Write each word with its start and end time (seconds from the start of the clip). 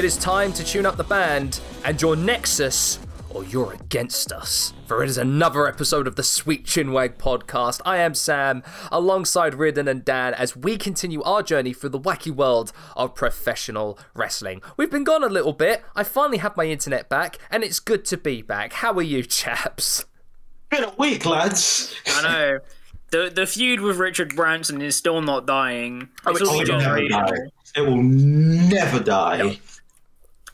it 0.00 0.04
is 0.06 0.16
time 0.16 0.50
to 0.50 0.64
tune 0.64 0.86
up 0.86 0.96
the 0.96 1.04
band 1.04 1.60
and 1.84 2.00
your 2.00 2.16
Nexus 2.16 2.98
or 3.28 3.44
you're 3.44 3.74
against 3.74 4.32
us. 4.32 4.72
For 4.86 5.02
it 5.02 5.10
is 5.10 5.18
another 5.18 5.68
episode 5.68 6.06
of 6.06 6.16
the 6.16 6.22
Sweet 6.22 6.64
Chinwag 6.64 7.18
podcast. 7.18 7.82
I 7.84 7.98
am 7.98 8.14
Sam, 8.14 8.62
alongside 8.90 9.52
Riordan 9.52 9.88
and 9.88 10.02
Dan, 10.02 10.32
as 10.32 10.56
we 10.56 10.78
continue 10.78 11.22
our 11.22 11.42
journey 11.42 11.74
through 11.74 11.90
the 11.90 12.00
wacky 12.00 12.34
world 12.34 12.72
of 12.96 13.14
professional 13.14 13.98
wrestling. 14.14 14.62
We've 14.78 14.90
been 14.90 15.04
gone 15.04 15.22
a 15.22 15.28
little 15.28 15.52
bit. 15.52 15.82
I 15.94 16.02
finally 16.02 16.38
have 16.38 16.56
my 16.56 16.64
internet 16.64 17.10
back, 17.10 17.36
and 17.50 17.62
it's 17.62 17.78
good 17.78 18.06
to 18.06 18.16
be 18.16 18.40
back. 18.40 18.72
How 18.72 18.94
are 18.94 19.02
you, 19.02 19.22
chaps? 19.22 20.06
Been 20.70 20.84
a 20.84 20.94
week, 20.98 21.26
lads. 21.26 21.94
I 22.06 22.22
know. 22.22 22.58
The 23.10 23.28
the 23.28 23.46
feud 23.46 23.80
with 23.80 23.98
Richard 23.98 24.34
Branson 24.34 24.80
is 24.80 24.96
still 24.96 25.20
not 25.20 25.46
dying. 25.46 26.08
Oh, 26.24 26.30
It's 26.30 26.40
it's 26.40 26.48
all 26.48 26.60
It 26.62 26.70
will 26.70 26.78
never 26.78 27.08
die. 27.08 27.36
It 27.76 27.80
will 27.82 28.02
never 28.02 29.00
die. 29.00 29.58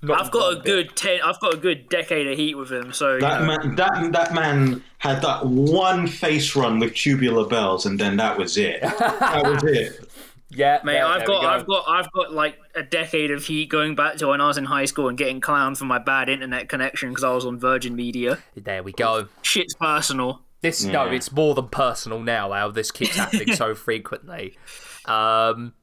Not 0.09 0.25
I've 0.27 0.31
got 0.31 0.53
a 0.53 0.55
one 0.57 0.65
bit. 0.65 0.65
good 0.65 0.97
ten. 0.97 1.21
I've 1.25 1.41
got 1.41 1.55
a 1.55 1.57
good 1.57 1.89
decade 1.89 2.27
of 2.27 2.37
heat 2.39 2.55
with 2.57 2.71
him. 2.71 2.93
So 2.93 3.15
you 3.15 3.21
That 3.21 3.41
know. 3.43 3.47
man, 3.59 3.75
that 3.77 4.13
that 4.13 4.35
man 4.35 4.83
had 4.99 5.23
that 5.23 5.47
one 5.47 6.07
face 6.07 6.55
run 6.57 6.79
with 6.79 6.95
tubular 6.95 7.47
bells, 7.47 7.87
and 7.87 7.99
then 7.99 8.17
that 8.17 8.37
was 8.39 8.57
it. 8.57 8.81
That 8.99 9.43
was 9.45 9.63
it. 9.65 10.09
Yeah, 10.49 10.79
Mate, 10.85 10.93
there- 10.95 11.05
I've 11.07 11.27
got, 11.27 11.43
go. 11.43 11.49
I've 11.49 11.67
got, 11.67 11.85
I've 11.89 12.13
got 12.13 12.33
like 12.33 12.57
a 12.75 12.83
decade 12.83 13.31
of 13.33 13.45
heat 13.45 13.69
going 13.69 13.95
back 13.97 14.17
to 14.19 14.29
when 14.29 14.41
I 14.41 14.47
was 14.47 14.57
in 14.57 14.65
high 14.65 14.85
school 14.85 15.09
and 15.09 15.19
getting 15.19 15.41
clowned 15.41 15.77
for 15.77 15.85
my 15.87 15.99
bad 15.99 16.29
internet 16.29 16.69
connection 16.69 17.09
because 17.11 17.25
I 17.25 17.35
was 17.35 17.45
on 17.45 17.59
Virgin 17.59 17.97
Media. 17.97 18.39
There 18.55 18.83
we 18.83 18.93
go. 18.93 19.29
Shit's 19.43 19.75
personal. 19.75 20.43
This 20.63 20.83
no, 20.85 21.07
it's 21.09 21.31
more 21.33 21.55
than 21.55 21.69
personal 21.69 22.21
now. 22.21 22.53
How 22.53 22.71
this 22.71 22.91
keeps 22.91 23.17
happening 23.17 23.55
so 23.55 23.75
frequently. 23.75 24.57
Um, 25.05 25.75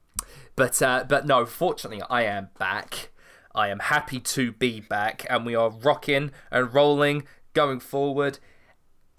but 0.56 0.80
uh, 0.82 1.04
but 1.08 1.26
no, 1.26 1.44
fortunately, 1.46 2.02
I 2.08 2.22
am 2.22 2.48
back. 2.58 3.10
I 3.54 3.68
am 3.68 3.78
happy 3.78 4.20
to 4.20 4.52
be 4.52 4.80
back, 4.80 5.26
and 5.30 5.46
we 5.46 5.54
are 5.54 5.70
rocking 5.70 6.32
and 6.50 6.72
rolling 6.72 7.24
going 7.52 7.80
forward. 7.80 8.38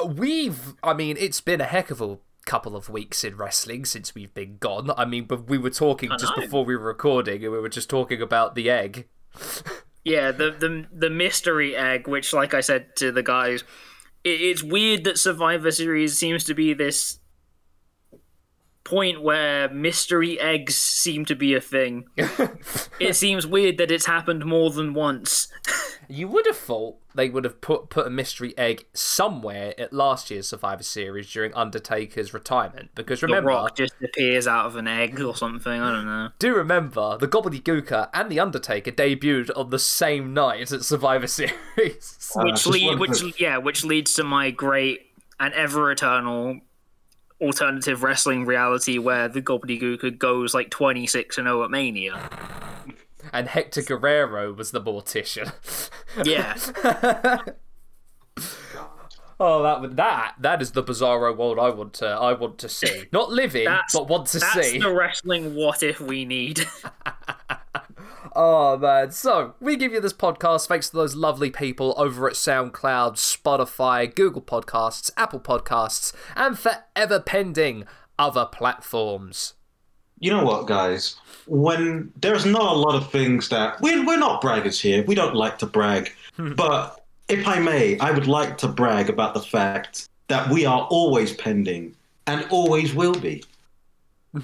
We've, 0.06 0.74
I 0.84 0.94
mean, 0.94 1.16
it's 1.18 1.42
been 1.42 1.62
a 1.62 1.66
heck 1.66 1.90
of 1.90 2.02
a 2.02 2.18
couple 2.46 2.76
of 2.76 2.90
weeks 2.90 3.24
in 3.24 3.38
wrestling 3.38 3.86
since 3.86 4.14
we've 4.14 4.34
been 4.34 4.58
gone. 4.58 4.92
I 4.98 5.06
mean, 5.06 5.26
but 5.26 5.48
we 5.48 5.58
were 5.58 5.70
talking 5.70 6.12
just 6.20 6.36
before 6.36 6.66
we 6.66 6.76
were 6.76 6.86
recording, 6.86 7.44
and 7.44 7.54
we 7.54 7.60
were 7.60 7.70
just 7.70 7.90
talking 7.90 8.22
about 8.22 8.56
the 8.56 8.70
egg. 8.70 9.08
Yeah, 10.04 10.32
the 10.32 10.52
the 10.52 10.86
the 10.94 11.10
mystery 11.10 11.76
egg, 11.76 12.08
which, 12.08 12.32
like 12.32 12.54
I 12.54 12.62
said 12.62 12.96
to 12.98 13.12
the 13.12 13.24
guys, 13.24 13.64
it, 14.24 14.40
it's 14.40 14.62
weird 14.62 15.04
that 15.06 15.18
Survivor 15.18 15.72
Series 15.72 16.18
seems 16.18 16.44
to 16.44 16.54
be 16.54 16.74
this 16.74 17.20
point 18.86 19.22
where 19.22 19.68
mystery 19.70 20.40
eggs 20.40 20.76
seem 20.76 21.26
to 21.26 21.36
be 21.36 21.54
a 21.54 21.60
thing. 21.60 22.06
it 23.00 23.16
seems 23.16 23.46
weird 23.46 23.78
that 23.78 23.92
it's 23.92 24.06
happened 24.06 24.46
more 24.46 24.70
than 24.70 24.94
once. 24.94 25.50
You 26.08 26.28
would 26.30 26.46
have 26.46 26.56
thought 26.56 26.98
they 27.16 27.30
would 27.30 27.46
have 27.46 27.62
put 27.62 27.90
put 27.90 28.06
a 28.06 28.12
mystery 28.12 28.56
egg 28.58 28.86
somewhere 28.94 29.74
at 29.80 29.92
last 29.92 30.30
year's 30.30 30.48
Survivor 30.48 30.84
Series 30.84 31.32
during 31.32 31.52
Undertaker's 31.56 32.32
retirement. 32.32 32.92
Because 32.94 33.22
The 33.22 33.28
remember, 33.28 33.50
rock 33.50 33.76
just 33.76 33.96
appears 34.04 34.46
out 34.46 34.68
of 34.68 34.76
an 34.76 34.88
egg 34.88 35.20
or 35.20 35.36
something. 35.36 35.82
I 35.82 35.92
don't 35.92 36.06
know. 36.06 36.30
do 36.38 36.54
remember 36.54 37.18
the 37.18 37.28
Gobbledygooker 37.28 38.10
and 38.14 38.32
the 38.32 38.40
Undertaker 38.40 38.92
debuted 38.92 39.50
on 39.58 39.72
the 39.72 39.80
same 39.80 40.34
night 40.34 40.72
at 40.72 40.84
Survivor 40.84 41.28
Series. 41.28 41.56
Which 41.76 42.32
ah, 42.36 42.50
just 42.50 42.68
lead, 42.68 43.00
which 43.00 43.42
yeah, 43.42 43.58
which 43.58 43.84
leads 43.84 44.14
to 44.14 44.24
my 44.24 44.52
great 44.52 45.08
and 45.40 45.54
ever 45.56 45.92
eternal 45.92 46.62
alternative 47.42 48.02
wrestling 48.04 48.46
reality 48.46 48.98
where 48.98 49.28
the 49.28 49.42
gobbledygooker 49.42 50.18
goes 50.18 50.54
like 50.54 50.70
26 50.70 51.38
and 51.38 51.46
0 51.48 51.64
at 51.64 51.70
Mania. 51.72 52.30
and 53.34 53.48
Hector 53.48 53.82
Guerrero 53.82 54.54
was 54.54 54.72
the 54.72 54.82
mortician. 54.82 55.52
Yeah. 56.24 56.56
oh, 59.40 59.64
that 59.64 59.82
would- 59.82 59.98
that 59.98 60.36
that 60.40 60.62
is 60.62 60.72
the 60.72 60.82
bizarro 60.84 61.36
world 61.36 61.60
I 61.60 61.70
want 61.70 61.94
to 61.96 62.08
I 62.08 62.32
want 62.34 62.58
to 62.60 62.70
see. 62.70 63.06
Not 63.12 63.32
live 63.32 63.56
in, 63.56 63.66
That's- 63.66 63.92
but 63.94 64.08
want 64.08 64.28
to 64.28 64.40
That's 64.40 64.70
see. 64.70 64.80
the 64.80 64.94
wrestling 64.94 65.56
what 65.56 65.84
if 65.84 66.00
we 66.00 66.24
need. 66.26 66.66
Oh 68.36 68.78
man, 68.78 69.12
so 69.12 69.54
we 69.62 69.78
give 69.78 69.94
you 69.94 70.02
this 70.02 70.12
podcast 70.12 70.68
thanks 70.68 70.90
to 70.90 70.98
those 70.98 71.16
lovely 71.16 71.50
people 71.50 71.94
over 71.98 72.28
at 72.28 72.34
SoundCloud, 72.34 73.14
Spotify, 73.14 74.14
Google 74.14 74.42
Podcasts, 74.42 75.10
Apple 75.16 75.40
Podcasts, 75.40 76.14
and 76.36 76.60
forever 76.60 77.22
pending 77.22 77.86
other 78.20 78.46
platforms. 78.46 79.54
You 80.20 80.32
know 80.32 80.44
what, 80.44 80.68
guys? 80.68 81.16
When 81.48 82.12
there's 82.20 82.46
not 82.46 82.74
a 82.74 82.78
lot 82.78 82.96
of 82.96 83.10
things 83.10 83.48
that 83.50 83.80
we're 83.80 84.06
we're 84.06 84.20
not 84.20 84.42
braggers 84.42 84.82
here. 84.82 85.06
We 85.06 85.16
don't 85.16 85.36
like 85.36 85.58
to 85.60 85.66
brag, 85.66 86.12
but 86.38 87.06
if 87.30 87.48
I 87.48 87.60
may, 87.60 87.98
I 88.00 88.12
would 88.12 88.28
like 88.28 88.58
to 88.60 88.68
brag 88.68 89.10
about 89.10 89.34
the 89.34 89.42
fact 89.42 90.10
that 90.28 90.50
we 90.50 90.66
are 90.66 90.82
always 90.90 91.34
pending 91.34 91.96
and 92.28 92.46
always 92.50 92.94
will 92.94 93.16
be. 93.16 93.44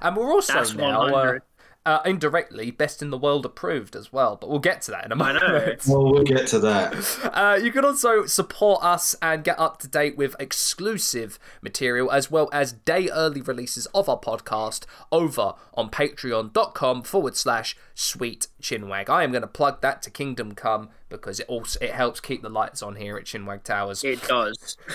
And 0.00 0.16
we're 0.16 0.32
also 0.32 0.54
That's 0.54 0.74
now 0.74 1.02
uh, 1.02 1.10
100. 1.10 1.42
Uh, 1.86 2.00
indirectly 2.04 2.70
best 2.70 3.00
in 3.00 3.10
the 3.10 3.18
world 3.18 3.46
approved 3.46 3.96
as 3.96 4.12
well, 4.12 4.36
but 4.36 4.50
we'll 4.50 4.58
get 4.58 4.82
to 4.82 4.90
that 4.90 5.04
in 5.04 5.12
a 5.12 5.16
moment. 5.16 5.42
know. 5.42 5.74
Well, 5.88 6.12
we'll 6.12 6.24
get 6.24 6.46
to 6.48 6.58
that. 6.60 6.90
Uh, 7.40 7.58
you 7.62 7.70
can 7.70 7.84
also 7.84 8.26
support 8.26 8.82
us 8.82 9.14
and 9.22 9.44
get 9.44 9.58
up 9.58 9.78
to 9.78 9.88
date 9.88 10.16
with 10.16 10.34
exclusive 10.38 11.38
material 11.62 12.10
as 12.10 12.30
well 12.30 12.50
as 12.52 12.72
day 12.72 13.08
early 13.08 13.40
releases 13.40 13.86
of 13.86 14.08
our 14.08 14.18
podcast 14.18 14.84
over 15.12 15.54
on 15.74 15.90
patreon.com 15.90 17.02
forward 17.02 17.36
slash 17.36 17.76
sweet 17.94 18.48
chinwag. 18.60 19.08
I 19.08 19.22
am 19.22 19.30
going 19.30 19.42
to 19.42 19.48
plug 19.48 19.80
that 19.80 20.02
to 20.02 20.10
Kingdom 20.10 20.52
Come 20.52 20.90
because 21.10 21.40
it 21.40 21.46
also 21.48 21.78
it 21.80 21.90
helps 21.90 22.20
keep 22.20 22.40
the 22.40 22.48
lights 22.48 22.82
on 22.82 22.96
here 22.96 23.16
at 23.16 23.24
Chinwag 23.24 23.62
Towers. 23.64 24.02
It 24.02 24.22
does. 24.22 24.78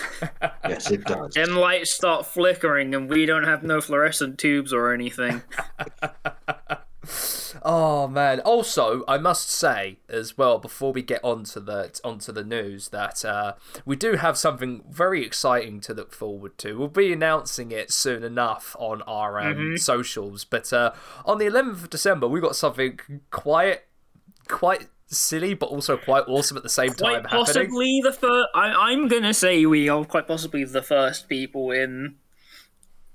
Yes, 0.68 0.90
it 0.90 1.04
does. 1.04 1.36
Them 1.36 1.52
lights 1.52 1.92
start 1.92 2.26
flickering 2.26 2.96
and 2.96 3.08
we 3.08 3.28
don't 3.28 3.44
have 3.44 3.62
no 3.62 3.82
fluorescent 3.82 4.40
tubes 4.40 4.74
or 4.74 4.92
anything. 4.92 5.44
Oh 7.64 8.08
man! 8.08 8.40
Also, 8.42 9.04
I 9.08 9.18
must 9.18 9.50
say 9.50 9.98
as 10.10 10.38
well 10.38 10.60
before 10.60 10.92
we 10.92 11.02
get 11.02 11.22
onto 11.24 11.60
the 11.60 12.00
onto 12.04 12.32
the 12.32 12.44
news 12.44 12.90
that 12.90 13.24
uh, 13.24 13.54
we 13.86 13.96
do 13.96 14.14
have 14.16 14.38
something 14.38 14.84
very 14.90 15.26
exciting 15.26 15.80
to 15.82 15.94
look 15.94 16.14
forward 16.14 16.58
to. 16.60 16.78
We'll 16.78 16.88
be 16.88 17.14
announcing 17.14 17.72
it 17.72 17.92
soon 17.92 18.24
enough 18.24 18.76
on 18.80 19.02
our 19.04 19.40
um, 19.40 19.78
socials, 19.78 20.44
but 20.44 20.72
uh, 20.74 20.92
on 21.26 21.38
the 21.38 21.46
11th 21.46 21.84
of 21.84 21.90
December 21.90 22.28
we 22.28 22.40
got 22.40 22.56
something 22.56 23.00
quite 23.32 23.82
quite 24.48 24.88
silly, 25.08 25.54
but 25.54 25.68
also 25.68 25.98
quite 25.98 26.24
awesome 26.28 26.58
at 26.58 26.64
the 26.64 26.70
same 26.70 26.90
time 26.90 27.22
Quite 27.22 27.32
happening. 27.32 27.46
possibly 27.46 28.02
the 28.04 28.14
first. 28.14 28.48
I'm 28.54 29.08
gonna 29.08 29.34
say 29.34 29.66
we 29.66 29.90
are 29.90 30.04
quite 30.06 30.28
possibly 30.28 30.64
the 30.64 30.82
first 30.82 31.30
people 31.30 31.72
in 31.72 32.16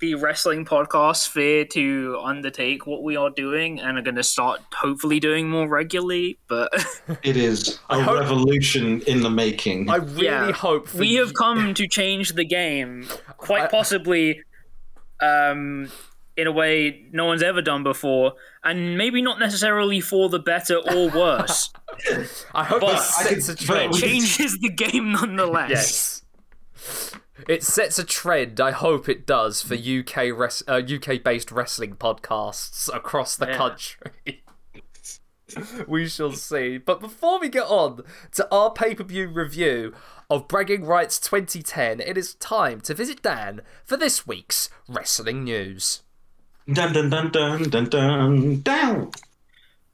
the 0.01 0.15
wrestling 0.15 0.65
podcast 0.65 1.17
sphere 1.17 1.65
to 1.67 2.19
undertake 2.23 2.87
what 2.87 3.03
we 3.03 3.17
are 3.17 3.29
doing 3.31 3.79
and 3.81 3.99
are 3.99 4.03
gonna 4.03 4.23
start 4.23 4.61
hopefully 4.75 5.21
doing 5.21 5.49
more 5.49 5.69
regularly. 5.69 6.39
But 6.49 6.73
It 7.23 7.37
is 7.37 7.79
a 7.91 8.03
hope- 8.03 8.21
revolution 8.21 9.03
in 9.03 9.21
the 9.23 9.31
making. 9.31 9.91
I 9.91 9.97
really 9.97 10.25
yeah, 10.25 10.53
hope 10.53 10.89
for 10.89 10.99
we 10.99 11.15
have 11.17 11.35
come 11.35 11.75
to 11.75 11.87
change 11.87 12.33
the 12.33 12.45
game, 12.45 13.07
I- 13.29 13.33
quite 13.35 13.71
possibly, 13.71 14.41
um, 15.21 15.91
in 16.37 16.47
a 16.47 16.53
way 16.53 17.05
no 17.13 17.27
one's 17.27 17.43
ever 17.43 17.61
done 17.61 17.83
before, 17.83 18.33
and 18.65 18.97
maybe 18.97 19.21
not 19.21 19.39
necessarily 19.39 20.01
for 20.01 20.31
the 20.31 20.39
better 20.39 20.77
or 20.77 21.11
worse. 21.11 21.71
I 22.55 22.65
hope 22.65 22.81
but 22.81 22.93
this 22.93 23.19
I 23.19 23.23
sets 23.25 23.47
could- 23.49 23.61
a 23.61 23.65
trend. 23.65 23.91
but 23.93 23.95
we- 23.97 24.01
changes 24.09 24.59
the 24.59 24.71
game 24.71 25.13
nonetheless. 25.13 26.23
Yes. 26.75 27.13
It 27.49 27.63
sets 27.63 27.99
a 27.99 28.05
trend. 28.05 28.61
I 28.61 28.71
hope 28.73 29.09
it 29.09 29.27
does 29.27 29.63
for 29.63 29.75
UK 29.75 30.31
res- 30.37 30.63
uh, 30.69 30.81
UK 30.83 31.23
based 31.23 31.51
wrestling 31.51 31.97
podcasts 31.97 32.95
across 32.95 33.37
the 33.37 33.47
Yeah. 33.47 33.57
country. 33.57 34.43
we 35.89 36.07
shall 36.09 36.33
see. 36.33 36.79
But 36.79 37.01
before 37.01 37.41
we 37.41 37.49
get 37.49 37.65
on 37.65 38.03
to 38.33 38.49
our 38.53 38.71
pay 38.71 38.95
per 38.95 39.05
view 39.05 39.29
review 39.29 39.95
of 40.29 40.47
Bragging 40.49 40.85
Rights 40.85 41.19
2010, 41.19 42.01
it 42.01 42.17
is 42.17 42.35
time 42.35 42.81
to 42.83 42.95
visit 42.95 43.23
Dan 43.23 43.63
for 43.85 43.97
this 43.97 44.27
week's 44.27 44.71
wrestling 44.89 45.43
news. 45.45 46.03
Dun 46.73 46.93
dun 46.93 47.11
dun 47.11 47.31
dun 47.33 47.63
dun 47.69 47.85
dun 47.89 48.61
down. 48.63 49.11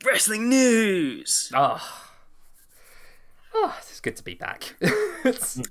Wrestling 0.05 0.49
news. 0.51 1.51
Ah. 1.55 2.03
Oh, 3.55 3.75
it's 3.79 4.01
good 4.01 4.17
to 4.17 4.23
be 4.23 4.35
back. 4.35 4.75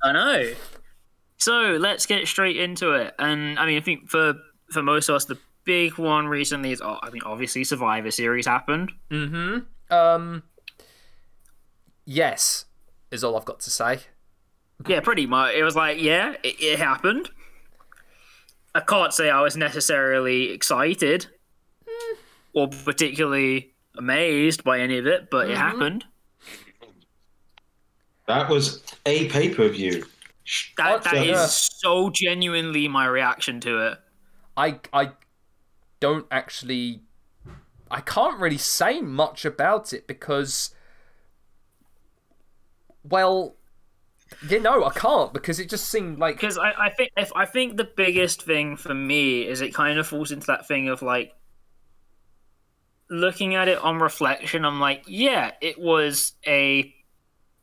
I 0.04 0.12
know. 0.12 0.54
So 1.38 1.78
let's 1.80 2.06
get 2.06 2.28
straight 2.28 2.58
into 2.58 2.94
it. 2.94 3.14
And 3.20 3.60
I 3.60 3.66
mean, 3.66 3.78
I 3.78 3.82
think 3.82 4.10
for 4.10 4.36
for 4.72 4.82
most 4.82 5.10
of 5.10 5.16
us, 5.16 5.26
the 5.26 5.38
big 5.64 5.98
one 5.98 6.28
recently 6.28 6.72
is, 6.72 6.82
oh, 6.82 6.98
I 7.02 7.10
mean, 7.10 7.22
obviously 7.26 7.64
Survivor 7.64 8.12
Series 8.12 8.48
happened. 8.48 8.92
Mm-hmm. 9.12 9.94
Um, 9.94 10.44
yes, 12.06 12.66
is 13.12 13.24
all 13.24 13.36
I've 13.36 13.46
got 13.46 13.60
to 13.62 13.70
say. 13.70 14.00
Yeah, 14.88 15.00
pretty 15.02 15.26
much. 15.26 15.56
It 15.56 15.64
was 15.64 15.76
like, 15.76 16.02
yeah, 16.02 16.36
it, 16.44 16.56
it 16.60 16.80
happened. 16.80 17.30
I 18.74 18.82
can't 18.82 19.14
say 19.14 19.30
I 19.30 19.42
was 19.42 19.56
necessarily 19.56 20.52
excited 20.52 21.28
or 22.54 22.68
particularly 22.68 23.74
amazed 23.98 24.64
by 24.64 24.80
any 24.80 24.98
of 24.98 25.08
it, 25.08 25.30
but 25.30 25.50
it 25.50 25.58
happened. 25.58 26.06
That 28.28 28.50
was 28.50 28.84
a 29.06 29.30
pay 29.30 29.54
per 29.54 29.70
view. 29.70 30.06
That 30.78 31.04
that 31.04 31.16
is 31.18 31.28
Yeah. 31.28 31.46
so 31.48 32.10
genuinely 32.10 32.88
my 32.88 33.06
reaction 33.06 33.60
to 33.62 33.88
it. 33.88 34.00
I 34.56 34.80
I 34.94 35.12
don't 36.00 36.28
actually 36.32 37.02
I 37.90 38.02
can't 38.02 38.40
really 38.40 38.58
say 38.58 39.02
much 39.02 39.46
about 39.46 39.94
it 39.94 40.08
because 40.08 40.74
well 43.04 43.56
you 44.48 44.60
know 44.60 44.84
I 44.84 44.92
can't 44.92 45.34
because 45.34 45.60
it 45.60 45.70
just 45.70 45.88
seemed 45.90 46.20
like 46.20 46.36
because 46.36 46.58
I, 46.58 46.72
I 46.72 46.90
think 46.90 47.12
if 47.16 47.32
I 47.36 47.46
think 47.46 47.78
the 47.78 47.84
biggest 47.96 48.42
thing 48.42 48.76
for 48.76 48.94
me 48.94 49.48
is 49.48 49.62
it 49.62 49.74
kind 49.74 49.98
of 50.00 50.08
falls 50.08 50.32
into 50.32 50.48
that 50.48 50.68
thing 50.68 50.90
of 50.90 51.02
like 51.02 51.34
looking 53.10 53.54
at 53.56 53.68
it 53.68 53.78
on 53.80 54.00
reflection. 54.00 54.66
I'm 54.66 54.80
like, 54.80 55.04
yeah, 55.08 55.52
it 55.62 55.80
was 55.80 56.34
a 56.48 56.94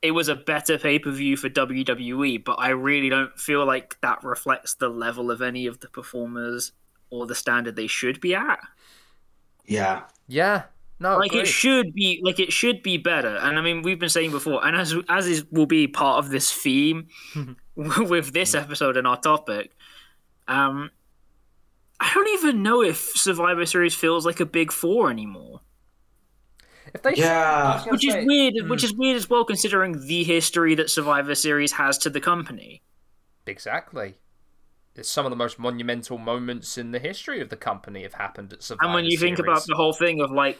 it 0.02 0.10
was 0.10 0.28
a 0.28 0.34
better 0.34 0.78
pay 0.78 0.98
per 0.98 1.10
view 1.10 1.36
for 1.36 1.48
WWE, 1.48 2.44
but 2.44 2.54
I 2.58 2.70
really 2.70 3.08
don't 3.08 3.38
feel 3.38 3.64
like 3.64 3.98
that 4.02 4.22
reflects 4.22 4.74
the 4.74 4.88
level 4.88 5.30
of 5.30 5.40
any 5.40 5.66
of 5.66 5.80
the 5.80 5.88
performers 5.88 6.72
or 7.10 7.26
the 7.26 7.34
standard 7.34 7.76
they 7.76 7.86
should 7.86 8.20
be 8.20 8.34
at. 8.34 8.58
Yeah. 9.64 10.02
yeah 10.26 10.64
no 11.02 11.18
like 11.18 11.32
agreed. 11.32 11.42
it 11.42 11.46
should 11.46 11.92
be 11.92 12.20
like 12.22 12.40
it 12.40 12.52
should 12.52 12.82
be 12.82 12.96
better 12.96 13.36
and 13.36 13.58
i 13.58 13.60
mean 13.60 13.82
we've 13.82 13.98
been 13.98 14.08
saying 14.08 14.30
before 14.30 14.64
and 14.66 14.76
as 14.76 14.94
as 15.08 15.26
is 15.26 15.44
will 15.50 15.66
be 15.66 15.86
part 15.86 16.24
of 16.24 16.30
this 16.30 16.50
theme 16.52 17.08
with 17.76 18.32
this 18.32 18.54
episode 18.54 18.96
and 18.96 19.06
our 19.06 19.20
topic 19.20 19.72
um 20.48 20.90
i 22.00 22.10
don't 22.14 22.28
even 22.30 22.62
know 22.62 22.82
if 22.82 22.98
survivor 22.98 23.66
series 23.66 23.94
feels 23.94 24.24
like 24.24 24.40
a 24.40 24.46
big 24.46 24.72
four 24.72 25.10
anymore 25.10 25.60
if 26.94 27.02
they 27.02 27.14
Yeah. 27.14 27.80
I 27.80 27.82
was 27.84 27.92
which 27.92 28.06
is 28.06 28.12
say- 28.14 28.24
weird 28.24 28.54
Hmm. 28.60 28.68
which 28.68 28.84
is 28.84 28.92
weird 28.94 29.16
as 29.16 29.28
well 29.30 29.44
considering 29.44 30.06
the 30.06 30.24
history 30.24 30.74
that 30.76 30.90
survivor 30.90 31.34
series 31.34 31.72
has 31.72 31.98
to 31.98 32.10
the 32.10 32.20
company 32.20 32.82
exactly 33.46 34.14
it's 34.94 35.08
some 35.08 35.24
of 35.24 35.30
the 35.30 35.36
most 35.36 35.58
monumental 35.58 36.18
moments 36.18 36.76
in 36.76 36.90
the 36.90 36.98
history 36.98 37.40
of 37.40 37.48
the 37.48 37.56
company 37.56 38.02
have 38.02 38.14
happened 38.14 38.52
at 38.52 38.62
Survivor 38.62 38.84
and 38.86 38.94
when 38.94 39.04
you 39.06 39.16
think 39.18 39.38
about 39.38 39.64
the 39.66 39.74
whole 39.74 39.92
thing 39.94 40.20
of 40.20 40.30
like 40.30 40.58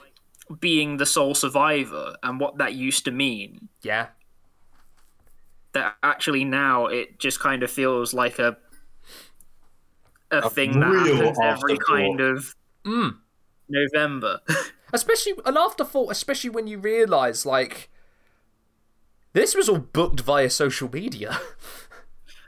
being 0.59 0.97
the 0.97 1.07
sole 1.07 1.35
survivor 1.35 2.17
and 2.23 2.41
what 2.41 2.59
that 2.59 2.75
used 2.75 3.05
to 3.05 3.11
mean 3.11 3.69
yeah 3.83 4.09
that 5.73 5.97
actually 6.03 6.45
now 6.45 6.87
it 6.87 7.19
just 7.19 7.41
kind 7.41 7.63
of 7.63 7.71
feels 7.71 8.13
like 8.15 8.39
a 8.39 8.57
a, 10.31 10.39
A 10.39 10.51
thing 10.51 10.81
that 10.81 10.89
happens 10.95 11.39
every 11.43 11.77
kind 11.87 12.21
of 12.21 12.55
Mm. 12.87 13.19
November. 13.69 14.41
especially 14.93 15.35
an 15.45 15.57
afterthought 15.57 16.11
especially 16.11 16.51
when 16.51 16.67
you 16.67 16.79
realize 16.79 17.47
like 17.47 17.91
this 19.33 19.55
was 19.55 19.69
all 19.69 19.79
booked 19.79 20.21
via 20.21 20.51
social 20.51 20.91
media. 20.91 21.41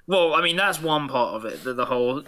Well, 0.07 0.35
I 0.35 0.43
mean 0.43 0.57
that's 0.57 0.83
one 0.83 1.09
part 1.09 1.35
of 1.35 1.47
it, 1.47 1.65
the, 1.65 1.73
the 1.73 1.87
whole 1.87 2.25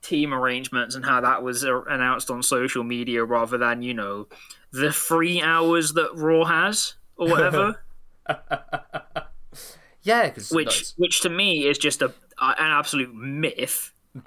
team 0.00 0.32
arrangements 0.32 0.94
and 0.94 1.04
how 1.04 1.20
that 1.20 1.42
was 1.42 1.64
announced 1.64 2.30
on 2.30 2.40
social 2.42 2.84
media 2.84 3.24
rather 3.24 3.58
than 3.58 3.82
you 3.82 3.94
know 3.94 4.28
the 4.70 4.92
three 4.92 5.42
hours 5.42 5.94
that 5.94 6.14
Raw 6.14 6.44
has 6.44 6.94
or 7.16 7.28
whatever, 7.28 7.82
yeah 10.02 10.32
which 10.52 10.92
which 10.98 11.20
to 11.22 11.28
me 11.28 11.66
is 11.66 11.78
just 11.78 12.00
a 12.00 12.14
uh, 12.38 12.54
an 12.58 12.70
absolute 12.70 13.12
myth. 13.12 13.92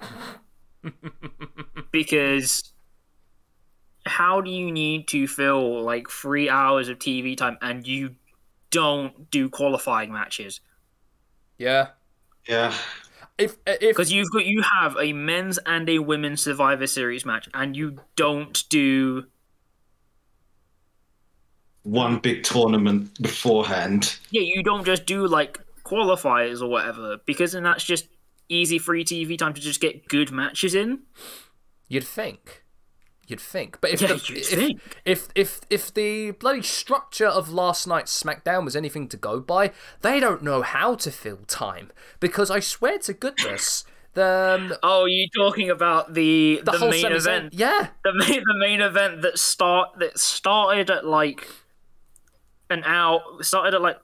because 1.90 2.73
how 4.06 4.40
do 4.40 4.50
you 4.50 4.70
need 4.70 5.08
to 5.08 5.26
fill 5.26 5.82
like 5.82 6.08
three 6.10 6.48
hours 6.48 6.88
of 6.88 6.98
TV 6.98 7.36
time 7.36 7.58
and 7.62 7.86
you 7.86 8.16
don't 8.70 9.30
do 9.30 9.48
qualifying 9.48 10.12
matches? 10.12 10.60
yeah 11.58 11.88
Yeah. 12.48 12.74
if 13.38 13.56
eh, 13.66 13.76
if 13.80 13.96
Because 13.96 14.12
you've 14.12 14.30
got 14.32 14.46
you 14.46 14.62
have 14.62 14.96
a 14.98 15.12
men's 15.12 15.58
and 15.58 15.88
a 15.88 15.98
women's 16.00 16.42
Survivor 16.42 16.86
Series 16.86 17.24
match, 17.24 17.48
and 17.54 17.76
you 17.76 18.00
don't 18.16 18.68
do 18.68 19.26
One 21.84 22.18
big 22.18 22.42
tournament 22.42 23.20
beforehand. 23.22 24.18
yeah, 24.30 24.42
you 24.42 24.62
don't 24.62 24.84
just 24.84 25.06
do 25.06 25.26
like 25.26 25.60
qualifiers 25.84 26.62
or 26.62 26.68
whatever, 26.68 27.18
because 27.26 27.52
then 27.52 27.62
that's 27.62 27.84
just 27.84 28.08
easy 28.48 28.78
free 28.78 29.04
TV 29.04 29.36
time 29.36 29.54
to 29.54 29.60
just 29.60 29.80
get 29.80 30.08
good 30.08 30.30
matches 30.30 30.74
in. 30.74 31.02
You'd 31.88 32.04
think. 32.04 32.63
You'd 33.26 33.40
think. 33.40 33.80
But 33.80 33.90
if, 33.90 34.00
Yeah, 34.02 34.08
the, 34.08 34.14
if, 34.14 34.48
think. 34.48 34.80
if 35.04 35.28
if 35.34 35.60
if 35.70 35.94
the 35.94 36.32
bloody 36.32 36.62
structure 36.62 37.26
of 37.26 37.50
last 37.50 37.86
night's 37.86 38.22
SmackDown 38.22 38.64
was 38.64 38.76
anything 38.76 39.08
to 39.08 39.16
go 39.16 39.40
by, 39.40 39.72
they 40.02 40.20
don't 40.20 40.42
know 40.42 40.62
how 40.62 40.94
to 40.96 41.10
fill 41.10 41.38
time. 41.46 41.90
Because 42.20 42.50
I 42.50 42.60
swear 42.60 42.98
to 42.98 43.14
goodness, 43.14 43.84
the 44.12 44.58
um, 44.60 44.74
Oh, 44.82 45.06
you 45.06 45.26
talking 45.34 45.70
about 45.70 46.14
the 46.14 46.60
the, 46.64 46.72
the, 46.72 46.90
main 46.90 47.06
event? 47.12 47.54
yeah, 47.54 47.88
The 48.04 48.12
main 48.14 48.42
the 48.44 48.56
main 48.58 48.80
event 48.80 49.22
that 49.22 49.38
start 49.38 49.98
that 49.98 50.18
started 50.18 50.90
at 50.90 51.06
like 51.06 51.48
an 52.70 52.82
hour 52.84 53.20
started 53.40 53.74
at 53.74 53.82
like 53.82 53.98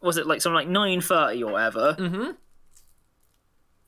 was 0.00 0.16
it 0.16 0.26
like 0.26 0.40
something 0.40 0.54
like 0.56 0.68
nine 0.68 1.00
thirty 1.00 1.42
or 1.42 1.52
whatever. 1.52 1.94
Mm-hmm. 1.98 2.30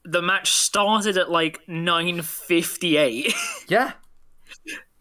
The 0.05 0.23
match 0.23 0.53
started 0.53 1.19
at 1.19 1.31
like 1.31 1.61
nine 1.69 2.23
fifty 2.23 2.97
eight. 2.97 3.35
yeah, 3.69 3.93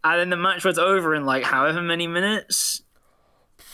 And 0.06 0.20
then 0.20 0.30
the 0.30 0.38
match 0.38 0.64
was 0.64 0.78
over 0.78 1.16
in 1.16 1.26
like 1.26 1.44
however 1.44 1.82
many 1.82 2.06
minutes. 2.08 2.84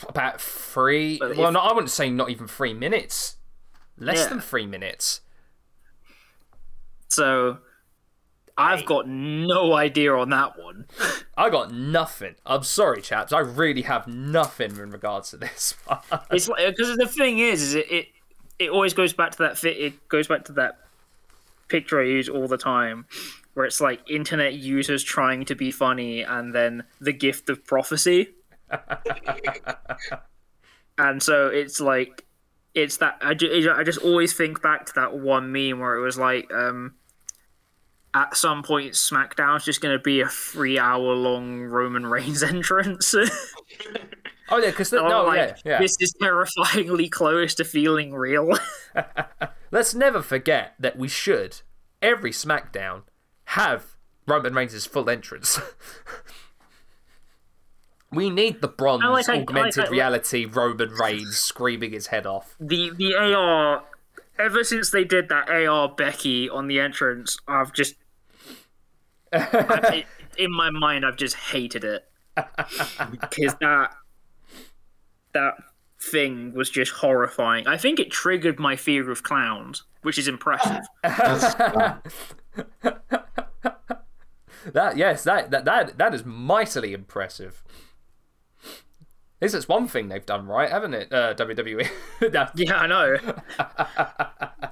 about 0.08 0.40
three. 0.40 1.18
But 1.18 1.36
well, 1.36 1.48
if- 1.48 1.52
no, 1.54 1.60
I 1.60 1.72
wouldn't 1.72 1.90
say 1.90 2.10
not 2.10 2.30
even 2.30 2.48
three 2.48 2.72
minutes. 2.74 3.36
Less 3.98 4.18
Yeah. 4.20 4.28
than 4.28 4.40
three 4.40 4.66
minutes. 4.66 5.20
So 7.08 7.58
I've 8.56 8.84
got 8.86 9.06
no 9.08 9.74
idea 9.74 10.14
on 10.14 10.30
that 10.30 10.58
one. 10.58 10.86
I 11.36 11.50
got 11.50 11.72
nothing. 11.72 12.34
I'm 12.46 12.62
sorry, 12.62 13.02
chaps. 13.02 13.32
I 13.32 13.40
really 13.40 13.82
have 13.82 14.06
nothing 14.06 14.76
in 14.76 14.90
regards 14.90 15.30
to 15.30 15.36
this. 15.36 15.74
It's 16.30 16.48
like 16.48 16.66
because 16.76 16.96
the 16.96 17.06
thing 17.06 17.38
is, 17.38 17.62
is 17.62 17.74
it, 17.74 17.90
it 17.92 18.06
it 18.58 18.70
always 18.70 18.94
goes 18.94 19.12
back 19.12 19.32
to 19.32 19.38
that 19.38 19.58
fit. 19.58 19.76
It 19.76 20.08
goes 20.08 20.26
back 20.28 20.44
to 20.46 20.52
that 20.52 20.78
picture 21.68 22.00
I 22.00 22.04
use 22.04 22.28
all 22.28 22.48
the 22.48 22.58
time, 22.58 23.06
where 23.54 23.66
it's 23.66 23.80
like 23.80 24.00
internet 24.10 24.54
users 24.54 25.02
trying 25.02 25.44
to 25.46 25.54
be 25.54 25.70
funny, 25.70 26.22
and 26.22 26.54
then 26.54 26.84
the 27.00 27.12
gift 27.12 27.50
of 27.50 27.64
prophecy. 27.64 28.28
and 30.98 31.22
so 31.22 31.48
it's 31.48 31.80
like 31.80 32.24
it's 32.74 32.98
that 32.98 33.18
I, 33.20 33.34
ju- 33.34 33.72
I 33.74 33.82
just 33.82 33.98
always 33.98 34.32
think 34.32 34.62
back 34.62 34.86
to 34.86 34.92
that 34.96 35.18
one 35.18 35.52
meme 35.52 35.78
where 35.78 35.94
it 35.94 36.00
was 36.00 36.18
like 36.18 36.52
um 36.52 36.94
at 38.14 38.36
some 38.36 38.62
point 38.62 38.92
smackdown's 38.92 39.64
just 39.64 39.80
going 39.80 39.96
to 39.96 40.02
be 40.02 40.20
a 40.20 40.28
three 40.28 40.78
hour 40.78 41.14
long 41.14 41.60
roman 41.60 42.06
reigns 42.06 42.42
entrance 42.52 43.14
oh 43.14 44.58
yeah, 44.58 44.70
because 44.70 44.92
I'm 44.92 45.08
no, 45.08 45.24
like, 45.24 45.38
yeah, 45.38 45.54
yeah. 45.64 45.78
this 45.78 45.96
is 46.00 46.14
terrifyingly 46.20 47.08
close 47.08 47.54
to 47.56 47.64
feeling 47.64 48.14
real 48.14 48.52
Let's 49.70 49.94
never 49.94 50.20
forget 50.20 50.74
that 50.78 50.98
we 50.98 51.08
should 51.08 51.62
every 52.02 52.30
SmackDown 52.30 53.04
have 53.52 53.96
Roman 54.26 54.54
Reigns' 54.54 54.86
full 54.86 55.10
entrance. 55.10 55.58
we 58.10 58.30
need 58.30 58.60
the 58.60 58.68
bronze 58.68 59.02
I 59.04 59.08
like- 59.08 59.28
I- 59.28 59.36
I 59.36 59.40
augmented 59.42 59.86
I- 59.86 59.90
reality 59.90 60.44
Roman 60.44 60.90
Reigns 60.90 61.36
screaming 61.36 61.92
his 61.92 62.08
head 62.08 62.26
off. 62.26 62.54
the 62.60 62.90
the 62.90 63.14
ar 63.14 63.84
ever 64.38 64.64
since 64.64 64.90
they 64.90 65.04
did 65.04 65.28
that 65.28 65.48
ar 65.48 65.88
becky 65.88 66.48
on 66.48 66.66
the 66.66 66.80
entrance 66.80 67.36
i've 67.48 67.72
just 67.72 67.94
I've- 69.32 70.04
in 70.38 70.52
my 70.52 70.70
mind 70.70 71.04
i've 71.06 71.16
just 71.16 71.36
hated 71.36 71.84
it 71.84 72.04
because 73.10 73.54
that 73.60 73.94
that 75.34 75.54
thing 76.00 76.52
was 76.54 76.70
just 76.70 76.92
horrifying 76.92 77.66
i 77.66 77.76
think 77.76 78.00
it 78.00 78.10
triggered 78.10 78.58
my 78.58 78.74
fear 78.76 79.10
of 79.10 79.22
clowns 79.22 79.84
which 80.02 80.18
is 80.18 80.26
impressive 80.28 80.80
That's, 81.02 81.44
uh, 82.84 83.18
That 84.66 84.96
yes, 84.96 85.24
that 85.24 85.50
that 85.50 85.64
that, 85.64 85.98
that 85.98 86.14
is 86.14 86.24
mightily 86.24 86.92
impressive. 86.92 87.62
This 89.40 89.54
is 89.54 89.68
one 89.68 89.88
thing 89.88 90.08
they've 90.08 90.24
done 90.24 90.46
right, 90.46 90.70
haven't 90.70 90.94
it? 90.94 91.12
Uh, 91.12 91.34
WWE. 91.34 91.88
Yeah, 92.54 92.76
I 92.76 92.86
know. 92.86 93.16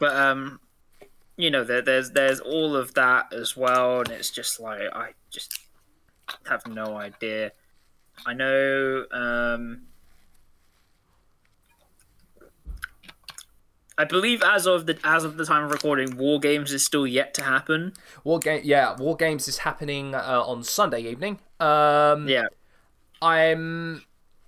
but 0.00 0.16
um, 0.16 0.60
you 1.36 1.50
know, 1.50 1.62
there, 1.62 1.82
there's 1.82 2.12
there's 2.12 2.40
all 2.40 2.74
of 2.74 2.94
that 2.94 3.34
as 3.34 3.54
well, 3.54 3.98
and 3.98 4.08
it's 4.08 4.30
just 4.30 4.58
like 4.60 4.80
I 4.94 5.10
just 5.30 5.58
have 6.48 6.66
no 6.66 6.96
idea. 6.96 7.52
I 8.24 8.32
know. 8.32 9.04
Um, 9.12 9.82
I 13.98 14.04
believe 14.04 14.42
as 14.42 14.66
of 14.66 14.86
the 14.86 14.98
as 15.04 15.24
of 15.24 15.36
the 15.38 15.44
time 15.46 15.64
of 15.64 15.70
recording, 15.70 16.16
War 16.16 16.38
Games 16.38 16.72
is 16.72 16.84
still 16.84 17.06
yet 17.06 17.32
to 17.34 17.42
happen. 17.42 17.94
War 18.24 18.38
game, 18.38 18.60
yeah, 18.64 18.94
War 18.96 19.16
Games 19.16 19.48
is 19.48 19.58
happening 19.58 20.14
uh, 20.14 20.42
on 20.46 20.62
Sunday 20.64 21.00
evening. 21.00 21.38
Um, 21.60 22.28
Yeah, 22.28 22.46
I'm 23.22 24.02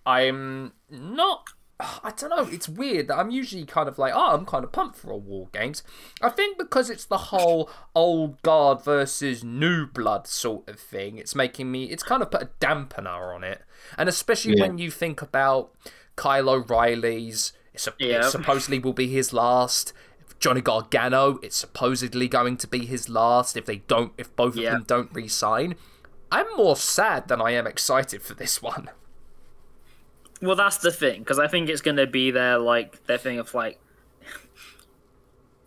I'm 0.07 0.73
not 0.91 1.49
I 1.81 2.13
don't 2.17 2.31
know. 2.31 2.43
It's 2.53 2.69
weird 2.69 3.07
that 3.07 3.17
I'm 3.19 3.31
usually 3.31 3.65
kind 3.65 3.89
of 3.89 3.99
like, 3.99 4.13
oh, 4.13 4.35
I'm 4.35 4.45
kind 4.45 4.65
of 4.65 4.73
pumped 4.73 4.97
for 4.99 5.13
a 5.13 5.17
war 5.17 5.49
games. 5.53 5.85
I 6.21 6.29
think 6.29 6.59
because 6.59 6.91
it's 6.91 7.05
the 7.05 7.19
whole 7.19 7.71
old 7.95 8.43
guard 8.43 8.83
versus 8.83 9.45
new 9.45 9.87
blood 9.87 10.27
sort 10.27 10.69
of 10.69 10.81
thing. 10.81 11.19
It's 11.19 11.37
making 11.37 11.71
me. 11.71 11.85
It's 11.85 12.03
kind 12.03 12.21
of 12.21 12.33
put 12.33 12.43
a 12.43 12.51
dampener 12.61 13.33
on 13.35 13.45
it, 13.45 13.63
and 13.97 14.09
especially 14.09 14.57
Yeah. 14.57 14.67
when 14.67 14.79
you 14.79 14.91
think 14.91 15.23
about 15.23 15.71
Kyle 16.17 16.51
O'Reilly's. 16.51 17.53
It's 17.79 17.87
a, 17.87 17.93
Yeah. 17.99 18.19
It 18.19 18.25
supposedly 18.25 18.79
will 18.81 18.93
be 18.93 19.07
his 19.09 19.33
last. 19.33 19.93
Johnny 20.41 20.61
Gargano. 20.61 21.39
It's 21.43 21.57
supposedly 21.57 22.27
going 22.29 22.57
to 22.59 22.67
be 22.67 22.85
his 22.87 23.09
last 23.09 23.57
if 23.57 23.67
they 23.67 23.77
don't. 23.89 24.13
If 24.19 24.35
both 24.37 24.55
of 24.55 24.61
Yeah. 24.63 24.73
them 24.73 24.85
don't 24.87 25.11
re-sign. 25.13 25.75
I'm 26.31 26.47
more 26.57 26.77
sad 26.77 27.29
than 27.29 27.41
I 27.41 27.53
am 27.53 27.67
excited 27.67 28.23
for 28.23 28.35
this 28.35 28.61
one. 28.61 28.91
Well, 30.43 30.57
that's 30.57 30.79
the 30.79 30.93
thing 30.93 31.21
because 31.21 31.39
I 31.39 31.47
think 31.49 31.69
it's 31.69 31.81
going 31.81 31.97
to 31.97 32.07
be 32.07 32.31
their 32.31 32.59
like 32.59 33.07
their 33.07 33.19
thing 33.19 33.39
of 33.39 33.55
like 33.55 33.81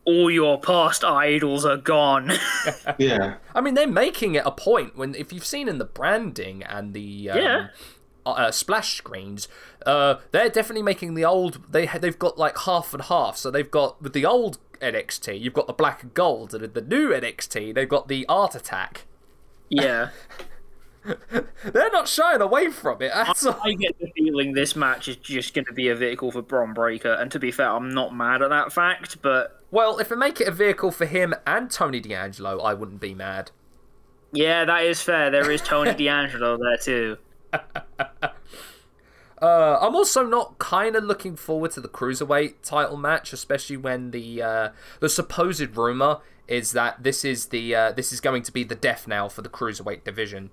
all 0.05 0.29
your 0.31 0.59
past 0.59 1.03
idols 1.03 1.65
are 1.65 1.77
gone. 1.77 2.31
Yeah. 2.97 3.35
I 3.55 3.61
mean, 3.61 3.73
they're 3.73 3.87
making 3.87 4.35
it 4.35 4.43
a 4.45 4.51
point 4.51 4.97
when 4.97 5.15
if 5.15 5.31
you've 5.33 5.45
seen 5.45 5.67
in 5.67 5.77
the 5.79 5.85
branding 5.85 6.63
and 6.63 6.93
the 6.93 7.29
um, 7.31 7.37
Yeah. 7.37 7.67
Uh, 8.25 8.51
splash 8.51 8.97
screens, 8.97 9.47
uh, 9.85 10.15
they're 10.31 10.49
definitely 10.49 10.83
making 10.83 11.15
the 11.15 11.25
old. 11.25 11.59
They 11.71 11.87
they've 11.87 12.19
got 12.19 12.37
like 12.37 12.57
half 12.59 12.93
and 12.93 13.03
half. 13.03 13.35
So 13.37 13.49
they've 13.49 13.69
got 13.71 14.01
with 14.01 14.13
the 14.13 14.25
old 14.25 14.59
NXT, 14.79 15.39
you've 15.39 15.53
got 15.53 15.65
the 15.67 15.73
black 15.73 16.03
and 16.03 16.13
gold, 16.13 16.53
and 16.53 16.63
in 16.63 16.73
the 16.73 16.81
new 16.81 17.09
NXT, 17.09 17.73
they've 17.73 17.89
got 17.89 18.07
the 18.07 18.25
Art 18.29 18.53
Attack. 18.55 19.05
yeah, 19.69 20.09
They're 21.03 21.91
not 21.91 22.07
shying 22.07 22.41
away 22.41 22.69
from 22.69 23.01
it 23.01 23.11
all. 23.11 23.59
I 23.63 23.73
get 23.73 23.97
the 23.99 24.11
feeling 24.15 24.53
this 24.53 24.75
match 24.75 25.07
is 25.07 25.15
just 25.15 25.53
going 25.55 25.65
to 25.65 25.73
be 25.73 25.87
a 25.89 25.95
vehicle 25.95 26.31
for 26.31 26.43
Bron 26.43 26.73
Breakker, 26.73 27.13
and 27.13 27.31
to 27.31 27.39
be 27.39 27.49
fair, 27.51 27.69
I'm 27.71 27.89
not 27.89 28.13
mad 28.15 28.43
at 28.43 28.49
that 28.49 28.71
fact, 28.71 29.19
but 29.23 29.59
Well, 29.71 29.97
if 29.97 30.09
they 30.09 30.15
make 30.15 30.39
it 30.39 30.47
a 30.47 30.51
vehicle 30.51 30.91
for 30.91 31.05
him 31.05 31.33
and 31.47 31.71
Tony 31.71 31.99
D'Angelo, 31.99 32.59
I 32.59 32.75
wouldn't 32.75 32.99
be 33.01 33.15
mad. 33.15 33.49
yeah, 34.31 34.63
that 34.65 34.83
is 34.83 35.01
fair. 35.01 35.31
There 35.31 35.49
is 35.49 35.61
Tony 35.61 35.93
D'Angelo 36.05 36.57
there 36.57 36.77
too. 36.77 37.17
Uh, 39.41 39.79
I'm 39.81 39.95
also 39.95 40.23
not 40.23 40.59
kind 40.59 40.95
of 40.95 41.03
looking 41.03 41.35
forward 41.35 41.71
to 41.71 41.81
the 41.81 41.87
cruiserweight 41.89 42.55
title 42.61 42.95
match, 42.95 43.33
especially 43.33 43.75
when 43.75 44.11
the 44.11 44.39
uh, 44.39 44.69
the 44.99 45.09
supposed 45.09 45.75
rumor 45.75 46.19
is 46.47 46.73
that 46.73 47.01
this 47.01 47.25
is 47.25 47.47
the 47.47 47.73
uh, 47.73 47.91
this 47.91 48.13
is 48.13 48.21
going 48.21 48.43
to 48.43 48.51
be 48.51 48.63
the 48.63 48.75
death 48.75 49.07
knell 49.07 49.29
for 49.29 49.41
the 49.41 49.49
cruiserweight 49.49 50.03
division. 50.03 50.51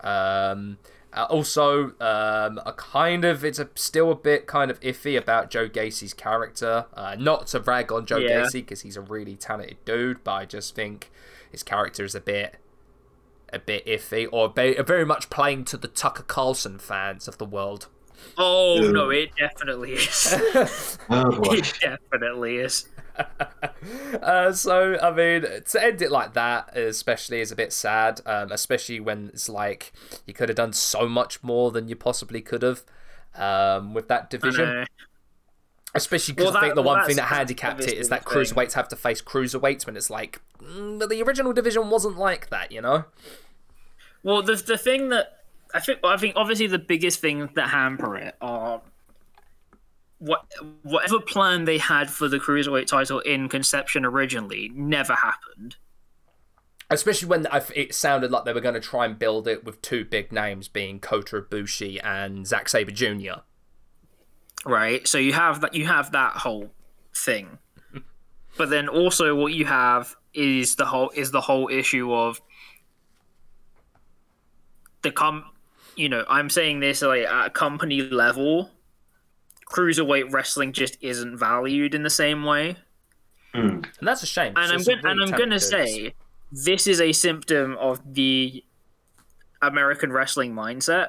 Um, 0.00 0.78
uh, 1.12 1.26
also, 1.30 1.92
um, 2.00 2.58
a 2.66 2.74
kind 2.76 3.24
of 3.24 3.44
it's 3.44 3.60
a 3.60 3.68
still 3.76 4.10
a 4.10 4.16
bit 4.16 4.48
kind 4.48 4.68
of 4.68 4.80
iffy 4.80 5.16
about 5.16 5.48
Joe 5.48 5.68
Gacy's 5.68 6.12
character. 6.12 6.86
Uh, 6.92 7.14
not 7.16 7.46
to 7.48 7.60
rag 7.60 7.92
on 7.92 8.04
Joe 8.04 8.18
Yeah. 8.18 8.42
Gacy 8.42 8.54
because 8.54 8.80
he's 8.80 8.96
a 8.96 9.00
really 9.00 9.36
talented 9.36 9.76
dude, 9.84 10.24
but 10.24 10.32
I 10.32 10.44
just 10.44 10.74
think 10.74 11.12
his 11.52 11.62
character 11.62 12.04
is 12.04 12.16
a 12.16 12.20
bit 12.20 12.56
a 13.54 13.58
bit 13.58 13.86
iffy, 13.86 14.28
or 14.32 14.48
very 14.84 15.04
much 15.06 15.30
playing 15.30 15.64
to 15.66 15.76
the 15.76 15.88
Tucker 15.88 16.22
Carlson 16.24 16.78
fans 16.78 17.28
of 17.28 17.38
the 17.38 17.44
world. 17.46 17.88
Oh 18.36 18.80
Yeah. 18.80 18.90
no, 18.90 19.10
it 19.10 19.30
definitely 19.36 19.92
is. 19.94 20.98
Oh 21.10 21.42
it 21.52 21.72
definitely 21.80 22.56
is. 22.58 22.88
Uh, 24.22 24.52
so 24.52 24.98
I 25.00 25.10
mean, 25.12 25.42
to 25.42 25.82
end 25.84 26.00
it 26.02 26.10
like 26.10 26.32
that, 26.34 26.76
especially, 26.76 27.40
is 27.40 27.52
a 27.52 27.56
bit 27.56 27.72
sad. 27.72 28.20
Um, 28.26 28.50
especially 28.50 28.98
when 29.00 29.28
it's 29.28 29.48
like 29.48 29.92
you 30.26 30.32
could 30.34 30.48
have 30.48 30.56
done 30.56 30.72
so 30.72 31.08
much 31.08 31.42
more 31.42 31.70
than 31.70 31.88
you 31.88 31.96
possibly 31.96 32.40
could 32.40 32.62
have 32.62 32.82
um, 33.34 33.94
with 33.94 34.08
that 34.08 34.30
division. 34.30 34.76
Especially 35.94 36.34
because 36.34 36.52
Well, 36.52 36.56
I 36.56 36.60
think 36.60 36.74
the 36.74 36.82
well, 36.82 36.96
one 36.96 37.02
thing 37.02 37.16
that 37.16 37.26
handicapped 37.26 37.86
it 37.86 37.96
is 37.98 37.98
obviously 37.98 37.98
is 37.98 38.08
that 38.08 38.24
thing. 38.28 38.42
cruiserweights 38.42 38.72
have 38.72 38.88
to 38.88 38.96
face 38.96 39.22
cruiserweights 39.22 39.86
when 39.86 39.96
it's 39.96 40.10
like, 40.10 40.40
mm, 40.60 40.98
but 40.98 41.08
the 41.08 41.22
original 41.22 41.52
division 41.52 41.88
wasn't 41.88 42.16
like 42.18 42.48
that, 42.50 42.72
you 42.72 42.80
know. 42.80 43.04
Well, 44.24 44.42
the 44.42 44.56
the 44.56 44.78
thing 44.78 45.10
that 45.10 45.44
I 45.72 45.80
think 45.80 46.00
I 46.02 46.16
think 46.16 46.34
obviously 46.34 46.66
the 46.66 46.78
biggest 46.78 47.20
things 47.20 47.50
that 47.54 47.68
hamper 47.68 48.16
it 48.16 48.34
are 48.40 48.82
what 50.18 50.46
whatever 50.82 51.20
plan 51.20 51.66
they 51.66 51.78
had 51.78 52.10
for 52.10 52.26
the 52.26 52.38
cruiserweight 52.38 52.86
title 52.86 53.20
in 53.20 53.48
conception 53.48 54.04
originally 54.04 54.70
never 54.74 55.14
happened. 55.14 55.76
Especially 56.90 57.28
when 57.28 57.46
it 57.74 57.94
sounded 57.94 58.30
like 58.30 58.44
they 58.44 58.52
were 58.52 58.60
going 58.60 58.74
to 58.74 58.80
try 58.80 59.04
and 59.04 59.18
build 59.18 59.46
it 59.46 59.64
with 59.64 59.80
two 59.82 60.04
big 60.04 60.32
names 60.32 60.68
being 60.68 61.00
Kota 61.00 61.40
Ibushi 61.40 61.98
and 62.04 62.46
Zack 62.46 62.68
Sabre 62.68 62.90
Jr. 62.90 63.40
right? 64.64 65.06
So 65.06 65.18
you 65.18 65.34
have 65.34 65.60
that 65.60 65.74
you 65.74 65.86
have 65.86 66.12
that 66.12 66.38
whole 66.38 66.72
thing, 67.14 67.58
but 68.56 68.70
then 68.70 68.88
also 68.88 69.34
what 69.34 69.52
you 69.52 69.66
have 69.66 70.16
is 70.32 70.76
the 70.76 70.86
whole 70.86 71.10
is 71.10 71.30
the 71.30 71.40
whole 71.42 71.68
issue 71.68 72.12
of 72.14 72.40
the 75.04 75.12
com. 75.12 75.44
You 75.96 76.08
know, 76.08 76.24
I'm 76.28 76.50
saying 76.50 76.80
this 76.80 77.02
like 77.02 77.22
at 77.22 77.46
a 77.46 77.50
company 77.50 78.02
level, 78.02 78.70
cruiserweight 79.70 80.32
wrestling 80.32 80.72
just 80.72 80.98
isn't 81.00 81.36
valued 81.38 81.94
in 81.94 82.02
the 82.02 82.10
same 82.10 82.42
way. 82.42 82.76
Hmm. 83.54 83.68
And 83.98 84.02
that's 84.02 84.24
a 84.24 84.26
shame. 84.26 84.54
And 84.56 84.72
I'm 84.72 84.76
It's 84.76 84.86
some 84.86 84.94
going 85.00 85.06
and 85.06 85.18
really 85.20 85.32
I'm 85.32 85.38
going 85.38 85.50
to 85.50 85.60
say 85.60 86.14
this 86.50 86.88
is 86.88 87.00
a 87.00 87.12
symptom 87.12 87.76
of 87.78 88.00
the 88.14 88.64
American 89.62 90.12
wrestling 90.12 90.52
mindset 90.52 91.08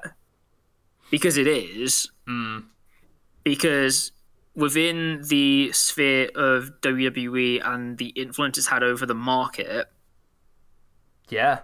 because 1.09 1.37
it 1.37 1.47
is 1.47 2.11
Mm. 2.27 2.65
because 3.43 4.11
within 4.55 5.21
the 5.27 5.71
sphere 5.73 6.29
of 6.35 6.71
WWE 6.81 7.61
and 7.63 7.97
the 7.97 8.07
influence 8.09 8.57
it's 8.57 8.67
had 8.67 8.81
over 8.83 9.05
the 9.05 9.13
market, 9.15 9.91
Yeah. 11.29 11.59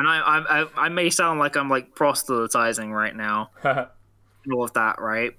And 0.00 0.08
I 0.08 0.18
I, 0.18 0.62
I, 0.62 0.66
I 0.76 0.88
may 0.88 1.10
sound 1.10 1.38
like 1.38 1.56
I'm 1.56 1.68
like 1.68 1.94
proselytizing 1.94 2.90
right 2.90 3.14
now 3.14 3.50
and 3.62 3.86
all 4.54 4.64
of 4.64 4.72
that, 4.72 5.00
right? 5.00 5.32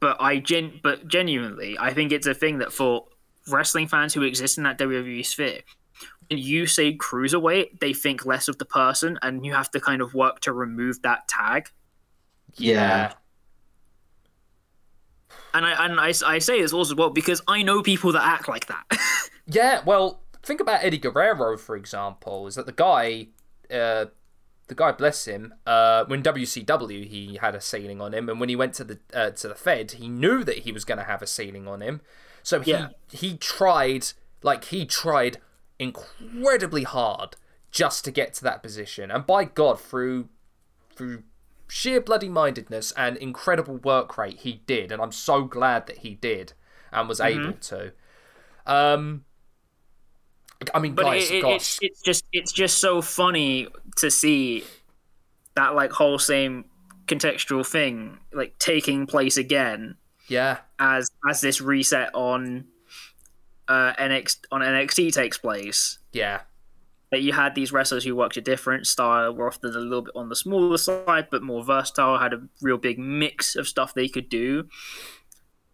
But 0.00 0.20
I 0.20 0.38
gen 0.38 0.80
but 0.82 1.06
genuinely, 1.06 1.78
I 1.78 1.94
think 1.94 2.10
it's 2.10 2.26
a 2.26 2.34
thing 2.34 2.58
that 2.58 2.72
for 2.72 3.06
wrestling 3.48 3.86
fans 3.86 4.14
who 4.14 4.22
exist 4.22 4.58
in 4.58 4.64
that 4.64 4.78
WWE 4.78 5.24
sphere, 5.24 5.60
when 6.28 6.38
you 6.38 6.66
say 6.66 6.96
cruiserweight, 6.96 7.78
they 7.80 7.92
think 7.92 8.26
less 8.26 8.48
of 8.48 8.58
the 8.58 8.64
person, 8.64 9.18
and 9.22 9.46
you 9.46 9.54
have 9.54 9.70
to 9.70 9.80
kind 9.80 10.02
of 10.02 10.12
work 10.12 10.40
to 10.40 10.52
remove 10.52 11.00
that 11.02 11.28
tag. 11.28 11.68
Yeah. 12.56 13.12
And 15.54 15.64
I 15.64 15.84
and 15.84 16.00
I, 16.00 16.12
I 16.26 16.38
say 16.40 16.60
this 16.60 16.72
also 16.72 16.94
as 16.94 16.96
well 16.96 17.10
because 17.10 17.40
I 17.46 17.62
know 17.62 17.82
people 17.82 18.10
that 18.12 18.24
act 18.24 18.48
like 18.48 18.66
that. 18.66 18.84
Yeah, 19.44 19.82
well, 19.84 20.22
think 20.42 20.60
about 20.60 20.84
Eddie 20.84 20.98
Guerrero, 20.98 21.56
for 21.56 21.76
example. 21.76 22.46
Is 22.46 22.54
that 22.54 22.66
the 22.66 22.72
guy, 22.72 23.26
uh, 23.72 24.06
the 24.68 24.74
guy, 24.74 24.92
bless 24.92 25.24
him, 25.26 25.54
uh, 25.66 26.04
when 26.06 26.22
WCW, 26.22 27.06
he 27.06 27.38
had 27.40 27.54
a 27.54 27.60
ceiling 27.60 28.00
on 28.00 28.14
him, 28.14 28.28
and 28.28 28.38
when 28.40 28.48
he 28.48 28.56
went 28.56 28.74
to 28.74 28.84
the 28.84 28.98
uh, 29.12 29.30
to 29.30 29.48
the 29.48 29.54
Fed, 29.54 29.92
he 29.92 30.08
knew 30.08 30.44
that 30.44 30.58
he 30.58 30.72
was 30.72 30.84
going 30.84 30.98
to 30.98 31.04
have 31.04 31.22
a 31.22 31.26
ceiling 31.26 31.66
on 31.66 31.80
him. 31.80 32.00
So 32.42 32.60
he 32.60 32.72
Yeah. 32.72 32.88
he 33.10 33.36
tried, 33.36 34.06
like 34.42 34.64
he 34.64 34.86
tried 34.86 35.38
incredibly 35.78 36.84
hard 36.84 37.36
just 37.70 38.04
to 38.04 38.10
get 38.10 38.34
to 38.34 38.44
that 38.44 38.62
position, 38.62 39.10
and 39.10 39.26
by 39.26 39.44
God, 39.44 39.80
through 39.80 40.28
through 40.94 41.22
sheer 41.68 42.00
bloody 42.00 42.28
mindedness 42.28 42.92
and 42.92 43.16
incredible 43.16 43.76
work 43.78 44.16
rate, 44.18 44.40
he 44.40 44.60
did, 44.66 44.92
and 44.92 45.00
I'm 45.02 45.12
so 45.12 45.44
glad 45.44 45.86
that 45.86 45.98
he 45.98 46.14
did 46.14 46.52
and 46.92 47.08
was 47.08 47.18
Mm-hmm. 47.20 47.44
able 47.46 47.56
to. 47.56 47.92
Um, 48.66 49.24
I 50.74 50.78
mean, 50.78 50.94
But 50.94 51.04
guys, 51.04 51.30
it, 51.30 51.42
gosh, 51.42 51.54
it's 51.54 51.78
it's 51.82 52.02
just 52.02 52.24
it's 52.32 52.52
just 52.52 52.78
so 52.78 53.00
funny 53.02 53.68
to 53.96 54.10
see 54.10 54.64
that 55.54 55.74
like 55.74 55.92
whole 55.92 56.18
same 56.18 56.64
contextual 57.06 57.66
thing 57.66 58.18
like 58.32 58.56
taking 58.58 59.06
place 59.06 59.36
again 59.36 59.96
yeah, 60.28 60.58
as 60.78 61.10
as 61.28 61.40
this 61.40 61.60
reset 61.60 62.10
on 62.14 62.66
uh 63.68 63.92
NX 63.94 64.38
on 64.50 64.60
NXT 64.60 65.12
takes 65.12 65.36
place. 65.36 65.98
yeah, 66.12 66.40
That 67.10 67.22
you 67.22 67.32
had 67.32 67.54
these 67.54 67.72
wrestlers 67.72 68.04
who 68.04 68.16
worked 68.16 68.36
a 68.36 68.40
different 68.40 68.86
style, 68.86 69.34
were 69.34 69.48
often 69.48 69.74
a 69.74 69.78
little 69.78 70.02
bit 70.02 70.12
on 70.16 70.28
the 70.28 70.36
smaller 70.36 70.78
side, 70.78 71.28
but 71.30 71.42
more 71.42 71.62
versatile, 71.62 72.18
had 72.18 72.32
a 72.32 72.42
real 72.60 72.78
big 72.78 72.98
mix 72.98 73.56
of 73.56 73.68
stuff 73.68 73.94
they 73.94 74.08
could 74.08 74.28
do. 74.28 74.68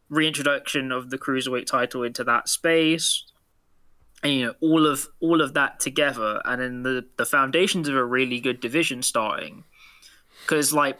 Reintroduction 0.08 0.90
of 0.90 1.10
the 1.10 1.18
cruiserweight 1.18 1.66
title 1.66 2.02
into 2.02 2.24
that 2.24 2.48
space, 2.48 3.24
and 4.22 4.32
you 4.32 4.46
know 4.46 4.54
all 4.60 4.86
of 4.86 5.06
all 5.20 5.40
of 5.40 5.54
that 5.54 5.80
together, 5.80 6.40
and 6.44 6.60
then 6.60 6.82
the 6.82 7.06
the 7.16 7.26
foundations 7.26 7.88
of 7.88 7.96
a 7.96 8.04
really 8.04 8.40
good 8.40 8.60
division 8.60 9.02
starting. 9.02 9.64
Because 10.42 10.72
like, 10.72 10.98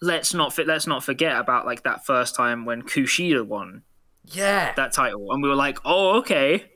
let's 0.00 0.34
not 0.34 0.56
let's 0.66 0.86
not 0.86 1.02
forget 1.02 1.38
about 1.38 1.66
like 1.66 1.82
that 1.84 2.06
first 2.06 2.34
time 2.34 2.64
when 2.64 2.82
Kushida 2.82 3.46
won 3.46 3.82
yeah. 4.24 4.72
that 4.74 4.92
title, 4.92 5.26
and 5.30 5.42
we 5.42 5.48
were 5.48 5.54
like, 5.54 5.78
oh 5.84 6.18
okay, 6.18 6.70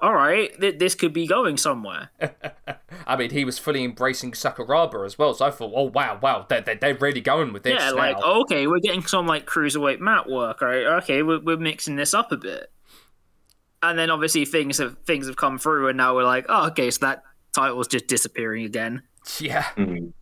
all 0.00 0.14
right, 0.14 0.58
th- 0.58 0.78
this 0.78 0.94
could 0.94 1.12
be 1.12 1.26
going 1.26 1.56
somewhere. 1.56 2.10
I 3.06 3.16
mean, 3.16 3.30
he 3.30 3.44
was 3.44 3.58
fully 3.58 3.84
embracing 3.84 4.32
Sakuraba 4.32 5.04
as 5.04 5.18
well, 5.18 5.34
so 5.34 5.44
I 5.46 5.50
thought, 5.50 5.72
oh 5.74 5.84
wow, 5.84 6.18
wow, 6.20 6.46
they're, 6.48 6.62
they're, 6.62 6.94
really 6.94 7.20
going 7.20 7.52
with 7.52 7.64
this. 7.64 7.74
yeah, 7.78 7.90
now. 7.90 7.96
like 7.96 8.16
okay, 8.16 8.66
we're 8.66 8.80
getting 8.80 9.02
some 9.02 9.26
like 9.26 9.46
cruiserweight 9.46 10.00
mat 10.00 10.28
work. 10.28 10.62
All 10.62 10.68
right, 10.68 10.86
okay, 11.02 11.22
we're 11.22 11.40
we're 11.40 11.58
mixing 11.58 11.96
this 11.96 12.14
up 12.14 12.32
a 12.32 12.36
bit. 12.36 12.72
And 13.82 13.98
then 13.98 14.10
obviously 14.10 14.44
things 14.44 14.78
have 14.78 14.98
things 15.06 15.26
have 15.26 15.36
come 15.36 15.58
through, 15.58 15.88
and 15.88 15.96
now 15.96 16.14
we're 16.14 16.24
like, 16.24 16.44
oh, 16.48 16.66
okay, 16.68 16.90
so 16.90 17.06
that 17.06 17.22
title's 17.54 17.88
just 17.88 18.06
disappearing 18.06 18.64
again. 18.64 19.02
yeah, 19.38 19.64
Mm. 19.76 20.12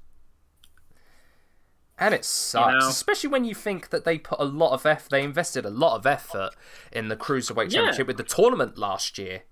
and 1.99 2.15
it 2.15 2.25
sucks, 2.25 2.85
know? 2.85 2.89
especially 2.89 3.29
when 3.31 3.45
you 3.45 3.55
think 3.55 3.91
that 3.91 4.05
they 4.05 4.19
put 4.19 4.39
a 4.39 4.45
lot 4.45 4.73
of 4.73 4.87
effort, 4.87 5.11
they 5.11 5.23
invested 5.25 5.65
a 5.65 5.71
lot 5.71 5.97
of 5.97 6.07
effort 6.07 6.51
in 6.93 7.09
the 7.09 7.17
cruiserweight 7.17 7.71
Yeah. 7.73 7.81
championship 7.81 8.07
with 8.07 8.17
the 8.17 8.23
tournament 8.23 8.79
last 8.79 9.19
year. 9.19 9.43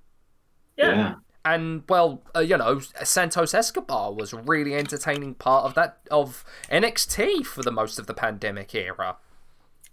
Yeah. 0.76 0.94
Yeah. 0.94 1.14
and 1.44 1.84
well, 1.88 2.22
uh, 2.34 2.40
you 2.40 2.56
know, 2.56 2.80
Santos 3.04 3.54
Escobar 3.54 4.12
was 4.12 4.32
a 4.32 4.36
really 4.38 4.74
entertaining 4.74 5.34
part 5.34 5.64
of 5.64 5.74
that 5.74 5.98
of 6.10 6.44
NXT 6.70 7.44
for 7.46 7.62
the 7.62 7.70
most 7.72 7.98
of 8.00 8.06
the 8.06 8.14
pandemic 8.14 8.74
era. 8.74 9.16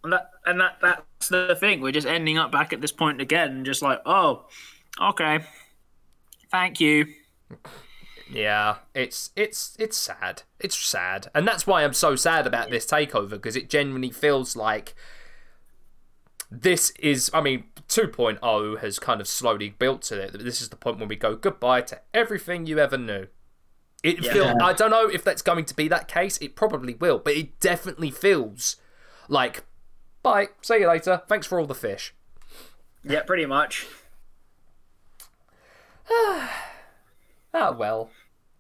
And 0.04 0.12
that 0.14 0.32
and 0.46 0.60
that 0.60 0.78
that's 0.82 1.30
the 1.30 1.56
thing. 1.60 1.82
We're 1.82 1.92
just 1.92 2.08
ending 2.08 2.38
up 2.38 2.52
back 2.52 2.74
at 2.74 2.82
this 2.82 2.92
point 2.92 3.22
again, 3.22 3.64
just 3.64 3.82
like, 3.82 4.02
oh, 4.06 4.46
okay, 5.02 5.40
thank 6.52 6.80
you. 6.82 7.06
Yeah, 8.30 8.78
it's 8.94 9.32
it's 9.36 9.76
it's 9.80 9.98
sad. 9.98 10.44
It's 10.60 10.78
sad, 10.78 11.28
and 11.34 11.48
that's 11.48 11.66
why 11.68 11.84
I'm 11.84 11.94
so 11.94 12.16
sad 12.16 12.46
about 12.48 12.70
this 12.70 12.86
takeover 12.86 13.32
because 13.32 13.56
it 13.56 13.70
genuinely 13.70 14.10
feels 14.10 14.56
like 14.56 14.94
this 16.52 16.92
is. 17.00 17.30
I 17.34 17.42
mean, 17.42 17.66
2.0 17.88 18.80
has 18.80 19.00
kind 19.00 19.22
of 19.22 19.28
slowly 19.28 19.70
built 19.70 20.02
to 20.04 20.20
it. 20.20 20.34
This 20.44 20.62
is 20.62 20.70
the 20.70 20.76
point 20.76 21.00
when 21.00 21.08
we 21.08 21.16
go 21.16 21.36
goodbye 21.36 21.82
to 21.82 22.02
everything 22.14 22.66
you 22.66 22.80
ever 22.80 22.98
knew. 22.98 23.28
It 24.04 24.24
Yeah. 24.24 24.34
feel 24.34 24.58
I 24.62 24.74
don't 24.74 24.92
know 24.92 25.08
if 25.08 25.24
that's 25.24 25.42
going 25.42 25.66
to 25.66 25.74
be 25.76 25.88
that 25.88 26.08
case. 26.08 26.38
It 26.40 26.56
probably 26.56 26.96
will, 26.96 27.20
but 27.20 27.34
it 27.34 27.60
definitely 27.60 28.12
feels 28.12 28.76
like 29.30 29.64
bye. 30.24 30.50
See 30.62 30.80
you 30.80 30.88
later. 30.88 31.22
Thanks 31.28 31.46
for 31.46 31.60
all 31.60 31.68
the 31.68 31.76
fish. 31.76 32.14
Yeah, 33.04 33.22
pretty 33.24 33.46
much. 33.46 33.88
Ah 37.56 37.72
well. 37.72 38.10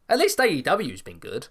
At 0.07 0.19
least 0.19 0.37
AEW's 0.37 1.01
been 1.01 1.17
good. 1.17 1.47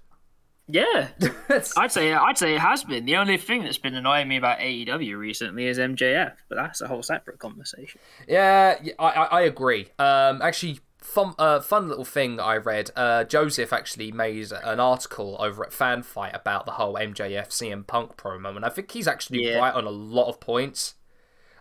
Yeah, 0.68 1.08
I'd 1.76 1.90
say 1.90 2.12
I'd 2.12 2.38
say 2.38 2.54
it 2.54 2.60
has 2.60 2.84
been. 2.84 3.04
The 3.04 3.16
only 3.16 3.36
thing 3.36 3.64
that's 3.64 3.78
been 3.78 3.96
annoying 3.96 4.28
me 4.28 4.36
about 4.36 4.60
AEW 4.60 5.18
recently 5.18 5.66
is 5.66 5.76
MJF, 5.76 6.34
but 6.48 6.54
that's 6.54 6.80
a 6.80 6.86
whole 6.86 7.02
separate 7.02 7.40
conversation. 7.40 8.00
Yeah, 8.28 8.78
yeah, 8.80 8.92
I, 8.98 9.08
I, 9.08 9.24
I 9.24 9.40
agree. 9.42 9.88
Um, 9.98 10.40
actually, 10.40 10.78
fun, 11.02 11.34
uh, 11.38 11.60
fun 11.60 11.88
little 11.88 12.04
thing 12.04 12.40
I 12.40 12.56
read. 12.56 12.90
Uh, 12.96 13.24
Joseph 13.24 13.72
actually 13.72 14.12
made 14.12 14.50
an 14.64 14.80
article 14.80 15.36
over 15.40 15.64
at 15.64 15.72
Fanfyte 15.72 16.34
about 16.34 16.64
the 16.66 16.72
whole 16.72 16.94
MJF 16.94 17.48
CM 17.48 17.86
Punk 17.86 18.16
promo, 18.16 18.56
and 18.56 18.64
I 18.64 18.68
think 18.68 18.90
he's 18.92 19.06
actually 19.08 19.44
Yeah. 19.46 19.58
right 19.58 19.74
on 19.74 19.84
a 19.86 19.90
lot 19.90 20.28
of 20.28 20.40
points 20.40 20.94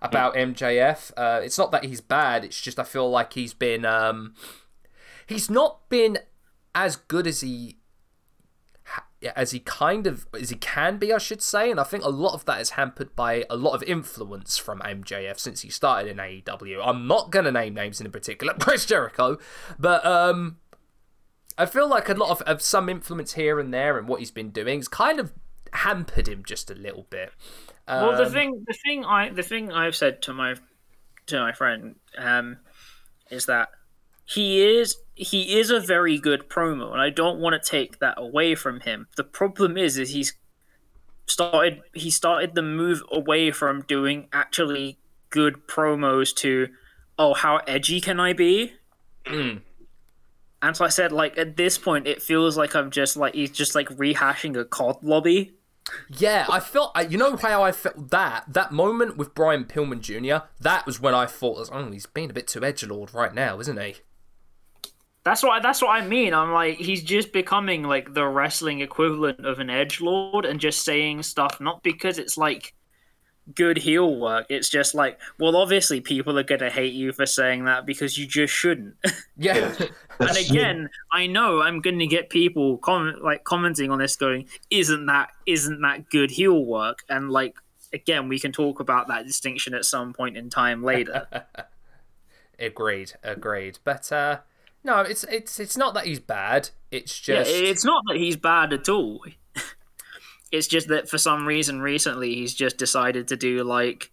about 0.01 0.36
MJF. 0.36 1.12
Uh, 1.17 1.41
it's 1.43 1.57
not 1.57 1.71
that 1.71 1.83
he's 1.86 2.01
bad; 2.01 2.43
it's 2.45 2.60
just 2.62 2.79
I 2.79 2.83
feel 2.83 3.10
like 3.10 3.33
he's 3.33 3.53
been 3.53 3.83
um, 3.86 4.36
he's 5.27 5.50
not 5.50 5.88
been 5.89 6.19
as 6.74 6.95
good 6.95 7.27
as 7.27 7.41
he 7.41 7.77
as 9.36 9.51
he 9.51 9.60
kind 9.60 10.08
of 10.08 10.28
as 10.34 10.50
he 10.50 10.56
can 10.56 10.98
be, 10.98 11.13
I 11.13 11.18
should 11.18 11.42
say, 11.42 11.70
and 11.70 11.80
I 11.80 11.84
think 11.84 12.04
a 12.04 12.10
lot 12.10 12.34
of 12.34 12.46
that 12.46 12.60
is 12.62 12.72
hampered 12.72 13.16
by 13.16 13.46
a 13.50 13.56
lot 13.56 13.74
of 13.74 13.84
influence 13.84 14.58
from 14.58 14.80
MJF 14.80 15.40
since 15.40 15.62
he 15.62 15.70
started 15.70 16.10
in 16.10 16.18
AEW. 16.18 16.81
I'm 16.84 17.07
not 17.07 17.31
gonna 17.31 17.51
name 17.51 17.74
names 17.74 18.01
in 18.01 18.12
particular, 18.12 18.53
Chris 18.60 18.86
Jericho, 18.86 19.38
but 19.77 20.05
um, 20.05 20.57
I 21.57 21.66
feel 21.66 21.88
like 21.88 22.10
a 22.10 22.14
lot 22.14 22.29
of, 22.31 22.42
of 22.44 22.62
some 22.62 22.90
influence 22.90 23.34
here 23.34 23.60
and 23.60 23.74
there 23.74 23.98
and 23.98 24.07
what 24.07 24.20
he's 24.20 24.31
been 24.31 24.50
doing 24.50 24.79
has 24.79 24.88
kind 24.88 25.20
of 25.20 25.31
hampered 25.74 26.27
him 26.27 26.44
just 26.46 26.72
a 26.72 26.75
little 26.75 27.05
bit. 27.10 27.31
Well, 27.88 28.16
the 28.16 28.25
Um, 28.25 28.31
thing, 28.31 28.66
the 28.68 28.74
thing 28.86 29.05
I, 29.05 29.29
the 29.29 29.44
thing 29.44 29.72
I've 29.72 29.96
said 29.96 30.22
to 30.24 30.34
my, 30.34 30.55
to 31.27 31.40
my 31.40 31.51
friend, 31.51 31.96
um, 32.18 32.57
is 33.29 33.46
that 33.46 33.70
he 34.25 34.62
is 34.79 34.98
he 35.22 35.60
is 35.60 35.70
a 35.70 35.79
very 35.79 36.18
good 36.18 36.50
promo, 36.50 36.92
and 36.92 37.00
I 37.00 37.12
don't 37.12 37.40
want 37.40 37.62
to 37.62 37.70
take 37.70 38.00
that 38.00 38.16
away 38.18 38.55
from 38.55 38.79
him. 38.79 39.07
The 39.16 39.24
problem 39.24 39.77
is, 39.77 39.98
is 39.98 40.10
he's 40.10 40.34
started 41.27 41.81
he 41.94 42.10
started 42.10 42.55
the 42.55 42.64
move 42.64 43.03
away 43.12 43.51
from 43.51 43.84
doing 43.84 44.27
actually 44.34 44.98
good 45.29 45.68
promos 45.68 46.36
to, 46.38 46.70
oh, 47.20 47.36
how 47.36 47.57
edgy 47.68 48.01
can 48.01 48.20
I 48.20 48.34
be? 48.34 48.74
Mm. 49.25 49.62
And 50.64 50.75
so 50.75 50.86
I 50.86 50.90
said, 50.90 51.12
like 51.12 51.38
at 51.38 51.55
this 51.55 51.77
point, 51.77 52.07
it 52.07 52.22
feels 52.22 52.57
like 52.57 52.75
I'm 52.75 52.90
just 52.90 53.16
like 53.16 53.36
he's 53.36 53.51
just 53.51 53.75
like 53.75 53.90
rehashing 53.90 54.60
a 54.60 54.66
COD 54.66 55.03
lobby. 55.03 55.53
Yeah, 56.10 56.48
I 56.50 56.60
felt. 56.60 56.92
You 57.12 57.18
know 57.18 57.36
how 57.36 57.64
I 57.64 57.72
felt 57.72 58.10
that 58.10 58.46
that 58.48 58.72
moment 58.72 59.18
with 59.18 59.36
Brian 59.36 59.66
Pillman 59.66 60.01
Jr. 60.01 60.46
That 60.60 60.88
was 60.88 61.00
when 61.00 61.14
I 61.14 61.27
thought, 61.27 61.70
"Oh, 61.72 61.92
he's 61.92 62.07
being 62.07 62.31
a 62.31 62.34
bit 62.34 62.48
too 62.48 62.62
edgelord 62.62 63.14
right 63.14 63.36
now, 63.36 63.60
isn't 63.60 63.79
he?" 63.79 63.98
That's 65.24 65.44
what 65.44 65.62
that's 65.62 65.81
what 65.81 65.92
I 65.92 66.05
mean. 66.05 66.34
I'm 66.34 66.51
like 66.51 66.77
he's 66.77 67.03
just 67.03 67.31
becoming 67.31 67.84
like 67.84 68.14
the 68.14 68.27
wrestling 68.27 68.81
equivalent 68.81 69.46
of 69.46 69.60
an 69.60 69.70
edge 69.70 70.01
lord 70.01 70.46
and 70.46 70.60
just 70.60 70.84
saying 70.84 71.22
stuff 71.24 71.62
not 71.62 71.84
because 71.84 72.18
it's 72.18 72.38
like 72.38 72.74
good 73.55 73.77
heel 73.77 74.16
work. 74.20 74.46
It's 74.50 74.70
just 74.70 74.96
like, 74.96 75.20
well, 75.40 75.55
obviously 75.55 76.01
people 76.01 76.38
are 76.40 76.44
gonna 76.44 76.70
hate 76.70 76.94
you 76.94 77.12
for 77.12 77.25
saying 77.25 77.66
that 77.66 77.86
because 77.86 78.18
you 78.18 78.25
just 78.25 78.53
shouldn't. 78.53 78.96
Yeah, 79.38 79.74
Yeah. 79.79 79.88
and 80.20 80.38
again, 80.38 80.90
I 81.12 81.25
know 81.25 81.62
I'm 81.62 81.81
gonna 81.81 82.05
get 82.05 82.29
people 82.29 82.77
comment 82.77 83.24
like 83.24 83.44
commenting 83.44 83.90
on 83.90 83.98
this, 83.98 84.16
going, 84.16 84.48
"Isn't 84.70 85.07
that 85.07 85.29
isn't 85.48 85.81
that 85.81 86.10
good 86.12 86.29
heel 86.29 86.64
work?" 86.64 87.00
And 87.10 87.31
like 87.31 87.55
again, 87.92 88.27
we 88.27 88.40
can 88.40 88.51
talk 88.51 88.79
about 88.79 89.07
that 89.07 89.25
distinction 89.25 89.74
at 89.74 89.86
some 89.86 90.14
point 90.14 90.38
in 90.38 90.50
time 90.51 90.84
later. 90.84 91.27
agreed, 92.60 93.14
agreed. 93.24 93.79
But 93.84 94.12
uh, 94.12 94.38
no, 94.83 95.00
it's 95.01 95.24
it's 95.25 95.59
it's 95.59 95.77
not 95.77 95.94
that 95.94 96.05
he's 96.05 96.20
bad. 96.20 96.70
It's 96.91 97.27
Yeah, 97.27 97.37
just 97.37 97.51
it's 97.51 97.85
not 97.85 98.03
that 98.07 98.17
he's 98.17 98.35
bad 98.35 98.74
at 98.74 98.89
all. 98.89 99.24
it's 100.51 100.67
just 100.67 100.87
that 100.87 101.09
for 101.09 101.17
some 101.17 101.46
reason 101.46 101.81
recently 101.81 102.35
he's 102.35 102.53
just 102.53 102.77
decided 102.77 103.27
to 103.29 103.37
do 103.37 103.63
like 103.63 104.11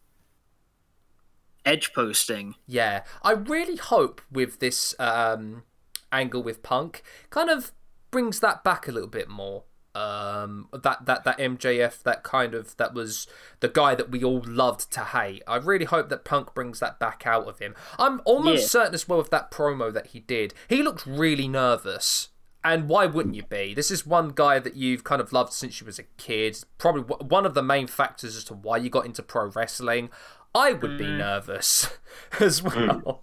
edge 1.64 1.92
posting. 1.92 2.54
Yeah, 2.66 3.04
I 3.22 3.32
really 3.32 3.76
hope 3.76 4.20
with 4.30 4.58
this 4.58 4.94
um, 4.98 5.64
angle 6.12 6.42
with 6.42 6.62
Punk, 6.62 7.02
kind 7.30 7.50
of 7.50 7.72
brings 8.10 8.40
that 8.40 8.64
back 8.64 8.88
a 8.88 8.92
little 8.92 9.08
bit 9.08 9.28
more. 9.28 9.64
Um, 9.98 10.68
that 10.72 11.06
that 11.06 11.24
that 11.24 11.38
MJF, 11.38 12.02
that 12.04 12.22
kind 12.22 12.54
of 12.54 12.76
that 12.76 12.94
was 12.94 13.26
the 13.60 13.68
guy 13.68 13.94
that 13.94 14.10
we 14.10 14.22
all 14.22 14.42
loved 14.46 14.90
to 14.92 15.00
hate. 15.00 15.42
I 15.46 15.56
really 15.56 15.84
hope 15.86 16.08
that 16.10 16.24
Punk 16.24 16.54
brings 16.54 16.78
that 16.80 16.98
back 16.98 17.26
out 17.26 17.46
of 17.48 17.58
him. 17.58 17.74
I'm 17.98 18.20
almost 18.24 18.62
Yeah. 18.62 18.68
certain 18.68 18.94
as 18.94 19.08
well 19.08 19.18
with 19.18 19.30
that 19.30 19.50
promo 19.50 19.92
that 19.92 20.08
he 20.08 20.20
did. 20.20 20.54
He 20.68 20.82
looked 20.82 21.04
really 21.06 21.48
nervous. 21.48 22.28
And 22.64 22.88
why 22.88 23.06
wouldn't 23.06 23.36
you 23.36 23.44
be? 23.44 23.72
This 23.72 23.90
is 23.90 24.04
one 24.04 24.32
guy 24.34 24.58
that 24.58 24.74
you've 24.74 25.04
kind 25.04 25.20
of 25.20 25.32
loved 25.32 25.52
since 25.52 25.80
you 25.80 25.86
was 25.86 25.98
a 26.00 26.02
kid. 26.16 26.58
Probably 26.76 27.02
w- 27.02 27.26
one 27.28 27.46
of 27.46 27.54
the 27.54 27.62
main 27.62 27.86
factors 27.86 28.36
as 28.36 28.42
to 28.44 28.54
why 28.54 28.76
you 28.78 28.90
got 28.90 29.06
into 29.06 29.22
pro 29.22 29.46
wrestling. 29.46 30.10
I 30.54 30.72
would 30.72 30.98
be 30.98 31.06
nervous 31.06 31.88
as 32.40 32.62
well 32.62 33.22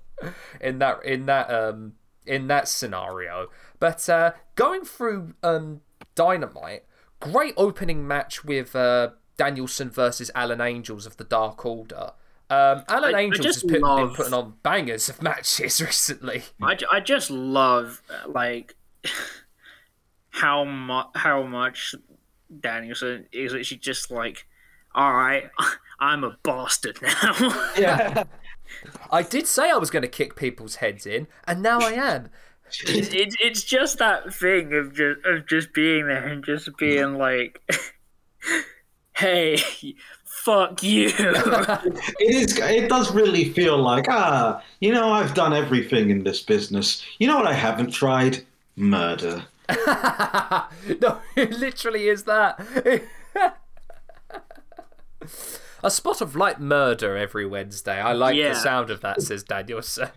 in 0.62 0.80
that 0.80 1.04
in 1.04 1.26
that 1.26 1.50
um 1.52 1.94
in 2.26 2.48
that 2.48 2.68
scenario. 2.70 3.50
But 3.80 4.08
uh, 4.10 4.32
going 4.56 4.86
through 4.86 5.34
um 5.44 5.82
Dynamite, 6.16 6.84
great 7.20 7.54
opening 7.58 8.08
match 8.08 8.44
with 8.44 8.76
uh, 8.76 9.10
Danielson 9.38 9.90
versus 9.90 10.32
Alan 10.34 10.62
Angels 10.62 11.06
of 11.06 11.18
the 11.18 11.24
Dark 11.24 11.66
Order. 11.66 12.12
Um, 12.50 12.84
Alan 12.88 13.16
I- 13.16 13.20
I 13.20 13.22
Angels 13.22 13.46
has 13.46 13.56
just 13.56 13.68
put, 13.68 13.82
been 13.82 14.10
putting 14.14 14.34
on 14.34 14.56
bangers 14.64 15.10
of 15.10 15.22
matches 15.22 15.82
recently. 15.82 16.44
I, 16.62 16.78
I 16.92 17.00
just 17.00 17.30
love 17.30 18.02
uh, 18.10 18.30
like 18.30 18.76
how 20.30 20.64
much 20.64 21.08
how 21.16 21.44
much 21.44 21.96
Danielson 22.60 23.28
is 23.32 23.54
actually 23.54 23.78
just 23.78 24.12
like, 24.12 24.48
all 24.94 25.14
right, 25.14 25.50
I'm 26.00 26.24
a 26.24 26.38
bastard 26.44 27.00
now. 27.02 27.34
yeah. 27.78 28.24
I 29.12 29.22
did 29.22 29.48
say 29.48 29.70
I 29.70 29.78
was 29.78 29.90
going 29.90 30.02
to 30.04 30.08
kick 30.08 30.36
people's 30.36 30.76
heads 30.78 31.06
in, 31.06 31.28
and 31.48 31.62
now 31.62 31.80
I 31.80 31.92
am. 31.94 32.30
It's, 32.68 33.14
it's 33.14 33.36
it's 33.42 33.64
just 33.64 34.00
that 34.00 34.34
thing 34.34 34.74
of 34.74 34.94
just 34.94 35.26
of 35.26 35.48
just 35.48 35.74
being 35.74 36.08
there 36.08 36.26
and 36.26 36.44
just 36.44 36.76
being 36.78 37.18
like, 37.18 37.62
hey, 39.18 39.58
fuck 40.24 40.82
you. 40.84 41.12
It 41.18 42.36
is. 42.36 42.58
It 42.60 42.90
does 42.90 43.14
really 43.14 43.46
feel 43.54 43.78
like 43.78 44.06
ah, 44.10 44.62
you 44.80 44.92
know, 44.94 45.12
I've 45.12 45.34
done 45.34 45.54
everything 45.54 46.10
in 46.10 46.24
this 46.24 46.42
business. 46.42 47.04
You 47.20 47.28
know 47.28 47.38
what 47.38 47.48
I 47.48 47.54
haven't 47.54 47.92
tried? 47.92 48.44
Murder. 48.76 49.46
no, 49.70 51.20
it 51.36 51.52
literally 51.52 52.08
is 52.08 52.24
that. 52.26 52.60
A 55.84 55.92
spot 55.92 56.20
of 56.22 56.36
light 56.36 56.60
murder 56.60 57.16
every 57.16 57.46
Wednesday. 57.46 58.00
I 58.00 58.14
like 58.14 58.36
Yeah. 58.36 58.50
the 58.50 58.56
sound 58.56 58.90
of 58.90 59.02
that, 59.02 59.22
says 59.22 59.44
Danielson. 59.44 60.10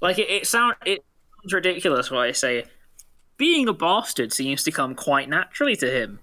Like 0.00 0.18
it, 0.18 0.30
it 0.30 0.46
sound 0.46 0.76
it 0.86 1.04
sounds 1.40 1.52
ridiculous 1.52 2.10
what 2.10 2.20
I 2.20 2.32
say. 2.32 2.64
Being 3.36 3.68
a 3.68 3.72
bastard 3.72 4.32
seems 4.32 4.64
to 4.64 4.72
come 4.72 4.94
quite 4.94 5.28
naturally 5.28 5.76
to 5.76 5.90
him. 5.90 6.20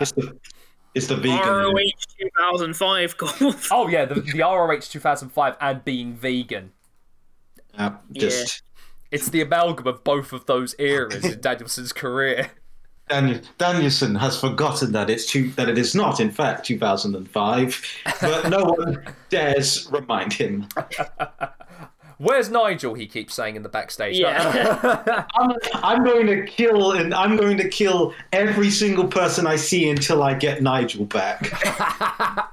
It's 0.00 0.12
the, 0.12 0.36
it's 0.94 1.06
the 1.06 1.16
vegan. 1.16 1.38
ROH 1.38 1.76
2005 2.20 3.16
golf. 3.16 3.68
Oh 3.70 3.86
yeah, 3.86 4.04
the, 4.06 4.20
the 4.20 4.40
ROH 4.40 4.80
2005 4.80 5.56
and 5.60 5.84
being 5.84 6.14
vegan. 6.14 6.72
Uh, 7.78 7.92
just 8.12 8.62
It's 9.10 9.28
the 9.28 9.42
amalgam 9.42 9.86
of 9.86 10.02
both 10.04 10.32
of 10.32 10.46
those 10.46 10.74
eras 10.78 11.24
in 11.24 11.40
Danielson's 11.40 11.92
career. 11.92 12.50
Daniel, 13.08 13.40
Danielson 13.58 14.14
has 14.14 14.40
forgotten 14.40 14.92
that 14.92 15.10
it's 15.10 15.26
two, 15.26 15.50
that 15.52 15.68
it 15.68 15.76
is 15.76 15.96
not, 15.96 16.20
in 16.20 16.30
fact, 16.30 16.64
2005, 16.64 17.86
but 18.20 18.48
no 18.48 18.64
one 18.64 19.04
dares 19.28 19.88
remind 19.90 20.32
him. 20.32 20.68
Where's 22.20 22.50
Nigel? 22.50 22.92
He 22.92 23.06
keeps 23.06 23.32
saying 23.32 23.56
in 23.56 23.62
the 23.62 23.70
backstage. 23.70 24.18
Yeah. 24.18 25.24
I'm, 25.34 25.52
I'm 25.74 26.04
going 26.04 26.26
to 26.26 26.44
kill 26.44 26.92
and 26.92 27.14
I'm 27.14 27.34
going 27.34 27.56
to 27.56 27.66
kill 27.66 28.12
every 28.30 28.68
single 28.68 29.08
person 29.08 29.46
I 29.46 29.56
see 29.56 29.88
until 29.88 30.22
I 30.22 30.34
get 30.34 30.62
Nigel 30.62 31.06
back. 31.06 31.50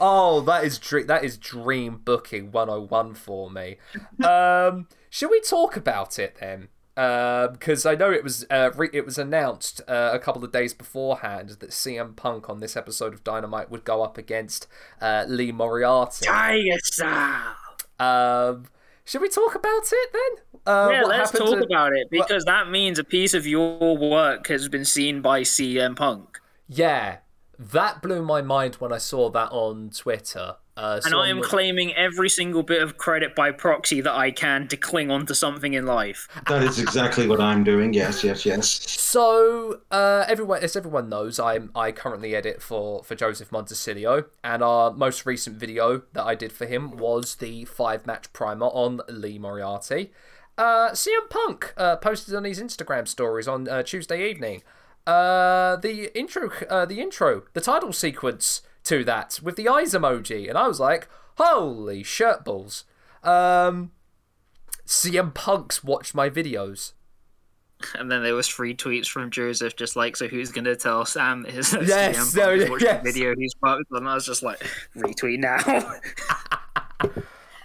Oh, 0.00 0.40
that 0.42 0.64
is 0.64 0.78
dre- 0.78 1.02
that 1.04 1.24
is 1.24 1.36
dream 1.36 2.00
booking 2.04 2.52
101 2.52 3.14
for 3.14 3.50
me. 3.50 3.76
Um, 4.24 4.86
should 5.10 5.30
we 5.30 5.40
talk 5.40 5.76
about 5.76 6.18
it 6.18 6.36
then? 6.40 6.68
Because 6.94 7.84
I 7.84 7.94
know 7.94 8.10
it 8.10 8.22
was 8.22 8.46
uh, 8.48 8.70
re- 8.76 8.90
it 8.92 9.04
was 9.04 9.18
announced 9.18 9.80
uh, 9.88 10.10
a 10.12 10.18
couple 10.18 10.44
of 10.44 10.52
days 10.52 10.72
beforehand 10.72 11.50
that 11.60 11.70
CM 11.70 12.14
Punk 12.16 12.48
on 12.48 12.60
this 12.60 12.76
episode 12.76 13.12
of 13.12 13.24
Dynamite 13.24 13.70
would 13.70 13.84
go 13.84 14.02
up 14.02 14.16
against 14.16 14.66
uh, 15.00 15.24
Lee 15.28 15.52
Moriarty. 15.52 16.26
Tiger 16.26 16.78
style. 16.84 17.56
Um, 18.02 18.66
should 19.04 19.20
we 19.20 19.28
talk 19.28 19.54
about 19.54 19.82
it 19.90 20.10
then? 20.12 20.44
Uh, 20.74 20.88
Yeah, 20.92 21.02
let's 21.02 21.30
talk 21.32 21.58
to- 21.58 21.64
about 21.64 21.92
it 21.92 22.08
because 22.10 22.44
that 22.44 22.70
means 22.70 22.98
a 22.98 23.04
piece 23.04 23.34
of 23.34 23.46
your 23.46 23.96
work 23.96 24.46
has 24.48 24.68
been 24.68 24.84
seen 24.84 25.20
by 25.20 25.42
CM 25.42 25.94
Punk. 25.96 26.40
Yeah, 26.68 27.18
that 27.58 28.00
blew 28.02 28.22
my 28.22 28.42
mind 28.42 28.76
when 28.76 28.92
I 28.92 28.98
saw 28.98 29.28
that 29.30 29.50
on 29.50 29.90
Twitter. 29.90 30.56
Uh, 30.76 31.00
And 31.04 31.14
I 31.14 31.28
am 31.28 31.42
claiming 31.42 31.94
every 31.94 32.30
single 32.30 32.62
bit 32.62 32.82
of 32.82 32.96
credit 32.96 33.34
by 33.34 33.50
proxy 33.50 34.00
that 34.00 34.12
I 34.14 34.30
can 34.30 34.68
to 34.68 34.76
cling 34.76 35.10
on 35.10 35.26
to 35.26 35.34
something 35.34 35.74
in 35.74 35.84
life. 35.84 36.28
That 36.48 36.62
is 36.62 36.78
exactly 36.78 37.26
what 37.28 37.40
I'm 37.40 37.62
doing. 37.62 37.92
Yes, 37.92 38.24
yes, 38.24 38.46
yes. 38.46 38.66
So, 38.68 39.80
uh, 39.90 40.24
everyone, 40.28 40.62
as 40.62 40.74
everyone 40.74 41.10
knows, 41.10 41.38
I'm 41.38 41.70
I 41.74 41.92
currently 41.92 42.34
edit 42.34 42.62
for 42.62 43.04
for 43.04 43.14
Joseph 43.14 43.50
Montecillo, 43.50 44.24
and 44.42 44.62
our 44.62 44.92
most 44.92 45.26
recent 45.26 45.56
video 45.56 46.02
that 46.14 46.24
I 46.24 46.34
did 46.34 46.52
for 46.52 46.64
him 46.64 46.96
was 46.96 47.34
the 47.36 47.66
five 47.66 48.06
match 48.06 48.32
primer 48.32 48.66
on 48.66 49.02
Lee 49.08 49.38
Moriarty. 49.38 50.10
Uh, 50.56 50.90
CM 50.92 51.28
Punk 51.28 51.74
uh, 51.76 51.96
posted 51.96 52.34
on 52.34 52.44
his 52.44 52.60
Instagram 52.60 53.06
stories 53.06 53.46
on 53.48 53.68
uh, 53.68 53.82
Tuesday 53.82 54.28
evening. 54.30 54.62
Uh, 55.06 55.76
the 55.76 56.16
intro, 56.18 56.50
uh, 56.70 56.84
the 56.86 57.00
intro, 57.00 57.42
the 57.54 57.60
title 57.60 57.92
sequence 57.92 58.62
to 58.84 59.04
that 59.04 59.40
with 59.42 59.56
the 59.56 59.68
eyes 59.68 59.92
emoji, 59.92 60.48
and 60.48 60.58
I 60.58 60.68
was 60.68 60.80
like, 60.80 61.08
"Holy 61.36 62.02
shirt 62.02 62.44
balls!" 62.44 62.84
Um, 63.22 63.92
CM 64.86 65.32
Punk's 65.32 65.82
watched 65.82 66.14
my 66.14 66.28
videos. 66.28 66.92
And 67.98 68.08
then 68.12 68.22
there 68.22 68.36
was 68.36 68.46
three 68.46 68.76
tweets 68.76 69.08
from 69.08 69.28
Joseph, 69.32 69.74
just 69.74 69.96
like, 69.96 70.16
so 70.16 70.28
who's 70.28 70.52
going 70.52 70.66
to 70.66 70.76
tell 70.76 71.04
Sam 71.04 71.44
his 71.44 71.76
Yes, 71.84 72.32
CM 72.32 72.36
no, 72.36 72.44
Punk 72.44 72.62
is 72.62 72.70
watching 72.70 72.86
yes. 72.86 73.02
the 73.02 73.10
video 73.10 73.34
he's 73.36 73.54
worked 73.60 73.90
on? 73.92 74.06
I 74.06 74.14
was 74.14 74.24
just 74.24 74.44
like, 74.44 74.60
retweet 74.96 75.40
now. 75.40 75.58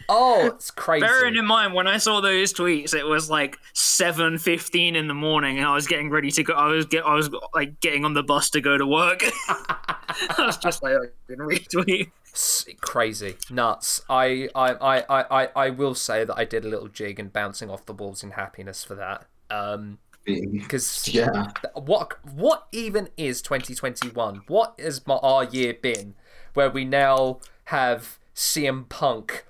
Oh, 0.09 0.45
it's 0.55 0.71
crazy. 0.71 1.05
Bearing 1.05 1.35
in 1.35 1.45
mind, 1.45 1.73
when 1.73 1.87
I 1.87 1.97
saw 1.97 2.21
those 2.21 2.53
tweets, 2.53 2.93
it 2.93 3.05
was 3.05 3.29
like 3.29 3.57
seven 3.73 4.37
fifteen 4.37 4.95
in 4.95 5.07
the 5.07 5.13
morning, 5.13 5.57
and 5.57 5.65
I 5.67 5.73
was 5.73 5.87
getting 5.87 6.09
ready 6.09 6.31
to 6.31 6.43
go. 6.43 6.53
I 6.53 6.67
was 6.67 6.85
get, 6.85 7.05
I 7.05 7.13
was 7.15 7.29
like 7.53 7.79
getting 7.79 8.05
on 8.05 8.13
the 8.13 8.23
bus 8.23 8.49
to 8.51 8.61
go 8.61 8.77
to 8.77 8.85
work. 8.85 9.23
I 9.49 10.33
was 10.39 10.57
just 10.57 10.81
like, 10.83 10.93
I 10.95 11.05
can 11.27 11.39
retweet. 11.39 12.11
S- 12.33 12.67
crazy 12.81 13.35
nuts 13.49 14.01
I, 14.07 14.47
I 14.53 14.73
I 14.73 14.97
I 15.09 15.25
I 15.43 15.49
I 15.55 15.69
will 15.71 15.95
say 15.95 16.23
that 16.23 16.37
i 16.37 16.45
did 16.45 16.65
a 16.65 16.67
little 16.67 16.87
jig 16.87 17.19
and 17.19 17.33
bouncing 17.33 17.71
off 17.71 17.87
the 17.87 17.93
walls 17.93 18.21
in 18.21 18.31
happiness 18.31 18.83
for 18.83 18.93
that 18.93 19.25
um 19.49 19.97
because 20.23 21.07
Yeah. 21.11 21.47
what 21.73 22.13
what 22.35 22.67
even 22.71 23.09
is 23.17 23.41
2021 23.41 24.43
what 24.45 24.79
has 24.79 25.07
my 25.07 25.15
our 25.15 25.45
year 25.45 25.73
been 25.73 26.13
where 26.53 26.69
we 26.69 26.85
now 26.85 27.39
have 27.65 28.19
cm 28.35 28.87
punk 28.87 29.43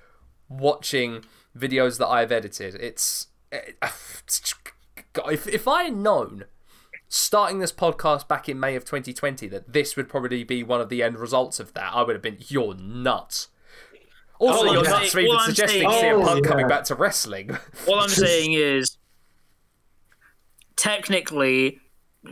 watching 0.50 1.24
videos 1.58 1.98
that 1.98 2.08
i've 2.08 2.32
edited 2.32 2.76
it's 2.76 3.28
eh, 3.52 3.72
if, 5.32 5.48
if 5.48 5.68
i 5.68 5.84
had 5.84 5.96
known 5.96 6.46
starting 7.10 7.60
this 7.60 7.72
podcast 7.72 8.28
back 8.28 8.50
in 8.50 8.60
May 8.60 8.76
of 8.76 8.84
2020 8.84 9.48
that 9.48 9.72
this 9.72 9.96
would 9.96 10.10
probably 10.10 10.44
be 10.44 10.62
one 10.62 10.82
of 10.82 10.90
the 10.90 11.02
end 11.02 11.18
results 11.18 11.58
of 11.58 11.74
that, 11.74 11.94
I 11.94 12.04
would 12.04 12.14
have 12.14 12.22
been, 12.22 12.36
you're 12.50 12.76
nuts. 12.76 13.48
Oh, 14.42 14.50
also, 14.50 14.68
Oh, 14.68 14.74
you're 14.74 14.84
yeah. 14.84 14.90
nuts 14.90 15.12
for 15.14 15.22
even 15.22 15.38
I'm 15.38 15.46
suggesting 15.46 15.90
saying- 15.90 16.16
CM 16.16 16.26
Punk 16.26 16.44
yeah. 16.44 16.50
coming 16.52 16.68
back 16.68 16.84
to 16.84 16.96
wrestling. 16.96 17.58
All 17.88 18.02
I'm 18.02 18.10
saying 18.26 18.52
is, 18.54 18.98
technically, 20.76 21.80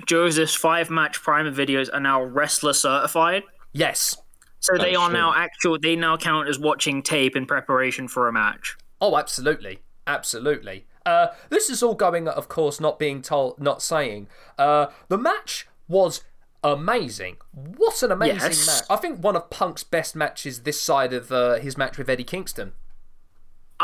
Joseph's 0.06 0.56
five 0.56 0.89
match 0.89 1.21
primer 1.21 1.51
videos 1.51 1.89
are 1.93 1.99
now 2.01 2.21
wrestler 2.21 2.73
certified. 2.73 3.43
yes. 3.71 4.17
So 4.65 4.78
they 4.78 4.95
are 4.95 5.10
sure. 5.10 5.13
now 5.13 5.34
actual. 5.36 5.78
They 5.80 5.95
now 5.95 6.17
count 6.17 6.47
as 6.49 6.60
watching 6.60 7.01
tape 7.04 7.36
in 7.36 7.45
preparation 7.45 8.08
for 8.08 8.28
a 8.28 8.34
match. 8.34 8.78
Oh, 9.01 9.17
absolutely. 9.17 9.80
Absolutely. 10.08 10.86
Uh, 11.06 11.28
this 11.49 11.69
is 11.69 11.84
all 11.84 11.93
going, 11.95 12.28
of 12.28 12.49
course, 12.49 12.80
not 12.80 12.97
being 12.97 13.21
told, 13.21 13.60
not 13.60 13.82
saying. 13.82 14.28
Uh, 14.58 14.88
the 15.08 15.17
match 15.17 15.67
was 15.88 16.23
amazing. 16.63 17.38
What 17.51 18.01
an 18.01 18.12
amazing 18.12 18.38
Yes. 18.38 18.67
match. 18.67 18.84
I 18.89 18.95
think 18.99 19.23
one 19.23 19.36
of 19.36 19.49
Punk's 19.51 19.84
best 19.84 20.15
matches 20.15 20.63
this 20.63 20.82
side 20.82 21.13
of 21.13 21.32
uh, 21.32 21.56
his 21.56 21.78
match 21.78 21.97
with 21.97 22.10
Eddie 22.10 22.23
Kingston. 22.23 22.73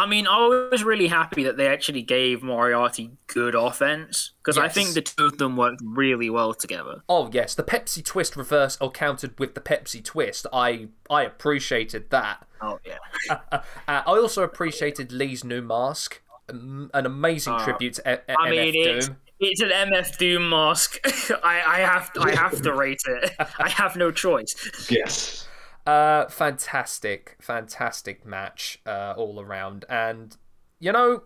I 0.01 0.07
mean, 0.07 0.25
I 0.25 0.67
was 0.71 0.83
really 0.83 1.07
happy 1.07 1.43
that 1.43 1.57
they 1.57 1.67
actually 1.67 2.01
gave 2.01 2.41
Moriarty 2.41 3.11
good 3.27 3.53
offense 3.53 4.31
because 4.43 4.57
I 4.57 4.67
think 4.67 4.95
the 4.95 5.01
two 5.03 5.25
of 5.25 5.37
them 5.37 5.55
worked 5.55 5.79
really 5.85 6.27
well 6.27 6.55
together. 6.55 7.03
Oh 7.07 7.29
yes, 7.31 7.53
the 7.53 7.61
Pepsi 7.61 8.03
twist 8.03 8.35
reverse 8.35 8.79
or 8.81 8.89
countered 8.89 9.37
with 9.39 9.53
the 9.53 9.61
Pepsi 9.61 10.03
twist. 10.03 10.47
I 10.51 10.87
I 11.07 11.21
appreciated 11.21 12.09
that. 12.09 12.47
Oh 12.61 12.79
yeah, 12.83 12.97
Uh, 13.51 13.59
I 13.87 14.01
also 14.01 14.41
appreciated 14.41 15.11
Lee's 15.11 15.43
new 15.43 15.61
mask. 15.61 16.19
Um, 16.49 16.89
An 16.95 17.05
amazing 17.05 17.59
tribute 17.59 17.93
to 17.95 18.21
I 18.39 18.49
mean 18.49 18.73
MF 18.73 18.85
it's 18.97 19.07
Doom. 19.07 19.17
it's 19.39 19.61
an 19.61 19.69
MF 19.69 20.17
Doom 20.17 20.49
mask. 20.49 20.99
I, 21.43 21.61
I 21.65 21.79
have 21.81 22.09
I 22.19 22.31
have 22.31 22.59
to 22.63 22.73
rate 22.73 23.01
it. 23.05 23.35
I 23.59 23.69
have 23.69 23.95
no 23.95 24.09
choice. 24.11 24.55
Yes. 24.89 25.47
Uh, 25.85 26.27
fantastic, 26.27 27.37
fantastic 27.41 28.25
match 28.25 28.79
uh, 28.85 29.13
all 29.17 29.39
around. 29.41 29.85
And 29.89 30.37
you 30.79 30.91
know, 30.91 31.23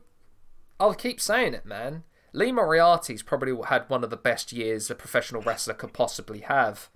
I'll 0.80 0.94
keep 0.94 1.20
saying 1.20 1.54
it, 1.54 1.66
man. 1.66 2.04
Lee 2.34 2.52
Moriarty's 2.52 3.24
probably 3.24 3.56
had 3.68 3.90
one 3.90 4.04
of 4.04 4.10
the 4.10 4.18
best 4.18 4.52
years 4.52 4.90
a 4.90 4.96
professional 4.96 5.42
wrestler 5.42 5.74
could 5.74 5.94
possibly 5.94 6.40
have. 6.42 6.90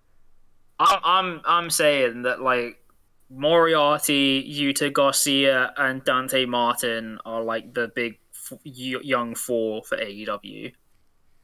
I'm 0.80 1.00
I'm 1.04 1.42
I'm 1.46 1.70
saying 1.70 2.24
that 2.24 2.42
like 2.42 2.78
Moriarty, 3.30 4.44
Yuta 4.44 4.92
Garcia, 4.92 5.74
and 5.78 6.04
Dante 6.04 6.46
Martin 6.46 7.20
are 7.26 7.44
like 7.44 7.74
the 7.74 7.90
big 7.90 8.20
f- 8.34 8.60
young 8.64 9.36
four 9.36 9.84
for 9.84 9.98
AEW. 9.98 10.74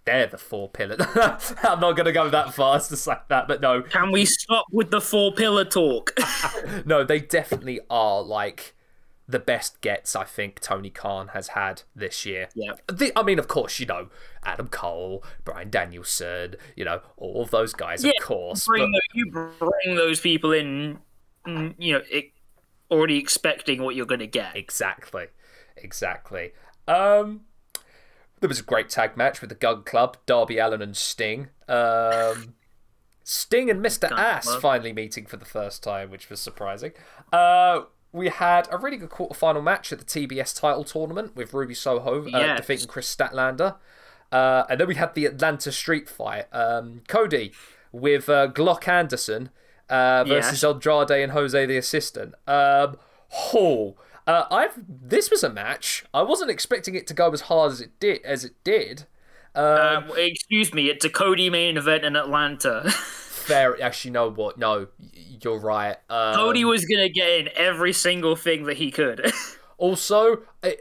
They're 0.06 0.28
the 0.28 0.38
four 0.38 0.70
pillar. 0.70 0.98
I'm 1.64 1.80
not 1.80 1.94
going 1.94 2.06
to 2.06 2.12
go 2.12 2.30
that 2.30 2.54
far 2.54 2.76
as 2.78 2.88
to 2.90 2.96
say 2.98 3.16
that, 3.30 3.48
but 3.48 3.60
no, 3.62 3.82
Can 3.82 4.12
we 4.12 4.26
stop 4.26 4.66
with 4.72 4.92
the 4.92 5.02
four 5.02 5.32
pillar 5.34 5.66
talk? 5.66 6.14
no, 6.86 7.04
they 7.04 7.20
definitely 7.20 7.80
are 7.90 8.22
like 8.22 8.76
the 9.28 9.40
best 9.40 9.82
gets 9.82 10.16
I 10.16 10.24
think 10.24 10.60
Tony 10.60 10.92
Khan 10.92 11.30
has 11.30 11.48
had 11.50 11.82
this 11.96 12.24
year. 12.28 12.50
yeah. 12.54 12.74
The, 12.86 13.12
I 13.18 13.24
mean, 13.24 13.40
of 13.40 13.48
course, 13.48 13.80
you 13.80 13.88
know 13.88 14.10
Adam 14.44 14.68
Cole, 14.68 15.24
Bryan 15.44 15.72
Danielson, 15.72 16.56
you 16.76 16.86
know 16.86 17.02
all 17.18 17.42
of 17.42 17.50
those 17.50 17.74
guys, 17.74 18.04
Yeah, 18.04 18.12
of 18.20 18.24
course. 18.24 18.66
Bring 18.68 18.92
but- 18.92 19.02
you 19.16 19.32
bring 19.32 19.96
those 19.96 20.20
people 20.20 20.52
in, 20.52 21.00
you 21.48 21.94
know, 21.94 22.02
it, 22.12 22.34
already 22.92 23.18
expecting 23.18 23.82
what 23.82 23.96
you're 23.96 24.06
going 24.06 24.20
to 24.20 24.28
get. 24.28 24.56
Exactly, 24.56 25.26
exactly. 25.76 26.52
Um, 26.88 27.42
there 28.42 28.48
was 28.50 28.60
a 28.60 28.64
great 28.64 28.90
tag 28.90 29.16
match 29.18 29.42
with 29.42 29.50
the 29.50 29.56
Gunn 29.56 29.84
Club, 29.84 30.18
Darby 30.26 30.58
Allin 30.58 30.82
and 30.82 30.96
Sting. 30.96 31.50
Um, 31.68 32.56
Sting 33.24 33.70
and 33.72 33.84
Mr. 33.84 34.10
Gun 34.10 34.20
Ass 34.20 34.46
Club. 34.46 34.62
finally 34.62 34.94
meeting 34.94 35.26
for 35.26 35.38
the 35.38 35.46
first 35.46 35.82
time, 35.84 36.12
which 36.12 36.30
was 36.30 36.40
surprising. 36.40 36.92
Uh, 37.34 37.82
we 38.12 38.30
had 38.30 38.68
a 38.72 38.78
really 38.78 38.98
good 38.98 39.10
quarterfinal 39.10 39.64
match 39.64 39.92
at 39.92 40.00
the 40.00 40.06
TBS 40.06 40.60
title 40.60 40.84
tournament 40.84 41.36
with 41.36 41.54
Ruby 41.54 41.74
Soho 41.74 42.24
uh, 42.26 42.28
Yes. 42.28 42.60
defeating 42.60 42.88
Kris 42.88 43.14
Statlander. 43.14 43.76
Uh, 44.32 44.64
and 44.70 44.80
then 44.80 44.88
we 44.88 44.96
had 44.96 45.16
the 45.16 45.26
Atlanta 45.26 45.72
Street 45.72 46.08
Fight. 46.08 46.46
Um, 46.52 47.02
Cody 47.08 47.52
with 47.92 48.30
uh, 48.30 48.48
Glock 48.50 48.88
Anderson 48.88 49.50
uh, 49.90 50.24
versus 50.24 50.62
Yes. 50.62 50.64
Andrade 50.64 51.12
and 51.24 51.32
Jose 51.32 51.66
the 51.66 51.78
Assistant. 51.78 52.36
Um, 52.48 52.98
oh, 53.54 53.96
Uh, 54.28 54.46
I've 54.50 54.74
this 54.88 55.30
was 55.30 55.44
a 55.44 55.50
match. 55.50 56.04
I 56.14 56.24
wasn't 56.24 56.52
expecting 56.52 56.96
it 56.96 57.08
to 57.08 57.14
go 57.14 57.32
as 57.32 57.42
hard 57.42 57.74
as 57.74 57.82
it 57.82 58.00
did. 58.00 58.24
As 58.24 58.44
it 58.44 58.54
did. 58.64 59.06
Uh, 59.54 60.02
excuse 60.18 60.74
me, 60.74 60.90
it's 60.90 61.06
a 61.06 61.10
Cody 61.10 61.50
main 61.50 61.78
event 61.78 62.04
in 62.04 62.16
Atlanta. 62.16 62.90
Fair. 62.92 63.82
Actually, 63.82 64.12
no. 64.12 64.30
What? 64.30 64.58
No, 64.58 64.88
you're 65.14 65.60
right. 65.60 65.98
Um, 66.10 66.36
Cody 66.36 66.66
was 66.66 66.86
gonna 66.86 67.10
get 67.10 67.30
in 67.30 67.50
every 67.56 67.94
single 67.94 68.36
thing 68.36 68.64
that 68.64 68.78
he 68.78 68.92
could. 68.92 69.32
Also, 69.78 70.44
I, 70.64 70.78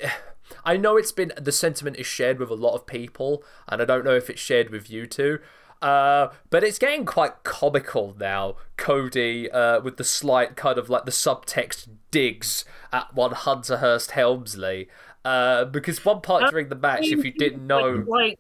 I 0.64 0.76
know 0.76 0.96
it's 0.96 1.10
been 1.10 1.32
the 1.36 1.50
sentiment 1.50 1.96
is 1.96 2.06
shared 2.06 2.38
with 2.38 2.48
a 2.48 2.54
lot 2.54 2.74
of 2.74 2.86
people, 2.86 3.42
and 3.66 3.82
I 3.82 3.84
don't 3.84 4.04
know 4.04 4.14
if 4.14 4.30
it's 4.30 4.40
shared 4.40 4.70
with 4.70 4.88
you 4.88 5.06
two. 5.06 5.40
Uh, 5.84 6.32
but 6.50 6.64
it's 6.64 6.78
getting 6.78 7.04
quite 7.04 7.42
comical 7.44 8.16
now, 8.18 8.56
Cody, 8.78 9.50
uh, 9.50 9.80
with 9.82 9.98
the 9.98 10.04
slight 10.04 10.56
kind 10.56 10.78
of 10.78 10.88
like 10.88 11.04
the 11.04 11.10
subtext 11.10 11.88
digs 12.10 12.64
at 12.92 13.14
one 13.14 13.32
Hunter 13.32 13.76
Hearst 13.76 14.12
Helmsley. 14.12 14.88
Uh, 15.24 15.64
because 15.66 16.04
one 16.04 16.20
part 16.20 16.50
during 16.50 16.68
the 16.68 16.74
match, 16.74 17.06
if 17.06 17.24
you 17.24 17.32
didn't 17.32 17.66
know, 17.66 18.04
like, 18.06 18.38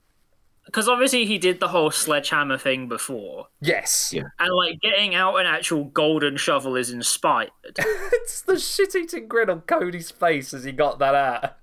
because 0.66 0.88
obviously 0.88 1.26
he 1.26 1.36
did 1.38 1.60
the 1.60 1.68
whole 1.68 1.90
sledgehammer 1.90 2.56
thing 2.58 2.88
before, 2.88 3.48
yes, 3.60 4.12
Yeah. 4.14 4.24
and 4.38 4.54
like 4.54 4.80
getting 4.80 5.14
out 5.14 5.36
an 5.36 5.46
actual 5.46 5.84
golden 5.84 6.36
shovel 6.38 6.76
is 6.76 6.90
inspired. 6.90 7.50
it's 7.78 8.40
the 8.42 8.58
shit-eating 8.58 9.28
grin 9.28 9.50
on 9.50 9.60
Cody's 9.62 10.10
face 10.10 10.52
as 10.54 10.64
he 10.64 10.72
got 10.72 10.98
that 10.98 11.14
out. 11.14 11.56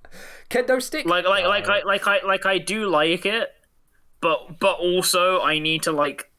Kendo 0.50 0.82
stick, 0.82 1.06
like 1.06 1.26
like 1.26 1.46
like 1.46 1.68
I 1.70 1.82
like 1.84 2.08
I 2.08 2.20
like 2.26 2.46
I 2.46 2.58
do 2.58 2.88
like 2.90 3.26
it, 3.26 3.50
but 4.22 4.60
but 4.60 4.80
also 4.80 5.42
I 5.42 5.60
need 5.60 5.84
to 5.84 5.92
like 5.92 6.32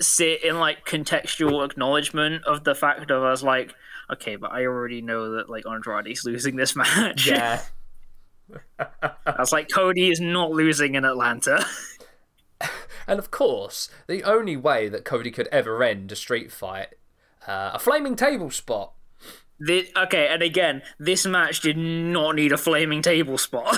sit 0.00 0.44
in 0.44 0.58
like 0.58 0.86
contextual 0.86 1.64
acknowledgement 1.64 2.44
of 2.44 2.64
the 2.64 2.74
fact 2.74 3.10
of 3.10 3.22
us 3.22 3.42
like 3.42 3.74
okay, 4.12 4.36
but 4.36 4.52
I 4.52 4.66
already 4.66 5.02
know 5.02 5.32
that 5.36 5.48
like 5.50 5.64
Andrade's 5.66 6.24
losing 6.24 6.56
this 6.56 6.76
match. 6.76 7.26
yeah. 7.26 7.62
I 8.80 9.36
was 9.38 9.52
like 9.52 9.68
Cody 9.72 10.10
is 10.10 10.20
not 10.20 10.50
losing 10.50 10.96
in 10.96 11.04
Atlanta. 11.04 11.64
And 13.06 13.18
of 13.18 13.30
course, 13.30 13.88
the 14.06 14.22
only 14.22 14.56
way 14.56 14.88
that 14.88 15.04
Cody 15.04 15.30
could 15.30 15.48
ever 15.48 15.82
end 15.82 16.12
a 16.12 16.16
street 16.16 16.52
fight, 16.52 16.88
uh, 17.46 17.72
a 17.74 17.78
flaming 17.78 18.14
table 18.14 18.50
spot. 18.50 18.92
This, 19.58 19.88
okay, 19.96 20.28
and 20.28 20.42
again, 20.42 20.82
this 20.98 21.26
match 21.26 21.60
did 21.60 21.76
not 21.76 22.36
need 22.36 22.52
a 22.52 22.56
flaming 22.56 23.02
table 23.02 23.36
spot. 23.36 23.76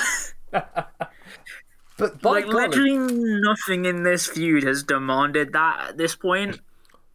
But 2.02 2.20
by 2.22 2.30
like 2.30 2.44
golly, 2.50 2.68
literally 2.68 3.40
nothing 3.40 3.84
in 3.84 4.02
this 4.02 4.26
feud 4.26 4.64
has 4.64 4.82
demanded 4.82 5.52
that 5.52 5.90
at 5.90 5.96
this 5.96 6.14
point. 6.16 6.60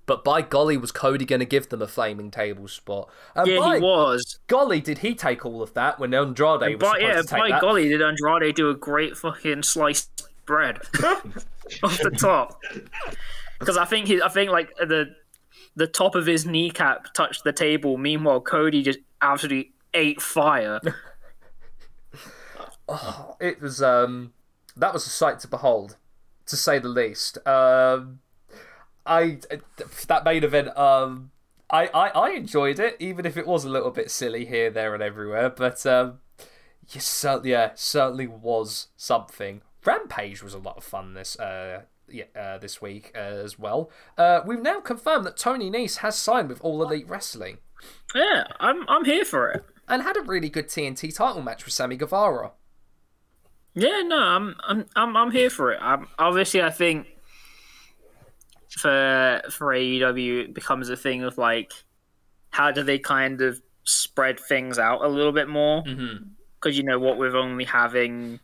but 0.05 0.23
by 0.23 0.41
golly, 0.41 0.77
was 0.77 0.91
Cody 0.91 1.25
going 1.25 1.41
to 1.41 1.45
give 1.45 1.69
them 1.69 1.81
a 1.81 1.87
flaming 1.87 2.31
table 2.31 2.67
spot? 2.67 3.09
And 3.35 3.47
Yeah, 3.47 3.59
by 3.59 3.75
he 3.75 3.81
was. 3.81 4.39
golly, 4.47 4.79
did 4.81 4.99
he 4.99 5.13
take 5.15 5.45
all 5.45 5.61
of 5.61 5.73
that 5.73 5.99
when 5.99 6.13
Andrade 6.13 6.61
was 6.61 6.77
But 6.79 6.95
supposed 6.99 7.01
yeah, 7.01 7.21
to 7.21 7.27
take 7.27 7.39
by 7.39 7.49
that? 7.49 7.61
golly, 7.61 7.89
did 7.89 8.01
Andrade 8.01 8.55
do 8.55 8.69
a 8.69 8.75
great 8.75 9.17
fucking 9.17 9.63
sliced 9.63 10.27
bread 10.45 10.77
off 11.83 11.99
the 12.01 12.15
top? 12.17 12.61
Because 13.59 13.75
I 13.75 13.85
think 13.85 14.05
he, 14.05 14.21
I 14.21 14.29
think 14.29 14.51
like 14.51 14.69
the 14.77 15.15
the 15.75 15.87
top 15.87 16.13
of 16.13 16.27
his 16.27 16.45
kneecap 16.45 17.11
touched 17.15 17.43
the 17.43 17.51
table. 17.51 17.97
Meanwhile, 17.97 18.41
Cody 18.41 18.83
just 18.83 18.99
absolutely 19.19 19.71
ate 19.95 20.21
fire. 20.21 20.79
It 23.41 23.61
was 23.61 23.81
um, 23.81 24.33
that 24.79 24.93
was 24.93 25.05
a 25.05 25.09
sight 25.09 25.39
to 25.39 25.47
behold, 25.47 25.97
to 26.45 26.55
say 26.55 26.79
the 26.79 26.89
least. 26.89 27.37
Um, 27.47 28.19
I 29.05 29.39
that 30.07 30.23
main 30.25 30.43
event 30.43 30.75
um. 30.77 31.31
I, 31.69 31.87
I, 31.87 32.07
I 32.07 32.29
enjoyed 32.29 32.79
it, 32.79 32.95
even 32.97 33.25
if 33.25 33.35
it 33.35 33.45
was 33.45 33.65
a 33.65 33.69
little 33.69 33.91
bit 33.91 34.09
silly 34.09 34.45
here, 34.45 34.69
there, 34.69 34.93
and 34.93 35.03
everywhere. 35.03 35.49
But 35.49 35.85
um, 35.85 36.19
yes, 36.87 37.05
cer- 37.05 37.41
yeah, 37.43 37.71
certainly 37.75 38.25
was 38.25 38.87
something. 38.95 39.61
Rampage 39.83 40.41
was 40.41 40.53
a 40.53 40.59
lot 40.59 40.77
of 40.77 40.85
fun 40.85 41.13
this 41.13 41.37
uh, 41.37 41.81
yeah, 42.07 42.23
uh, 42.39 42.57
this 42.57 42.81
week 42.81 43.11
uh, 43.13 43.19
as 43.19 43.59
well. 43.59 43.91
Uh, 44.17 44.39
we've 44.45 44.61
now 44.61 44.79
confirmed 44.79 45.25
that 45.25 45.35
Tony 45.35 45.69
Nese 45.69 45.97
has 45.97 46.17
signed 46.17 46.47
with 46.47 46.61
All 46.61 46.81
Elite 46.81 47.09
Wrestling 47.09 47.57
yeah, 48.15 48.45
I'm 48.59 48.87
I'm 48.87 49.05
here 49.05 49.25
for 49.25 49.49
it. 49.49 49.65
and 49.87 50.01
had 50.01 50.17
a 50.17 50.21
really 50.21 50.49
good 50.49 50.67
TNT 50.67 51.15
title 51.15 51.41
match 51.41 51.65
with 51.65 51.73
Sammy 51.73 51.95
Guevara. 51.95 52.51
Yeah, 53.79 54.01
no, 54.01 54.17
I'm 54.17 54.55
I'm 54.67 54.85
I'm 54.95 55.15
I'm 55.15 55.31
here 55.31 55.51
for 55.51 55.71
it. 55.71 55.77
I'm, 55.79 56.07
obviously, 56.17 56.63
I 56.63 56.71
think 56.71 57.05
for 58.71 59.43
for 59.51 59.67
AEW 59.67 60.45
it 60.45 60.53
becomes 60.55 60.89
a 60.89 60.97
thing 60.97 61.21
of 61.21 61.37
like, 61.37 61.71
how 62.49 62.71
do 62.71 62.81
they 62.81 62.97
kind 62.97 63.39
of 63.39 63.61
spread 63.83 64.39
things 64.39 64.79
out 64.79 65.03
a 65.03 65.07
little 65.07 65.31
bit 65.31 65.47
more? 65.47 65.83
Because 66.59 66.75
you 66.75 66.83
know 66.85 66.97
what, 66.97 67.19
with 67.19 67.35
only 67.35 67.65
having 67.65 68.39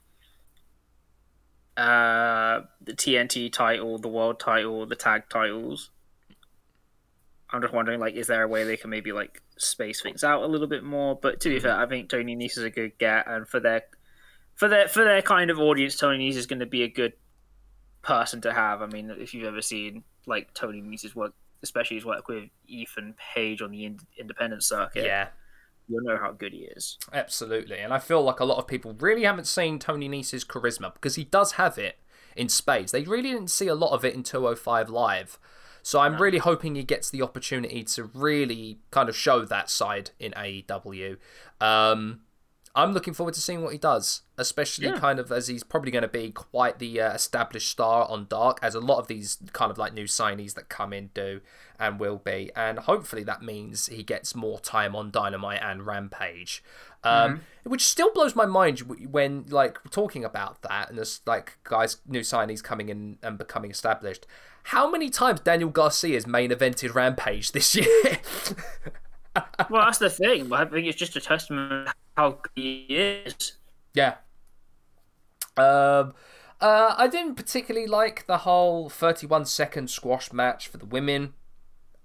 uh 1.77 2.61
the 2.81 2.93
TNT 2.93 3.51
title, 3.51 3.97
the 3.97 4.09
world 4.09 4.39
title, 4.39 4.85
the 4.85 4.95
tag 4.95 5.23
titles. 5.29 5.89
I'm 7.49 7.59
just 7.63 7.73
wondering, 7.73 7.99
like, 7.99 8.13
is 8.13 8.27
there 8.27 8.43
a 8.43 8.47
way 8.47 8.65
they 8.65 8.77
can 8.77 8.91
maybe 8.91 9.11
like 9.11 9.41
space 9.57 9.99
things 9.99 10.23
out 10.23 10.43
a 10.43 10.47
little 10.47 10.67
bit 10.67 10.83
more? 10.83 11.17
But 11.19 11.39
to 11.39 11.49
be 11.49 11.59
fair, 11.59 11.75
I 11.75 11.87
think 11.87 12.09
Tony 12.09 12.35
Nese 12.35 12.59
is 12.59 12.63
a 12.63 12.69
good 12.69 12.99
get, 12.99 13.27
and 13.27 13.47
for 13.47 13.59
their 13.59 13.81
for 14.55 14.67
their 14.67 14.87
for 14.87 15.03
their 15.03 15.21
kind 15.21 15.49
of 15.51 15.59
audience, 15.59 15.95
Tony 15.95 16.29
Nese 16.29 16.35
is 16.35 16.45
going 16.47 16.59
to 16.59 16.65
be 16.65 16.83
a 16.83 16.87
good 16.89 17.13
person 18.01 18.41
to 18.41 18.53
have. 18.53 18.81
I 18.81 18.87
mean, 18.87 19.09
if 19.17 19.33
you've 19.33 19.47
ever 19.47 19.61
seen 19.61 20.03
like 20.25 20.53
Tony 20.53 20.81
Nese's 20.81 21.15
work, 21.15 21.33
especially 21.61 21.97
his 21.97 22.05
work 22.05 22.27
with 22.27 22.49
Ethan 22.67 23.15
Page 23.33 23.61
on 23.61 23.71
the 23.71 23.85
ind- 23.85 24.05
independent 24.17 24.63
circuit, 24.63 25.05
Yeah. 25.05 25.29
you'll 25.87 26.03
know 26.03 26.17
how 26.17 26.31
good 26.31 26.53
he 26.53 26.59
is. 26.59 26.97
Absolutely, 27.11 27.79
and 27.79 27.93
I 27.93 27.99
feel 27.99 28.21
like 28.21 28.39
a 28.39 28.45
lot 28.45 28.57
of 28.57 28.67
people 28.67 28.93
really 28.99 29.23
haven't 29.23 29.47
seen 29.47 29.79
Tony 29.79 30.09
Nese's 30.09 30.43
charisma 30.45 30.93
because 30.93 31.15
he 31.15 31.23
does 31.23 31.53
have 31.53 31.77
it 31.77 31.97
in 32.35 32.49
spades. 32.49 32.91
They 32.91 33.03
really 33.03 33.31
didn't 33.31 33.51
see 33.51 33.67
a 33.67 33.75
lot 33.75 33.91
of 33.93 34.03
it 34.03 34.13
in 34.15 34.23
205 34.23 34.89
Live. 34.89 35.37
So 35.85 35.99
I'm 35.99 36.21
really 36.21 36.37
hoping 36.37 36.75
he 36.75 36.83
gets 36.83 37.09
the 37.09 37.21
opportunity 37.21 37.83
to 37.83 38.05
really 38.05 38.79
kind 38.91 39.09
of 39.09 39.15
show 39.17 39.43
that 39.43 39.69
side 39.69 40.11
in 40.17 40.31
AEW. 40.31 41.17
Um, 41.59 42.21
I'm 42.75 42.91
looking 42.93 43.13
forward 43.13 43.35
to 43.35 43.41
seeing 43.41 43.61
what 43.61 43.71
he 43.71 43.77
does, 43.77 44.23
especially 44.37 44.87
Yeah. 44.87 44.97
kind 44.97 45.19
of 45.19 45.31
as 45.31 45.47
he's 45.47 45.63
probably 45.63 45.91
going 45.91 46.01
to 46.01 46.07
be 46.07 46.31
quite 46.31 46.79
the 46.79 46.99
uh, 47.01 47.13
established 47.13 47.69
star 47.69 48.09
on 48.09 48.25
Dark, 48.27 48.57
as 48.63 48.73
a 48.73 48.79
lot 48.79 48.97
of 48.97 49.07
these 49.07 49.37
kind 49.53 49.69
of 49.69 49.77
like 49.77 49.93
new 49.93 50.05
signees 50.05 50.55
that 50.55 50.69
come 50.69 50.91
in 50.91 51.11
do 51.13 51.41
and 51.79 51.99
will 51.99 52.17
be. 52.17 52.51
And 52.55 52.79
hopefully 52.79 53.23
that 53.25 53.43
means 53.43 53.87
he 53.87 54.01
gets 54.01 54.33
more 54.33 54.59
time 54.59 54.95
on 54.95 55.11
Dynamite 55.11 55.61
and 55.61 55.85
Rampage. 55.85 56.63
Um, 57.03 57.41
Which 57.63 57.85
still 57.85 58.11
blows 58.13 58.33
my 58.35 58.45
mind 58.45 58.79
when 59.11 59.45
like 59.49 59.77
talking 59.91 60.23
about 60.23 60.61
that 60.63 60.87
and 60.89 60.97
there's 60.97 61.19
like 61.25 61.57
guys, 61.65 61.97
new 62.07 62.21
signees 62.21 62.63
coming 62.63 62.89
in 62.89 63.17
and 63.21 63.37
becoming 63.37 63.69
established. 63.71 64.25
How 64.67 64.89
many 64.89 65.09
times 65.09 65.41
Daniel 65.41 65.69
Garcia's 65.69 66.25
main 66.25 66.49
evented 66.49 66.95
Rampage 66.95 67.51
this 67.51 67.75
year? 67.75 68.19
Well, 69.69 69.85
that's 69.85 69.97
the 69.97 70.09
thing. 70.09 70.51
I 70.53 70.65
think 70.65 70.87
it's 70.87 70.97
just 70.97 71.15
a 71.15 71.21
testament 71.21 71.89
how 72.15 72.31
good 72.31 72.51
he 72.55 72.85
is. 72.89 73.53
Yeah. 73.93 74.15
Um, 75.57 76.13
uh, 76.61 76.95
I 76.97 77.07
didn't 77.07 77.35
particularly 77.35 77.87
like 77.87 78.25
the 78.27 78.39
whole 78.39 78.89
31 78.89 79.45
second 79.45 79.89
squash 79.89 80.31
match 80.31 80.67
for 80.67 80.77
the 80.77 80.85
women. 80.85 81.33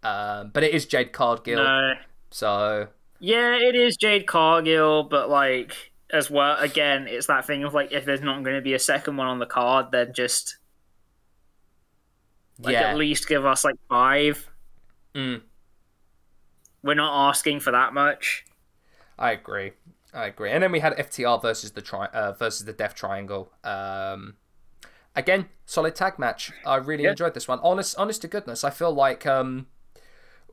Um, 0.03 0.51
but 0.53 0.63
it 0.63 0.75
is 0.75 0.87
Jade 0.87 1.13
Cargill, 1.13 1.63
No. 1.63 1.95
so 2.31 2.89
Yeah, 3.19 3.57
it 3.57 3.75
is 3.75 3.97
Jade 3.97 4.27
Cargill, 4.27 5.03
but 5.05 5.29
like 5.29 5.93
as 6.13 6.31
well, 6.31 6.57
again, 6.59 7.07
it's 7.09 7.27
that 7.27 7.47
thing 7.47 7.65
of 7.65 7.75
like 7.75 7.93
if 7.93 8.05
there's 8.05 8.21
not 8.21 8.43
going 8.45 8.57
to 8.57 8.63
be 8.63 8.75
a 8.75 8.79
second 8.79 9.17
one 9.17 9.27
on 9.27 9.39
the 9.39 9.47
card, 9.47 9.87
then 9.93 10.13
just 10.15 10.57
like 12.61 12.73
yeah, 12.73 12.91
at 12.91 12.97
least 12.97 13.29
give 13.29 13.45
us 13.45 13.65
like 13.65 13.77
five. 13.89 14.49
Mm. 15.15 15.43
We're 16.83 16.95
not 16.95 17.29
asking 17.29 17.61
for 17.61 17.71
that 17.73 17.93
much. 17.93 18.45
I 19.19 19.33
agree. 19.33 19.73
I 20.15 20.27
agree. 20.27 20.51
And 20.51 20.63
then 20.63 20.73
we 20.73 20.81
had 20.81 20.95
FTR 20.97 21.41
versus 21.43 21.73
the 21.73 21.83
tri- 21.83 22.07
uh, 22.13 22.33
versus 22.33 22.65
the 22.65 22.73
Death 22.73 22.95
Triangle. 22.95 23.53
Um, 23.65 24.37
again, 25.15 25.49
solid 25.67 25.95
tag 25.95 26.19
match. 26.19 26.53
I 26.65 26.77
really 26.77 27.05
Yeah. 27.05 27.11
enjoyed 27.11 27.35
this 27.35 27.49
one. 27.49 27.59
Honest, 27.63 27.97
honest 27.99 28.23
to 28.23 28.29
goodness, 28.29 28.65
I 28.65 28.71
feel 28.71 28.93
like 28.93 29.27
um, 29.27 29.67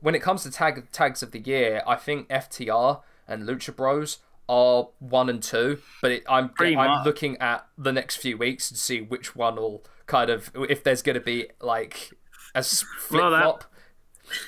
when 0.00 0.14
it 0.14 0.20
comes 0.20 0.42
to 0.42 0.50
tag 0.50 0.90
tags 0.92 1.22
of 1.22 1.30
the 1.30 1.38
year, 1.40 1.82
I 1.86 1.96
think 1.96 2.28
FTR 2.28 3.02
and 3.28 3.44
Lucha 3.44 3.74
Bros 3.74 4.18
are 4.48 4.88
one 4.98 5.28
and 5.30 5.42
two. 5.42 5.80
But 6.02 6.10
it, 6.12 6.24
I'm 6.28 6.50
Pretty 6.50 6.76
I'm 6.76 6.90
much. 6.98 7.06
looking 7.06 7.36
at 7.38 7.66
the 7.78 7.92
next 7.92 8.16
few 8.16 8.36
weeks 8.36 8.68
to 8.68 8.76
see 8.76 9.00
which 9.00 9.34
one 9.34 9.56
will 9.56 9.84
kind 10.06 10.30
of 10.30 10.50
if 10.54 10.84
there's 10.84 11.02
going 11.02 11.14
to 11.14 11.20
be 11.20 11.48
like 11.60 12.10
a 12.54 12.62
flip 12.62 13.22
Well, 13.22 13.60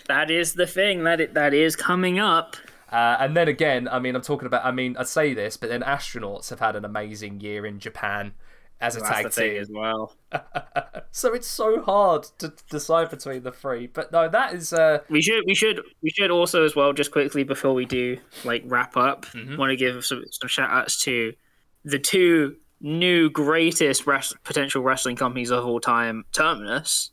that- 0.07 0.31
is 0.31 0.55
the 0.55 0.67
thing 0.67 1.05
that 1.05 1.21
it 1.21 1.35
that 1.35 1.55
is 1.55 1.77
coming 1.77 2.19
up. 2.19 2.57
Uh, 2.91 3.17
and 3.21 3.37
then 3.37 3.49
again, 3.49 3.87
I 3.89 3.99
mean, 3.99 4.17
I'm 4.17 4.23
talking 4.23 4.47
about. 4.47 4.65
I 4.65 4.71
mean, 4.71 4.97
I 4.97 5.03
say 5.05 5.35
this, 5.35 5.57
but 5.57 5.69
then 5.69 5.83
astronauts 5.83 6.49
have 6.51 6.61
had 6.61 6.75
an 6.75 6.85
amazing 6.87 7.41
year 7.41 7.67
in 7.67 7.79
Japan 7.81 8.33
as 8.81 8.97
a 8.97 9.01
tag 9.01 9.31
team. 9.33 9.57
as 9.61 9.69
well. 9.71 10.15
so 11.11 11.35
it's 11.35 11.49
so 11.49 11.83
hard 11.83 12.23
to 12.39 12.53
decide 12.71 13.11
between 13.11 13.43
the 13.43 13.53
three. 13.53 13.89
But 13.89 14.11
no, 14.13 14.29
that 14.29 14.55
is 14.55 14.73
uh 14.73 15.01
We 15.11 15.21
should 15.21 15.43
we 15.47 15.55
should 15.55 15.81
we 16.03 16.11
should 16.11 16.31
also 16.31 16.65
as 16.65 16.75
well 16.77 16.93
just 16.93 17.11
quickly 17.11 17.43
before 17.45 17.75
we 17.75 17.85
do 17.85 18.19
like 18.45 18.63
wrap 18.67 18.97
up 18.97 19.27
want 19.59 19.71
to 19.71 19.77
give 19.77 20.05
some 20.05 20.23
some 20.31 20.49
shout 20.49 20.71
outs 20.71 21.01
to 21.03 21.33
the 21.85 21.99
two 21.99 22.57
new 22.81 23.29
greatest 23.29 24.07
res- 24.07 24.35
potential 24.45 24.83
wrestling 24.83 25.17
companies 25.17 25.51
of 25.51 25.67
all 25.67 25.81
time, 25.81 26.25
Terminus 26.33 27.11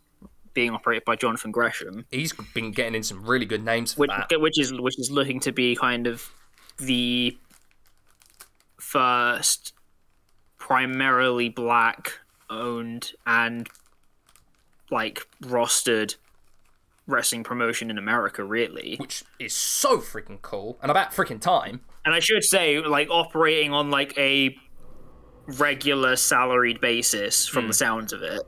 being 0.56 0.72
operated 0.72 1.06
by 1.06 1.16
Jonathan 1.16 1.52
Gresham, 1.52 2.06
he's 2.10 2.34
been 2.56 2.72
getting 2.72 2.96
in 2.96 3.04
some 3.04 3.24
really 3.24 3.46
good 3.46 3.64
names 3.64 3.94
for 3.94 4.00
which 4.00 4.10
that. 4.10 4.42
which 4.42 4.60
is 4.60 4.74
which 4.74 4.98
is 4.98 5.12
looking 5.12 5.40
to 5.42 5.52
be 5.52 5.76
kind 5.76 6.08
of 6.08 6.32
the 6.78 7.38
first 8.80 9.74
primarily 10.58 11.50
black 11.50 12.14
owned 12.50 13.12
and 13.28 13.68
like 14.90 15.28
rostered 15.44 16.16
wrestling 17.08 17.44
promotion 17.44 17.92
in 17.92 17.98
America 17.98 18.44
really. 18.44 18.96
Which 18.98 19.24
is 19.40 19.54
so 19.54 20.00
freaking 20.00 20.42
cool 20.42 20.80
and 20.82 20.90
about 20.90 21.12
freaking 21.12 21.40
time. 21.40 21.82
And 22.06 22.16
I 22.16 22.20
should 22.20 22.44
say 22.44 22.80
like 22.80 23.10
operating 23.10 23.74
on 23.74 23.92
like 23.92 24.18
a 24.18 24.56
regular 25.48 26.16
salaried 26.16 26.82
basis 26.82 27.48
from 27.48 27.64
hmm. 27.64 27.68
the 27.70 27.74
sounds 27.74 28.14
of 28.14 28.24
it. 28.24 28.42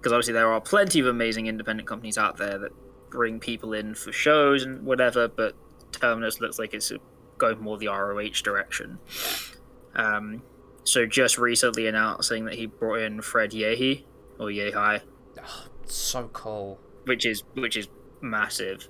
Because 0.00 0.12
obviously 0.12 0.32
there 0.32 0.50
are 0.50 0.60
plenty 0.62 0.98
of 1.00 1.06
amazing 1.06 1.46
independent 1.46 1.86
companies 1.86 2.16
out 2.16 2.38
there 2.38 2.58
that 2.58 2.72
bring 3.10 3.38
people 3.38 3.74
in 3.74 3.94
for 3.94 4.12
shows 4.12 4.62
and 4.62 4.82
whatever, 4.84 5.28
but 5.28 5.54
Terminus 5.92 6.40
looks 6.40 6.58
like 6.58 6.72
it's 6.72 6.90
going 7.36 7.60
more 7.60 7.76
the 7.76 7.88
ROH 7.88 8.42
direction. 8.42 8.98
Um, 9.94 10.42
so 10.84 11.04
just 11.06 11.36
recently 11.36 11.86
announcing 11.86 12.46
that 12.46 12.54
he 12.54 12.66
brought 12.66 13.00
in 13.00 13.20
Fred 13.20 13.50
Yehi 13.50 14.04
or 14.38 14.46
Yehi, 14.46 15.02
So 15.84 16.30
cool. 16.32 16.78
which 17.04 17.26
is 17.26 17.42
which 17.54 17.76
is 17.76 17.88
massive. 18.22 18.88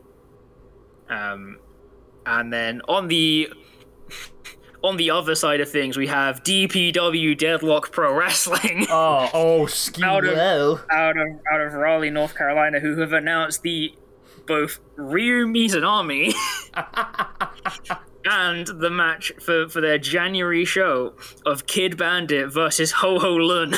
Um, 1.08 1.58
and 2.24 2.52
then 2.52 2.82
on 2.88 3.08
the 3.08 3.48
on 4.82 4.96
the 4.96 5.10
other 5.10 5.34
side 5.34 5.60
of 5.60 5.70
things, 5.70 5.96
we 5.96 6.06
have 6.06 6.42
DPW 6.42 7.36
Deadlock 7.36 7.92
Pro 7.92 8.14
Wrestling 8.14 8.86
ah, 8.90 9.30
Oh, 9.34 9.62
oh, 9.62 9.66
ski 9.66 10.02
Out 10.02 10.24
of- 10.24 10.34
low. 10.36 10.80
out 10.90 11.16
of 11.16 11.28
out 11.52 11.60
of 11.60 11.72
Raleigh, 11.74 12.10
North 12.10 12.34
Carolina, 12.36 12.80
who 12.80 12.96
have 12.98 13.12
announced 13.12 13.62
the 13.62 13.94
both 14.46 14.80
Ryo 14.96 15.44
Mizunami 15.46 16.32
and 18.24 18.66
the 18.66 18.90
match 18.90 19.32
for, 19.40 19.68
for 19.68 19.80
their 19.80 19.98
January 19.98 20.64
show 20.64 21.14
of 21.46 21.66
Kid 21.66 21.96
Bandit 21.96 22.52
versus 22.52 22.92
Ho 22.92 23.18
Ho 23.18 23.34
Lun. 23.34 23.74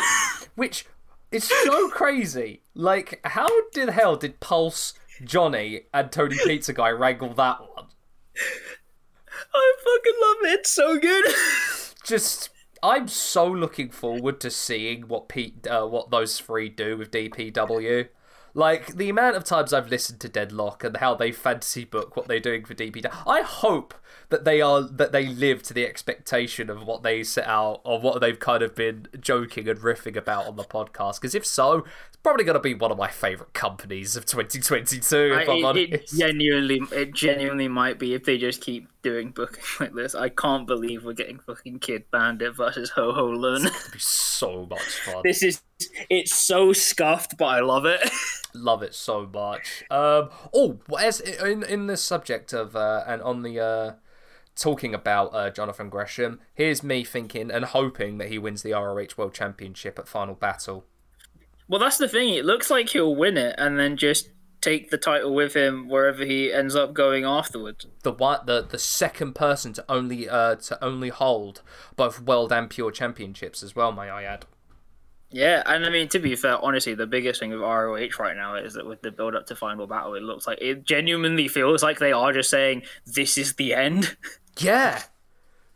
Which 0.55 0.87
is 1.31 1.45
so 1.45 1.89
crazy. 1.91 2.63
Like, 2.75 3.21
how 3.25 3.49
did 3.71 3.91
hell 3.91 4.17
did 4.17 4.41
Pulse, 4.41 4.95
Johnny, 5.25 5.83
and 5.93 6.11
Tony 6.11 6.37
Pizza 6.45 6.73
Guy 6.73 6.91
wrangle 6.91 7.35
that 7.35 7.59
one? 7.75 7.87
I 9.55 9.73
fucking 9.79 10.21
love 10.21 10.53
it. 10.53 10.61
It's 10.61 10.71
so 10.71 10.99
good. 10.99 11.25
Just, 12.05 12.51
I'm 12.83 13.09
so 13.09 13.47
looking 13.47 13.91
forward 13.91 14.41
to 14.41 14.51
seeing 14.51 15.03
what 15.03 15.29
Pete, 15.29 15.67
uh, 15.67 15.87
what 15.87 16.11
those 16.11 16.39
three 16.39 16.69
do 16.69 16.97
with 16.97 17.11
DPW. 17.11 18.09
Like 18.55 18.95
the 18.97 19.09
amount 19.09 19.37
of 19.37 19.45
times 19.45 19.73
I've 19.73 19.89
listened 19.89 20.21
to 20.21 20.29
Deadlock 20.29 20.85
and 20.85 20.99
how 20.99 21.15
they 21.15 21.33
fantasy 21.33 21.85
book 21.85 22.17
what 22.17 22.29
they're 22.29 22.41
doing 22.41 22.65
for 22.65 22.75
DPW. 22.75 23.11
I 23.27 23.43
hope 23.43 23.95
that 24.33 24.45
they 24.45 24.61
are 24.61 24.83
that 24.83 25.13
they 25.13 25.27
live 25.29 25.63
to 25.63 25.73
the 25.75 25.87
expectation 25.87 26.69
of 26.69 26.85
what 26.85 27.05
they 27.05 27.23
set 27.23 27.47
out 27.47 27.81
or 27.85 28.01
what 28.01 28.21
they've 28.21 28.39
kind 28.41 28.63
of 28.65 28.75
been 28.75 29.07
joking 29.21 29.69
and 29.69 29.79
riffing 29.79 30.17
about 30.17 30.47
on 30.47 30.57
the 30.57 30.65
podcast. 30.65 31.21
Because 31.21 31.35
if 31.37 31.47
so, 31.47 31.85
it's 32.09 32.17
probably 32.23 32.45
going 32.45 32.55
to 32.55 32.61
be 32.61 32.75
one 32.75 32.91
of 32.91 32.99
my 32.99 33.09
favorite 33.09 33.53
companies 33.55 34.17
of 34.17 34.27
2022. 34.27 35.17
If 35.41 35.49
I- 35.49 35.53
it, 35.79 35.93
it 35.93 36.09
genuinely, 36.09 36.81
it 36.91 37.15
genuinely 37.15 37.69
might 37.69 37.99
be 38.01 38.15
if 38.15 38.25
they 38.25 38.37
just 38.39 38.61
keep 38.61 38.89
doing 39.03 39.31
booking 39.31 39.63
like 39.81 39.95
this. 39.95 40.15
I 40.15 40.29
can't 40.29 40.67
believe 40.67 41.05
we're 41.05 41.13
getting 41.13 41.39
fucking 41.39 41.79
Kid 41.79 42.05
Bandit 42.11 42.57
versus 42.57 42.91
Ho 42.91 43.13
Ho 43.13 43.27
Lun. 43.27 43.67
It'd 43.67 43.93
be 43.93 43.99
so 43.99 44.67
much 44.69 44.81
fun. 45.05 45.23
this 45.25 45.43
is, 45.43 45.63
it's 46.11 46.35
so 46.35 46.73
scuffed, 46.73 47.37
but 47.39 47.47
I 47.47 47.61
love 47.61 47.85
it. 47.87 48.01
Love 48.55 48.83
it 48.83 48.95
so 48.95 49.27
much. 49.33 49.83
Um, 49.91 50.29
oh, 50.55 50.79
as 51.01 51.21
in 51.21 51.63
in 51.63 51.87
the 51.87 51.97
subject 51.97 52.53
of 52.53 52.77
uh, 52.77 53.03
and 53.07 53.23
on 53.23 53.41
the 53.41 53.59
uh, 53.59 53.93
talking 54.57 54.95
about 54.95 55.35
uh, 55.35 55.51
Jonathan 55.51 55.89
Gresham, 55.89 56.41
here's 56.55 56.83
me 56.83 57.05
thinking 57.05 57.51
and 57.51 57.65
hoping 57.65 58.19
that 58.19 58.29
he 58.29 58.39
wins 58.39 58.63
the 58.63 58.73
ROH 58.73 59.17
World 59.17 59.35
Championship 59.35 59.99
at 59.99 60.09
Final 60.09 60.35
Battle. 60.35 60.85
Well, 61.69 61.81
that's 61.81 61.99
the 61.99 62.09
thing. 62.09 62.35
It 62.35 62.45
looks 62.45 62.71
like 62.71 62.91
he'll 62.91 63.15
win 63.15 63.37
it 63.37 63.55
and 63.59 63.79
then 63.79 63.97
just 63.97 64.29
take 64.63 64.91
the 64.91 64.97
title 64.97 65.35
with 65.35 65.55
him 65.55 65.89
wherever 65.89 66.25
he 66.25 66.53
ends 66.53 66.75
up 66.75 66.95
going 66.95 67.25
afterwards. 67.25 67.87
The 68.03 68.13
one, 68.13 68.41
the 68.47 68.63
the 68.63 68.79
second 68.79 69.35
person 69.35 69.73
to 69.75 69.85
only 69.89 70.29
uh 70.29 70.57
to 70.57 70.83
only 70.83 71.11
hold 71.11 71.63
both 71.97 72.21
World 72.21 72.53
and 72.53 72.71
Pure 72.71 72.93
Championships 72.93 73.63
as 73.63 73.77
well. 73.77 73.93
May 73.93 74.09
I 74.09 74.23
add? 74.23 74.47
Yeah, 75.31 75.63
and 75.67 75.85
I 75.85 75.91
mean 75.91 76.09
to 76.09 76.19
be 76.19 76.37
fair, 76.37 76.63
honestly, 76.63 76.95
the 76.95 77.07
biggest 77.07 77.41
thing 77.41 77.51
with 77.51 77.61
ROH 77.61 78.19
right 78.19 78.37
now 78.37 78.55
is 78.55 78.75
that 78.75 78.87
with 78.87 79.03
the 79.03 79.11
build 79.11 79.35
up 79.35 79.47
to 79.47 79.57
Final 79.57 79.87
Battle, 79.87 80.15
it 80.15 80.23
looks 80.23 80.47
like 80.47 80.59
it 80.61 80.85
genuinely 80.85 81.49
feels 81.49 81.83
like 81.83 81.99
they 81.99 82.13
are 82.13 82.33
just 82.33 82.51
saying 82.51 82.83
this 83.07 83.37
is 83.37 83.55
the 83.55 83.75
end. 83.75 84.17
Yeah, 84.59 85.03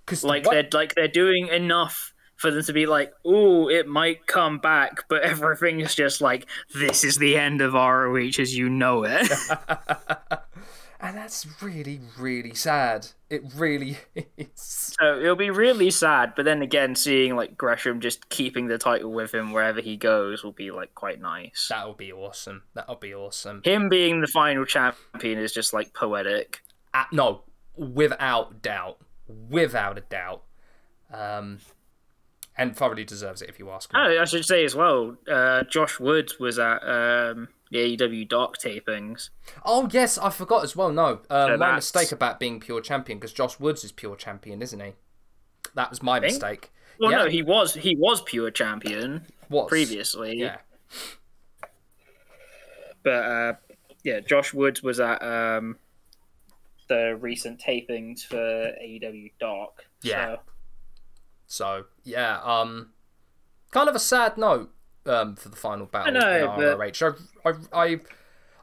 because 0.04 0.24
like 0.24 0.44
they're 0.44 0.68
like 0.72 0.94
they're 0.94 1.08
doing 1.08 1.48
enough 1.48 2.12
for 2.36 2.50
them 2.50 2.62
to 2.62 2.72
be 2.72 2.86
like, 2.86 3.12
"Oh, 3.24 3.68
it 3.68 3.88
might 3.88 4.26
come 4.26 4.58
back," 4.58 5.08
but 5.08 5.22
everything 5.22 5.80
is 5.80 5.94
just 5.94 6.20
like, 6.20 6.46
"This 6.74 7.04
is 7.04 7.16
the 7.16 7.36
end 7.36 7.60
of 7.60 7.74
ROH 7.74 8.38
as 8.38 8.56
you 8.56 8.68
know 8.68 9.04
it." 9.04 9.28
and 11.00 11.16
that's 11.16 11.46
really 11.62 12.00
really 12.18 12.54
sad. 12.54 13.06
It 13.30 13.42
really 13.54 13.98
is. 14.36 14.48
so 14.54 15.18
it'll 15.18 15.36
be 15.36 15.50
really 15.50 15.90
sad. 15.90 16.34
But 16.36 16.44
then 16.44 16.62
again, 16.62 16.94
seeing 16.94 17.36
like 17.36 17.56
Gresham 17.56 18.00
just 18.00 18.28
keeping 18.28 18.68
the 18.68 18.78
title 18.78 19.12
with 19.12 19.34
him 19.34 19.52
wherever 19.52 19.80
he 19.80 19.96
goes 19.96 20.44
will 20.44 20.52
be 20.52 20.70
like 20.70 20.94
quite 20.94 21.20
nice. 21.20 21.68
That'll 21.70 21.94
be 21.94 22.12
awesome. 22.12 22.62
That'll 22.74 22.96
be 22.96 23.14
awesome. 23.14 23.62
Him 23.64 23.88
being 23.88 24.20
the 24.20 24.26
final 24.28 24.64
champion 24.64 25.38
is 25.38 25.52
just 25.52 25.72
like 25.72 25.94
poetic. 25.94 26.62
Uh, 26.94 27.04
no, 27.12 27.42
without 27.76 28.62
doubt, 28.62 28.98
without 29.28 29.98
a 29.98 30.02
doubt, 30.02 30.42
um, 31.12 31.58
and 32.56 32.76
thoroughly 32.76 33.04
deserves 33.04 33.42
it 33.42 33.48
if 33.48 33.58
you 33.58 33.70
ask 33.70 33.92
me. 33.92 34.00
Oh, 34.00 34.20
I 34.20 34.24
should 34.24 34.44
say 34.44 34.64
as 34.64 34.74
well, 34.74 35.16
uh, 35.30 35.62
Josh 35.64 36.00
Woods 36.00 36.38
was 36.38 36.58
at 36.58 36.82
um, 36.82 37.48
the 37.70 37.96
AEW 37.96 38.28
Dark 38.28 38.58
tapings. 38.58 39.30
Oh 39.64 39.88
yes, 39.92 40.16
I 40.18 40.30
forgot 40.30 40.64
as 40.64 40.74
well. 40.76 40.90
No, 40.90 41.20
uh, 41.28 41.48
my 41.48 41.56
that's- 41.56 41.76
mistake 41.94 42.12
about 42.12 42.40
being 42.40 42.60
pure 42.60 42.80
champion 42.80 43.18
because 43.18 43.32
Josh 43.32 43.58
Woods 43.60 43.84
is 43.84 43.92
pure 43.92 44.16
champion, 44.16 44.62
isn't 44.62 44.80
he? 44.80 44.92
That 45.74 45.90
was 45.90 46.02
my 46.02 46.20
mistake. 46.20 46.70
Well, 46.98 47.10
yeah, 47.10 47.18
no, 47.18 47.28
he 47.28 47.42
was 47.42 47.74
he 47.74 47.94
was 47.96 48.22
pure 48.22 48.50
champion 48.50 49.26
was 49.50 49.68
previously. 49.68 50.38
Yeah, 50.38 50.56
but 53.02 53.10
uh, 53.10 53.52
yeah, 54.02 54.20
Josh 54.20 54.54
Woods 54.54 54.82
was 54.82 54.98
at 55.00 55.22
um, 55.22 55.76
the 56.88 57.16
recent 57.20 57.60
tapings 57.60 58.24
for 58.24 58.36
AEW 58.36 59.32
Dark. 59.38 59.86
Yeah. 60.02 60.36
So, 60.36 60.40
so 61.46 61.84
yeah, 62.04 62.40
um, 62.42 62.90
kind 63.70 63.88
of 63.88 63.94
a 63.94 64.00
sad 64.00 64.36
note 64.38 64.72
um 65.04 65.36
for 65.36 65.48
the 65.48 65.56
final 65.56 65.86
battle 65.86 66.12
know, 66.14 66.56
in 66.56 66.76
but- 66.76 67.00
ROH. 67.00 67.14
I, 67.44 67.50
I, 67.50 67.84
I, 67.84 68.00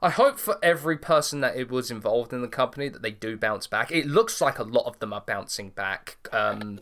I 0.01 0.09
hope 0.09 0.37
for 0.37 0.57
every 0.61 0.97
person 0.97 1.39
that 1.41 1.55
it 1.55 1.71
was 1.71 1.89
involved 1.89 2.33
in 2.33 2.41
the 2.41 2.49
company 2.49 2.89
that 2.89 3.01
they 3.01 3.11
do 3.11 3.37
bounce 3.37 3.67
back. 3.67 3.91
It 3.91 4.05
looks 4.05 4.41
like 4.41 4.59
a 4.59 4.63
lot 4.63 4.85
of 4.85 4.99
them 4.99 5.13
are 5.13 5.23
bouncing 5.25 5.69
back 5.69 6.17
um 6.31 6.79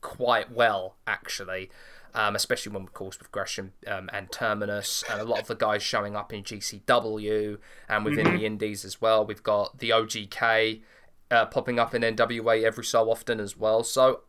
quite 0.00 0.50
well 0.52 0.96
actually. 1.06 1.70
Um, 2.14 2.36
especially 2.36 2.72
when, 2.72 2.82
of 2.82 2.92
course, 2.92 3.18
with 3.18 3.32
Gresham 3.32 3.72
um, 3.86 4.10
and 4.12 4.30
Terminus, 4.30 5.02
and 5.10 5.18
a 5.18 5.24
lot 5.24 5.40
of 5.40 5.46
the 5.46 5.54
guys 5.54 5.82
showing 5.82 6.14
up 6.14 6.30
in 6.30 6.42
GCW 6.42 7.56
and 7.88 8.04
within 8.04 8.36
the 8.36 8.44
Indies 8.44 8.84
as 8.84 9.00
well. 9.00 9.24
We've 9.24 9.42
got 9.42 9.78
the 9.78 9.90
OGK 9.90 10.82
uh, 11.30 11.46
popping 11.46 11.78
up 11.78 11.94
in 11.94 12.02
NWA 12.02 12.64
every 12.64 12.84
so 12.84 13.10
often 13.10 13.40
as 13.40 13.56
well. 13.56 13.82
So 13.82 14.20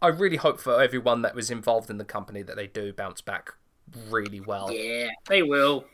I 0.00 0.08
really 0.08 0.36
hope 0.36 0.60
for 0.60 0.80
everyone 0.80 1.22
that 1.22 1.34
was 1.34 1.50
involved 1.50 1.90
in 1.90 1.98
the 1.98 2.04
company 2.04 2.42
that 2.42 2.56
they 2.56 2.68
do 2.68 2.92
bounce 2.92 3.20
back 3.20 3.50
really 4.08 4.40
well. 4.40 4.70
yeah, 4.72 5.08
they 5.28 5.42
will. 5.42 5.86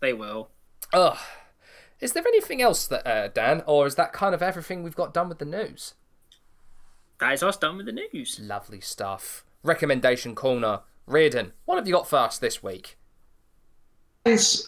They 0.00 0.12
will. 0.12 0.48
Ugh. 0.92 1.18
Is 2.00 2.12
there 2.12 2.26
anything 2.26 2.60
else 2.60 2.86
that 2.86 3.06
uh, 3.06 3.28
Dan, 3.28 3.62
or 3.66 3.86
is 3.86 3.94
that 3.94 4.12
kind 4.12 4.34
of 4.34 4.42
everything 4.42 4.82
we've 4.82 4.96
got 4.96 5.14
done 5.14 5.28
with 5.28 5.38
the 5.38 5.44
news? 5.44 5.94
Guys, 7.18 7.42
us 7.42 7.56
done 7.56 7.76
with 7.76 7.86
the 7.86 7.92
news. 7.92 8.40
Lovely 8.42 8.80
stuff. 8.80 9.44
Recommendation 9.64 10.34
corner. 10.34 10.80
Riordan, 11.06 11.52
what 11.64 11.76
have 11.76 11.86
you 11.88 11.94
got 11.94 12.08
for 12.08 12.16
us 12.18 12.38
this 12.38 12.62
week? 12.62 12.96
Guys, 14.24 14.64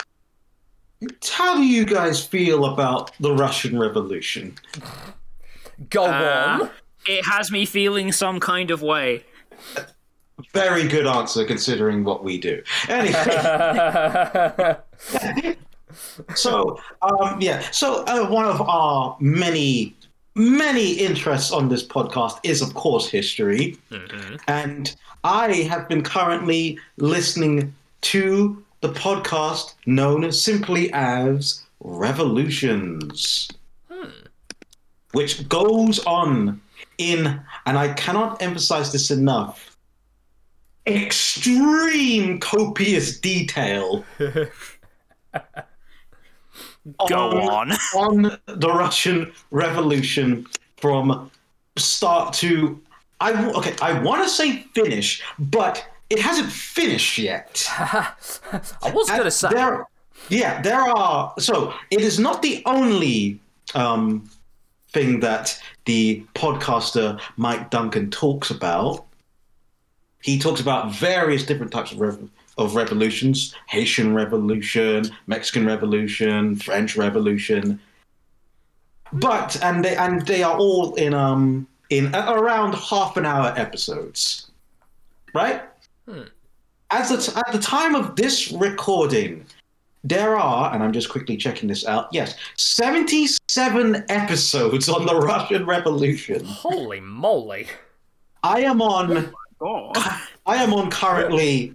how 1.24 1.54
do 1.56 1.62
you 1.62 1.84
guys 1.84 2.24
feel 2.24 2.64
about 2.64 3.12
the 3.20 3.32
Russian 3.32 3.78
Revolution? 3.78 4.56
Go 5.90 6.06
Uh, 6.06 6.58
on. 6.62 6.70
It 7.06 7.24
has 7.26 7.52
me 7.52 7.66
feeling 7.66 8.10
some 8.10 8.40
kind 8.40 8.70
of 8.70 8.82
way. 8.82 9.24
Very 10.52 10.88
good 10.88 11.06
answer 11.06 11.44
considering 11.44 12.02
what 12.04 12.24
we 12.24 12.38
do. 12.38 12.62
Anyway, 12.88 13.12
so 16.34 16.78
um, 17.02 17.40
yeah, 17.40 17.60
so 17.70 18.02
uh, 18.04 18.26
one 18.28 18.44
of 18.46 18.60
our 18.62 19.16
many 19.20 19.94
many 20.36 20.92
interests 20.92 21.50
on 21.50 21.68
this 21.68 21.84
podcast 21.84 22.38
is 22.42 22.60
of 22.60 22.74
course 22.74 23.08
history, 23.08 23.76
mm-hmm. 23.90 24.36
and 24.46 24.94
I 25.24 25.54
have 25.70 25.88
been 25.88 26.02
currently 26.02 26.78
listening 26.98 27.74
to 28.02 28.62
the 28.82 28.92
podcast 28.92 29.74
known 29.86 30.30
simply 30.30 30.92
as 30.92 31.62
Revolutions, 31.80 33.48
which 35.12 35.48
goes 35.48 36.04
on 36.04 36.60
in, 36.98 37.40
and 37.64 37.78
I 37.78 37.94
cannot 37.94 38.42
emphasize 38.42 38.92
this 38.92 39.10
enough, 39.10 39.76
extreme 40.86 42.40
copious 42.40 43.18
detail. 43.18 44.04
Go 47.08 47.30
on. 47.48 47.72
on 47.96 48.38
the 48.46 48.68
Russian 48.68 49.32
Revolution 49.50 50.46
from 50.76 51.30
start 51.76 52.32
to 52.34 52.80
I 53.20 53.50
okay 53.54 53.74
I 53.80 54.00
want 54.00 54.22
to 54.22 54.28
say 54.28 54.62
finish, 54.74 55.22
but 55.38 55.86
it 56.10 56.18
hasn't 56.18 56.50
finished 56.50 57.18
yet. 57.18 57.66
I 57.78 58.12
was 58.92 59.08
going 59.08 59.24
to 59.24 59.30
say. 59.30 59.48
There, 59.50 59.86
yeah, 60.28 60.60
there 60.62 60.80
are. 60.80 61.34
So 61.38 61.74
it 61.90 62.00
is 62.00 62.18
not 62.18 62.42
the 62.42 62.62
only 62.66 63.40
um, 63.74 64.28
thing 64.90 65.20
that 65.20 65.60
the 65.86 66.24
podcaster 66.34 67.20
Mike 67.36 67.70
Duncan 67.70 68.10
talks 68.10 68.50
about. 68.50 69.04
He 70.22 70.38
talks 70.38 70.60
about 70.60 70.92
various 70.92 71.44
different 71.44 71.72
types 71.72 71.92
of 71.92 72.00
rev- 72.00 72.30
of 72.58 72.74
revolutions: 72.74 73.54
Haitian 73.68 74.14
Revolution, 74.14 75.10
Mexican 75.26 75.66
Revolution, 75.66 76.56
French 76.56 76.96
Revolution. 76.96 77.80
But 79.12 79.62
and 79.62 79.84
they 79.84 79.96
and 79.96 80.26
they 80.26 80.42
are 80.42 80.56
all 80.56 80.94
in 80.96 81.14
um 81.14 81.66
in 81.90 82.14
a- 82.14 82.32
around 82.32 82.74
half 82.74 83.16
an 83.16 83.24
hour 83.26 83.54
episodes, 83.56 84.50
right? 85.34 85.62
As 86.90 87.10
the 87.10 87.16
t- 87.18 87.32
at 87.36 87.52
the 87.52 87.58
time 87.58 87.94
of 87.94 88.16
this 88.16 88.50
recording, 88.52 89.44
there 90.04 90.36
are, 90.36 90.72
and 90.72 90.82
I'm 90.82 90.92
just 90.92 91.08
quickly 91.08 91.36
checking 91.36 91.68
this 91.68 91.84
out. 91.86 92.08
Yes, 92.12 92.36
77 92.56 94.04
episodes 94.08 94.88
on 94.88 95.04
the 95.06 95.16
Russian 95.16 95.66
Revolution. 95.66 96.44
Holy 96.44 97.00
moly. 97.00 97.66
I 98.42 98.60
am 98.60 98.80
on. 98.82 99.32
God. 99.58 99.96
I 100.46 100.62
am 100.62 100.72
on 100.74 100.90
currently 100.90 101.74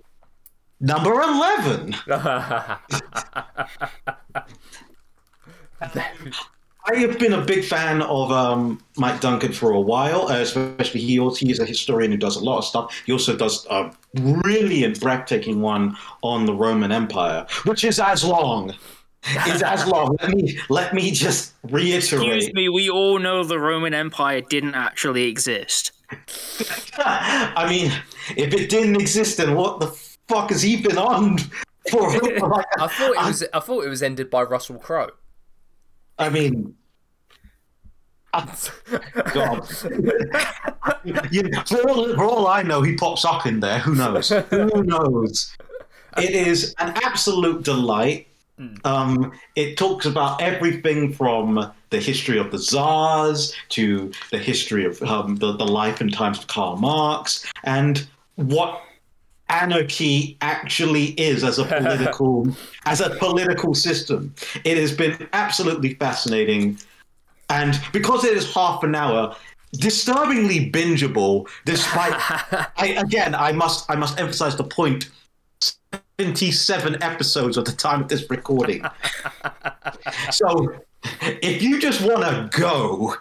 number 0.81 1.13
11. 1.13 1.95
I 6.83 6.95
have 6.95 7.19
been 7.19 7.33
a 7.33 7.41
big 7.41 7.63
fan 7.63 8.01
of 8.01 8.31
um, 8.31 8.83
Mike 8.97 9.21
Duncan 9.21 9.51
for 9.51 9.71
a 9.71 9.79
while, 9.79 10.27
uh, 10.29 10.41
especially 10.41 11.01
he 11.01 11.19
also 11.19 11.45
he 11.45 11.51
is 11.51 11.59
a 11.59 11.65
historian 11.65 12.11
who 12.11 12.17
does 12.17 12.35
a 12.35 12.43
lot 12.43 12.57
of 12.57 12.65
stuff. 12.65 13.01
He 13.05 13.11
also 13.11 13.35
does 13.35 13.65
a 13.69 13.91
brilliant, 14.15 14.99
breathtaking 14.99 15.61
one 15.61 15.95
on 16.23 16.45
the 16.45 16.53
Roman 16.53 16.91
Empire, 16.91 17.45
which 17.65 17.83
is 17.83 17.99
as 17.99 18.23
long. 18.23 18.73
Is 19.47 19.61
as 19.61 19.85
long. 19.85 20.17
Let 20.19 20.31
me 20.31 20.59
let 20.69 20.93
me 20.95 21.11
just 21.11 21.53
reiterate. 21.63 22.37
Excuse 22.37 22.53
me, 22.55 22.69
we 22.69 22.89
all 22.89 23.19
know 23.19 23.43
the 23.43 23.59
Roman 23.59 23.93
Empire 23.93 24.41
didn't 24.41 24.73
actually 24.73 25.25
exist. 25.25 25.91
I 26.97 27.67
mean, 27.69 27.91
if 28.35 28.51
it 28.55 28.69
didn't 28.71 28.99
exist, 28.99 29.37
then 29.37 29.53
what 29.53 29.79
the 29.79 30.10
fuck 30.31 30.49
has 30.49 30.61
he 30.61 30.81
been 30.81 30.97
on 30.97 31.37
for? 31.89 32.11
Like, 32.21 32.65
I 32.79 32.87
thought 32.87 33.11
it 33.11 33.17
was 33.17 33.43
I 33.53 33.59
thought 33.59 33.85
it 33.85 33.89
was 33.89 34.03
ended 34.03 34.29
by 34.29 34.43
Russell 34.43 34.77
Crowe. 34.77 35.11
I 36.17 36.29
mean, 36.29 36.75
God. 39.33 39.67
You 41.31 41.43
know, 41.43 41.63
for, 41.65 41.89
all, 41.89 42.15
for 42.15 42.23
all 42.23 42.47
I 42.47 42.61
know, 42.61 42.83
he 42.83 42.95
pops 42.95 43.25
up 43.25 43.47
in 43.47 43.59
there. 43.59 43.79
Who 43.79 43.95
knows? 43.95 44.29
Who 44.29 44.83
knows? 44.83 45.55
It 46.17 46.31
is 46.31 46.75
an 46.77 46.93
absolute 47.03 47.63
delight. 47.63 48.27
Um, 48.83 49.31
it 49.55 49.77
talks 49.77 50.05
about 50.05 50.39
everything 50.41 51.11
from 51.11 51.71
the 51.89 51.99
history 51.99 52.37
of 52.37 52.51
the 52.51 52.59
czars 52.59 53.55
to 53.69 54.11
the 54.29 54.37
history 54.37 54.85
of 54.85 55.01
um, 55.01 55.37
the, 55.37 55.53
the 55.57 55.65
life 55.65 56.01
and 56.01 56.13
times 56.13 56.37
of 56.39 56.47
Karl 56.47 56.77
Marx 56.77 57.51
and 57.63 58.07
what 58.35 58.81
anarchy 59.51 60.37
actually 60.41 61.07
is 61.19 61.43
as 61.43 61.59
a 61.59 61.65
political 61.65 62.47
as 62.85 63.01
a 63.01 63.11
political 63.11 63.75
system. 63.75 64.33
It 64.63 64.77
has 64.77 64.91
been 64.91 65.27
absolutely 65.33 65.93
fascinating, 65.95 66.79
and 67.49 67.79
because 67.91 68.25
it 68.25 68.35
is 68.35 68.51
half 68.53 68.83
an 68.83 68.95
hour, 68.95 69.35
disturbingly 69.73 70.71
bingeable. 70.71 71.47
Despite, 71.65 72.13
I, 72.77 72.95
again, 72.97 73.35
I 73.35 73.51
must 73.51 73.89
I 73.91 73.95
must 73.95 74.19
emphasize 74.19 74.55
the 74.55 74.63
point. 74.63 75.09
77 76.19 77.01
episodes 77.01 77.57
at 77.57 77.65
the 77.65 77.71
time 77.71 78.03
of 78.03 78.07
this 78.07 78.29
recording. 78.29 78.83
so, 80.31 80.75
if 81.19 81.61
you 81.61 81.79
just 81.79 82.01
want 82.01 82.21
to 82.21 82.49
go, 82.57 83.15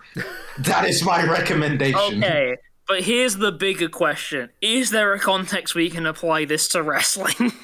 that 0.59 0.87
is 0.87 1.03
my 1.03 1.25
recommendation. 1.25 2.23
Okay, 2.23 2.57
but 2.91 3.05
here's 3.05 3.37
the 3.37 3.53
bigger 3.53 3.89
question: 3.89 4.51
Is 4.61 4.91
there 4.91 5.15
a 5.15 5.21
context 5.21 5.77
we 5.77 5.89
can 5.91 6.07
apply 6.07 6.45
this 6.45 6.67
to 6.71 6.83
wrestling? 6.83 7.53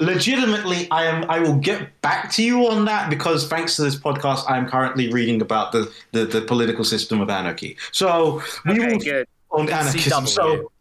legitimately 0.00 0.90
i 0.90 1.04
am 1.04 1.30
i 1.30 1.38
will 1.38 1.58
get 1.58 2.00
back 2.00 2.32
to 2.32 2.42
you 2.42 2.66
on 2.66 2.86
that 2.86 3.10
because 3.10 3.46
thanks 3.48 3.76
to 3.76 3.82
this 3.82 3.96
podcast 3.96 4.50
i'm 4.50 4.66
currently 4.66 5.12
reading 5.12 5.42
about 5.42 5.72
the 5.72 5.92
the, 6.12 6.24
the 6.24 6.40
political 6.40 6.84
system 6.84 7.20
of 7.20 7.28
anarchy 7.28 7.76
so 7.92 8.42
we 8.64 8.80
okay, 8.80 8.86
will 8.86 8.98
good. 8.98 9.28
on 9.50 9.68
anarchism 9.68 10.26
so 10.26 10.72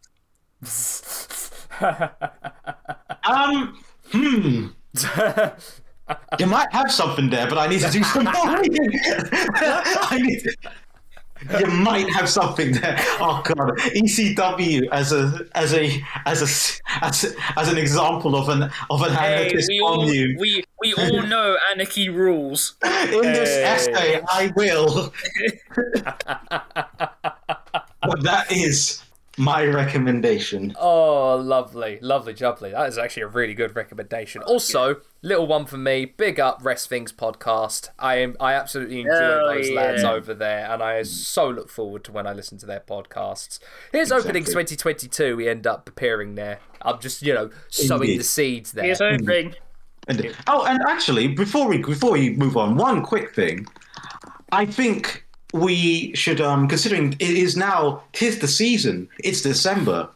um 3.29 3.77
hmm 4.05 4.67
you 6.39 6.45
might 6.45 6.71
have 6.71 6.89
something 6.89 7.29
there 7.29 7.49
but 7.49 7.57
i 7.57 7.67
need 7.67 7.81
to 7.81 7.91
do 7.91 8.01
some 8.03 8.23
more 8.23 8.57
reading. 8.61 8.89
i 10.09 10.17
need 10.17 10.41
you 11.59 11.67
might 11.67 12.09
have 12.09 12.27
something 12.29 12.73
there. 12.73 12.95
Oh 13.19 13.41
god, 13.43 13.77
ECW 13.95 14.87
as 14.91 15.11
a 15.13 15.45
as 15.55 15.73
a 15.73 15.89
as 16.25 16.41
a 16.41 16.47
as, 17.05 17.35
as 17.55 17.67
an 17.71 17.77
example 17.77 18.35
of 18.35 18.49
an 18.49 18.69
of 18.89 19.01
an 19.01 19.13
Hey, 19.13 19.35
anarchist 19.43 19.69
we 19.69 19.79
all 19.79 20.05
commune. 20.05 20.37
we 20.39 20.63
we 20.81 20.93
all 20.93 21.21
know 21.23 21.57
anarchy 21.71 22.09
rules. 22.09 22.75
In 22.83 23.21
this 23.21 23.49
essay, 23.49 24.21
I 24.29 24.51
will. 24.55 25.13
but 28.01 28.23
that 28.23 28.51
is 28.51 29.01
my 29.39 29.65
recommendation. 29.65 30.75
Oh, 30.79 31.37
lovely, 31.37 31.97
lovely, 32.01 32.33
jubbly. 32.33 32.71
That 32.71 32.89
is 32.89 32.97
actually 32.97 33.23
a 33.23 33.27
really 33.27 33.53
good 33.53 33.75
recommendation. 33.75 34.41
Also, 34.43 34.97
little 35.21 35.47
one 35.47 35.65
for 35.65 35.77
me. 35.77 36.05
Big 36.05 36.39
up 36.39 36.59
Rest 36.61 36.89
Things 36.89 37.13
podcast. 37.13 37.89
I 37.97 38.15
am, 38.17 38.35
I 38.39 38.53
absolutely 38.53 38.99
enjoy 38.99 39.13
Hell 39.13 39.47
those 39.47 39.69
yeah. 39.69 39.75
lads 39.75 40.03
over 40.03 40.33
there, 40.33 40.69
and 40.69 40.83
I 40.83 41.01
so 41.03 41.49
look 41.49 41.69
forward 41.69 42.03
to 42.03 42.11
when 42.11 42.27
I 42.27 42.33
listen 42.33 42.57
to 42.59 42.65
their 42.65 42.81
podcasts. 42.81 43.59
Here's 43.93 44.11
opening 44.11 44.43
2022. 44.43 45.37
We 45.37 45.47
end 45.47 45.65
up 45.65 45.87
appearing 45.87 46.35
there. 46.35 46.59
I'm 46.81 46.99
just, 46.99 47.21
you 47.21 47.33
know, 47.33 47.49
sowing 47.69 48.01
Indeed. 48.01 48.19
the 48.19 48.23
seeds 48.25 48.73
there. 48.73 48.85
Here's 48.85 48.99
hoping. 48.99 49.55
And, 50.07 50.35
oh, 50.47 50.65
and 50.65 50.81
actually, 50.87 51.29
before 51.29 51.67
we 51.67 51.77
before 51.77 52.11
we 52.11 52.31
move 52.31 52.57
on, 52.57 52.75
one 52.75 53.03
quick 53.03 53.33
thing. 53.33 53.65
I 54.51 54.65
think 54.65 55.25
we 55.53 56.13
should, 56.15 56.41
um, 56.41 56.67
considering 56.67 57.13
it 57.13 57.21
is 57.21 57.57
now 57.57 58.03
tis 58.13 58.39
the 58.39 58.47
season, 58.47 59.09
it's 59.23 59.41
December. 59.41 60.09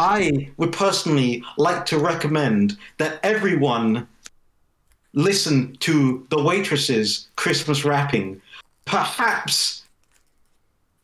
I 0.00 0.50
would 0.56 0.72
personally 0.72 1.42
like 1.56 1.86
to 1.86 1.98
recommend 1.98 2.76
that 2.98 3.20
everyone 3.22 4.06
listen 5.14 5.76
to 5.76 6.26
the 6.30 6.42
waitresses 6.42 7.28
Christmas 7.36 7.84
wrapping. 7.84 8.42
Perhaps 8.84 9.84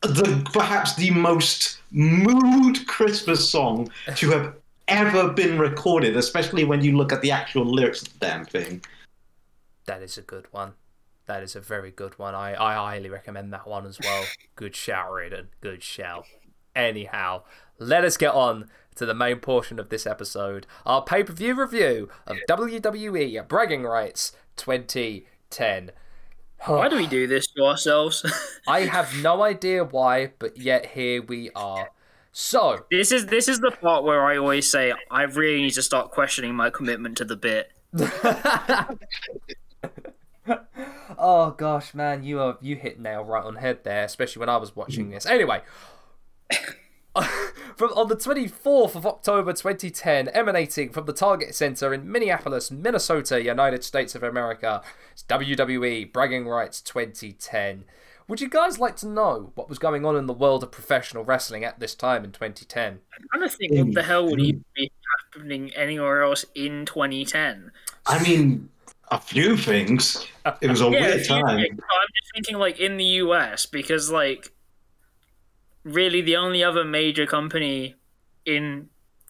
the 0.01 0.47
perhaps 0.51 0.95
the 0.95 1.11
most 1.11 1.79
mood 1.91 2.85
Christmas 2.87 3.49
song 3.49 3.89
to 4.15 4.29
have 4.31 4.55
ever 4.87 5.29
been 5.29 5.57
recorded, 5.57 6.17
especially 6.17 6.63
when 6.63 6.83
you 6.83 6.97
look 6.97 7.11
at 7.11 7.21
the 7.21 7.31
actual 7.31 7.65
lyrics 7.65 8.01
of 8.01 8.11
the 8.13 8.25
damn 8.25 8.45
thing. 8.45 8.83
That 9.85 10.01
is 10.01 10.17
a 10.17 10.21
good 10.21 10.47
one. 10.51 10.73
That 11.27 11.43
is 11.43 11.55
a 11.55 11.61
very 11.61 11.91
good 11.91 12.17
one. 12.19 12.35
I, 12.35 12.51
I 12.51 12.73
highly 12.73 13.09
recommend 13.09 13.53
that 13.53 13.67
one 13.67 13.85
as 13.85 13.99
well. 14.03 14.25
good 14.55 14.75
shout, 14.75 15.09
Raiden. 15.09 15.47
Good 15.61 15.83
shout. 15.83 16.25
Anyhow, 16.75 17.43
let 17.79 18.03
us 18.03 18.17
get 18.17 18.33
on 18.33 18.69
to 18.95 19.05
the 19.05 19.13
main 19.13 19.37
portion 19.37 19.79
of 19.79 19.89
this 19.89 20.05
episode 20.05 20.67
our 20.85 21.01
pay 21.03 21.23
per 21.23 21.33
view 21.33 21.59
review 21.59 22.09
of 22.27 22.37
WWE 22.49 23.47
Bragging 23.47 23.83
Rights 23.83 24.33
2010. 24.57 25.91
Why 26.65 26.89
do 26.89 26.95
we 26.95 27.07
do 27.07 27.25
this 27.25 27.47
to 27.55 27.63
ourselves? 27.63 28.23
I 28.67 28.81
have 28.81 29.15
no 29.21 29.41
idea 29.41 29.83
why, 29.83 30.33
but 30.37 30.57
yet 30.57 30.87
here 30.87 31.21
we 31.21 31.49
are. 31.55 31.89
So, 32.33 32.85
This 32.89 33.11
is 33.11 33.25
this 33.25 33.47
is 33.47 33.59
the 33.59 33.71
part 33.71 34.03
where 34.03 34.23
I 34.25 34.37
always 34.37 34.69
say 34.69 34.93
I 35.09 35.23
really 35.23 35.61
need 35.61 35.73
to 35.73 35.81
start 35.81 36.11
questioning 36.11 36.55
my 36.55 36.69
commitment 36.69 37.17
to 37.17 37.25
the 37.25 37.35
bit. 37.35 37.71
oh 41.17 41.51
gosh, 41.57 41.93
man, 41.93 42.23
you 42.23 42.39
are 42.39 42.57
you 42.61 42.75
hit 42.75 42.99
nail 42.99 43.23
right 43.23 43.43
on 43.43 43.55
head 43.55 43.83
there, 43.83 44.03
especially 44.03 44.39
when 44.39 44.49
I 44.49 44.57
was 44.57 44.75
watching 44.75 45.07
mm. 45.07 45.11
this. 45.11 45.25
Anyway, 45.25 45.61
from 47.75 47.91
on 47.91 48.07
the 48.07 48.15
24th 48.15 48.95
of 48.95 49.05
October 49.05 49.53
2010, 49.53 50.29
emanating 50.29 50.89
from 50.89 51.05
the 51.05 51.13
Target 51.13 51.55
Center 51.55 51.93
in 51.93 52.11
Minneapolis, 52.11 52.71
Minnesota, 52.71 53.43
United 53.43 53.83
States 53.83 54.15
of 54.15 54.23
America, 54.23 54.81
it's 55.11 55.23
WWE 55.23 56.11
Bragging 56.11 56.47
Rights 56.47 56.81
2010. 56.81 57.85
Would 58.27 58.39
you 58.39 58.49
guys 58.49 58.79
like 58.79 58.95
to 58.97 59.07
know 59.07 59.51
what 59.55 59.67
was 59.67 59.77
going 59.77 60.05
on 60.05 60.15
in 60.15 60.25
the 60.25 60.33
world 60.33 60.63
of 60.63 60.71
professional 60.71 61.25
wrestling 61.25 61.65
at 61.65 61.81
this 61.81 61.95
time 61.95 62.23
in 62.23 62.31
2010? 62.31 62.99
I'm 63.33 63.41
just 63.41 63.57
thinking, 63.57 63.87
what 63.87 63.93
the 63.93 64.03
hell 64.03 64.25
would 64.29 64.39
even 64.39 64.63
be 64.73 64.89
happening 65.33 65.71
anywhere 65.75 66.23
else 66.23 66.45
in 66.55 66.85
2010. 66.85 67.71
I 68.05 68.23
mean, 68.23 68.69
a 69.11 69.19
few 69.19 69.57
things. 69.57 70.25
It 70.61 70.69
was 70.69 70.81
a 70.81 70.89
Yeah, 70.89 71.01
weird 71.01 71.27
time. 71.27 71.45
I'm 71.47 71.57
just 72.15 72.33
thinking 72.33 72.57
like 72.57 72.79
in 72.79 72.97
the 72.97 73.05
US 73.05 73.65
because 73.65 74.09
like 74.09 74.51
really 75.83 76.21
the 76.21 76.35
only 76.35 76.63
other 76.63 76.83
major 76.83 77.25
company 77.25 77.95
in 78.45 78.89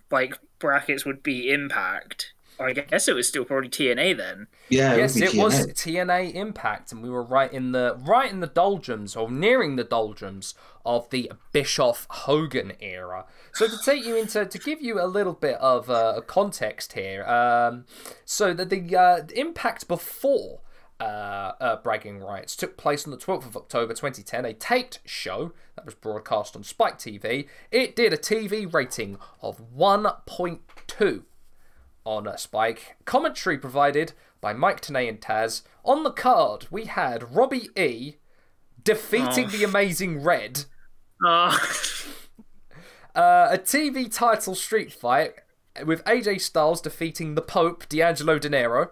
like 0.09 0.38
brackets 0.59 1.05
would 1.05 1.23
be 1.23 1.51
Impact. 1.51 2.34
I 2.62 2.74
guess 2.74 3.07
it 3.07 3.16
was 3.16 3.28
still 3.28 3.45
probably 3.45 3.70
TNA 3.70 4.18
then. 4.18 4.47
Yeah, 4.70 4.95
yes, 4.95 5.16
would 5.16 5.24
it 5.24 5.32
be 5.34 5.39
was 5.39 5.68
TNA. 5.68 6.05
TNA 6.05 6.36
Impact, 6.36 6.91
and 6.91 7.01
we 7.03 7.09
were 7.09 7.24
right 7.24 7.51
in 7.51 7.72
the 7.72 7.97
right 7.99 8.32
in 8.32 8.39
the 8.39 8.47
doldrums, 8.47 9.16
or 9.16 9.30
nearing 9.30 9.76
the 9.76 9.84
doldrums 9.84 10.55
of 10.86 11.09
the 11.09 11.32
Bischoff 11.51 12.07
Hogan 12.09 12.74
era. 12.80 13.26
So 13.53 13.68
to 13.68 13.78
take 13.84 14.05
you 14.05 14.16
into 14.16 14.45
to 14.45 14.59
give 14.59 14.82
you 14.82 15.01
a 15.01 15.07
little 15.07 15.34
bit 15.34 15.55
of 15.55 15.89
uh, 15.89 16.22
context 16.28 16.93
here, 16.93 17.24
um, 17.26 17.86
so 18.26 18.53
that 18.53 18.70
the 18.70 18.95
uh, 18.95 19.22
Impact 19.36 19.88
before. 19.88 20.62
Uh, 20.99 21.53
uh, 21.59 21.76
bragging 21.78 22.20
rights 22.20 22.55
took 22.55 22.78
place 22.78 23.05
on 23.05 23.12
the 23.12 23.18
12th 23.18 23.47
of 23.47 23.57
October 23.57 23.91
2010, 23.91 24.45
a 24.45 24.53
taped 24.53 24.99
show 25.03 25.51
that 25.76 25.84
was 25.84 25.95
broadcast 25.95 26.55
on 26.55 26.64
Spike 26.64 26.99
TV. 26.99 27.47
It 27.72 27.95
did 27.95 28.14
a 28.14 28.18
TV 28.18 28.72
rating 28.72 29.18
of 29.41 29.74
1.2 29.76 31.24
on 32.06 32.28
a 32.28 32.38
Spike. 32.38 32.95
Commentary 33.06 33.58
provided 33.58 34.14
by 34.39 34.54
Mike 34.54 34.82
Tenay 34.82 35.08
and 35.08 35.20
Taz. 35.22 35.62
On 35.86 36.04
the 36.04 36.12
card, 36.12 36.68
we 36.72 36.86
had 36.86 37.36
Robbie 37.36 37.70
E 37.76 38.16
defeating 38.84 39.45
Oh. 39.45 39.49
the 39.49 39.64
Amazing 39.64 40.24
Red, 40.24 40.66
Uh, 41.24 41.56
uh, 43.16 43.47
a 43.52 43.58
TV 43.58 44.12
title 44.12 44.56
street 44.56 44.91
fight 44.91 45.36
with 45.86 46.04
AJ 46.06 46.41
Styles 46.41 46.82
defeating 46.82 47.36
the 47.36 47.41
Pope, 47.41 47.88
D'Angelo 47.89 48.39
Dinero. 48.39 48.91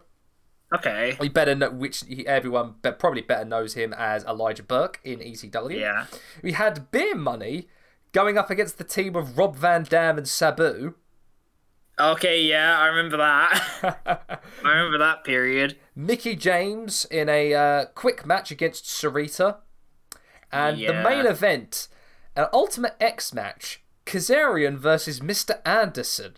okay. 0.74 1.18
We 1.20 1.30
better 1.30 1.56
know 1.56 1.72
which 1.72 2.04
he, 2.08 2.28
everyone 2.28 2.76
be, 2.82 2.92
probably 2.92 3.22
better 3.22 3.46
knows 3.46 3.74
him 3.74 3.94
as 3.98 4.24
Elijah 4.26 4.64
Burke 4.64 5.00
in 5.04 5.20
ECW. 5.20 5.80
Yeah. 5.80 6.06
We 6.44 6.52
had 6.54 6.92
Beer 6.92 7.16
Money 7.16 7.68
going 8.12 8.38
up 8.38 8.50
against 8.52 8.78
the 8.78 8.84
team 8.84 9.16
of 9.16 9.38
Rob 9.38 9.56
Van 9.56 9.84
Dam 9.84 10.18
and 10.18 10.28
Sabu. 10.28 10.94
Okay, 12.00 12.44
yeah, 12.44 12.80
I 12.80 12.88
remember 12.88 13.18
that. 13.18 14.40
I 14.66 14.70
remember 14.70 14.98
that 15.00 15.24
period. 15.24 15.78
Mickie 15.96 16.36
James 16.36 17.06
in 17.06 17.28
a 17.28 17.54
uh, 17.54 17.86
quick 17.94 18.26
match 18.26 18.52
against 18.52 18.86
Sarita. 18.86 19.58
And 20.52 20.80
the 20.80 20.94
main 20.94 21.28
event, 21.28 21.90
an 22.36 22.48
Ultimate 22.52 22.96
X 23.00 23.34
match, 23.34 23.84
Kazarian 24.06 24.78
versus 24.78 25.20
Mr. 25.20 25.60
Anderson. 25.66 26.38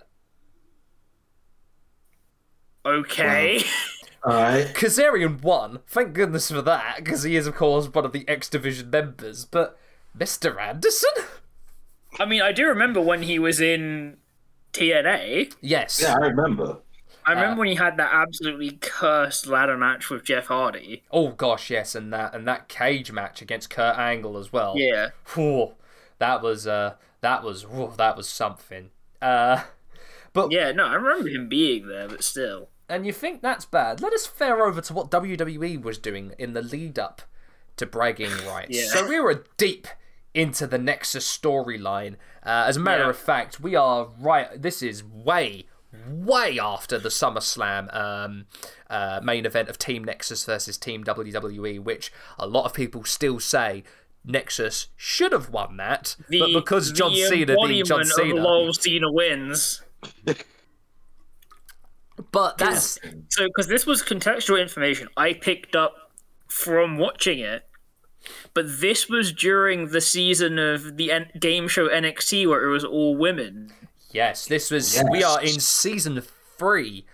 Okay. 2.86 3.62
All 4.24 4.34
right. 4.34 4.68
Kazarian 4.74 5.41
won, 5.41 5.80
thank 5.88 6.14
goodness 6.14 6.51
for 6.51 6.62
that, 6.62 6.97
because 6.97 7.24
he 7.24 7.36
is, 7.36 7.47
of 7.47 7.55
course, 7.55 7.88
one 7.88 8.03
of 8.03 8.12
the 8.12 8.28
X 8.28 8.49
Division 8.49 8.89
members. 8.89 9.45
But 9.45 9.78
Mr. 10.18 10.59
Anderson? 10.59 11.09
I 12.20 12.26
mean, 12.26 12.41
I 12.41 12.51
do 12.51 12.68
remember 12.68 12.99
when 12.99 13.22
he 13.24 13.39
was 13.39 13.62
in 13.62 14.18
TNA. 14.74 15.53
Yes. 15.61 15.99
Yeah, 16.01 16.13
I 16.15 16.28
remember. 16.28 16.78
I 17.26 17.34
remember 17.34 17.59
when 17.59 17.67
he 17.67 17.76
had 17.76 17.97
that 17.97 18.09
absolutely 18.11 18.72
cursed 18.82 19.45
ladder 19.45 19.78
match 19.78 20.09
with 20.09 20.24
Jeff 20.24 20.47
Hardy. 20.47 21.03
Oh 21.11 21.30
gosh, 21.30 21.69
yes, 21.69 21.93
and 21.93 22.11
that 22.11 22.34
and 22.34 22.47
that 22.47 22.67
cage 22.67 23.11
match 23.11 23.43
against 23.43 23.69
Kurt 23.69 23.97
Angle 23.97 24.38
as 24.38 24.51
well. 24.51 24.74
Yeah. 24.76 25.09
Whew, 25.36 25.74
that 26.17 26.41
was 26.41 26.65
uh, 26.65 26.95
that 27.22 27.43
was 27.43 27.61
whew, 27.67 27.93
that 27.97 28.17
was 28.17 28.28
something. 28.28 28.89
Uh, 29.22 29.63
but 30.34 30.51
Yeah, 30.51 30.72
no, 30.72 30.86
I 30.88 30.95
remember 30.95 31.30
him 31.30 31.47
being 31.47 31.88
there, 31.88 32.07
but 32.07 32.24
still. 32.24 32.69
and 32.89 33.05
you 33.05 33.13
think 33.13 33.41
that's 33.43 33.65
bad? 33.65 34.01
Let 34.01 34.13
us 34.13 34.26
fare 34.26 34.65
over 34.65 34.82
to 34.82 34.93
what 34.93 35.11
WWE 35.11 35.80
was 35.84 35.99
doing 35.99 36.34
in 36.39 36.53
the 36.53 36.63
lead 36.63 36.97
up 36.97 37.22
to 37.78 37.86
bragging 37.86 38.32
rights. 38.47 38.69
Yeah. 38.72 38.88
So 38.88 39.07
we 39.07 39.19
were 39.19 39.45
deep 39.57 39.88
into 40.34 40.65
the 40.65 40.80
Nexus 40.80 41.28
storyline. 41.38 42.15
Uh, 42.43 42.65
as 42.67 42.77
a 42.77 42.79
matter 42.79 43.03
Yeah. 43.03 43.09
of 43.09 43.17
fact, 43.17 43.59
we 43.59 43.75
are 43.75 44.09
right. 44.19 44.61
This 44.61 44.81
is 44.81 45.03
way, 45.03 45.65
way 46.09 46.59
after 46.59 46.97
the 46.97 47.09
SummerSlam 47.09 47.93
um, 47.95 48.45
uh, 48.89 49.19
main 49.23 49.45
event 49.45 49.69
of 49.69 49.77
Team 49.77 50.03
Nexus 50.03 50.43
versus 50.45 50.77
Team 50.77 51.03
WWE, 51.03 51.79
which 51.83 52.11
a 52.39 52.47
lot 52.47 52.65
of 52.65 52.73
people 52.73 53.03
still 53.03 53.39
say. 53.39 53.83
Nexus 54.23 54.89
should 54.95 55.31
have 55.31 55.49
won 55.49 55.77
that, 55.77 56.15
The, 56.29 56.41
but 56.41 56.53
because 56.53 56.91
John 56.91 57.11
the 57.11 57.25
Cena 57.25 57.55
being 57.65 57.83
John 57.83 58.05
Cena, 58.05 58.35
lol 58.35 58.71
Cena 58.71 59.11
wins. 59.11 59.81
but 62.31 62.57
that's 62.59 62.99
So, 63.29 63.47
because 63.47 63.65
this 63.67 63.87
was 63.87 64.03
contextual 64.03 64.61
information 64.61 65.07
I 65.17 65.33
picked 65.33 65.75
up 65.75 66.11
from 66.47 66.97
watching 66.99 67.39
it, 67.39 67.63
but 68.53 68.79
this 68.81 69.07
was 69.09 69.31
during 69.31 69.87
the 69.89 70.01
season 70.01 70.59
of 70.59 70.97
the 70.97 71.11
N- 71.11 71.29
game 71.39 71.67
show 71.67 71.87
NXT 71.87 72.47
where 72.47 72.63
it 72.63 72.69
was 72.71 72.83
all 72.83 73.15
women. 73.15 73.71
yes, 74.11 74.45
this 74.45 74.69
was 74.71 75.01
we 75.09 75.23
are 75.23 75.41
in 75.41 75.59
season 75.59 76.21
three 76.57 77.05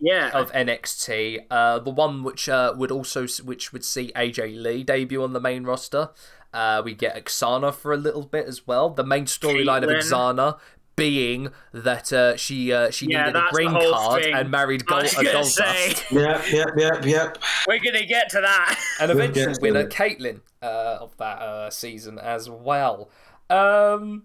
Yeah. 0.00 0.30
of 0.32 0.50
NXT, 0.52 1.46
uh, 1.50 1.78
the 1.78 1.90
one 1.90 2.22
which 2.24 2.48
uh, 2.48 2.72
would 2.76 2.90
also 2.90 3.26
which 3.44 3.72
would 3.72 3.84
see 3.84 4.10
AJ 4.16 4.60
Lee 4.62 4.82
debut 4.82 5.22
on 5.22 5.32
the 5.32 5.40
main 5.40 5.64
roster. 5.64 6.10
Uh, 6.52 6.82
we 6.84 6.94
get 6.94 7.14
Aksana 7.14 7.72
for 7.72 7.92
a 7.92 7.96
little 7.96 8.24
bit 8.24 8.46
as 8.46 8.66
well. 8.66 8.90
The 8.90 9.04
main 9.04 9.26
storyline 9.26 9.84
of 9.84 9.90
Kaitlyn. 9.90 10.00
Aksana 10.02 10.58
being 11.00 11.48
that 11.72 12.12
uh, 12.12 12.36
she 12.36 12.72
uh, 12.72 12.90
she 12.90 13.06
Yeah, 13.06 13.26
needed 13.26 13.36
a 13.36 13.48
green 13.50 13.70
card 13.70 14.22
thing. 14.22 14.34
and 14.34 14.50
married 14.50 14.82
I 14.88 14.90
Gold, 14.90 15.02
was 15.02 15.58
uh, 15.58 15.72
gonna 16.12 16.22
Yep, 16.22 16.52
yep, 16.52 16.68
yep, 16.76 17.04
yep. 17.04 17.38
we're 17.66 17.78
gonna 17.80 18.06
get 18.06 18.28
to 18.30 18.40
that. 18.42 18.78
and 19.00 19.08
We'll 19.14 19.20
eventual 19.28 19.54
winner 19.60 19.80
it. 19.80 19.90
Kaitlyn 19.90 20.40
uh, 20.62 20.98
of 21.00 21.16
that 21.16 21.38
uh, 21.42 21.70
season 21.70 22.18
as 22.18 22.48
well. 22.50 23.10
Um, 23.48 24.24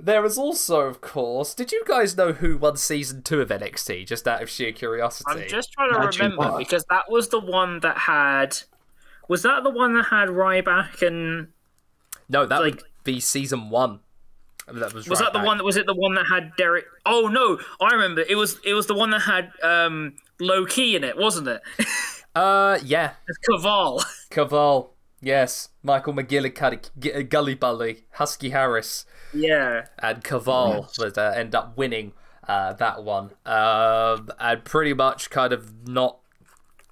there 0.00 0.24
is 0.24 0.38
also, 0.38 0.80
of 0.82 1.00
course, 1.00 1.54
did 1.54 1.72
you 1.72 1.82
guys 1.86 2.16
know 2.16 2.32
who 2.32 2.56
won 2.56 2.76
season 2.76 3.22
two 3.22 3.40
of 3.40 3.48
NXT? 3.48 4.06
Just 4.06 4.28
out 4.28 4.42
of 4.42 4.48
sheer 4.48 4.72
curiosity. 4.72 5.24
I'm 5.42 5.48
just 5.48 5.72
trying 5.72 5.90
to 5.92 5.96
Imagine 5.98 6.22
remember 6.32 6.52
what? 6.52 6.58
because 6.58 6.84
that 6.88 7.10
was 7.10 7.28
the 7.30 7.40
one 7.40 7.80
that 7.80 7.98
had. 7.98 8.58
Was 9.28 9.42
that 9.42 9.62
the 9.64 9.70
one 9.70 9.94
that 9.94 10.04
had 10.06 10.28
Ryback 10.30 11.02
and 11.06 11.48
No, 12.28 12.46
that 12.46 12.60
like- 12.60 12.74
would 12.76 12.84
be 13.04 13.20
season 13.20 13.70
one. 13.70 14.00
That 14.72 14.92
was 14.94 15.08
was 15.08 15.20
right 15.20 15.26
that 15.26 15.32
the 15.32 15.38
back. 15.40 15.46
one? 15.46 15.64
Was 15.64 15.76
it 15.76 15.86
the 15.86 15.94
one 15.94 16.14
that 16.14 16.26
had 16.26 16.52
Derek? 16.56 16.84
Oh 17.06 17.28
no, 17.32 17.58
I 17.80 17.92
remember. 17.94 18.22
It 18.28 18.36
was 18.36 18.58
it 18.64 18.74
was 18.74 18.86
the 18.86 18.94
one 18.94 19.10
that 19.10 19.20
had 19.22 19.50
um 19.62 20.14
Low 20.40 20.64
Ki 20.66 20.94
in 20.96 21.04
it, 21.04 21.16
wasn't 21.16 21.48
it? 21.48 21.62
Uh, 22.34 22.78
yeah, 22.84 23.14
It's 23.26 23.38
Kaval. 23.48 24.00
Kaval. 24.30 24.90
Yes, 25.20 25.70
Michael 25.82 26.12
McGillicutty, 26.12 26.90
G- 26.96 27.22
Gully 27.24 27.56
Bully, 27.56 28.04
Husky 28.12 28.50
Harris, 28.50 29.06
yeah. 29.34 29.86
and 29.98 30.22
Kaval 30.22 30.96
would 31.00 31.18
uh, 31.18 31.32
end 31.34 31.56
up 31.56 31.76
winning 31.76 32.12
uh, 32.46 32.74
that 32.74 33.02
one. 33.02 33.32
Um, 33.44 34.28
and 34.38 34.62
pretty 34.64 34.94
much 34.94 35.30
kind 35.30 35.52
of 35.52 35.88
not 35.88 36.18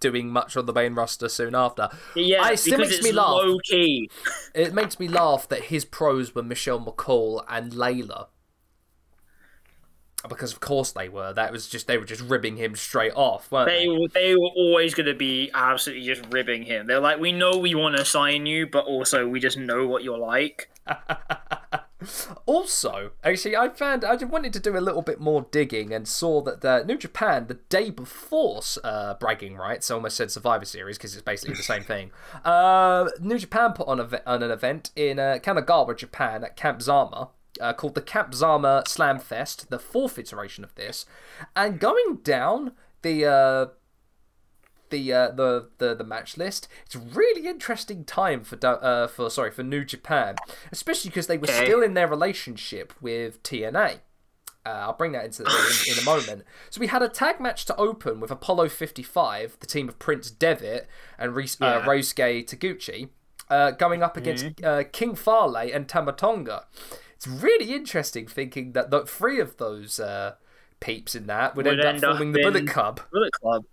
doing 0.01 0.29
much 0.31 0.57
on 0.57 0.67
the 0.67 0.73
main 0.73 0.95
roster 0.95 1.29
soon 1.29 1.55
after. 1.55 1.89
Yeah, 2.15 2.43
I- 2.43 2.53
it 2.53 2.59
still 2.59 2.79
makes 2.79 2.95
it's 2.97 3.05
me 3.05 3.13
laugh. 3.13 3.29
Low 3.43 3.59
Ki. 3.65 4.11
It 4.55 4.73
makes 4.75 4.99
me 5.01 5.09
laugh 5.09 5.49
that 5.49 5.65
his 5.65 5.85
pros 5.85 6.35
were 6.35 6.43
Michelle 6.43 6.81
McCool 6.81 7.45
and 7.49 7.73
Layla. 7.73 8.29
Because 10.29 10.53
of 10.53 10.59
course 10.61 10.91
they 10.91 11.09
were. 11.09 11.33
That 11.33 11.53
was 11.53 11.69
just 11.69 11.87
they 11.87 11.99
were 11.99 12.05
just 12.05 12.23
ribbing 12.23 12.57
him 12.57 12.75
straight 12.75 13.13
off, 13.15 13.53
weren't 13.53 13.69
They 13.69 13.85
they? 13.85 13.89
were 13.89 14.09
they 14.13 14.35
were 14.35 14.49
always 14.57 14.93
going 14.95 15.07
to 15.07 15.15
be 15.15 15.51
absolutely 15.55 16.05
just 16.05 16.23
ribbing 16.33 16.65
him. 16.65 16.87
They're 16.89 16.99
like, 17.01 17.21
we 17.21 17.31
know 17.33 17.59
we 17.59 17.75
want 17.77 17.97
to 17.97 18.05
sign 18.05 18.45
you, 18.47 18.67
but 18.67 18.87
also 18.87 19.29
we 19.29 19.39
just 19.39 19.57
know 19.57 19.87
what 19.87 20.03
you're 20.03 20.19
like. 20.19 20.69
Also, 22.47 23.13
actually, 23.25 23.57
I 23.57 23.69
found 23.69 24.05
I 24.05 24.15
wanted 24.17 24.53
to 24.55 24.61
do 24.61 24.77
a 24.77 24.81
little 24.81 25.03
bit 25.03 25.21
more 25.21 25.47
digging 25.51 25.93
and 25.93 26.07
saw 26.07 26.41
that 26.43 26.61
the 26.61 26.85
New 26.85 26.99
Japan 26.99 27.47
the 27.47 27.55
day 27.55 27.91
before 27.91 28.61
uh, 28.85 29.15
bragging 29.15 29.57
rights, 29.57 29.91
I 29.91 29.95
almost 29.95 30.17
said 30.17 30.31
Survivor 30.31 30.65
Series 30.65 30.97
because 30.99 31.15
it's 31.15 31.23
basically 31.23 31.55
the 31.57 31.63
same 31.63 31.83
thing. 31.83 32.11
Uh, 32.45 33.09
New 33.21 33.39
Japan 33.39 33.73
put 33.73 33.89
on, 33.89 33.99
a, 33.99 34.23
on 34.27 34.43
an 34.43 34.51
event 34.51 34.91
in 34.95 35.19
uh, 35.19 35.39
Kanagawa, 35.43 35.97
Japan, 35.97 36.45
at 36.45 36.57
Camp 36.57 36.81
Zama. 36.81 37.31
uh, 37.61 37.73
called 37.73 37.95
the 37.95 38.03
Camp 38.03 38.35
Zama 38.35 38.83
Slam 38.87 39.19
Fest, 39.19 39.71
the 39.71 39.79
fourth 39.79 40.19
iteration 40.19 40.65
of 40.65 40.75
this, 40.75 41.07
and 41.55 41.81
going 41.81 42.21
down 42.23 42.73
the 43.03 43.25
uh, 43.27 43.67
the 44.91 45.13
uh, 45.13 45.31
the 45.31 45.69
the 45.79 45.95
the 45.95 46.05
match 46.05 46.37
list. 46.37 46.69
It's 46.87 46.95
a 46.95 46.99
really 46.99 47.47
interesting 47.47 48.05
time 48.05 48.45
for 48.45 48.59
uh, 48.65 49.07
for 49.09 49.31
sorry 49.31 49.51
for 49.51 49.63
New 49.63 49.85
Japan, 49.85 50.37
especially 50.73 51.11
because 51.11 51.27
they 51.27 51.39
were 51.39 51.45
Okay. 51.49 51.65
still 51.65 51.83
in 51.83 51.95
their 51.95 52.09
relationship 52.09 52.93
with 53.01 53.43
TNA. 53.43 54.01
Uh, 54.65 54.69
I'll 54.71 54.95
bring 54.95 55.13
that 55.13 55.25
into 55.25 55.45
in, 55.45 55.93
in 55.93 55.99
a 56.01 56.05
moment. 56.05 56.43
So 56.71 56.81
we 56.81 56.89
had 56.89 57.01
a 57.03 57.09
tag 57.09 57.39
match 57.41 57.67
to 57.67 57.77
open 57.77 58.19
with 58.19 58.33
Apollo 58.33 58.71
55, 58.71 59.59
the 59.61 59.67
team 59.67 59.89
of 59.89 59.99
Prince 60.01 60.29
Devitt 60.31 60.89
and 61.19 61.37
Reis- 61.37 61.61
uh, 61.63 61.67
Yeah. 61.67 61.87
Ryosuke 61.87 62.47
Taguchi, 62.47 63.09
uh, 63.49 63.71
going 63.71 64.03
up 64.03 64.17
against 64.17 64.63
uh, 64.65 64.83
King 64.91 65.15
Fale 65.15 65.55
and 65.57 65.89
Tama 65.89 66.13
Tonga. 66.13 66.65
It's 67.15 67.29
really 67.29 67.73
interesting 67.75 68.27
thinking 68.27 68.73
that 68.73 68.91
the 68.91 69.07
three 69.07 69.39
of 69.39 69.57
those 69.59 70.01
uh, 70.01 70.35
peeps 70.81 71.15
in 71.15 71.27
that 71.29 71.55
would, 71.55 71.67
Would 71.67 71.79
end, 71.79 71.89
end 71.89 72.05
up 72.05 72.11
up 72.11 72.17
forming 72.17 72.33
the 72.33 72.43
Bullet 72.43 72.67
Club. 72.69 73.01
Bullet 73.13 73.33
Club. 73.35 73.65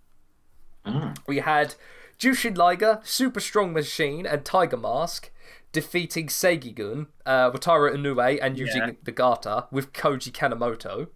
We 1.26 1.38
had 1.38 1.74
Jushin 2.18 2.56
Liger, 2.56 3.00
Super 3.02 3.40
Strong 3.40 3.72
Machine, 3.72 4.26
and 4.26 4.44
Tiger 4.44 4.76
Mask 4.76 5.30
defeating 5.72 6.28
Seigigun, 6.28 7.06
uh, 7.26 7.50
Wataru 7.50 7.94
Inoue, 7.94 8.38
and 8.40 8.56
Yuji 8.56 8.76
Yeah. 8.76 8.90
Nagata 9.04 9.66
with 9.72 9.92
Koji 9.92 10.30
Kanemoto. 10.32 11.08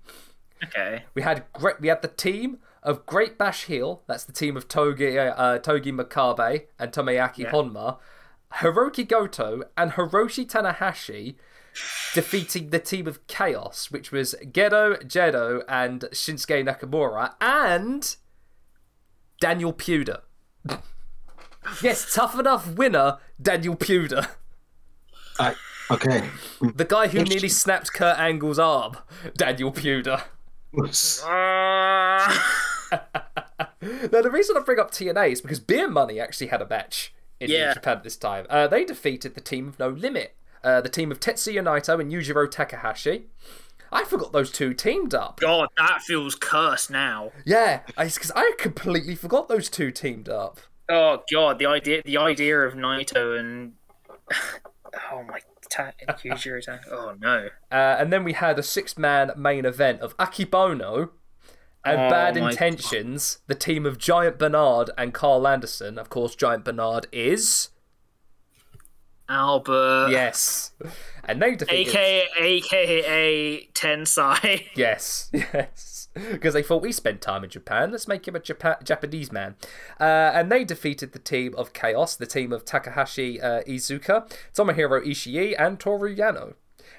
Okay. 0.65 1.05
We 1.15 1.23
had 1.23 1.45
great. 1.53 1.81
We 1.81 1.89
had 1.89 2.03
the 2.03 2.09
team 2.09 2.59
of 2.83 3.07
Great 3.07 3.39
Bash 3.39 3.65
Heel. 3.67 4.03
That's 4.07 4.25
the 4.25 4.33
team 4.33 4.57
of 4.57 4.67
Togi, 4.67 5.17
uh, 5.19 5.59
Togi 5.59 5.93
Makabe 5.93 6.67
and 6.79 6.91
Tomoaki 6.93 7.39
Yeah. 7.39 7.53
Honma. 7.53 7.99
Hirooki 8.55 9.07
Goto 9.07 9.63
and 9.77 9.93
Hiroshi 9.93 10.47
Tanahashi 10.49 11.37
defeating 12.15 12.71
the 12.71 12.79
team 12.79 13.07
of 13.07 13.25
Chaos, 13.27 13.91
which 13.91 14.11
was 14.11 14.35
Gedo, 14.43 15.01
Jado, 15.05 15.63
and 15.69 16.01
Shinsuke 16.13 16.65
Nakamura, 16.67 17.35
and 17.41 18.17
Daniel 19.41 19.73
Puder. 19.73 20.21
yes, 21.83 22.13
tough 22.15 22.39
enough 22.39 22.67
winner, 22.75 23.19
Daniel 23.41 23.77
Puder. 23.77 24.29
I, 25.39 25.55
okay. 25.91 26.29
The 26.61 26.85
guy 26.85 27.09
who 27.09 27.23
nearly 27.25 27.49
snapped 27.49 27.93
Kurt 27.93 28.19
Angle's 28.19 28.59
arm, 28.59 28.97
Daniel 29.37 29.73
Puder. 29.73 30.23
Uh, 31.25 32.39
Now, 33.81 34.23
the 34.23 34.31
reason 34.31 34.57
I 34.57 34.61
bring 34.61 34.79
up 34.81 34.91
TNA 34.91 35.31
is 35.33 35.41
because 35.41 35.61
Beer 35.61 35.89
Money 35.89 36.19
actually 36.19 36.49
had 36.49 36.61
a 36.61 36.67
match 36.69 37.15
in 37.39 37.51
Yeah. 37.51 37.75
Japan 37.75 37.99
at 37.99 38.03
this 38.03 38.17
time. 38.17 38.47
Uh, 38.51 38.67
they 38.67 38.85
defeated 38.85 39.35
the 39.35 39.41
team 39.41 39.69
of 39.69 39.79
No 39.79 39.89
Limit, 39.89 40.35
uh, 40.65 40.81
the 40.81 40.89
team 40.89 41.13
of 41.13 41.21
Tetsuya 41.21 41.63
Naito 41.63 42.01
and 42.01 42.11
Yujiro 42.11 42.51
Takahashi. 42.51 43.27
I 43.93 44.05
forgot 44.05 44.33
those 44.33 44.51
two 44.51 44.75
teamed 44.75 45.15
up. 45.15 45.41
God, 45.41 45.69
that 45.77 46.03
feels 46.03 46.35
cursed 46.35 46.91
now. 46.91 47.33
Yeah, 47.47 47.81
because 47.97 48.31
I 48.37 48.53
completely 48.59 49.15
forgot 49.15 49.49
those 49.49 49.69
two 49.71 49.91
teamed 49.91 50.29
up. 50.29 50.59
Oh 50.89 51.23
God, 51.33 51.59
the 51.59 51.67
idea, 51.67 52.03
the 52.05 52.17
idea 52.19 52.61
of 52.61 52.75
Naito 52.75 53.39
and 53.39 53.73
oh 55.13 55.23
my, 55.23 55.41
ta- 55.71 55.93
Yujiro 56.25 56.65
Ta- 56.65 56.79
Oh 56.91 57.15
no. 57.19 57.49
Uh, 57.71 57.97
and 57.99 58.13
then 58.13 58.25
we 58.25 58.33
had 58.33 58.59
a 58.59 58.63
six-man 58.63 59.33
main 59.37 59.65
event 59.65 60.01
of 60.01 60.17
Akebono 60.17 61.11
and 61.85 62.01
Oh 62.01 62.11
Bad 62.11 62.37
Intentions, 62.37 63.39
the 63.47 63.55
team 63.55 63.87
of 63.87 63.99
Giant 63.99 64.39
Bernard 64.39 64.91
and 64.99 65.13
Carl 65.15 65.47
Anderson. 65.47 65.99
Of 65.99 66.09
course, 66.11 66.35
Giant 66.35 66.65
Bernard 66.65 67.07
is 67.13 67.69
Albert. 69.29 70.09
yes, 70.11 70.73
and 71.29 71.41
they 71.43 71.55
defeated. 71.55 71.95
AKA 71.95 72.29
AKA 72.39 73.69
Tensai. 73.75 74.67
Yes, 74.75 75.31
yes. 75.33 76.09
Because 76.15 76.55
they 76.55 76.63
thought 76.63 76.83
we 76.83 76.91
spent 76.91 77.21
time 77.21 77.45
in 77.45 77.51
Japan, 77.51 77.93
let's 77.93 78.09
make 78.09 78.27
him 78.27 78.35
a 78.35 78.41
Japa- 78.41 78.83
Japanese 78.83 79.31
man. 79.31 79.55
Uh, 80.01 80.33
and 80.35 80.51
they 80.51 80.65
defeated 80.65 81.13
the 81.13 81.19
team 81.19 81.55
of 81.57 81.73
Chaos, 81.73 82.17
the 82.17 82.27
team 82.27 82.53
of 82.53 82.65
Takahashi 82.65 83.41
uh, 83.41 83.63
Iizuka, 83.63 84.29
Tomohiro 84.55 85.07
Ishii, 85.07 85.55
and 85.59 85.79
Toru 85.79 86.15
Yano. 86.15 86.55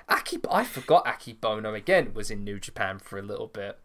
Aki, 0.07 0.39
I 0.49 0.63
forgot 0.63 1.05
Akebono 1.05 1.75
again 1.75 2.13
was 2.13 2.31
in 2.31 2.43
New 2.43 2.59
Japan 2.59 2.99
for 2.99 3.17
a 3.17 3.21
little 3.21 3.47
bit. 3.47 3.79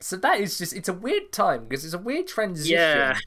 So 0.00 0.16
that 0.16 0.40
is 0.40 0.58
just, 0.58 0.72
it's 0.72 0.88
a 0.88 0.92
weird 0.92 1.32
time 1.32 1.64
because 1.64 1.84
it's 1.84 1.94
a 1.94 1.98
weird 1.98 2.26
transition. 2.26 2.74
Yeah. 2.74 3.18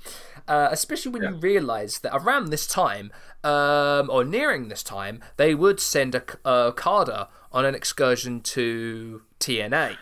Uh, 0.48 0.68
especially 0.72 1.12
when 1.12 1.22
you 1.24 1.36
realise 1.38 2.00
that 2.00 2.14
around 2.14 2.50
this 2.50 2.68
time, 2.68 3.12
um, 3.46 4.10
or 4.10 4.24
nearing 4.26 4.68
this 4.70 4.84
time, 4.84 5.22
they 5.38 5.56
would 5.56 5.80
send 5.80 6.16
a, 6.16 6.24
a 6.46 6.50
Okada 6.70 7.30
on 7.52 7.66
an 7.66 7.76
excursion 7.76 8.42
to 8.42 9.22
TNA. 9.40 9.98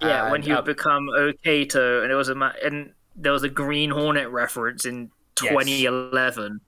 Yeah, 0.00 0.24
when 0.24 0.42
And, 0.42 0.44
he 0.44 0.52
uh, 0.52 0.56
would 0.56 0.64
become 0.64 1.06
Okato, 1.16 2.02
and 2.02 2.10
it 2.12 2.14
was 2.16 2.28
a 2.28 2.34
ma- 2.34 2.52
and 2.64 2.92
there 3.14 3.32
was 3.32 3.42
a 3.44 3.48
Green 3.48 3.90
Hornet 3.90 4.28
reference 4.30 4.84
in 4.84 5.10
2011. 5.36 6.60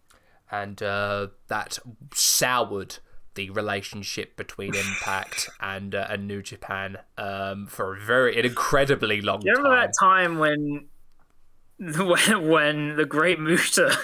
and 0.50 0.82
uh, 0.82 1.28
that 1.48 1.78
soured 2.14 2.98
the 3.34 3.50
relationship 3.50 4.36
between 4.36 4.74
Impact 4.74 5.50
and 5.60 5.94
uh, 5.94 6.06
and 6.08 6.26
New 6.28 6.42
Japan 6.42 6.98
um, 7.18 7.66
for 7.66 7.96
a 7.96 8.00
very 8.00 8.38
an 8.38 8.44
incredibly 8.46 9.20
long 9.20 9.40
time. 9.40 9.46
You 9.46 9.52
remember 9.56 9.76
time. 9.76 9.80
that 9.80 9.92
time 9.98 10.38
when 10.38 10.86
when 11.78 12.48
when 12.48 12.96
the 12.96 13.06
Great 13.06 13.40
Muta 13.40 13.96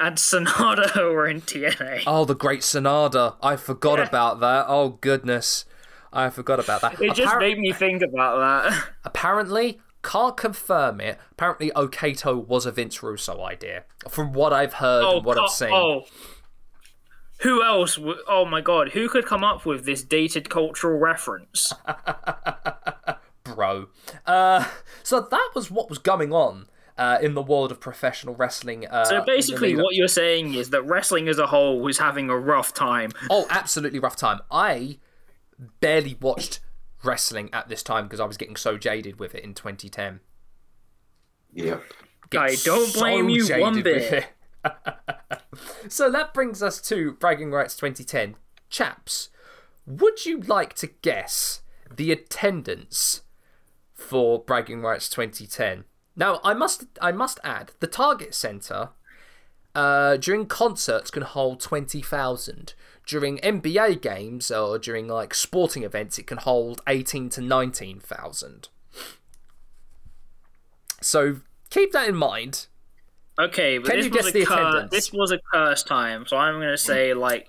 and 0.00 0.16
Sanada 0.16 0.96
were 1.14 1.26
in 1.28 1.42
TNA? 1.42 2.02
Oh, 2.06 2.24
the 2.24 2.34
Great 2.34 2.60
Sanada! 2.60 3.36
I 3.42 3.56
forgot 3.56 4.00
about 4.00 4.40
that. 4.40 4.64
Oh 4.68 4.98
goodness, 5.00 5.64
I 6.12 6.30
forgot 6.30 6.58
about 6.58 6.80
that. 6.80 7.00
It 7.00 7.14
just 7.14 7.36
made 7.38 7.58
me 7.58 7.72
think 7.72 8.02
about 8.02 8.38
that. 8.38 8.88
apparently, 9.04 9.80
can't 10.02 10.36
confirm 10.36 11.00
it. 11.00 11.18
Apparently, 11.32 11.70
Okato 11.76 12.44
was 12.46 12.66
a 12.66 12.72
Vince 12.72 13.02
Russo 13.02 13.42
idea, 13.44 13.84
from 14.08 14.32
what 14.32 14.52
I've 14.52 14.74
heard 14.74 15.04
Oh, 15.04 15.16
and 15.18 15.26
what 15.26 15.38
I've 15.38 15.50
seen. 15.50 15.70
oh. 15.72 16.04
Who 17.42 17.62
else? 17.62 17.96
W- 17.96 18.18
oh 18.28 18.44
my 18.44 18.60
god, 18.60 18.90
who 18.90 19.08
could 19.08 19.24
come 19.24 19.42
up 19.42 19.64
with 19.64 19.86
this 19.86 20.02
dated 20.02 20.50
cultural 20.50 20.98
reference? 20.98 21.72
bro. 23.44 23.86
Uh, 24.26 24.66
so 25.02 25.20
that 25.20 25.50
was 25.54 25.70
what 25.70 25.88
was 25.88 25.98
going 25.98 26.32
on 26.32 26.66
uh, 27.00 27.18
in 27.22 27.32
the 27.32 27.40
world 27.40 27.72
of 27.72 27.80
professional 27.80 28.34
wrestling. 28.34 28.86
Uh, 28.86 29.06
So 29.06 29.24
basically, 29.24 29.74
what 29.74 29.94
you're 29.94 30.06
saying 30.06 30.52
is 30.52 30.68
that 30.68 30.82
wrestling 30.82 31.28
as 31.28 31.38
a 31.38 31.46
whole 31.46 31.80
was 31.80 31.96
having 31.98 32.28
a 32.28 32.38
rough 32.38 32.74
time. 32.74 33.10
Oh, 33.30 33.46
absolutely 33.48 33.98
rough 33.98 34.16
time. 34.16 34.40
I 34.50 34.98
barely 35.80 36.18
watched 36.20 36.60
wrestling 37.02 37.48
at 37.54 37.70
this 37.70 37.82
time 37.82 38.04
because 38.04 38.20
I 38.20 38.26
was 38.26 38.36
getting 38.36 38.54
so 38.54 38.76
jaded 38.76 39.18
with 39.18 39.34
it 39.34 39.42
in 39.42 39.54
2010. 39.54 40.20
Yep. 41.54 41.82
I 42.36 42.56
don't 42.62 42.92
blame 42.92 43.30
you 43.30 43.46
jaded 43.46 43.62
one 43.62 43.74
with 43.76 43.84
bit. 43.84 44.26
it. 44.64 44.72
so 45.88 46.10
that 46.10 46.34
brings 46.34 46.62
us 46.62 46.82
to 46.82 47.12
Bragging 47.14 47.50
Rights 47.50 47.74
2010. 47.76 48.36
Chaps, 48.68 49.30
would 49.86 50.26
you 50.26 50.40
like 50.42 50.74
to 50.74 50.88
guess 51.00 51.62
the 51.90 52.12
attendance 52.12 53.22
for 53.94 54.38
Bragging 54.38 54.82
Rights 54.82 55.08
2010? 55.08 55.84
Now, 56.20 56.38
I 56.44 56.52
must 56.52 56.84
I 57.00 57.12
must 57.12 57.40
add, 57.42 57.72
the 57.80 57.86
Target 57.86 58.34
Center 58.34 58.90
uh, 59.74 60.18
during 60.18 60.44
concerts 60.44 61.10
can 61.10 61.22
hold 61.22 61.60
20,000. 61.60 62.74
During 63.06 63.38
NBA 63.38 64.02
games 64.02 64.50
or 64.50 64.78
during 64.78 65.08
like 65.08 65.32
sporting 65.32 65.82
events, 65.82 66.18
it 66.18 66.26
can 66.26 66.36
hold 66.36 66.82
18 66.86 67.30
to 67.30 67.40
19,000. 67.40 68.68
So 71.00 71.40
keep 71.70 71.92
that 71.92 72.06
in 72.06 72.16
mind. 72.16 72.66
Okay, 73.38 73.78
but 73.78 73.86
Can 73.88 73.96
this 73.96 74.04
you 74.04 74.10
was 74.10 74.20
guess 74.20 74.28
a 74.28 74.32
the 74.32 74.44
cur- 74.44 74.54
attendance? 74.54 74.90
This 74.90 75.12
was 75.14 75.32
a 75.32 75.38
curse 75.54 75.82
time, 75.82 76.26
so 76.26 76.36
I'm 76.36 76.60
gonna 76.60 76.76
say 76.76 77.14
like, 77.14 77.48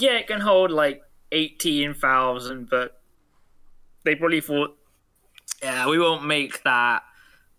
yeah, 0.00 0.16
it 0.16 0.26
can 0.26 0.40
hold 0.40 0.72
like 0.72 1.00
eighteen 1.30 1.94
thousand, 1.94 2.68
but 2.68 3.00
they 4.04 4.16
probably 4.16 4.40
thought, 4.40 4.76
yeah, 5.62 5.88
we 5.88 6.00
won't 6.00 6.26
make 6.26 6.64
that. 6.64 7.04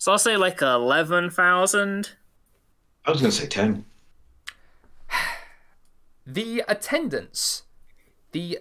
So 0.02 0.12
I'll 0.12 0.18
say 0.18 0.36
like 0.36 0.64
eleven 0.64 1.30
thousand. 1.30 2.14
I 3.06 3.12
was 3.12 3.22
going 3.22 3.30
to 3.30 3.38
say 3.38 3.46
10. 3.46 3.86
The 6.26 6.64
attendance, 6.68 7.66
the 8.32 8.58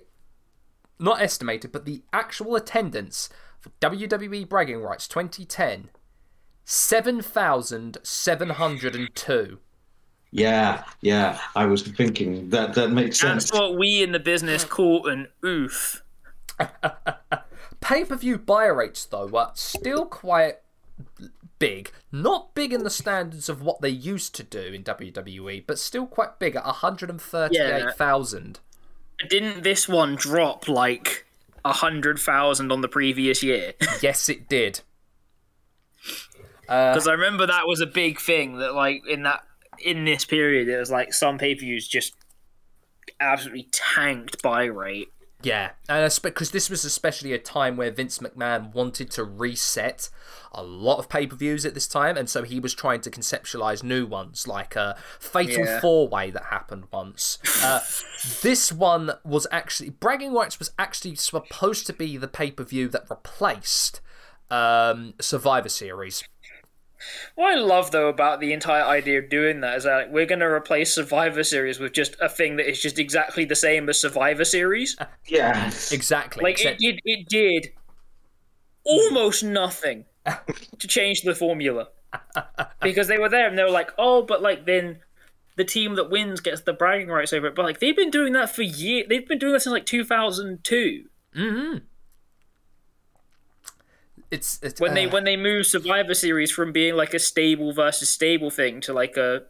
not 0.98 1.22
estimated, 1.22 1.72
but 1.72 1.86
the 1.86 2.02
actual 2.12 2.56
attendance 2.56 3.30
for 3.58 3.70
WWE 3.80 4.46
Bragging 4.48 4.82
Rights 4.82 5.08
2010, 5.08 5.88
7,702. 6.64 9.58
Yeah, 10.30 10.84
yeah. 11.00 11.38
I 11.54 11.64
was 11.64 11.82
thinking 11.82 12.50
that 12.50 12.74
that 12.74 12.90
makes 12.90 13.18
sense. 13.20 13.44
That's 13.44 13.58
what 13.58 13.78
we 13.78 14.02
in 14.02 14.12
the 14.12 14.18
business 14.18 14.64
call 14.64 15.06
an 15.06 15.28
oof. 15.44 16.02
Pay 17.80 18.04
per 18.04 18.16
view 18.16 18.36
buy 18.36 18.66
rates, 18.66 19.06
though, 19.06 19.26
were 19.26 19.50
still 19.54 20.04
quite 20.06 20.56
big. 21.58 21.92
Not 22.10 22.54
big 22.54 22.72
in 22.72 22.84
the 22.84 22.90
standards 22.90 23.48
of 23.48 23.62
what 23.62 23.80
they 23.80 23.90
used 23.90 24.34
to 24.36 24.42
do 24.42 24.60
in 24.60 24.82
WWE, 24.84 25.64
but 25.66 25.78
still 25.78 26.06
quite 26.06 26.38
big 26.38 26.56
at 26.56 26.64
138,000. 26.64 28.60
didn't 29.28 29.62
this 29.62 29.88
one 29.88 30.16
drop 30.16 30.66
like 30.68 31.26
a 31.64 31.72
hundred 31.72 32.18
thousand 32.18 32.72
on 32.72 32.80
the 32.80 32.88
previous 32.88 33.42
year? 33.42 33.74
yes, 34.00 34.28
it 34.28 34.48
did. 34.48 34.80
Uh, 36.68 36.92
because 36.92 37.08
I 37.08 37.12
remember 37.12 37.46
that 37.46 37.66
was 37.66 37.80
a 37.80 37.86
big 37.86 38.20
thing 38.20 38.58
that 38.58 38.74
like 38.74 39.06
in 39.06 39.24
that 39.24 39.44
in 39.78 40.04
this 40.04 40.24
period 40.24 40.68
it 40.68 40.78
was 40.78 40.90
like 40.90 41.12
some 41.12 41.38
pay 41.38 41.54
per 41.54 41.60
views 41.60 41.88
just 41.88 42.14
absolutely 43.18 43.68
tanked 43.72 44.42
buy 44.42 44.64
rate. 44.64 45.08
Yeah, 45.42 45.70
and 45.88 46.18
because 46.22 46.50
this 46.50 46.68
was 46.68 46.84
especially 46.84 47.32
a 47.32 47.38
time 47.38 47.76
where 47.76 47.90
Vince 47.90 48.18
McMahon 48.18 48.74
wanted 48.74 49.10
to 49.12 49.24
reset 49.24 50.10
a 50.52 50.62
lot 50.62 50.98
of 50.98 51.08
pay 51.08 51.26
per 51.26 51.36
views 51.36 51.64
at 51.64 51.74
this 51.74 51.88
time, 51.88 52.16
and 52.16 52.28
so 52.28 52.42
he 52.42 52.60
was 52.60 52.74
trying 52.74 53.00
to 53.02 53.10
conceptualize 53.10 53.82
new 53.82 54.04
ones, 54.06 54.46
like 54.46 54.76
a 54.76 54.96
Fatal 55.18 55.64
Yeah. 55.64 55.80
Four 55.80 56.08
Way 56.08 56.30
that 56.30 56.44
happened 56.44 56.84
once. 56.92 57.38
Uh, 57.62 57.80
this 58.42 58.70
one 58.70 59.12
was 59.24 59.46
actually 59.50 59.90
Bragging 59.90 60.34
Rights 60.34 60.58
was 60.58 60.72
actually 60.78 61.14
supposed 61.14 61.86
to 61.86 61.92
be 61.92 62.16
the 62.16 62.28
pay 62.28 62.50
per 62.50 62.64
view 62.64 62.88
that 62.88 63.08
replaced 63.08 64.00
um, 64.50 65.14
Survivor 65.20 65.68
Series. 65.68 66.24
What 67.34 67.56
I 67.56 67.60
love 67.60 67.90
though 67.90 68.08
about 68.08 68.40
the 68.40 68.52
entire 68.52 68.84
idea 68.84 69.18
of 69.18 69.28
doing 69.28 69.60
that 69.60 69.78
is 69.78 69.84
that 69.84 69.96
like, 69.96 70.12
we're 70.12 70.26
going 70.26 70.40
to 70.40 70.46
replace 70.46 70.94
Survivor 70.94 71.44
Series 71.44 71.78
with 71.78 71.92
just 71.92 72.16
a 72.20 72.28
thing 72.28 72.56
that 72.56 72.68
is 72.68 72.80
just 72.80 72.98
exactly 72.98 73.44
the 73.44 73.56
same 73.56 73.88
as 73.88 74.00
Survivor 74.00 74.44
Series. 74.44 74.96
Yeah. 75.26 75.66
Exactly. 75.92 76.42
Like 76.42 76.60
it 76.60 76.60
except- 76.60 76.80
did, 76.80 77.00
it 77.04 77.28
did 77.28 77.72
almost 78.84 79.44
nothing 79.44 80.04
to 80.78 80.88
change 80.88 81.22
the 81.22 81.34
formula 81.34 81.88
because 82.82 83.06
they 83.06 83.18
were 83.18 83.28
there 83.28 83.48
and 83.48 83.56
they 83.56 83.62
were 83.62 83.70
like, 83.70 83.92
oh, 83.96 84.22
but 84.22 84.42
like 84.42 84.66
then 84.66 84.98
the 85.56 85.64
team 85.64 85.94
that 85.96 86.10
wins 86.10 86.40
gets 86.40 86.62
the 86.62 86.72
bragging 86.72 87.08
rights 87.08 87.32
over 87.32 87.46
it. 87.46 87.54
But 87.54 87.64
like 87.64 87.80
they've 87.80 87.96
been 87.96 88.10
doing 88.10 88.32
that 88.32 88.54
for 88.54 88.62
years. 88.62 89.06
They've 89.08 89.26
been 89.26 89.38
doing 89.38 89.52
that 89.52 89.60
since 89.60 89.72
like 89.72 89.86
2002 89.86 91.04
mm-hmm. 91.36 91.78
It's, 94.30 94.60
it's 94.62 94.80
when 94.80 94.94
they 94.94 95.06
uh, 95.06 95.10
when 95.10 95.24
they 95.24 95.36
move 95.36 95.66
Survivor 95.66 96.14
Series 96.14 96.50
from 96.50 96.72
being 96.72 96.94
like 96.94 97.14
a 97.14 97.18
stable 97.18 97.72
versus 97.72 98.08
stable 98.08 98.50
thing 98.50 98.80
to 98.82 98.92
like 98.92 99.16
a 99.16 99.42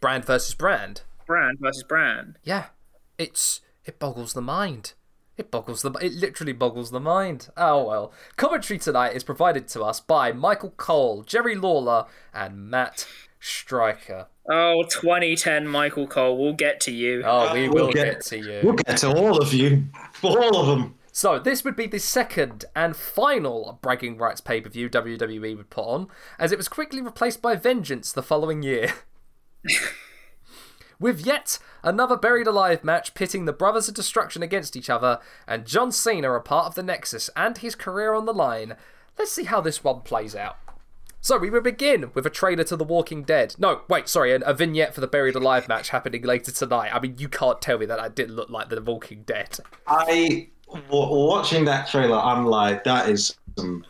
brand 0.00 0.24
versus 0.26 0.54
brand. 0.54 1.02
brand 1.26 1.58
versus 1.60 1.82
brand. 1.84 2.36
Yeah, 2.42 2.66
it's 3.18 3.60
it 3.84 3.98
boggles 3.98 4.34
the 4.34 4.42
mind. 4.42 4.92
It 5.38 5.50
boggles 5.50 5.80
the 5.80 5.90
it 5.92 6.12
literally 6.12 6.52
boggles 6.52 6.90
the 6.90 7.00
mind. 7.00 7.48
Oh 7.56 7.84
well. 7.84 8.12
Commentary 8.36 8.78
tonight 8.78 9.14
is 9.16 9.24
provided 9.24 9.68
to 9.68 9.82
us 9.82 10.00
by 10.00 10.32
Michael 10.32 10.74
Cole, 10.76 11.22
Jerry 11.22 11.54
Lawler, 11.54 12.04
and 12.34 12.68
Matt 12.70 13.06
Striker. 13.40 14.26
Oh, 14.50 14.82
2010 14.82 15.66
Michael 15.66 16.06
Cole, 16.06 16.36
we'll 16.36 16.52
get 16.52 16.80
to 16.80 16.92
you. 16.92 17.22
Oh, 17.24 17.54
we 17.54 17.68
We'll 17.70 17.86
will 17.86 17.92
get- 17.92 18.04
get 18.16 18.24
to 18.26 18.38
you. 18.38 18.60
We'll 18.62 18.74
get 18.74 18.98
to 18.98 19.08
all 19.16 19.40
of 19.40 19.54
you. 19.54 19.84
All 20.22 20.56
of 20.58 20.66
them. 20.66 20.94
So 21.20 21.38
this 21.38 21.64
would 21.64 21.76
be 21.76 21.86
the 21.86 21.98
second 21.98 22.64
and 22.74 22.96
final 22.96 23.78
bragging 23.82 24.16
rights 24.16 24.40
pay 24.40 24.62
per 24.62 24.70
view 24.70 24.88
WWE 24.88 25.54
would 25.54 25.68
put 25.68 25.84
on, 25.84 26.08
as 26.38 26.50
it 26.50 26.56
was 26.56 26.66
quickly 26.66 27.02
replaced 27.02 27.42
by 27.42 27.56
Vengeance 27.56 28.10
the 28.10 28.22
following 28.22 28.62
year. 28.62 28.94
With 30.98 31.20
yet 31.26 31.58
another 31.82 32.16
buried 32.16 32.46
alive 32.46 32.82
match 32.82 33.12
pitting 33.12 33.44
the 33.44 33.52
Brothers 33.52 33.86
of 33.86 33.96
Destruction 33.96 34.42
against 34.42 34.76
each 34.76 34.88
other, 34.88 35.18
and 35.46 35.66
John 35.66 35.92
Cena 35.92 36.32
a 36.32 36.40
part 36.40 36.68
of 36.68 36.74
the 36.74 36.82
Nexus 36.82 37.28
and 37.36 37.58
his 37.58 37.74
career 37.74 38.14
on 38.14 38.24
the 38.24 38.32
line. 38.32 38.78
Let's 39.18 39.32
see 39.32 39.44
how 39.44 39.60
this 39.60 39.84
one 39.84 40.00
plays 40.00 40.34
out. 40.34 40.56
So 41.20 41.36
we 41.36 41.50
will 41.50 41.60
begin 41.60 42.12
with 42.14 42.24
a 42.24 42.30
trailer 42.30 42.64
to 42.64 42.76
The 42.76 42.84
Walking 42.84 43.24
Dead. 43.24 43.56
No, 43.58 43.82
wait, 43.90 44.08
sorry, 44.08 44.32
a, 44.32 44.54
vignette 44.54 44.94
for 44.94 45.02
the 45.02 45.06
Buried 45.06 45.34
Alive 45.34 45.68
match 45.68 45.90
happening 45.90 46.22
later 46.22 46.50
tonight. 46.50 46.94
I 46.94 46.98
mean, 46.98 47.16
you 47.18 47.28
can't 47.28 47.60
tell 47.60 47.76
me 47.76 47.84
that 47.84 48.00
I 48.00 48.08
didn't 48.08 48.36
look 48.36 48.48
like 48.48 48.70
The 48.70 48.80
Walking 48.80 49.24
Dead. 49.24 49.58
I 49.86 50.48
watching 50.90 51.64
that 51.66 51.88
trailer. 51.88 52.18
I'm 52.18 52.46
like, 52.46 52.84
that 52.84 53.08
is 53.08 53.36
some 53.56 53.84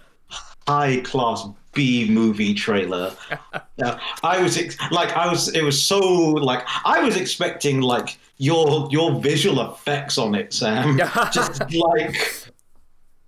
high 0.66 1.01
class 1.01 1.47
B 1.72 2.09
movie 2.11 2.55
trailer. 2.55 3.14
yeah, 3.76 4.01
I 4.22 4.43
was 4.43 4.59
ex- 4.59 4.76
like, 4.91 5.16
I 5.16 5.28
was. 5.31 5.55
It 5.55 5.62
was 5.62 5.81
so 5.81 5.99
like 6.01 6.64
I 6.85 7.03
was 7.03 7.16
expecting 7.16 7.81
like 7.81 8.18
your 8.39 8.89
your 8.91 9.20
visual 9.20 9.61
effects 9.70 10.18
on 10.18 10.35
it, 10.35 10.53
Sam. 10.53 10.99
just 11.33 11.61
like 11.72 12.51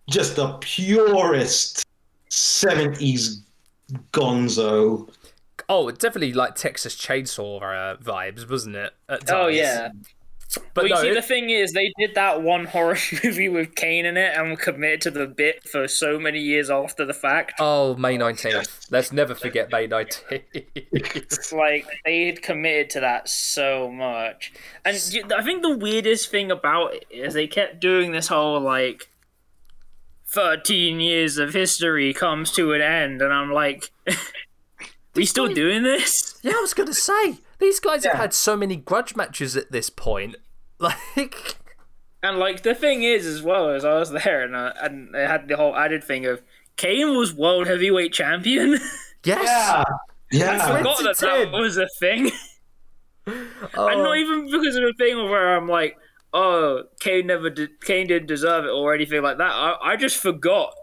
just 0.08 0.36
the 0.36 0.58
purest 0.60 1.84
seventies 2.28 3.42
gonzo. 4.12 5.08
Oh, 5.68 5.90
definitely 5.90 6.32
like 6.32 6.54
Texas 6.54 6.96
Chainsaw 6.96 7.62
uh, 7.62 7.96
vibes, 7.96 8.48
wasn't 8.48 8.76
it? 8.76 8.92
at 9.08 9.30
Oh 9.32 9.46
yeah. 9.46 9.90
But 10.74 10.84
well, 10.84 10.84
you 10.84 10.94
no, 10.94 11.00
see, 11.02 11.08
it- 11.08 11.14
the 11.14 11.22
thing 11.22 11.50
is, 11.50 11.72
they 11.72 11.92
did 11.98 12.14
that 12.14 12.42
one 12.42 12.64
horror 12.66 12.96
movie 13.24 13.48
with 13.48 13.74
Kane 13.74 14.04
in 14.06 14.16
it 14.16 14.36
and 14.36 14.50
were 14.50 14.56
committed 14.56 15.00
to 15.02 15.10
the 15.10 15.26
bit 15.26 15.66
for 15.68 15.86
so 15.88 16.18
many 16.18 16.40
years 16.40 16.70
after 16.70 17.04
the 17.04 17.14
fact. 17.14 17.54
oh 17.60 17.94
May 17.96 18.16
nineteenth. 18.18 18.86
Let's 18.90 19.12
never 19.12 19.34
forget 19.34 19.70
May 19.72 19.86
nineteenth. 19.86 20.42
It's 20.52 21.52
like 21.52 21.86
they 22.04 22.26
had 22.26 22.42
committed 22.42 22.90
to 22.90 23.00
that 23.00 23.28
so 23.28 23.90
much. 23.90 24.52
And 24.84 24.96
I 25.34 25.42
think 25.42 25.62
the 25.62 25.76
weirdest 25.76 26.30
thing 26.30 26.50
about 26.50 26.94
it 26.94 27.06
is 27.10 27.34
they 27.34 27.46
kept 27.46 27.80
doing 27.80 28.12
this 28.12 28.28
whole 28.28 28.60
like 28.60 29.08
13 30.26 31.00
years 31.00 31.36
of 31.38 31.52
history 31.52 32.14
comes 32.14 32.50
to 32.52 32.72
an 32.72 32.80
end 32.80 33.20
and 33.20 33.32
I'm 33.32 33.52
like 33.52 33.90
are 34.08 34.14
we 35.14 35.26
still 35.26 35.48
doing 35.48 35.82
this? 35.82 36.38
yeah, 36.42 36.52
I 36.56 36.60
was 36.60 36.72
gonna 36.72 36.94
say 36.94 37.36
these 37.58 37.78
guys 37.80 38.04
have 38.04 38.14
had 38.16 38.32
so 38.32 38.56
many 38.56 38.76
grudge 38.76 39.14
matches 39.14 39.56
at 39.56 39.70
this 39.72 39.90
point. 39.90 40.36
Like, 41.16 41.56
And 42.22 42.38
like 42.38 42.62
the 42.62 42.74
thing 42.74 43.02
is 43.02 43.26
as 43.26 43.42
well 43.42 43.70
as 43.70 43.84
I 43.84 43.94
was 43.94 44.10
there 44.10 44.42
and 44.42 44.56
I, 44.56 44.72
and 44.82 45.14
they 45.14 45.26
had 45.26 45.48
the 45.48 45.56
whole 45.56 45.76
added 45.76 46.04
thing 46.04 46.26
of 46.26 46.42
Kane 46.76 47.16
was 47.16 47.34
world 47.34 47.66
heavyweight 47.66 48.12
champion. 48.12 48.78
yes, 49.24 49.42
Yeah, 49.44 49.84
yeah. 50.30 50.52
I 50.52 50.78
forgot 50.78 50.98
that 51.02 51.16
2010. 51.18 51.52
that 51.52 51.58
was 51.58 51.76
a 51.78 51.86
thing. 51.98 52.30
Oh, 53.74 53.88
And 53.88 54.02
not 54.02 54.16
even 54.18 54.50
because 54.50 54.76
of 54.76 54.84
a 54.84 54.92
thing 54.94 55.16
where 55.30 55.56
I'm 55.56 55.68
like, 55.68 55.96
oh, 56.32 56.84
Kane 57.00 57.26
never 57.26 57.50
did, 57.50 57.80
Kane 57.80 58.06
didn't 58.06 58.26
deserve 58.28 58.64
it 58.64 58.70
or 58.70 58.94
anything 58.94 59.22
like 59.22 59.38
that. 59.38 59.50
I, 59.52 59.76
I 59.82 59.96
just 59.96 60.16
forgot. 60.16 60.74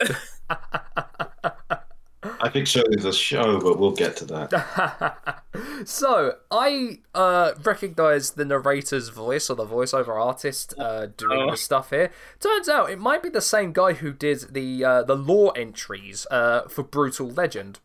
I 2.23 2.49
think 2.49 2.67
so 2.67 2.83
is 2.89 3.05
a 3.05 3.13
show, 3.13 3.59
but 3.61 3.79
we'll 3.79 3.91
get 3.95 4.17
to 4.17 4.25
that. 4.25 5.41
so 5.85 6.33
I 6.51 6.99
uh, 7.15 7.53
recognize 7.63 8.31
the 8.31 8.43
narrator's 8.43 9.07
voice 9.09 9.49
or 9.49 9.55
the 9.55 9.65
voiceover 9.65 10.19
artist 10.21 10.73
uh, 10.77 11.07
doing 11.15 11.39
Oh. 11.43 11.51
the 11.51 11.57
stuff 11.57 11.91
here. 11.91 12.11
Turns 12.41 12.67
out 12.67 12.89
it 12.89 12.99
might 12.99 13.23
be 13.23 13.29
the 13.29 13.39
same 13.41 13.71
guy 13.71 13.93
who 13.93 14.11
did 14.11 14.53
the 14.53 14.83
uh, 14.83 15.03
the 15.03 15.15
law 15.15 15.51
entries 15.51 16.27
uh, 16.29 16.67
for 16.67 16.83
Brutal 16.83 17.29
Legend. 17.29 17.79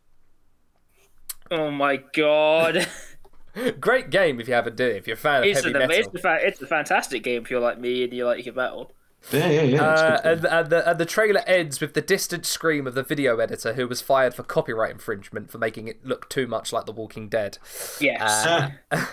oh 1.51 1.71
my 1.71 1.97
god. 2.13 2.87
Great 3.79 4.09
game 4.09 4.41
if 4.41 4.49
you 4.49 4.53
haven't 4.53 4.75
done 4.75 4.89
it. 4.89 4.95
If 4.97 5.07
you're 5.07 5.13
a 5.13 5.17
fan 5.17 5.43
of 5.43 5.45
It's, 5.47 5.63
heavy 5.63 5.71
an, 5.73 5.87
metal. 5.87 5.95
it's, 5.95 6.13
a 6.15 6.19
fa- 6.19 6.39
it's 6.41 6.61
a 6.61 6.67
fantastic 6.67 7.23
game 7.23 7.43
if 7.43 7.49
you're 7.49 7.61
like 7.61 7.79
me 7.79 8.03
and 8.03 8.11
you 8.11 8.25
like 8.25 8.45
your 8.45 8.53
metal. 8.55 8.91
Yeah, 9.31 9.49
yeah, 9.49 9.61
yeah. 9.63 9.81
Uh, 9.83 10.21
and, 10.23 10.45
and, 10.45 10.69
the, 10.69 10.89
and 10.89 10.99
the 10.99 11.05
trailer 11.05 11.41
ends 11.47 11.81
with 11.81 11.93
the 11.93 12.01
distant 12.01 12.45
scream 12.45 12.85
of 12.87 12.93
the 12.93 13.03
video 13.03 13.37
editor 13.39 13.73
who 13.73 13.87
was 13.87 14.01
fired 14.01 14.33
for 14.33 14.43
copyright 14.43 14.91
infringement 14.91 15.49
for 15.49 15.57
making 15.57 15.87
it 15.87 16.05
look 16.05 16.29
too 16.29 16.47
much 16.47 16.71
like 16.71 16.85
The 16.85 16.91
Walking 16.91 17.27
Dead. 17.29 17.57
Yes. 17.99 18.45
Uh, 18.45 18.71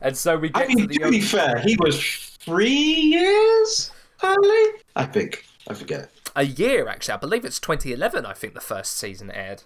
And 0.00 0.16
so 0.16 0.36
we 0.36 0.50
I 0.54 0.66
get 0.66 0.68
mean, 0.68 0.88
to 0.88 0.88
to 0.88 1.00
be 1.08 1.20
the 1.20 1.20
fair, 1.20 1.58
he 1.60 1.76
was 1.78 1.96
three 2.40 2.68
years 2.68 3.90
early. 4.22 4.70
I 4.96 5.04
think. 5.06 5.46
I 5.68 5.74
forget. 5.74 6.10
a 6.34 6.42
year 6.44 6.88
actually. 6.88 7.14
I 7.14 7.18
believe 7.18 7.44
it's 7.44 7.60
2011. 7.60 8.26
I 8.26 8.32
think 8.34 8.54
the 8.54 8.60
first 8.60 8.96
season 8.98 9.30
aired. 9.30 9.62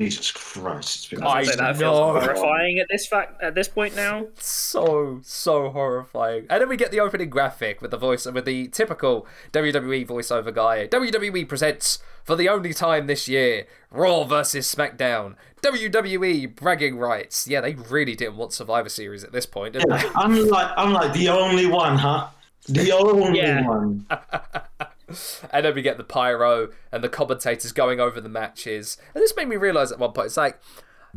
Jesus 0.00 0.32
Christ! 0.32 0.96
It's 0.96 1.08
been 1.08 1.22
I 1.22 1.42
so 1.42 1.56
that 1.56 1.76
feels 1.76 1.98
know. 1.98 2.18
horrifying 2.18 2.78
at 2.78 2.86
this 2.88 3.06
fact 3.06 3.42
at 3.42 3.54
this 3.54 3.68
point 3.68 3.94
now. 3.94 4.28
so 4.38 5.20
so 5.22 5.68
horrifying. 5.70 6.46
And 6.48 6.62
then 6.62 6.68
we 6.70 6.76
get 6.78 6.90
the 6.90 7.00
opening 7.00 7.28
graphic 7.28 7.82
with 7.82 7.90
the 7.90 7.98
voice 7.98 8.24
with 8.24 8.46
the 8.46 8.68
typical 8.68 9.26
WWE 9.52 10.06
voiceover 10.06 10.54
guy. 10.54 10.86
WWE 10.88 11.46
presents 11.46 11.98
for 12.24 12.34
the 12.34 12.48
only 12.48 12.72
time 12.72 13.06
this 13.08 13.28
year 13.28 13.66
Raw 13.90 14.24
versus 14.24 14.72
SmackDown. 14.74 15.34
WWE 15.62 16.54
bragging 16.56 16.96
rights. 16.96 17.46
Yeah, 17.46 17.60
they 17.60 17.74
really 17.74 18.14
didn't 18.16 18.36
want 18.38 18.54
Survivor 18.54 18.88
Series 18.88 19.22
at 19.22 19.32
this 19.32 19.44
point, 19.44 19.74
did 19.74 19.84
they? 19.86 20.02
I'm 20.14 20.48
like, 20.48 20.70
I'm 20.78 20.92
like 20.94 21.12
the 21.12 21.28
only 21.28 21.66
one, 21.66 21.98
huh? 21.98 22.28
The 22.66 22.92
only 22.96 23.42
one. 23.66 24.06
And 25.52 25.64
then 25.64 25.74
we 25.74 25.82
get 25.82 25.96
the 25.96 26.04
pyro 26.04 26.70
and 26.92 27.02
the 27.02 27.08
commentators 27.08 27.72
going 27.72 28.00
over 28.00 28.20
the 28.20 28.28
matches. 28.28 28.96
And 29.14 29.22
this 29.22 29.34
made 29.36 29.48
me 29.48 29.56
realise 29.56 29.90
at 29.90 29.98
one 29.98 30.12
point, 30.12 30.26
it's 30.26 30.36
like 30.36 30.60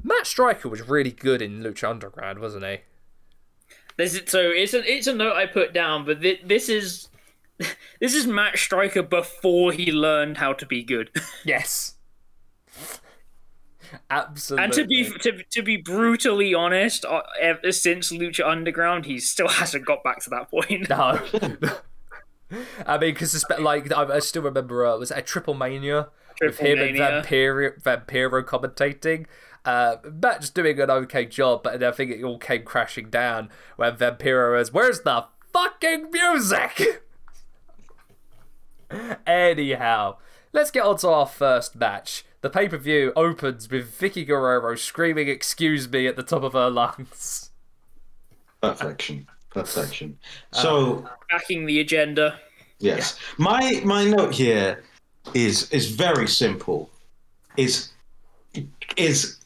Matt 0.02 0.26
Striker 0.26 0.70
was 0.70 0.88
really 0.88 1.12
good 1.12 1.42
in 1.42 1.62
Lucha 1.62 1.90
Underground, 1.90 2.40
wasn't 2.40 2.66
he? 2.66 2.78
This 3.98 4.16
is, 4.16 4.22
so 4.30 4.40
it's 4.50 4.74
a 4.74 4.84
it's 4.92 5.08
a 5.08 5.14
note 5.14 5.36
I 5.36 5.46
put 5.46 5.74
down, 5.74 6.06
but 6.06 6.22
thi- 6.22 6.42
this 6.44 6.68
is 6.68 7.10
this 8.00 8.14
is 8.16 8.26
Matt 8.26 8.58
Striker 8.58 9.04
before 9.04 9.72
he 9.72 9.92
learned 9.92 10.38
how 10.38 10.54
to 10.54 10.66
be 10.66 10.84
good. 10.84 11.10
Yes. 11.46 11.96
Absolutely. 14.10 14.64
And 14.64 14.74
to 14.74 14.88
be 14.88 15.10
to, 15.20 15.44
to 15.52 15.62
be 15.62 15.78
brutally 15.78 16.56
honest, 16.56 17.06
uh, 17.06 17.22
ever 17.40 17.72
since 17.72 18.12
Lucha 18.12 18.44
Underground, 18.48 19.06
he 19.06 19.20
still 19.20 19.48
hasn't 19.48 19.86
got 19.86 20.04
back 20.04 20.20
to 20.24 20.30
that 20.32 20.50
point. 20.50 20.90
No. 20.90 21.20
I 22.86 22.98
mean, 22.98 23.14
because 23.14 23.46
like 23.60 23.92
I, 23.92 24.04
I 24.04 24.20
still 24.20 24.42
remember 24.42 24.86
uh, 24.86 24.98
was 24.98 25.12
a 25.12 25.22
Triple 25.22 25.54
Mania 25.54 26.10
with 26.42 26.60
him 26.60 26.80
and 26.80 26.96
Vampiro, 26.96 27.82
Vampiro 27.82 28.44
commentating. 28.44 29.26
Uh, 29.66 29.98
Matt's 30.04 30.50
doing 30.50 30.80
an 30.80 30.90
okay 30.90 31.26
job, 31.26 31.64
but 31.64 31.82
I 31.82 31.92
think 31.92 32.12
it 32.12 32.24
all 32.24 32.38
came 32.38 32.64
crashing 32.64 33.10
down 33.10 33.50
when 33.78 33.96
Vampiro 33.96 34.58
was, 34.58 34.74
"Where's 34.74 35.02
the 35.02 35.26
fucking 35.54 36.12
music?" 36.12 37.04
Anyhow, 39.26 40.18
let's 40.52 40.72
get 40.72 40.86
on 40.86 40.98
to 40.98 41.10
our 41.10 41.28
first 41.28 41.76
match. 41.76 42.26
The 42.42 42.50
pay 42.50 42.68
per 42.68 42.78
view 42.78 43.14
opens 43.16 43.70
with 43.70 43.98
Vickie 43.98 44.28
Guerrero 44.28 44.76
screaming 44.76 45.30
"Excuse 45.30 45.90
me" 45.90 46.08
at 46.08 46.18
the 46.18 46.24
top 46.24 46.44
of 46.44 46.54
her 46.54 46.70
lungs. 46.70 47.52
Perfection. 48.62 49.28
Perfection. 49.54 50.18
Uh, 50.52 50.58
so 50.58 51.10
Backing 51.30 51.66
the 51.66 51.80
agenda. 51.80 52.40
yes, 52.80 53.18
my 53.38 53.82
my 53.86 54.04
note 54.04 54.34
here 54.34 54.84
is 55.34 55.70
is 55.72 55.92
very 55.92 56.28
simple. 56.28 56.90
Is 57.58 57.90
is 58.98 59.40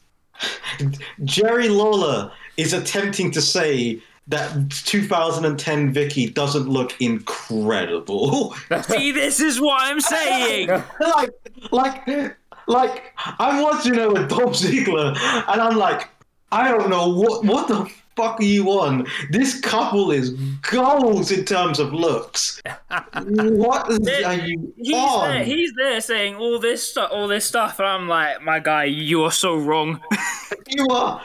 Jerry 1.24 1.68
Lawler 1.68 2.32
is 2.56 2.72
attempting 2.72 3.30
to 3.32 3.40
say 3.42 4.00
that 4.28 4.70
2010 4.70 5.94
Vickie 5.94 6.32
doesn't 6.32 6.68
look 6.68 7.00
incredible. 7.00 8.54
See, 8.82 9.10
this 9.10 9.40
is 9.40 9.60
what 9.60 9.82
I'm 9.82 10.00
saying. 10.00 10.68
like, 11.00 11.30
like, 11.70 12.36
like, 12.66 13.14
I'm 13.38 13.62
watching 13.62 13.94
her 13.94 14.10
with 14.10 14.28
Dolph 14.28 14.52
Ziggler, 14.52 15.16
and 15.48 15.60
I'm 15.60 15.76
like, 15.76 16.10
I 16.52 16.70
don't 16.70 16.90
know 16.90 17.08
what 17.08 17.44
what 17.44 17.68
the 17.68 17.90
fuck 18.18 18.38
are 18.40 18.44
you 18.44 18.68
on? 18.72 19.06
This 19.30 19.58
couple 19.60 20.10
is 20.10 20.30
goals 20.70 21.30
in 21.30 21.44
terms 21.46 21.78
of 21.78 21.94
looks. 21.94 22.60
what 22.90 23.90
are 24.24 24.34
you 24.34 24.74
He's 24.76 24.94
on? 24.94 25.30
there, 25.30 25.44
he's 25.44 25.72
there 25.78 26.00
saying 26.02 26.34
all 26.36 26.58
this 26.58 26.82
stuff, 26.90 27.10
all 27.12 27.28
this 27.28 27.46
stuff, 27.46 27.78
and 27.78 27.88
I'm 27.88 28.08
like, 28.08 28.42
my 28.42 28.58
guy, 28.58 28.84
you 28.84 29.22
are 29.24 29.30
so 29.32 29.56
wrong. 29.56 30.00
you 30.68 30.86
are. 30.90 31.22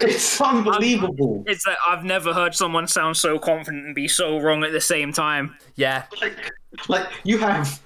It's 0.00 0.38
unbelievable. 0.40 1.42
it's 1.46 1.66
like 1.66 1.78
I've 1.88 2.04
never 2.04 2.34
heard 2.34 2.54
someone 2.54 2.86
sound 2.86 3.16
so 3.16 3.38
confident 3.38 3.86
and 3.86 3.94
be 3.94 4.08
so 4.08 4.38
wrong 4.38 4.62
at 4.64 4.72
the 4.72 4.80
same 4.80 5.12
time. 5.12 5.56
Yeah, 5.76 6.04
Like, 6.20 6.52
like 6.88 7.06
you 7.24 7.38
have 7.38 7.80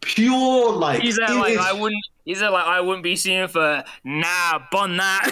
pure 0.00 0.72
like. 0.72 1.00
He's 1.02 1.16
there 1.16 1.34
like 1.36 1.52
is- 1.52 1.58
I 1.60 1.72
wouldn't. 1.72 2.04
He's 2.24 2.40
there 2.40 2.50
like 2.50 2.66
I 2.66 2.80
wouldn't 2.80 3.02
be 3.02 3.16
seeing 3.16 3.48
for 3.48 3.82
nah, 4.04 4.60
bun 4.70 4.96
that. 4.96 5.30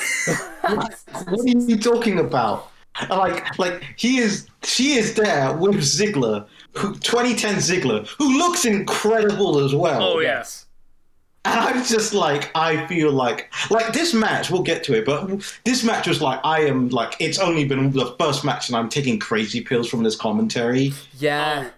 what 1.29 1.41
are 1.41 1.49
you 1.49 1.79
talking 1.79 2.19
about? 2.19 2.71
Like, 3.09 3.59
like 3.59 3.85
he 3.97 4.19
is, 4.19 4.49
she 4.63 4.95
is 4.95 5.15
there 5.15 5.55
with 5.57 5.77
Ziggler, 5.77 6.47
who 6.77 6.95
2010 6.97 7.57
Ziggler, 7.57 8.07
who 8.19 8.39
looks 8.39 8.65
incredible 8.65 9.61
as 9.61 9.75
well. 9.75 10.03
Oh, 10.03 10.19
yes. 10.21 10.67
And 11.47 11.59
I'm 11.59 11.85
just 11.85 12.13
like, 12.13 12.51
I 12.55 12.87
feel 12.87 13.13
like, 13.13 13.51
like 13.71 13.95
this 13.95 14.13
match, 14.13 14.51
we'll 14.51 14.63
get 14.63 14.85
to 14.85 14.95
it, 14.95 15.07
but 15.07 15.43
this 15.65 15.83
match 15.83 16.07
was 16.07 16.21
like, 16.21 16.39
I 16.45 16.61
am 16.67 16.91
like, 16.91 17.17
it's 17.19 17.39
only 17.39 17.65
been 17.65 17.93
the 17.93 18.15
first 18.19 18.45
match, 18.45 18.69
and 18.69 18.77
I'm 18.77 18.91
taking 18.91 19.19
crazy 19.19 19.63
pills 19.63 19.89
from 19.89 20.03
this 20.03 20.17
commentary. 20.17 20.93
Yeah. 21.19 21.69
Oh. 21.69 21.71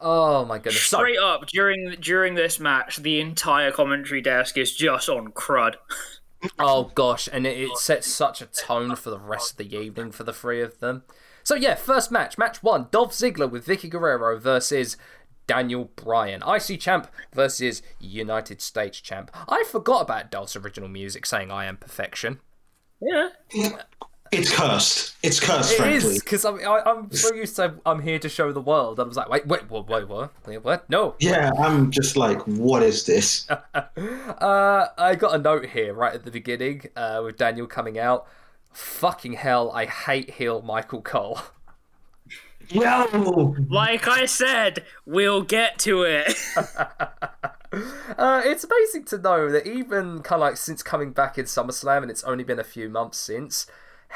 Oh, 0.00 0.44
my 0.44 0.58
goodness. 0.58 0.82
So- 0.82 0.98
Straight 0.98 1.18
up 1.18 1.46
during 1.46 1.96
during 2.00 2.34
this 2.34 2.60
match, 2.60 2.98
the 2.98 3.20
entire 3.20 3.72
commentary 3.72 4.20
desk 4.20 4.56
is 4.58 4.74
just 4.74 5.08
on 5.08 5.28
crud. 5.32 5.74
Oh 6.58 6.92
gosh, 6.94 7.28
and 7.32 7.46
it, 7.46 7.58
it 7.58 7.76
sets 7.78 8.06
such 8.06 8.40
a 8.42 8.46
tone 8.46 8.94
for 8.94 9.08
the 9.10 9.18
rest 9.18 9.52
of 9.52 9.56
the 9.56 9.74
evening 9.76 10.12
for 10.12 10.22
the 10.22 10.34
three 10.34 10.60
of 10.60 10.78
them. 10.80 11.02
So 11.42 11.54
yeah, 11.54 11.74
first 11.74 12.12
match, 12.12 12.36
match 12.36 12.62
one: 12.62 12.86
Dolph 12.92 13.12
Ziggler 13.12 13.50
with 13.50 13.66
Vickie 13.66 13.88
Guerrero 13.90 14.38
versus 14.38 14.96
Daniel 15.46 15.90
Bryan, 15.96 16.42
IC 16.46 16.78
champ 16.78 17.08
versus 17.34 17.82
United 17.98 18.60
States 18.60 19.00
champ. 19.00 19.30
I 19.48 19.64
forgot 19.66 20.02
about 20.02 20.30
Dolph's 20.30 20.54
original 20.56 20.90
music 20.90 21.24
saying 21.26 21.50
"I 21.50 21.64
am 21.64 21.78
perfection." 21.78 22.38
Yeah. 23.00 23.30
It's 24.32 24.54
cursed. 24.54 25.16
It's 25.22 25.40
cursed, 25.40 25.72
It 25.72 25.76
frankly. 25.78 26.10
is 26.16 26.22
because 26.22 26.44
I'm 26.44 26.56
I, 26.60 26.82
I'm 26.86 27.10
so 27.12 27.34
used 27.34 27.56
to 27.56 27.74
I'm 27.84 28.00
here 28.02 28.18
to 28.18 28.28
show 28.28 28.52
the 28.52 28.60
world. 28.60 29.00
I 29.00 29.04
was 29.04 29.16
like, 29.16 29.28
wait, 29.28 29.46
wait, 29.46 29.70
wait, 29.70 29.86
wait, 29.88 30.08
what? 30.08 30.32
Wait, 30.46 30.64
what? 30.64 30.88
No. 30.90 31.14
Yeah, 31.18 31.50
I'm 31.58 31.90
just 31.90 32.16
like, 32.16 32.40
what 32.46 32.82
is 32.82 33.04
this? 33.06 33.46
Uh, 34.38 34.88
I 34.98 35.14
got 35.14 35.34
a 35.34 35.38
note 35.38 35.66
here 35.66 35.94
right 35.94 36.12
at 36.14 36.24
the 36.24 36.30
beginning 36.30 36.82
uh, 36.94 37.20
with 37.24 37.36
Daniel 37.36 37.66
coming 37.66 37.98
out. 37.98 38.26
Fucking 38.72 39.32
hell, 39.34 39.70
I 39.72 39.86
hate 39.86 40.30
heel 40.34 40.60
Michael 40.62 41.00
Cole. 41.00 41.40
Yo! 42.68 43.54
Like 43.70 44.06
I 44.08 44.26
said, 44.26 44.84
we'll 45.06 45.42
get 45.42 45.78
to 45.80 46.02
it. 46.02 46.34
Uh, 48.16 48.40
it's 48.44 48.64
amazing 48.64 49.04
to 49.04 49.18
know 49.18 49.50
that 49.50 49.66
even 49.66 50.20
kind 50.22 50.40
of 50.40 50.40
like 50.40 50.56
since 50.56 50.82
coming 50.82 51.10
back 51.10 51.36
in 51.36 51.44
SummerSlam, 51.44 52.02
and 52.02 52.10
it's 52.10 52.24
only 52.24 52.44
been 52.44 52.58
a 52.58 52.64
few 52.64 52.88
months 52.88 53.18
since, 53.18 53.66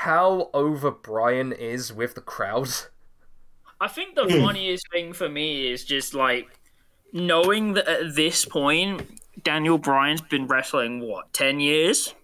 how 0.01 0.49
over 0.55 0.91
Bryan 0.91 1.53
is 1.53 1.93
with 1.93 2.15
the 2.15 2.23
crowd. 2.23 2.71
I 3.83 3.87
think 3.87 4.15
the 4.15 4.25
hmm. 4.25 4.43
funniest 4.43 4.87
thing 4.91 5.13
for 5.13 5.29
me 5.29 5.71
is 5.71 5.85
just 5.85 6.15
like 6.15 6.49
knowing 7.13 7.75
that 7.75 7.87
at 7.87 8.15
this 8.15 8.47
point 8.47 9.21
Daniel 9.43 9.77
Bryan's 9.77 10.23
been 10.23 10.47
wrestling 10.47 11.01
what 11.01 11.31
ten 11.35 11.61
years. 11.61 12.15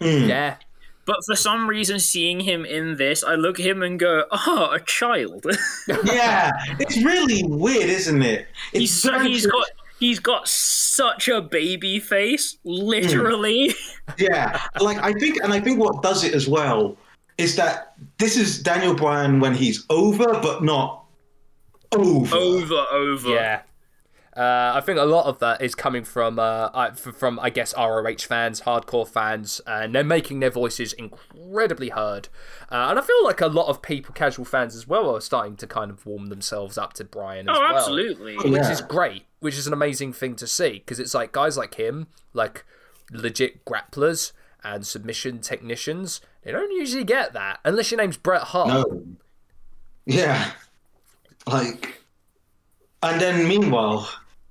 Hmm. 0.00 0.24
Yeah, 0.24 0.56
But 1.04 1.18
for 1.26 1.36
some 1.36 1.68
reason, 1.68 2.00
seeing 2.00 2.40
him 2.40 2.64
in 2.64 2.96
this, 2.96 3.22
I 3.22 3.34
look 3.34 3.60
at 3.60 3.66
him 3.66 3.82
and 3.82 4.00
go, 4.00 4.24
"Oh, 4.30 4.70
a 4.72 4.80
child." 4.80 5.44
Yeah, 6.04 6.50
it's 6.80 6.96
really 7.04 7.42
weird, 7.44 7.90
isn't 7.90 8.22
it? 8.22 8.46
It's 8.72 8.80
he's 8.80 9.02
so, 9.02 9.10
very- 9.10 9.28
he's 9.28 9.46
got 9.46 9.66
he's 9.98 10.18
got 10.18 10.48
such 10.48 11.28
a 11.28 11.42
baby 11.42 12.00
face, 12.00 12.56
literally. 12.64 13.68
Hmm. 13.68 14.14
Yeah, 14.18 14.62
like 14.80 14.96
I 14.98 15.12
think, 15.12 15.36
and 15.44 15.52
I 15.52 15.60
think 15.60 15.78
what 15.78 16.02
does 16.02 16.24
it 16.24 16.34
as 16.34 16.48
well 16.48 16.96
is 17.38 17.56
that 17.56 17.94
this 18.18 18.36
is 18.36 18.62
Daniel 18.62 18.94
Bryan 18.94 19.40
when 19.40 19.54
he's 19.54 19.84
over, 19.90 20.24
but 20.40 20.62
not 20.62 21.04
over. 21.94 22.34
over, 22.36 22.84
over. 22.92 23.28
yeah. 23.28 23.62
Uh, 24.34 24.72
I 24.74 24.80
think 24.80 24.98
a 24.98 25.04
lot 25.04 25.26
of 25.26 25.40
that 25.40 25.60
is 25.60 25.74
coming 25.74 26.04
from, 26.04 26.38
uh, 26.38 26.92
from 26.94 27.38
I 27.38 27.50
guess 27.50 27.74
ROH 27.76 28.16
fans, 28.26 28.62
hardcore 28.62 29.06
fans, 29.06 29.60
and 29.66 29.94
they're 29.94 30.02
making 30.02 30.40
their 30.40 30.50
voices 30.50 30.94
incredibly 30.94 31.90
heard. 31.90 32.28
Uh, 32.70 32.86
and 32.88 32.98
I 32.98 33.02
feel 33.02 33.22
like 33.24 33.42
a 33.42 33.46
lot 33.48 33.66
of 33.68 33.82
people, 33.82 34.14
casual 34.14 34.46
fans 34.46 34.74
as 34.74 34.88
well, 34.88 35.14
are 35.14 35.20
starting 35.20 35.56
to 35.56 35.66
kind 35.66 35.90
of 35.90 36.06
warm 36.06 36.28
themselves 36.28 36.78
up 36.78 36.94
to 36.94 37.04
Bryan 37.04 37.46
as 37.50 37.56
Oh, 37.58 37.60
well. 37.60 37.76
absolutely. 37.76 38.36
which 38.36 38.46
Yeah. 38.62 38.70
is 38.72 38.80
great, 38.80 39.24
which 39.40 39.58
is 39.58 39.66
an 39.66 39.74
amazing 39.74 40.14
thing 40.14 40.34
to 40.36 40.46
see 40.46 40.78
because 40.78 40.98
it's 40.98 41.12
like 41.12 41.32
guys 41.32 41.58
like 41.58 41.74
him, 41.74 42.06
like 42.32 42.64
legit 43.10 43.66
grapplers 43.66 44.32
and 44.64 44.86
submission 44.86 45.40
technicians, 45.40 46.20
they 46.42 46.52
don't 46.52 46.72
usually 46.72 47.04
get 47.04 47.32
that 47.32 47.60
unless 47.64 47.90
your 47.90 48.00
name's 48.00 48.16
Bret 48.16 48.42
Hart. 48.42 48.68
No. 48.68 49.04
Yeah. 50.06 50.50
Like, 51.46 52.00
and 53.02 53.20
then 53.20 53.48
meanwhile, 53.48 54.08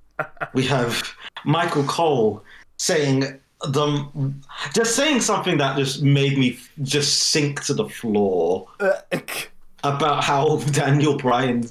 we 0.53 0.65
have 0.65 1.13
Michael 1.45 1.83
Cole 1.83 2.43
saying 2.77 3.39
the 3.61 4.33
just 4.73 4.95
saying 4.95 5.21
something 5.21 5.57
that 5.57 5.77
just 5.77 6.01
made 6.01 6.37
me 6.37 6.57
just 6.81 7.27
sink 7.29 7.63
to 7.65 7.73
the 7.73 7.87
floor 7.87 8.67
about 9.83 10.23
how 10.23 10.57
Daniel 10.71 11.17
Bryan 11.17 11.63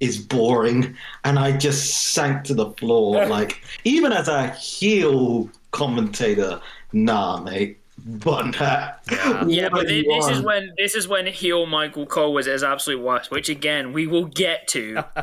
is 0.00 0.18
boring, 0.18 0.96
and 1.24 1.38
I 1.38 1.56
just 1.56 2.12
sank 2.12 2.44
to 2.44 2.54
the 2.54 2.70
floor. 2.72 3.26
like, 3.36 3.62
even 3.84 4.12
as 4.12 4.28
a 4.28 4.50
heel 4.50 5.50
commentator, 5.70 6.60
nah, 6.92 7.40
mate. 7.40 7.80
But 8.06 8.52
that, 8.58 9.00
Yeah, 9.48 9.64
what 9.64 9.72
but 9.72 9.86
are 9.86 9.88
this 9.88 10.28
is 10.28 10.40
when 10.40 10.72
this 10.76 10.94
is 10.94 11.08
when 11.08 11.26
heel 11.26 11.66
Michael 11.66 12.06
Cole 12.06 12.32
was 12.32 12.46
at 12.46 12.52
his 12.52 12.62
absolute 12.62 13.02
worst, 13.02 13.30
which 13.32 13.48
again 13.48 13.92
we 13.92 14.06
will 14.06 14.26
get 14.26 14.68
to. 14.68 15.04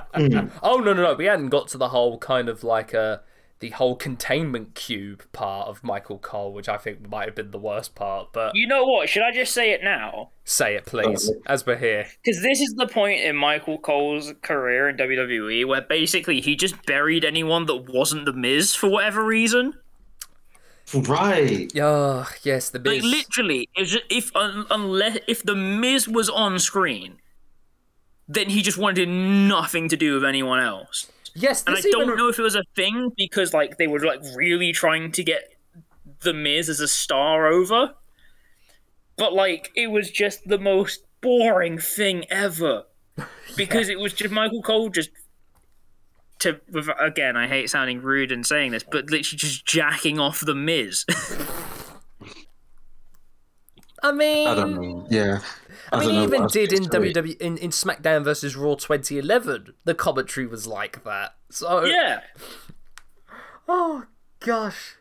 Oh 0.62 0.78
no 0.78 0.94
no 0.94 1.04
no! 1.04 1.14
We 1.14 1.26
hadn't 1.26 1.50
got 1.50 1.70
to 1.70 1.78
the 1.78 1.90
whole 1.90 2.18
kind 2.18 2.50
of 2.50 2.64
like 2.64 2.94
uh, 2.94 3.20
the 3.60 3.70
whole 3.70 3.96
containment 3.96 4.76
cube 4.76 5.24
part 5.32 5.68
of 5.68 5.84
Michael 5.84 6.20
Cole, 6.20 6.54
which 6.54 6.68
I 6.68 6.78
think 6.78 7.10
might 7.10 7.26
have 7.26 7.36
been 7.36 7.52
the 7.52 7.60
worst 7.60 7.96
part. 7.96 8.30
But 8.34 8.56
you 8.56 8.68
know 8.68 8.84
what? 8.84 9.08
Should 9.08 9.24
I 9.24 9.32
just 9.32 9.54
say 9.54 9.72
it 9.72 9.84
now? 9.84 10.32
say 10.46 10.76
it 10.76 10.86
please, 10.86 11.32
as 11.48 11.66
we're 11.66 11.76
here. 11.76 12.06
Because 12.24 12.42
this 12.42 12.62
is 12.62 12.76
the 12.76 12.88
point 12.88 13.22
in 13.22 13.36
Michael 13.36 13.80
Cole's 13.80 14.34
career 14.42 14.88
in 14.88 14.98
WWE 14.98 15.66
where 15.66 15.82
basically 15.82 16.40
he 16.40 16.56
just 16.56 16.86
buried 16.86 17.26
anyone 17.26 17.66
that 17.66 17.92
wasn't 17.92 18.26
the 18.26 18.34
Miz 18.34 18.76
for 18.76 18.90
whatever 18.90 19.26
reason. 19.26 19.74
Right. 20.94 21.72
Oh 21.78 22.28
yes, 22.44 22.70
the 22.70 22.80
Like 22.80 23.02
literally, 23.02 23.70
it's 23.76 23.92
just, 23.92 24.06
if 24.10 24.36
un, 24.36 24.66
unless 24.70 25.20
if 25.28 25.44
the 25.44 25.56
Miz 25.56 26.08
was 26.08 26.30
on 26.30 26.60
screen, 26.60 27.18
then 28.28 28.50
he 28.50 28.62
just 28.62 28.78
wanted 28.78 29.08
nothing 29.10 29.90
to 29.90 29.98
do 29.98 30.16
with 30.16 30.26
anyone 30.26 30.60
else. 30.60 31.12
yes, 31.34 31.64
And 31.66 31.76
I 31.76 31.82
this 31.82 31.92
don't 31.92 32.18
know 32.18 32.30
if 32.30 32.40
it 32.40 32.44
was 32.44 32.56
a 32.56 32.64
thing 32.76 33.12
because 33.18 33.54
like 33.54 33.78
they 33.78 33.88
were 33.88 34.00
like 34.00 34.22
really 34.36 34.72
trying 34.72 35.12
to 35.14 35.24
get 35.24 35.56
The 36.22 36.34
Miz 36.34 36.70
as 36.70 36.80
a 36.80 36.88
star 36.88 37.48
over. 37.48 37.94
But 39.18 39.34
like, 39.34 39.72
it 39.76 39.88
was 39.88 40.12
just 40.12 40.48
the 40.48 40.58
most 40.58 41.04
boring 41.22 41.78
thing 41.78 42.26
ever 42.30 42.84
because 43.58 43.90
it 43.90 44.00
was 44.00 44.14
just 44.14 44.34
Michael 44.34 44.62
Cole 44.62 44.90
just 44.90 45.10
to 46.46 46.62
with- 46.72 46.90
again. 47.00 47.36
I 47.36 47.48
hate 47.48 47.70
sounding 47.70 48.02
rude 48.02 48.32
and 48.32 48.46
saying 48.46 48.72
this, 48.72 48.84
but 48.84 49.06
literally 49.10 49.38
just 49.38 49.66
jacking 49.66 50.20
off 50.20 50.42
the 50.42 50.56
Miz. 50.56 51.06
I 54.04 54.12
mean, 54.12 54.48
I 54.48 54.56
don't 54.56 54.76
know. 54.76 55.08
Yeah. 55.10 55.40
I 55.92 56.00
mean, 56.00 56.10
he 56.12 56.24
even 56.24 56.48
did 56.48 56.74
in. 56.74 56.84
WWE 56.84 57.42
in, 57.42 57.58
in 57.58 57.72
SmackDown 57.72 58.24
versus 58.24 58.56
Raw 58.56 58.76
2011. 58.76 59.74
The 59.84 59.96
commentary 59.96 60.46
was 60.46 60.68
like 60.68 61.04
that. 61.04 61.36
So 61.50 61.86
yeah, 61.86 62.22
oh 63.68 64.06
gosh, 64.40 64.96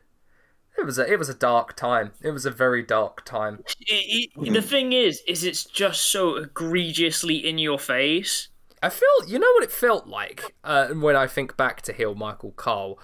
it 0.79 0.87
was 0.87 0.99
a 0.99 1.11
it 1.11 1.19
was 1.19 1.29
a 1.29 1.35
dark 1.35 1.77
time. 1.77 2.13
It 2.23 2.31
was 2.31 2.47
a 2.47 2.51
very 2.51 2.83
dark 2.83 3.25
time. 3.25 3.63
it, 3.81 4.31
it, 4.37 4.53
the 4.53 4.63
thing 4.63 4.93
is, 4.93 5.23
is 5.27 5.45
it's 5.45 5.65
just 5.65 6.03
so 6.03 6.37
egregiously 6.37 7.37
in 7.37 7.59
your 7.59 7.79
face. 7.79 8.49
I 8.85 8.91
feel 8.91 9.09
you 9.26 9.39
know 9.39 9.51
what 9.55 9.64
it 9.64 9.72
felt 9.72 10.07
like 10.07 10.55
uh, 10.62 10.89
when 10.89 11.16
I 11.16 11.26
think 11.26 11.57
back 11.57 11.80
to 11.82 11.93
heel 11.93 12.14
Michael 12.14 12.53
Cole. 12.53 12.99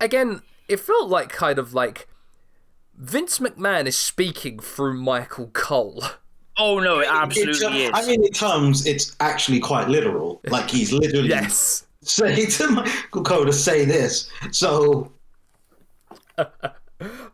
Again, 0.00 0.40
it 0.66 0.80
felt 0.80 1.10
like 1.10 1.28
kind 1.28 1.58
of 1.58 1.74
like 1.74 2.08
Vince 2.96 3.38
McMahon 3.38 3.86
is 3.86 3.96
speaking 3.98 4.58
through 4.58 4.94
Michael 4.94 5.48
Cole. 5.52 6.02
Oh 6.56 6.78
no, 6.78 6.98
it 7.00 7.02
It's, 7.02 7.10
absolutely 7.10 7.82
is. 7.84 7.90
I 7.94 8.06
mean, 8.06 8.24
in 8.24 8.32
terms, 8.32 8.86
it's 8.86 9.16
actually 9.20 9.60
quite 9.60 9.88
literal. 9.88 10.40
Like 10.48 10.70
he's 10.70 10.92
literally 10.92 11.28
Yes. 11.36 11.86
saying 12.02 12.48
to 12.52 12.68
Michael 12.70 13.22
Cole 13.22 13.44
to 13.46 13.52
say 13.52 13.84
this. 13.84 14.30
So 14.52 15.12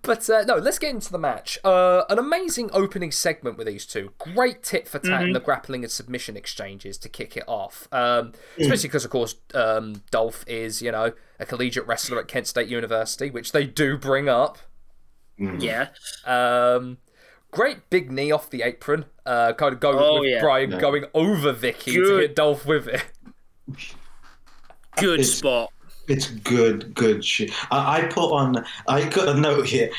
But 0.03 0.29
uh, 0.31 0.43
no, 0.45 0.57
let's 0.57 0.79
get 0.79 0.91
into 0.91 1.11
the 1.11 1.19
match. 1.19 1.59
Uh, 1.65 2.05
an 2.09 2.19
amazing 2.19 2.71
opening 2.73 3.11
segment 3.11 3.59
with 3.59 3.67
these 3.67 3.85
two. 3.87 4.13
Great 4.19 4.63
tit 4.63 4.87
for 4.87 4.99
tat 4.99 5.23
in 5.25 5.33
the 5.33 5.41
grappling 5.41 5.83
and 5.83 5.91
submission 5.91 6.37
exchanges 6.37 6.97
to 6.99 7.09
kick 7.09 7.37
it 7.37 7.45
off. 7.47 7.89
Um, 7.93 8.33
especially 8.59 8.89
because, 8.89 9.05
of 9.05 9.11
course, 9.11 9.35
um, 9.55 10.03
Dolph 10.11 10.45
is, 10.47 10.81
you 10.83 10.93
know, 10.93 11.13
a 11.41 11.47
collegiate 11.47 11.87
wrestler 11.87 12.21
at 12.21 12.29
Kent 12.29 12.47
State 12.47 12.69
University, 12.69 13.31
which 13.31 13.53
they 13.53 13.65
do 13.67 13.97
bring 13.99 14.29
up. 14.29 14.59
yeah, 15.39 15.89
Um, 16.25 16.99
great 17.51 17.91
big 17.91 18.11
knee 18.13 18.31
off 18.31 18.49
the 18.49 18.63
apron. 18.63 19.07
Uh, 19.27 19.53
kind 19.55 19.73
of 19.75 19.81
going 19.81 19.99
Oh, 19.99 20.21
with 20.21 20.31
yeah. 20.31 20.41
Bryan 20.41 20.71
Yeah. 20.71 20.81
going 20.81 21.05
over 21.13 21.53
Vickie 21.53 21.95
to 21.95 22.03
Good. 22.05 22.21
hit 22.23 22.37
Dolph 22.37 22.65
with 22.65 22.87
it. 22.89 23.05
good 24.97 25.25
spot. 25.25 25.73
It's 26.09 26.29
good, 26.31 26.95
good 26.95 27.25
shit. 27.25 27.53
I, 27.71 27.99
I 27.99 28.03
put 28.07 28.33
on. 28.33 28.65
I 28.89 29.09
got 29.09 29.29
a 29.29 29.39
note 29.39 29.67
here. 29.67 29.91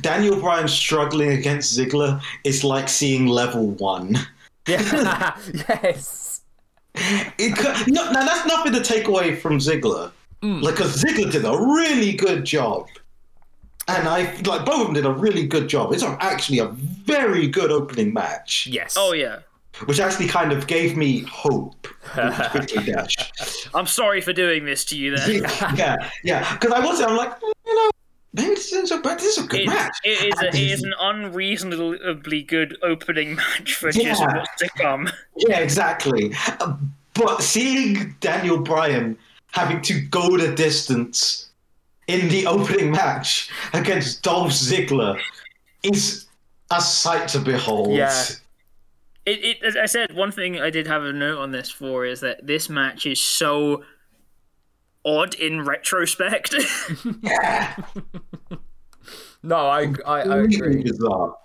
Daniel 0.00 0.40
Bryan 0.40 0.68
struggling 0.68 1.30
against 1.32 1.76
Ziggler 1.78 2.20
is 2.44 2.64
like 2.64 2.88
seeing 2.88 3.26
level 3.26 3.70
one. 3.70 4.16
Yeah. 4.68 5.36
yes. 5.52 6.40
It 6.96 7.56
could, 7.56 7.92
no, 7.92 8.10
now 8.10 8.24
that's 8.24 8.44
nothing 8.48 8.72
to 8.72 8.82
take 8.82 9.06
away 9.06 9.36
from 9.36 9.58
Ziggler. 9.58 10.10
Mm. 10.42 10.60
Like, 10.60 10.74
cause 10.74 11.00
Ziggler 11.00 11.30
did 11.30 11.44
a 11.44 11.56
really 11.56 12.12
good 12.12 12.44
job, 12.44 12.88
and 13.86 14.08
I 14.08 14.34
like 14.42 14.64
both 14.66 14.80
of 14.80 14.86
them 14.86 14.94
did 14.94 15.06
a 15.06 15.12
really 15.12 15.46
good 15.46 15.68
job. 15.68 15.92
It's 15.92 16.02
actually 16.02 16.58
a 16.58 16.66
very 16.66 17.46
good 17.46 17.70
opening 17.70 18.12
match, 18.12 18.66
Yes. 18.66 18.96
Oh 18.98 19.12
yeah. 19.12 19.38
Which 19.84 20.00
actually 20.00 20.26
kind 20.26 20.52
of 20.52 20.66
gave 20.66 20.96
me 20.96 21.20
hope. 21.20 21.86
I'm 23.74 23.86
sorry 23.86 24.20
for 24.20 24.32
doing 24.32 24.64
this 24.64 24.84
to 24.86 24.96
you. 24.98 25.16
Then 25.16 25.42
yeah, 25.76 26.10
yeah. 26.24 26.54
Because 26.54 26.72
I 26.72 26.80
was, 26.84 27.00
I'm 27.00 27.16
like, 27.16 27.32
you 27.42 27.74
know, 27.74 27.90
maybe 28.32 28.54
this 28.54 28.72
isn't 28.72 28.86
so 28.88 29.02
bad. 29.02 29.18
This 29.18 29.36
is 29.36 29.44
a 29.44 29.46
good 29.46 29.60
it, 29.60 29.66
match. 29.66 29.96
it 30.04 30.34
is 30.34 30.42
a, 30.42 30.48
it 30.48 30.54
is 30.54 30.82
an 30.82 30.94
unreasonably 31.00 32.42
good 32.42 32.76
opening 32.82 33.34
match 33.36 33.74
for 33.74 33.92
just 33.92 34.04
Yeah. 34.20 34.36
what's 34.36 34.56
to 34.58 34.68
come. 34.80 35.08
Yeah, 35.36 35.58
exactly. 35.58 36.32
But 37.14 37.42
seeing 37.42 38.14
Daniel 38.20 38.58
Bryan 38.58 39.18
having 39.52 39.80
to 39.82 40.00
go 40.00 40.36
the 40.36 40.54
distance 40.54 41.48
in 42.08 42.28
the 42.28 42.46
opening 42.46 42.90
match 42.92 43.50
against 43.72 44.22
Dolph 44.22 44.52
Ziggler 44.52 45.18
is 45.82 46.26
a 46.70 46.80
sight 46.80 47.28
to 47.28 47.38
behold. 47.38 47.92
Yeah. 47.92 48.24
It, 49.26 49.44
it, 49.44 49.62
as 49.64 49.76
I 49.76 49.86
said, 49.86 50.14
one 50.14 50.30
thing 50.32 50.60
I 50.60 50.70
did 50.70 50.86
have 50.86 51.02
a 51.02 51.12
note 51.12 51.38
on 51.38 51.50
this 51.50 51.70
for 51.70 52.04
is 52.06 52.20
that 52.20 52.46
this 52.46 52.68
match 52.70 53.06
is 53.06 53.20
so 53.20 53.84
odd 55.04 55.34
in 55.34 55.62
retrospect. 55.64 56.54
Yeah. 57.22 57.76
No, 59.42 59.56
I, 59.68 59.92
I, 60.06 60.24
I 60.24 60.38
Completely 60.40 60.40
agree. 60.40 60.82
bizarre. 60.82 61.36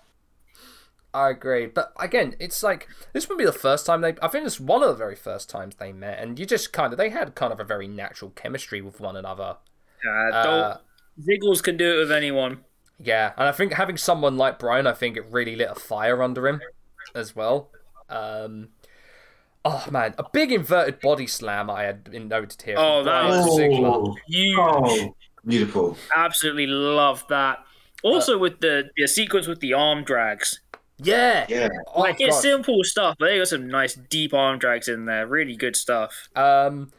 I 1.14 1.30
agree. 1.30 1.66
But 1.68 1.92
again, 2.00 2.36
it's 2.40 2.64
like 2.64 2.88
this 3.14 3.28
would 3.28 3.38
be 3.38 3.46
the 3.46 3.52
first 3.52 3.86
time 3.86 4.02
they. 4.02 4.16
I 4.22 4.28
think 4.30 4.46
it's 4.46 4.60
one 4.60 4.82
of 4.82 4.90
the 4.90 4.96
very 4.96 5.16
first 5.16 5.50
times 5.50 5.76
they 5.76 5.92
met, 5.92 6.20
and 6.20 6.40
you 6.40 6.46
just 6.46 6.72
kind 6.72 6.94
of 6.94 6.98
they 6.98 7.10
had 7.10 7.36
kind 7.36 7.52
of 7.52 7.60
a 7.60 7.66
very 7.66 7.88
natural 7.88 8.32
chemistry 8.32 8.82
with 8.82 9.00
one 9.02 9.16
another. 9.18 9.58
uh, 10.06 10.32
Uh, 10.32 10.40
don't, 10.42 10.78
Ziggles 11.20 11.64
can 11.64 11.78
do 11.78 11.96
it 11.96 12.00
with 12.00 12.12
anyone. 12.12 12.64
Yeah, 13.00 13.34
and 13.38 13.48
I 13.48 13.52
think 13.52 13.74
having 13.74 13.98
someone 13.98 14.38
like 14.38 14.60
Bryan, 14.60 14.88
I 14.88 14.94
think 14.94 15.18
it 15.18 15.26
really 15.32 15.56
lit 15.56 15.70
a 15.72 15.76
fire 15.76 16.22
under 16.22 16.48
him 16.48 16.62
as 17.16 17.36
well. 17.36 17.70
Um, 18.10 18.70
oh 19.66 19.86
man, 19.92 20.14
a 20.18 20.26
big 20.32 20.52
inverted 20.52 21.00
body 21.00 21.28
slam 21.28 21.70
I 21.70 21.84
had 21.84 22.12
noted 22.14 22.62
here. 22.62 22.76
Oh, 22.78 23.04
that 23.04 23.28
Bryan 23.28 23.46
was- 23.46 23.60
Oh, 23.86 24.16
You 24.28 24.58
oh, 24.60 25.16
beautiful. 25.46 25.98
absolutely 26.16 26.68
love 26.68 27.24
that. 27.30 27.60
Also, 28.04 28.38
with 28.38 28.60
the, 28.62 28.90
the 28.98 29.08
sequence 29.08 29.46
with 29.48 29.60
the 29.60 29.74
arm 29.74 30.04
drags, 30.04 30.60
Yeah, 30.98 31.46
Yeah. 31.50 31.68
Oh, 31.94 32.00
like 32.02 32.20
it's 32.20 32.36
God. 32.36 32.42
simple 32.42 32.84
stuff, 32.84 33.16
but 33.20 33.28
they 33.28 33.38
got 33.38 33.48
some 33.48 33.68
nice 33.68 33.94
deep 33.96 34.34
arm 34.34 34.58
drags 34.60 34.88
in 34.88 35.06
there. 35.06 35.26
Really 35.28 35.56
good 35.56 35.76
stuff. 35.76 36.30
Um, 36.36 36.90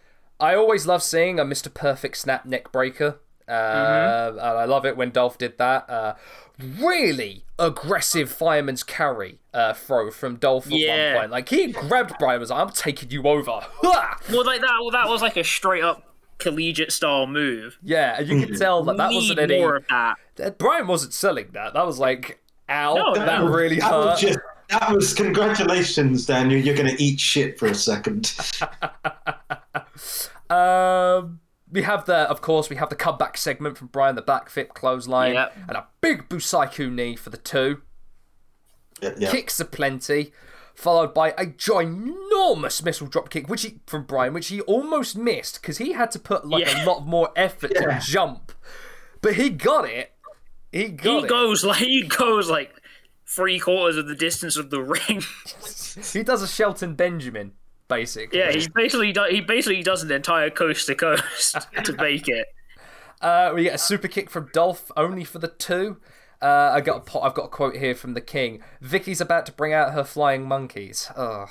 I 0.41 0.55
always 0.55 0.87
love 0.87 1.03
seeing 1.03 1.39
a 1.41 1.45
Mr. 1.45 1.73
Perfect 1.73 2.17
snap 2.17 2.47
neck 2.47 2.71
breaker. 2.73 3.19
Uh, 3.49 3.53
Mm-hmm. 3.53 4.39
and 4.39 4.41
I 4.59 4.65
love 4.65 4.87
it 4.87 4.97
when 4.97 5.11
Dolph 5.11 5.37
did 5.39 5.59
that. 5.59 5.91
Uh, 5.91 6.15
really 6.63 7.45
aggressive 7.59 8.31
fireman's 8.31 8.83
carry 8.83 9.39
uh, 9.55 9.73
throw 9.75 10.11
from 10.11 10.37
Dolph 10.37 10.67
at 10.67 10.73
Yeah. 10.73 11.13
one 11.15 11.21
point. 11.23 11.31
Like 11.33 11.49
he 11.49 11.73
grabbed 11.73 12.19
Bryan 12.19 12.35
and 12.37 12.41
was 12.41 12.51
like, 12.51 12.61
"I'm 12.61 12.73
taking 12.73 13.11
you 13.11 13.23
over." 13.25 13.51
Ha! 13.63 14.19
Well, 14.31 14.45
like 14.45 14.61
that. 14.61 14.79
Well, 14.81 14.91
that 14.93 15.09
was 15.09 15.23
like 15.23 15.37
a 15.37 15.45
straight 15.45 15.85
up 15.85 16.15
collegiate 16.39 16.91
style 16.93 17.27
move. 17.27 17.79
yeah, 17.83 18.17
and 18.19 18.29
you 18.29 18.47
can 18.47 18.57
tell 18.59 18.83
that 18.85 18.97
that 18.97 19.11
Need 19.11 19.15
wasn't 19.17 19.39
any. 19.39 19.59
more 19.61 19.77
of 19.77 19.85
that. 19.89 20.17
that 20.37 20.59
Bryan 20.59 20.87
wasn't 20.87 21.13
selling 21.15 21.49
that. 21.53 21.75
That 21.75 21.87
was 21.87 21.99
like, 21.99 22.41
"Ow, 22.69 22.95
No, 22.95 23.15
that 23.15 23.43
was- 23.43 23.55
really 23.55 23.77
that 23.81 23.91
hurt." 23.91 24.07
Was 24.07 24.21
just, 24.21 24.39
that 24.71 24.91
was 24.93 25.13
congratulations, 25.15 26.27
Daniel. 26.27 26.61
You're 26.61 26.75
going 26.75 26.97
to 26.97 27.01
eat 27.03 27.21
shit 27.21 27.59
for 27.59 27.67
a 27.67 27.75
second. 27.75 28.35
Um, 30.51 31.41
we 31.73 31.83
have 31.83 32.05
the, 32.05 32.15
of 32.31 32.41
course, 32.43 32.69
we 32.71 32.77
have 32.77 32.91
the 32.91 32.95
comeback 32.97 33.37
segment 33.37 33.77
from 33.79 33.89
Bryan, 33.89 34.15
the 34.15 34.23
back 34.23 34.49
flip 34.51 34.75
clothesline, 34.75 35.35
Yep. 35.35 35.57
and 35.69 35.77
a 35.77 35.87
big 36.01 36.29
Busaiku 36.29 36.93
knee 36.93 37.17
for 37.17 37.31
the 37.31 37.37
two. 37.39 37.83
yeah, 39.03 39.15
yeah. 39.19 39.31
Kicks 39.31 39.59
aplenty, 39.59 40.33
followed 40.75 41.13
by 41.15 41.31
a 41.33 41.47
ginormous 41.47 42.85
missile 42.85 43.07
drop 43.07 43.31
kick, 43.31 43.49
which 43.49 43.63
he, 43.63 43.81
from 43.87 44.05
Bryan, 44.05 44.33
which 44.35 44.49
he 44.49 44.61
almost 44.63 45.17
missed 45.17 45.61
because 45.61 45.79
he 45.79 45.93
had 45.93 46.11
to 46.13 46.19
put 46.19 46.47
like 46.47 46.67
Yeah. 46.67 46.85
a 46.85 46.87
lot 46.87 47.07
more 47.07 47.31
effort 47.35 47.73
Yeah. 47.75 47.99
to 47.99 48.07
jump, 48.07 48.53
but 49.21 49.35
he 49.35 49.51
got 49.51 49.89
it. 49.89 50.13
He 50.71 50.89
got 50.89 51.19
He 51.21 51.25
it. 51.25 51.29
goes 51.29 51.65
like 51.65 51.79
he 51.79 52.03
goes 52.07 52.49
like 52.49 52.73
three 53.27 53.59
quarters 53.59 53.97
of 53.97 54.07
the 54.09 54.15
distance 54.15 54.57
of 54.57 54.71
the 54.71 54.81
ring. 54.83 55.23
He 56.13 56.23
does 56.23 56.43
a 56.43 56.49
Shelton 56.49 56.95
Benjamin, 56.95 57.53
basically. 57.93 58.39
yeah, 58.39 58.51
he 58.53 58.67
basically 58.75 59.13
do, 59.13 59.25
he 59.31 59.41
basically 59.41 59.83
does 59.83 60.03
an 60.03 60.11
entire 60.13 60.51
coast 60.51 60.87
to 60.87 60.95
coast 60.95 61.57
to 61.85 61.93
make 61.95 62.29
it. 62.29 62.47
Uh, 63.21 63.53
we 63.55 63.65
get 63.65 63.75
a 63.75 63.79
super 63.79 64.09
kick 64.09 64.29
from 64.31 64.51
Dolph, 64.53 64.91
only 64.97 65.25
for 65.25 65.39
the 65.39 65.49
two. 65.49 65.99
Uh, 66.41 66.71
I 66.75 66.81
got 66.81 66.97
a 66.97 67.01
po- 67.01 67.21
I've 67.21 67.35
got 67.35 67.45
a 67.45 67.49
quote 67.49 67.77
here 67.77 67.95
from 67.95 68.15
the 68.15 68.21
King. 68.21 68.61
Vickie's 68.81 69.21
about 69.21 69.47
to 69.47 69.53
bring 69.53 69.73
out 69.73 69.93
her 69.93 70.03
flying 70.03 70.43
monkeys. 70.49 71.09
Ugh. 71.17 71.49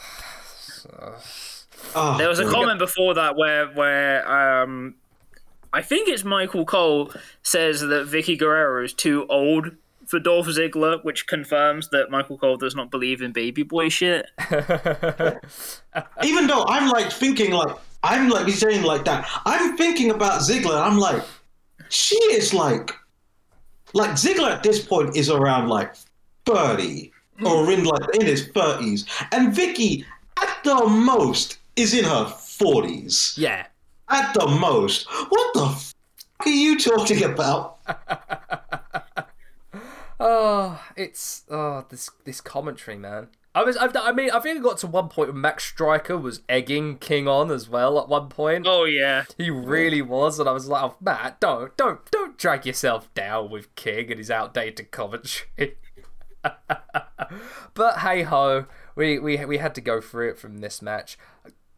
Oh, 1.96 2.18
There 2.18 2.30
was 2.30 2.40
a 2.40 2.44
God. 2.44 2.54
comment 2.54 2.80
before 2.80 3.14
that 3.16 3.36
where 3.36 3.68
where 3.68 4.30
um 4.64 4.96
I 5.74 5.82
think 5.82 6.10
it's 6.10 6.24
Michael 6.24 6.66
Cole 6.66 7.12
says 7.44 7.80
that 7.82 8.08
Vickie 8.08 8.38
Guerrero 8.38 8.84
is 8.84 8.94
too 8.94 9.26
old 9.30 9.72
for 10.12 10.20
Dolph 10.20 10.48
Ziggler, 10.48 11.04
which 11.04 11.26
confirms 11.26 11.90
that 11.90 12.12
Michael 12.12 12.38
Cole 12.38 12.58
does 12.58 12.76
not 12.76 12.92
believe 12.92 13.22
in 13.22 13.32
baby 13.32 13.64
boy 13.64 13.88
shit. 13.88 14.30
Even 16.24 16.48
though 16.48 16.66
I'm 16.68 16.90
like 16.90 17.12
thinking 17.12 17.52
like 17.54 17.76
I'm 18.04 18.30
like 18.30 18.46
he's 18.46 18.60
saying 18.60 18.84
like 18.84 19.06
that. 19.06 19.28
I'm 19.46 19.78
thinking 19.78 20.12
about 20.12 20.42
Ziggler. 20.42 20.80
I'm 20.80 20.98
like, 20.98 21.24
she 21.90 22.16
is 22.16 22.54
like, 22.54 22.92
like 23.94 24.12
Ziggler 24.12 24.52
at 24.52 24.64
this 24.64 24.86
point 24.86 25.16
is 25.16 25.30
around 25.30 25.70
like 25.70 25.96
thirty 26.46 27.14
hmm. 27.40 27.48
or 27.48 27.72
in 27.72 27.86
like 27.86 28.16
in 28.16 28.26
his 28.26 28.50
thirties, 28.50 29.06
and 29.32 29.54
Vickie 29.54 30.06
at 30.42 30.58
the 30.66 30.88
most 30.88 31.58
is 31.78 31.94
in 31.94 32.04
her 32.04 32.26
forties. 32.26 33.34
Yeah. 33.38 33.66
At 34.10 34.34
the 34.34 34.46
most, 34.46 35.08
what 35.30 35.54
the 35.54 35.68
f- 35.68 35.94
are 36.42 36.50
you 36.50 36.78
talking 36.78 37.24
about? 37.24 37.78
Oh, 40.24 40.80
it's 40.96 41.44
oh 41.50 41.86
this 41.90 42.10
this 42.26 42.42
commentary, 42.42 42.98
man. 42.98 43.30
I 43.54 43.64
was, 43.64 43.76
I've, 43.76 43.94
I 43.98 44.14
mean, 44.14 44.30
I 44.32 44.40
think 44.40 44.58
it 44.58 44.64
got 44.64 44.78
to 44.78 44.88
one 44.88 45.10
point 45.10 45.34
where 45.34 45.38
Matt 45.38 45.60
Striker 45.60 46.18
was 46.18 46.42
egging 46.48 47.00
King 47.00 47.28
on 47.28 47.52
as 47.52 47.68
well. 47.68 48.00
At 48.00 48.08
one 48.08 48.30
point, 48.30 48.66
Oh 48.68 48.86
yeah, 48.86 49.26
he 49.38 49.50
really 49.50 50.02
was, 50.02 50.40
and 50.40 50.48
I 50.48 50.54
was 50.54 50.68
like, 50.68 50.84
oh, 50.84 50.96
Matt, 51.02 51.42
don't, 51.42 51.76
don't, 51.76 52.00
don't 52.12 52.38
drag 52.38 52.66
yourself 52.66 53.14
down 53.14 53.50
with 53.50 53.76
King 53.76 54.10
and 54.12 54.20
his 54.20 54.32
outdated 54.32 54.92
commentary. 54.92 55.76
but 57.74 58.00
hey 58.00 58.22
ho, 58.22 58.68
we, 58.96 59.20
we 59.20 59.44
we 59.44 59.58
had 59.58 59.76
to 59.76 59.82
go 59.82 60.00
through 60.00 60.30
it 60.30 60.38
from 60.38 60.60
this 60.60 60.82
match. 60.82 61.18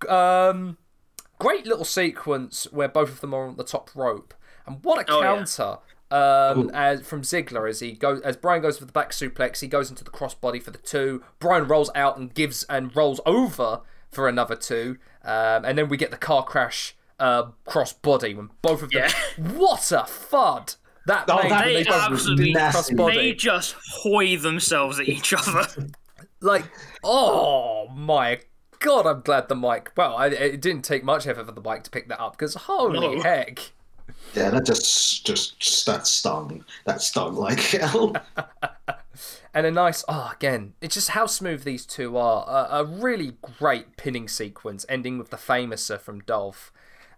Um, 0.07 0.77
great 1.39 1.65
little 1.65 1.85
sequence 1.85 2.67
where 2.71 2.89
both 2.89 3.09
of 3.09 3.21
them 3.21 3.33
are 3.33 3.47
on 3.47 3.55
the 3.55 3.63
top 3.63 3.89
rope, 3.95 4.35
and 4.67 4.83
what 4.83 4.99
a 4.99 5.11
Oh, 5.11 5.21
yeah. 5.21 5.79
Counter! 6.13 6.61
Um, 6.61 6.71
as 6.73 7.05
from 7.05 7.21
Ziggler 7.23 7.69
as 7.69 7.79
he 7.79 7.93
goes 7.93 8.21
as 8.21 8.37
Bryan 8.37 8.61
goes 8.61 8.77
for 8.77 8.85
the 8.85 8.91
back 8.91 9.11
suplex, 9.11 9.59
he 9.61 9.67
goes 9.67 9.89
into 9.89 10.03
the 10.03 10.11
crossbody 10.11 10.61
for 10.61 10.71
the 10.71 10.77
two. 10.77 11.23
Bryan 11.39 11.67
rolls 11.67 11.89
out 11.95 12.17
and 12.17 12.33
gives 12.33 12.63
and 12.65 12.95
rolls 12.95 13.19
over 13.25 13.81
for 14.11 14.27
another 14.27 14.55
two, 14.55 14.97
um, 15.23 15.65
and 15.65 15.77
then 15.77 15.89
we 15.89 15.97
get 15.97 16.11
the 16.11 16.17
car 16.17 16.43
crash 16.43 16.95
uh, 17.19 17.45
crossbody 17.67 18.35
when 18.35 18.49
both 18.61 18.83
of 18.83 18.91
them. 18.91 19.03
Yeah. 19.05 19.11
What 19.57 19.91
a 19.91 20.03
fud! 20.07 20.75
That 21.07 21.25
Oh, 21.29 21.41
made 21.43 21.51
they 21.51 21.83
they 21.83 21.89
absolutely- 21.89 22.53
crossbody. 22.53 23.15
they 23.15 23.33
just 23.33 23.75
hoy 24.03 24.37
themselves 24.37 24.99
at 24.99 25.07
each 25.09 25.33
other. 25.33 25.65
Like, 26.41 26.65
oh 27.05 27.87
my 27.95 28.39
god, 28.79 29.05
I'm 29.07 29.21
glad 29.21 29.47
the 29.47 29.55
mic. 29.55 29.91
Well, 29.95 30.17
I, 30.17 30.27
it 30.27 30.61
didn't 30.61 30.81
take 30.83 31.01
much 31.03 31.25
effort 31.25 31.45
for 31.45 31.53
the 31.53 31.61
mic 31.61 31.83
to 31.83 31.89
pick 31.89 32.09
that 32.09 32.19
up 32.19 32.33
because 32.33 32.53
holy 32.55 32.99
No. 32.99 33.21
heck. 33.21 33.71
Yeah, 34.33 34.49
that 34.49 34.65
just 34.65 35.25
just 35.25 35.85
that 35.85 36.07
stung. 36.07 36.65
That 36.85 37.01
stung 37.01 37.35
like 37.35 37.59
hell. 37.61 38.15
And 39.53 39.67
a 39.67 39.71
nice, 39.71 40.03
oh, 40.07 40.31
again, 40.35 40.73
it's 40.81 40.95
just 40.95 41.09
how 41.09 41.27
smooth 41.27 41.63
these 41.63 41.85
two 41.85 42.17
are. 42.17 42.43
A, 42.47 42.79
a 42.79 42.83
really 42.85 43.33
great 43.59 43.95
pinning 43.97 44.27
sequence 44.27 44.85
ending 44.89 45.19
with 45.19 45.29
the 45.29 45.37
Fameasser 45.37 45.99
from 45.99 46.21
Dolph. 46.21 46.71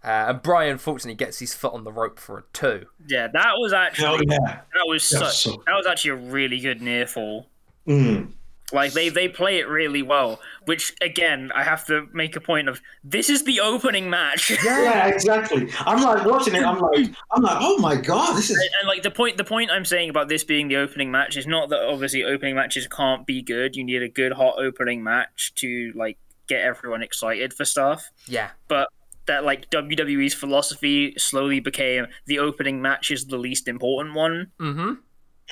Uh, 0.04 0.26
and 0.28 0.42
Bryan, 0.42 0.76
fortunately, 0.76 1.14
gets 1.16 1.38
his 1.38 1.54
foot 1.54 1.72
on 1.72 1.84
the 1.84 1.90
rope 1.92 2.18
for 2.20 2.38
a 2.38 2.44
two. 2.52 2.84
yeah, 3.08 3.28
that 3.32 3.52
was 3.56 3.72
Hell 3.72 3.80
actually 3.80 4.26
yeah. 4.28 4.36
that 4.74 4.84
was 4.86 5.10
Yeah, 5.10 5.18
such 5.20 5.36
so- 5.44 5.62
that 5.66 5.72
was 5.74 5.86
actually 5.86 6.10
a 6.10 6.30
really 6.30 6.60
good 6.60 6.82
near 6.82 7.06
fall. 7.06 7.46
Mm. 7.88 8.32
Like 8.72 8.92
they 8.92 9.08
they 9.08 9.28
play 9.28 9.58
it 9.58 9.68
really 9.68 10.02
well. 10.02 10.40
Which 10.64 10.94
again, 11.00 11.52
I 11.54 11.62
have 11.62 11.86
to 11.86 12.08
make 12.12 12.34
a 12.34 12.40
point 12.40 12.68
of. 12.68 12.80
This 13.04 13.30
is 13.30 13.44
the 13.44 13.60
opening 13.60 14.10
match. 14.10 14.50
Yeah, 14.64 15.06
exactly. 15.06 15.68
I'm 15.80 16.02
like 16.02 16.24
watching 16.24 16.54
it. 16.56 16.64
I'm 16.64 16.80
like, 16.80 17.14
I'm 17.30 17.42
like, 17.42 17.58
oh 17.60 17.78
my 17.78 17.94
god, 17.94 18.36
this 18.36 18.50
is. 18.50 18.58
and 18.80 18.88
like 18.88 19.04
the 19.04 19.10
point 19.10 19.36
the 19.36 19.44
point 19.44 19.70
I'm 19.70 19.84
saying 19.84 20.10
about 20.10 20.28
this 20.28 20.42
being 20.42 20.66
the 20.66 20.76
opening 20.76 21.12
match 21.12 21.36
is 21.36 21.46
not 21.46 21.68
that 21.68 21.82
obviously 21.82 22.24
opening 22.24 22.56
matches 22.56 22.88
can't 22.88 23.24
be 23.24 23.42
good. 23.42 23.76
You 23.76 23.84
need 23.84 24.02
a 24.02 24.08
good 24.08 24.32
hot 24.32 24.58
opening 24.58 25.04
match 25.04 25.54
to 25.56 25.92
like 25.94 26.18
get 26.48 26.62
everyone 26.62 27.02
excited 27.02 27.54
for 27.54 27.64
stuff. 27.64 28.10
Yeah. 28.26 28.50
But 28.66 28.88
that 29.26 29.44
like 29.44 29.70
WWE's 29.70 30.34
philosophy 30.34 31.14
slowly 31.18 31.60
became 31.60 32.06
the 32.26 32.38
opening 32.38 32.80
match 32.80 33.10
is 33.10 33.26
the 33.26 33.38
least 33.38 33.68
important 33.68 34.14
one. 34.14 34.52
Mm-hmm. 34.60 34.94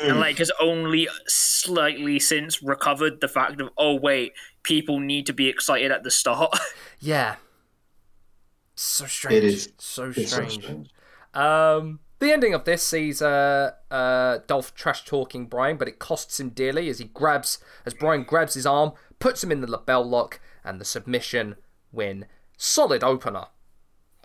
And 0.03 0.19
like 0.19 0.39
has 0.39 0.51
only 0.61 1.09
slightly 1.27 2.19
since 2.19 2.63
recovered 2.63 3.21
the 3.21 3.29
fact 3.29 3.61
of 3.61 3.71
oh 3.79 3.95
wait, 3.95 4.33
people 4.63 4.99
need 5.01 5.27
to 5.27 5.33
be 5.33 5.49
excited 5.49 5.91
at 5.93 6.03
the 6.03 6.11
start. 6.11 6.57
Yeah. 7.01 7.37
So 8.77 9.07
strange. 9.07 9.37
It 9.37 9.45
is. 9.45 9.73
So 9.79 10.13
It's 10.17 10.31
so 10.31 10.45
strange. 10.47 10.65
strange. 10.65 10.91
Um, 11.35 12.01
the 12.19 12.33
ending 12.33 12.55
of 12.55 12.65
this 12.65 12.83
sees 12.83 13.21
uh, 13.21 13.73
uh, 13.91 14.39
Dolph 14.47 14.75
trash 14.75 15.05
talking 15.05 15.47
Bryan, 15.47 15.77
but 15.77 15.89
it 15.89 15.99
costs 15.99 16.41
him 16.41 16.49
dearly 16.51 16.89
as 16.89 16.99
he 16.99 17.05
grabs, 17.05 17.59
as 17.85 17.93
Bryan 17.95 18.25
grabs 18.25 18.55
his 18.55 18.67
arm, 18.67 18.93
puts 19.19 19.45
him 19.45 19.53
in 19.53 19.61
the 19.61 19.67
LeBell 19.67 20.05
Lock, 20.05 20.41
and 20.65 20.81
the 20.81 20.85
submission 20.85 21.57
win. 21.93 22.27
Solid 22.57 23.05
opener. 23.05 23.47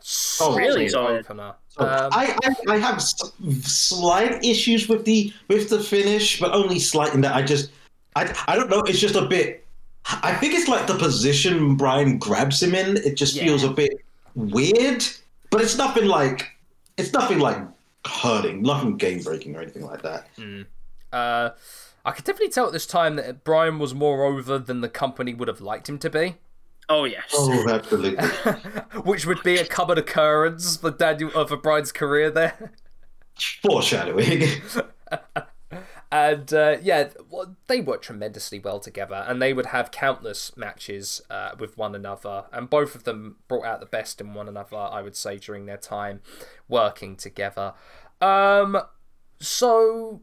Solid 0.01 0.57
really 0.57 0.89
solid. 0.89 1.19
opener. 1.25 1.53
So 1.69 1.81
Um, 1.87 2.09
I, 2.11 2.35
I 2.43 2.73
I 2.75 2.77
have 2.77 2.95
s- 2.95 3.31
slight 3.61 4.43
issues 4.43 4.87
with 4.89 5.05
the 5.05 5.33
with 5.47 5.69
the 5.69 5.79
finish, 5.79 6.39
but 6.39 6.51
only 6.53 6.79
slight 6.79 7.13
in 7.13 7.21
that 7.21 7.35
I 7.35 7.41
just 7.41 7.71
I 8.15 8.33
I 8.47 8.55
don't 8.55 8.69
know. 8.69 8.81
It's 8.81 8.99
just 8.99 9.15
a 9.15 9.25
bit. 9.25 9.65
I 10.05 10.33
think 10.35 10.53
it's 10.55 10.67
like 10.67 10.87
the 10.87 10.95
position 10.95 11.75
Bryan 11.75 12.17
grabs 12.17 12.61
him 12.63 12.73
in. 12.73 12.97
It 12.97 13.15
just 13.15 13.35
Yeah. 13.35 13.43
feels 13.45 13.63
a 13.63 13.69
bit 13.69 13.91
weird, 14.35 15.05
but 15.51 15.61
it's 15.61 15.77
nothing 15.77 16.05
like 16.07 16.47
it's 16.97 17.13
nothing 17.13 17.39
like 17.39 17.57
hurting, 18.05 18.61
nothing 18.61 18.97
game 18.97 19.21
breaking 19.21 19.55
or 19.55 19.61
anything 19.61 19.85
like 19.85 20.01
that. 20.01 20.27
uh, 21.13 21.49
I 22.05 22.11
could 22.11 22.25
definitely 22.25 22.49
tell 22.49 22.65
at 22.67 22.73
this 22.73 22.85
time 22.85 23.17
that 23.17 23.43
Bryan 23.43 23.77
was 23.77 23.93
more 23.93 24.25
over 24.25 24.57
than 24.57 24.81
the 24.81 24.89
company 24.89 25.33
would 25.33 25.47
have 25.47 25.61
liked 25.61 25.87
him 25.89 25.97
to 25.99 26.09
be, 26.09 26.35
oh 26.89 27.05
yes. 27.05 27.31
Oh, 27.33 27.69
absolutely. 27.69 28.25
which 29.03 29.25
would 29.25 29.41
be 29.43 29.57
a 29.57 29.65
common 29.65 29.97
occurrence 29.97 30.77
for 30.77 30.91
Daniel 30.91 31.31
uh, 31.35 31.45
for 31.45 31.57
Bryan's 31.57 31.91
career 31.91 32.29
there. 32.29 32.73
Foreshadowing. 33.61 34.43
And 36.11 36.51
uh, 36.53 36.77
yeah, 36.81 37.09
well, 37.29 37.55
they 37.67 37.81
worked 37.81 38.05
tremendously 38.05 38.57
well 38.57 38.79
together, 38.79 39.23
and 39.27 39.39
they 39.39 39.53
would 39.53 39.67
have 39.67 39.91
countless 39.91 40.57
matches 40.57 41.21
uh, 41.29 41.51
with 41.59 41.77
one 41.77 41.93
another. 41.93 42.45
And 42.51 42.67
both 42.67 42.95
of 42.95 43.03
them 43.03 43.37
brought 43.47 43.65
out 43.65 43.79
the 43.79 43.85
best 43.85 44.19
in 44.19 44.33
one 44.33 44.47
another, 44.47 44.75
I 44.75 45.03
would 45.03 45.15
say, 45.15 45.37
during 45.37 45.67
their 45.67 45.77
time 45.77 46.21
working 46.67 47.15
together. 47.15 47.73
Um, 48.21 48.81
so 49.39 50.21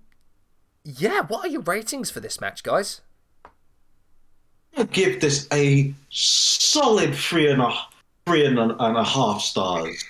yeah, 0.85 1.21
what 1.23 1.45
are 1.45 1.49
your 1.49 1.63
ratings 1.63 2.11
for 2.11 2.21
this 2.21 2.41
match, 2.41 2.63
guys? 2.63 3.01
Give 4.93 5.21
this 5.21 5.49
a 5.53 5.95
solid 6.11 7.15
three 7.15 7.51
and 7.51 7.63
a 7.63 7.73
three 8.27 8.45
and 8.45 8.59
a, 8.59 8.77
and 8.85 8.97
a 8.97 9.05
half 9.05 9.41
stars. 9.41 10.05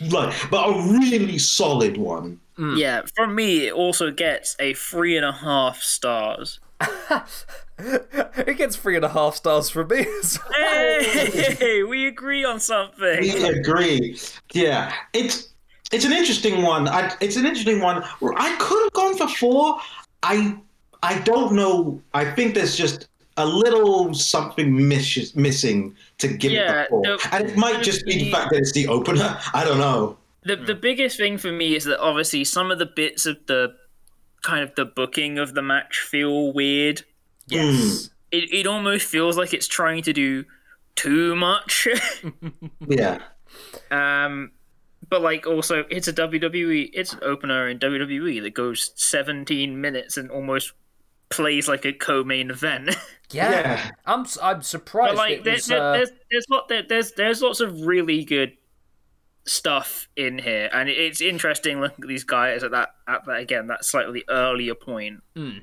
Like, 0.00 0.34
but 0.50 0.68
a 0.68 0.98
really 0.98 1.38
solid 1.38 1.96
one. 1.98 2.40
Mm. 2.58 2.78
Yeah, 2.78 3.02
from 3.14 3.34
me 3.34 3.66
it 3.66 3.74
also 3.74 4.10
gets 4.10 4.56
a 4.58 4.74
three 4.74 5.16
and 5.16 5.26
a 5.26 5.32
half 5.32 5.80
stars. 5.80 6.60
it 7.78 8.56
gets 8.56 8.76
three 8.76 8.96
and 8.96 9.04
a 9.04 9.08
half 9.10 9.36
stars 9.36 9.68
from 9.68 9.88
me. 9.88 10.06
as 10.20 10.38
well. 10.38 11.02
Hey, 11.02 11.82
we 11.82 12.06
agree 12.06 12.44
on 12.44 12.60
something. 12.60 13.20
We 13.20 13.44
agree. 13.44 14.18
Yeah, 14.52 14.94
it's 15.12 15.50
it's 15.92 16.04
an 16.04 16.12
interesting 16.12 16.62
one. 16.62 16.88
I, 16.88 17.14
it's 17.20 17.36
an 17.36 17.44
interesting 17.44 17.80
one. 17.80 18.02
I 18.36 18.56
could 18.58 18.82
have 18.84 18.92
gone 18.92 19.16
for 19.16 19.28
four. 19.28 19.80
I 20.22 20.56
I 21.02 21.18
don't 21.20 21.54
know. 21.54 22.00
I 22.14 22.30
think 22.30 22.54
there's 22.54 22.76
just 22.76 23.08
a 23.40 23.46
little 23.46 24.14
something 24.14 24.88
miss, 24.88 25.34
missing 25.34 25.94
to 26.18 26.28
give 26.28 26.52
Yeah, 26.52 26.82
it 26.82 26.86
a 26.86 26.88
four, 26.90 27.02
no, 27.02 27.18
and 27.32 27.48
it 27.50 27.56
might 27.56 27.82
just 27.82 28.04
be 28.04 28.24
the 28.24 28.30
fact 28.30 28.50
that 28.50 28.58
it's 28.58 28.72
the 28.72 28.88
opener. 28.88 29.38
I 29.54 29.64
don't 29.64 29.78
know. 29.78 30.16
The 30.42 30.56
the 30.56 30.74
biggest 30.74 31.16
thing 31.16 31.38
for 31.38 31.52
me 31.52 31.74
is 31.76 31.84
that 31.84 31.98
obviously 32.00 32.44
some 32.44 32.70
of 32.70 32.78
the 32.78 32.86
bits 32.86 33.26
of 33.26 33.36
the 33.46 33.74
kind 34.42 34.62
of 34.62 34.74
the 34.74 34.84
booking 34.86 35.38
of 35.38 35.54
the 35.54 35.62
match 35.62 35.98
feel 36.00 36.52
weird. 36.52 37.02
yes. 37.48 38.10
It 38.30 38.52
it 38.52 38.66
almost 38.66 39.06
feels 39.06 39.36
like 39.36 39.52
it's 39.52 39.66
trying 39.68 40.02
to 40.04 40.12
do 40.12 40.44
too 40.94 41.34
much. 41.36 41.88
Yeah. 42.88 43.18
um 43.90 44.52
but 45.08 45.22
like 45.22 45.46
also 45.46 45.84
it's 45.90 46.06
a 46.08 46.12
WWE 46.12 46.90
it's 46.94 47.12
an 47.12 47.18
opener 47.22 47.68
in 47.68 47.78
WWE 47.78 48.40
that 48.42 48.54
goes 48.54 48.92
17 48.94 49.80
minutes 49.80 50.16
and 50.16 50.30
almost 50.30 50.72
plays 51.30 51.68
like 51.68 51.84
a 51.84 51.92
co-main 51.92 52.50
event. 52.50 52.96
Yeah. 53.32 53.50
Yeah. 53.52 53.90
I'm 54.06 54.22
s- 54.22 54.38
I'm 54.42 54.60
surprised 54.60 55.12
but 55.14 55.16
like 55.18 55.44
there, 55.44 55.52
was. 55.54 55.66
there- 55.66 55.80
uh, 55.80 55.92
there's 55.92 56.10
there's 56.32 56.46
lot 56.50 56.66
there, 56.68 56.82
there's 56.82 57.12
there's 57.12 57.40
lots 57.40 57.60
of 57.60 57.82
really 57.86 58.24
good 58.24 58.54
stuff 59.46 60.08
in 60.16 60.36
here 60.38 60.68
and 60.72 60.88
it's 60.88 61.20
interesting 61.20 61.80
looking 61.80 62.02
at 62.02 62.08
these 62.08 62.24
guys 62.24 62.64
at 62.64 62.72
that 62.72 62.88
at 63.06 63.24
that 63.26 63.38
again 63.38 63.68
that 63.68 63.84
slightly 63.84 64.24
earlier 64.28 64.74
point 64.74 65.22
Mm. 65.36 65.62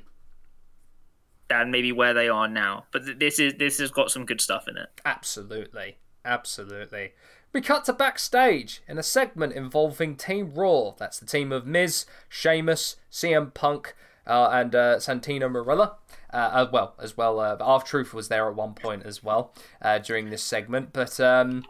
than 1.50 1.70
maybe 1.70 1.92
where 1.92 2.14
they 2.14 2.28
are 2.30 2.48
now 2.48 2.84
but 2.90 3.04
th- 3.04 3.18
this 3.18 3.38
is 3.38 3.52
this 3.58 3.76
has 3.78 3.90
got 3.90 4.10
some 4.10 4.24
good 4.24 4.40
stuff 4.40 4.66
in 4.66 4.78
it 4.78 4.88
Absolutely. 5.04 5.98
Absolutely. 6.24 7.12
We 7.52 7.60
cut 7.60 7.84
to 7.84 7.92
backstage 7.92 8.80
in 8.88 8.96
a 8.96 9.02
segment 9.02 9.52
involving 9.52 10.16
Team 10.16 10.52
Raw. 10.54 10.92
That's 10.98 11.18
the 11.18 11.26
team 11.26 11.52
of 11.52 11.66
Miz, 11.66 12.06
Sheamus, 12.30 12.96
CM 13.12 13.52
Punk, 13.54 13.94
uh, 14.28 14.48
and 14.52 14.74
uh, 14.74 14.96
Santino 14.96 15.50
Marella. 15.50 15.94
Uh, 16.32 16.36
uh, 16.36 16.68
well, 16.72 16.94
as 17.00 17.16
well, 17.16 17.40
uh, 17.40 17.56
R 17.60 17.82
Truth 17.82 18.12
was 18.12 18.28
there 18.28 18.48
at 18.48 18.54
one 18.54 18.74
point 18.74 19.04
as 19.06 19.22
well 19.24 19.54
uh, 19.80 19.98
during 19.98 20.30
this 20.30 20.42
segment. 20.42 20.92
But 20.92 21.18
um, 21.18 21.64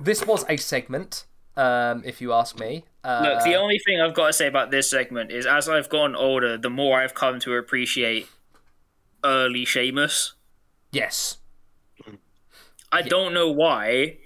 this 0.00 0.24
was 0.24 0.44
a 0.48 0.56
segment, 0.56 1.26
um, 1.56 2.02
if 2.04 2.20
you 2.20 2.32
ask 2.32 2.58
me. 2.58 2.84
Uh, 3.04 3.20
Look, 3.22 3.44
the 3.44 3.54
only 3.54 3.78
thing 3.78 4.00
I've 4.00 4.14
got 4.14 4.28
to 4.28 4.32
say 4.32 4.46
about 4.46 4.70
this 4.70 4.88
segment 4.90 5.30
is 5.30 5.46
as 5.46 5.68
I've 5.68 5.88
gotten 5.88 6.16
older, 6.16 6.56
the 6.56 6.70
more 6.70 7.00
I've 7.00 7.14
come 7.14 7.38
to 7.40 7.54
appreciate 7.56 8.28
early 9.24 9.64
Sheamus. 9.64 10.34
yes. 10.92 11.36
I 12.90 13.02
don't 13.02 13.34
know 13.34 13.50
why, 13.50 14.16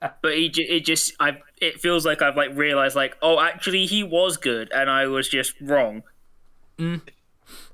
but 0.00 0.36
he 0.36 0.48
j- 0.50 0.62
it 0.64 0.84
just 0.84 1.14
I 1.18 1.38
it 1.60 1.80
feels 1.80 2.04
like 2.04 2.20
I've 2.22 2.36
like 2.36 2.54
realized 2.54 2.94
like 2.96 3.16
oh 3.22 3.40
actually 3.40 3.86
he 3.86 4.02
was 4.02 4.36
good 4.36 4.70
and 4.72 4.90
I 4.90 5.06
was 5.06 5.28
just 5.28 5.54
wrong. 5.60 6.02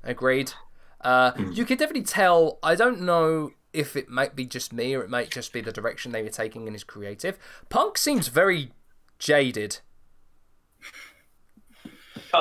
Agreed. 0.03 0.53
Uh, 1.01 1.31
You 1.51 1.65
could 1.65 1.77
definitely 1.77 2.03
tell. 2.03 2.59
I 2.63 2.75
don't 2.75 3.01
know 3.01 3.51
if 3.73 3.95
it 3.95 4.09
might 4.09 4.35
be 4.35 4.45
just 4.45 4.71
me 4.71 4.95
or 4.95 5.01
it 5.03 5.09
might 5.09 5.29
just 5.29 5.51
be 5.51 5.61
the 5.61 5.71
direction 5.71 6.11
they 6.11 6.23
were 6.23 6.29
taking 6.29 6.65
in 6.67 6.73
his 6.73 6.83
creative. 6.83 7.37
Punk 7.69 7.97
seems 7.97 8.29
very 8.29 8.71
jaded. 9.19 9.79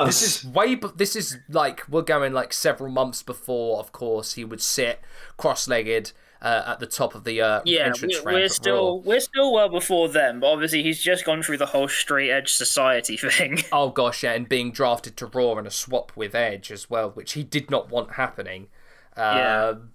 This 0.06 0.22
is 0.22 0.44
way. 0.44 0.76
This 0.96 1.14
is 1.14 1.38
like 1.48 1.88
we're 1.88 2.02
going 2.02 2.32
like 2.32 2.52
several 2.52 2.90
months 2.90 3.22
before. 3.22 3.78
Of 3.78 3.92
course, 3.92 4.32
he 4.34 4.44
would 4.44 4.60
sit 4.60 5.00
cross-legged 5.36 6.12
uh, 6.44 6.62
at 6.66 6.78
the 6.78 6.86
top 6.86 7.14
of 7.16 7.24
the 7.24 7.40
uh, 7.40 7.60
Yeah, 7.64 7.86
entrance 7.86 8.18
we're, 8.20 8.24
ramp 8.26 8.36
we're 8.42 8.48
still 8.48 8.98
Raw. 8.98 9.02
we're 9.04 9.20
still 9.20 9.52
well 9.52 9.68
before 9.68 10.08
them, 10.08 10.38
but 10.40 10.46
obviously 10.52 10.82
he's 10.82 11.02
just 11.02 11.24
gone 11.24 11.42
through 11.42 11.56
the 11.58 11.66
whole 11.66 11.88
straight 11.88 12.30
edge 12.30 12.52
society 12.52 13.16
thing. 13.16 13.58
Oh 13.72 13.88
gosh, 13.90 14.22
yeah, 14.22 14.32
and 14.34 14.48
being 14.48 14.70
drafted 14.70 15.16
to 15.16 15.26
Raw 15.26 15.56
in 15.58 15.66
a 15.66 15.70
swap 15.70 16.12
with 16.14 16.34
Edge 16.34 16.70
as 16.70 16.88
well, 16.90 17.10
which 17.10 17.32
he 17.32 17.42
did 17.42 17.70
not 17.70 17.90
want 17.90 18.12
happening. 18.12 18.68
Yeah. 19.16 19.68
Um, 19.70 19.90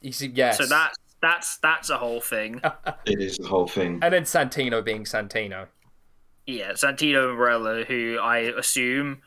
He's 0.00 0.20
yes. 0.20 0.58
So 0.58 0.66
that's 0.66 0.98
that's 1.22 1.56
that's 1.58 1.88
a 1.90 1.96
whole 1.98 2.20
thing. 2.20 2.60
It 3.06 3.20
is 3.20 3.36
the 3.38 3.46
whole 3.46 3.68
thing. 3.68 4.00
and 4.02 4.12
then 4.12 4.24
Santino 4.24 4.84
being 4.84 5.04
Santino. 5.04 5.68
Yeah, 6.46 6.72
Santino 6.72 7.36
Marella, 7.36 7.84
who 7.86 8.18
I 8.20 8.38
assume 8.38 9.22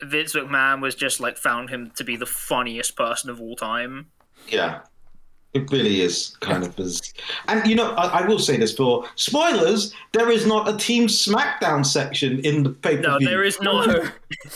Vince 0.00 0.34
McMahon 0.34 0.80
was 0.82 0.96
just 0.96 1.20
like 1.20 1.36
found 1.38 1.70
him 1.70 1.92
to 1.96 2.02
be 2.02 2.16
the 2.16 2.26
funniest 2.26 2.96
person 2.96 3.30
of 3.30 3.40
all 3.40 3.54
time. 3.54 4.06
Yeah. 4.48 4.80
It 5.54 5.70
really 5.70 6.00
is 6.00 6.36
kind 6.40 6.64
of 6.64 6.78
as. 6.80 7.12
And 7.48 7.66
you 7.66 7.74
know, 7.74 7.92
I, 7.92 8.20
I 8.20 8.26
will 8.26 8.38
say 8.38 8.56
this 8.56 8.74
for 8.74 9.04
spoilers: 9.16 9.94
there 10.12 10.30
is 10.30 10.46
not 10.46 10.68
a 10.68 10.76
Team 10.76 11.08
SmackDown 11.08 11.84
section 11.84 12.40
in 12.40 12.62
the 12.62 12.70
pay 12.70 12.96
per 12.96 13.02
No, 13.02 13.18
there 13.18 13.44
is 13.44 13.60
not. 13.60 13.88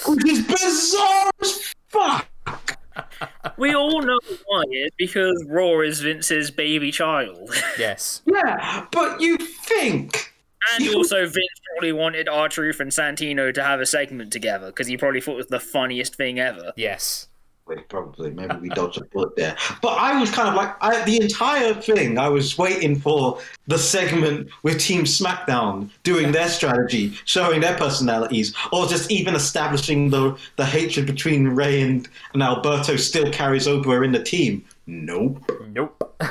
which 0.07 0.27
is 0.27 0.47
bizarre 0.47 1.31
as 1.43 1.75
fuck. 1.89 2.27
we 3.59 3.75
all 3.75 4.01
know 4.03 4.19
why. 4.47 4.63
It's 4.71 4.97
because 4.97 5.45
Raw 5.49 5.81
is 5.81 6.01
Vince's 6.01 6.51
baby 6.51 6.91
child, 6.91 7.51
Yes. 7.79 8.23
Yeah, 8.27 8.87
but 8.91 9.21
you 9.21 9.37
think 9.37 10.33
and 10.75 10.85
you... 10.85 10.95
also 10.95 11.25
Vince 11.25 11.61
probably 11.73 11.93
wanted 11.93 12.29
R 12.29 12.49
Truth 12.49 12.81
and 12.81 12.91
Santino 12.91 13.53
to 13.53 13.63
have 13.63 13.81
a 13.81 13.87
segment 13.87 14.33
together 14.33 14.69
because 14.69 14.87
he 14.87 14.97
probably 14.97 15.21
thought 15.21 15.35
it 15.35 15.37
was 15.37 15.47
the 15.49 15.61
funniest 15.61 16.15
thing 16.15 16.39
ever. 16.41 16.73
Yes. 16.77 17.29
Wait, 17.67 17.89
probably 17.89 18.31
maybe 18.31 18.55
we 18.57 18.69
dodged 18.69 18.99
a 18.99 19.05
bullet 19.07 19.35
there. 19.35 19.57
But 19.83 19.99
I 19.99 20.21
was 20.21 20.31
kind 20.31 20.49
of 20.49 20.55
like 20.55 20.77
I, 20.81 21.05
the 21.05 21.21
entire 21.21 21.75
thing. 21.75 22.17
I 22.17 22.29
was 22.29 22.57
waiting 22.57 22.97
for 22.97 23.41
the 23.67 23.77
segment 23.77 24.51
with 24.63 24.79
Team 24.79 25.03
SmackDown 25.03 25.91
doing 26.05 26.31
their 26.31 26.49
strategy, 26.49 27.19
showing 27.25 27.61
their 27.61 27.77
personalities, 27.77 28.55
or 28.73 28.87
just 28.87 29.11
even 29.11 29.35
establishing 29.35 30.11
the 30.11 30.39
the 30.55 30.65
hatred 30.65 31.07
between 31.07 31.49
Rey 31.49 31.83
and, 31.83 32.09
and 32.35 32.43
Alberto 32.43 32.95
still 32.95 33.33
carries 33.33 33.67
over 33.67 34.05
in 34.05 34.13
the 34.13 34.23
team. 34.23 34.65
Nope. 34.87 35.51
Nope. 35.67 36.23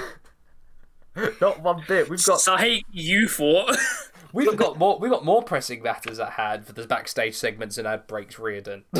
not 1.41 1.61
one 1.61 1.83
bit. 1.85 2.09
We've 2.09 2.23
got 2.23 2.39
Psych, 2.39 2.83
you 2.93 3.27
thought. 3.27 3.75
we've 4.33 4.55
got 4.55 4.77
more 4.77 4.99
we've 4.99 5.11
got 5.11 5.25
more 5.25 5.43
pressing 5.43 5.81
matters 5.81 6.19
at 6.19 6.31
hand 6.31 6.65
for 6.65 6.73
the 6.73 6.85
backstage 6.87 7.35
segments 7.35 7.77
and 7.77 7.87
ad 7.87 8.07
breaks 8.07 8.39
Riordan. 8.39 8.85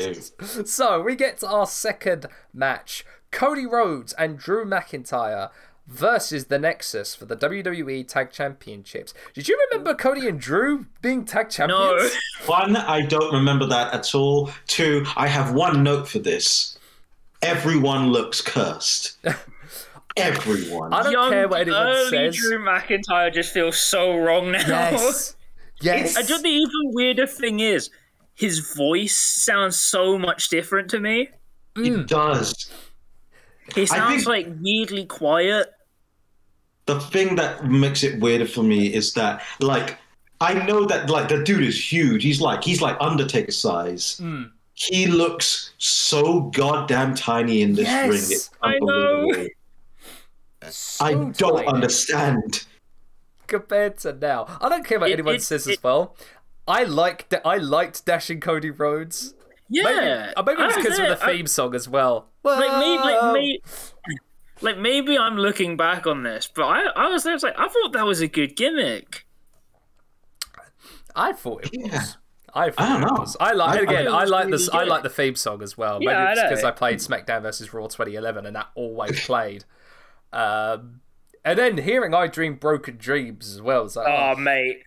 so 0.64 1.02
we 1.02 1.16
get 1.16 1.38
to 1.38 1.48
our 1.48 1.66
second 1.66 2.26
match: 2.52 3.04
Cody 3.30 3.66
Rhodes 3.66 4.12
and 4.14 4.38
Drew 4.38 4.64
McIntyre 4.64 5.50
versus 5.90 6.46
the 6.46 6.58
Nexus 6.58 7.14
for 7.14 7.24
the 7.24 7.36
WWE 7.36 8.06
Tag 8.06 8.30
Championships. 8.30 9.12
Did 9.34 9.48
you 9.48 9.58
remember 9.70 9.94
Cody 9.94 10.28
and 10.28 10.40
Drew 10.40 10.86
being 11.02 11.24
tag 11.24 11.50
champions? 11.50 11.80
no. 11.80 11.98
champions? 11.98 12.22
One, 12.46 12.76
I 12.76 13.02
don't 13.02 13.34
remember 13.34 13.66
that 13.66 13.92
at 13.92 14.14
all. 14.14 14.50
Two, 14.66 15.04
I 15.16 15.26
have 15.26 15.52
one 15.52 15.82
note 15.82 16.08
for 16.08 16.20
this. 16.20 16.78
Everyone 17.42 18.12
looks 18.12 18.40
cursed. 18.40 19.18
Everyone. 20.16 20.92
I 20.92 21.02
don't 21.02 21.12
Young, 21.12 21.30
care 21.30 21.48
what 21.48 21.60
anyone 21.62 21.86
early 21.86 22.10
says. 22.10 22.36
Drew 22.36 22.58
McIntyre 22.58 23.32
just 23.32 23.52
feels 23.52 23.78
so 23.78 24.16
wrong 24.16 24.52
now. 24.52 24.66
Yes. 24.66 25.36
Yes. 25.80 26.16
I 26.16 26.22
just 26.22 26.42
the 26.42 26.48
even 26.50 26.92
weirder 26.92 27.26
thing 27.26 27.60
is, 27.60 27.90
his 28.40 28.72
voice 28.74 29.16
sounds 29.16 29.78
so 29.80 30.18
much 30.18 30.48
different 30.48 30.90
to 30.90 30.98
me. 31.00 31.28
It 31.76 31.92
mm. 31.92 32.06
does. 32.06 32.70
He 33.74 33.86
sounds 33.86 34.24
think- 34.24 34.26
like 34.26 34.46
weirdly 34.60 35.04
quiet. 35.06 35.68
the 36.86 36.98
thing 37.12 37.36
that 37.36 37.66
makes 37.66 38.02
it 38.02 38.18
weirder 38.20 38.46
for 38.46 38.62
me 38.64 38.92
is 38.92 39.12
that 39.14 39.42
like 39.60 39.98
I 40.40 40.54
know 40.66 40.86
that 40.86 41.10
like 41.10 41.28
the 41.28 41.44
dude 41.44 41.62
is 41.62 41.78
huge. 41.92 42.22
He's 42.24 42.40
like 42.40 42.64
he's 42.64 42.80
like 42.80 42.96
Undertaker 43.00 43.52
size. 43.52 44.18
Mm. 44.20 44.50
He 44.74 45.06
looks 45.06 45.74
so 45.78 46.50
goddamn 46.56 47.14
tiny 47.14 47.60
in 47.62 47.74
this 47.74 47.86
Yes, 47.86 48.08
ring. 48.08 48.36
It's 48.36 48.50
I 48.62 48.78
know. 48.80 49.22
unbelievable. 49.28 49.48
I 50.62 50.70
So 50.70 51.30
don't 51.36 51.56
tiny. 51.56 51.66
understand. 51.68 52.64
compared 53.46 53.98
to 53.98 54.12
now. 54.12 54.46
I 54.60 54.68
don't 54.68 54.84
care 54.86 54.98
what 54.98 55.10
It- 55.10 55.14
anyone 55.14 55.34
it- 55.36 55.42
says 55.42 55.66
as 55.68 55.82
well. 55.82 56.16
I 56.70 56.84
liked 56.84 57.34
I 57.44 57.56
liked 57.56 58.04
dashing 58.06 58.40
Cody 58.40 58.70
Rhodes. 58.70 59.34
Yeah, 59.68 59.84
Maybe, 59.84 60.06
uh, 60.36 60.42
maybe 60.42 60.62
it's 60.62 60.76
because 60.76 60.98
of 60.98 61.06
said- 61.06 61.18
the 61.18 61.24
I- 61.24 61.36
theme 61.36 61.46
song 61.46 61.74
as 61.74 61.88
well. 61.88 62.28
like 62.42 62.58
maybe, 62.78 62.98
like, 63.02 63.20
Whoa. 63.20 63.32
may, 63.34 63.58
like 64.60 64.78
maybe 64.78 65.16
I'm 65.18 65.36
looking 65.36 65.76
back 65.76 66.06
on 66.06 66.22
this, 66.24 66.50
but 66.52 66.64
I, 66.64 66.86
I 66.96 67.08
was 67.08 67.22
there. 67.24 67.32
I 67.32 67.34
was 67.34 67.42
like, 67.44 67.58
I 67.58 67.68
thought 67.68 67.92
that 67.92 68.04
was 68.06 68.20
a 68.20 68.26
good 68.28 68.56
gimmick. 68.56 69.26
I 71.14 71.32
thought 71.32 71.64
it 71.66 71.70
Yeah. 71.72 71.92
was. 71.92 72.16
I, 72.52 72.70
thought 72.70 72.80
I 72.84 72.88
don't 72.94 73.02
it 73.02 73.06
know. 73.06 73.20
was. 73.20 73.36
I 73.40 73.52
like 73.52 73.78
I- 73.78 73.82
again. 73.82 74.08
I 74.08 74.10
I, 74.20 74.24
like 74.24 74.46
really 74.46 74.58
this. 74.58 74.68
I 74.70 74.82
like 74.84 75.02
the 75.04 75.08
theme 75.08 75.36
song 75.36 75.62
as 75.62 75.78
well. 75.78 75.98
Yeah, 76.02 76.08
maybe 76.10 76.16
I 76.18 76.32
it's 76.32 76.42
because 76.42 76.62
know. 76.62 76.68
I 76.68 76.72
played 76.72 76.98
SmackDown 76.98 77.42
versus 77.42 77.72
Raw 77.72 77.86
2011 77.86 78.46
and 78.46 78.56
that 78.56 78.68
always 78.74 79.24
played. 79.24 79.64
Um, 80.32 81.00
and 81.44 81.58
then 81.58 81.78
hearing 81.78 82.12
"I 82.14 82.26
Dream 82.26 82.56
Broken 82.56 82.96
Dreams" 82.96 83.50
as 83.54 83.62
well. 83.62 83.84
It's 83.86 83.94
like, 83.96 84.06
Oh, 84.08 84.32
oh, 84.32 84.36
mate, 84.36 84.82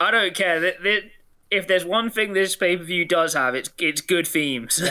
I 0.00 0.10
don't 0.10 0.34
care. 0.34 0.58
That, 0.60 0.82
that, 0.82 1.02
if 1.50 1.66
there's 1.66 1.84
one 1.84 2.10
thing 2.10 2.32
this 2.32 2.56
pay 2.56 2.76
per 2.76 2.82
view 2.82 3.04
does 3.04 3.34
have, 3.34 3.54
it's 3.54 3.70
it's 3.78 4.00
good 4.00 4.26
themes. 4.26 4.82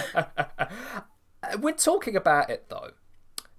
We're 1.59 1.73
talking 1.73 2.15
about 2.15 2.49
it 2.49 2.65
though, 2.69 2.91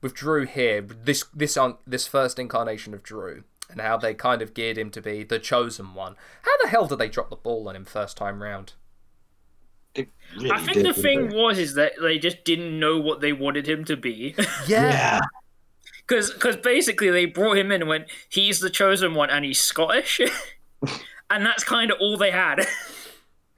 with 0.01 0.15
Drew 0.15 0.47
here. 0.47 0.81
This 0.81 1.25
this 1.35 1.57
on 1.57 1.79
this 1.87 2.07
first 2.07 2.39
incarnation 2.39 2.95
of 2.95 3.03
Drew 3.03 3.45
and 3.71 3.81
how 3.81 3.97
they 3.97 4.15
kind 4.15 4.43
of 4.43 4.55
geared 4.55 4.79
him 4.79 4.91
to 4.91 5.01
be 5.01 5.23
the 5.25 5.39
chosen 5.39 5.95
one. 5.95 6.17
How 6.43 6.53
the 6.63 6.69
hell 6.69 6.87
did 6.87 6.99
they 6.99 7.09
drop 7.09 7.31
the 7.31 7.37
ball 7.37 7.69
on 7.69 7.77
him 7.77 7.85
first 7.85 8.17
time 8.17 8.43
round? 8.43 8.75
Really 9.97 10.51
I 10.51 10.59
think 10.61 10.75
did, 10.75 10.87
the 10.87 10.95
thing 10.95 11.29
they? 11.29 11.37
was 11.37 11.59
is 11.59 11.75
that 11.75 11.93
they 12.01 12.19
just 12.19 12.45
didn't 12.45 12.79
know 12.79 12.99
what 12.99 13.21
they 13.21 13.33
wanted 13.33 13.69
him 13.69 13.85
to 13.87 13.97
be. 13.97 14.35
Yeah. 14.67 15.21
Because 16.07 16.57
basically 16.57 17.09
they 17.11 17.25
brought 17.27 17.57
him 17.57 17.71
in 17.71 17.83
and 17.83 17.89
went, 17.89 18.07
he's 18.29 18.59
the 18.59 18.69
chosen 18.69 19.15
one 19.15 19.31
and 19.31 19.45
he's 19.45 19.61
Scottish. 19.61 20.21
and 21.31 21.47
that's 21.47 21.65
kind 21.65 21.91
of 21.91 21.99
all 22.01 22.17
they 22.17 22.31
had. 22.33 22.67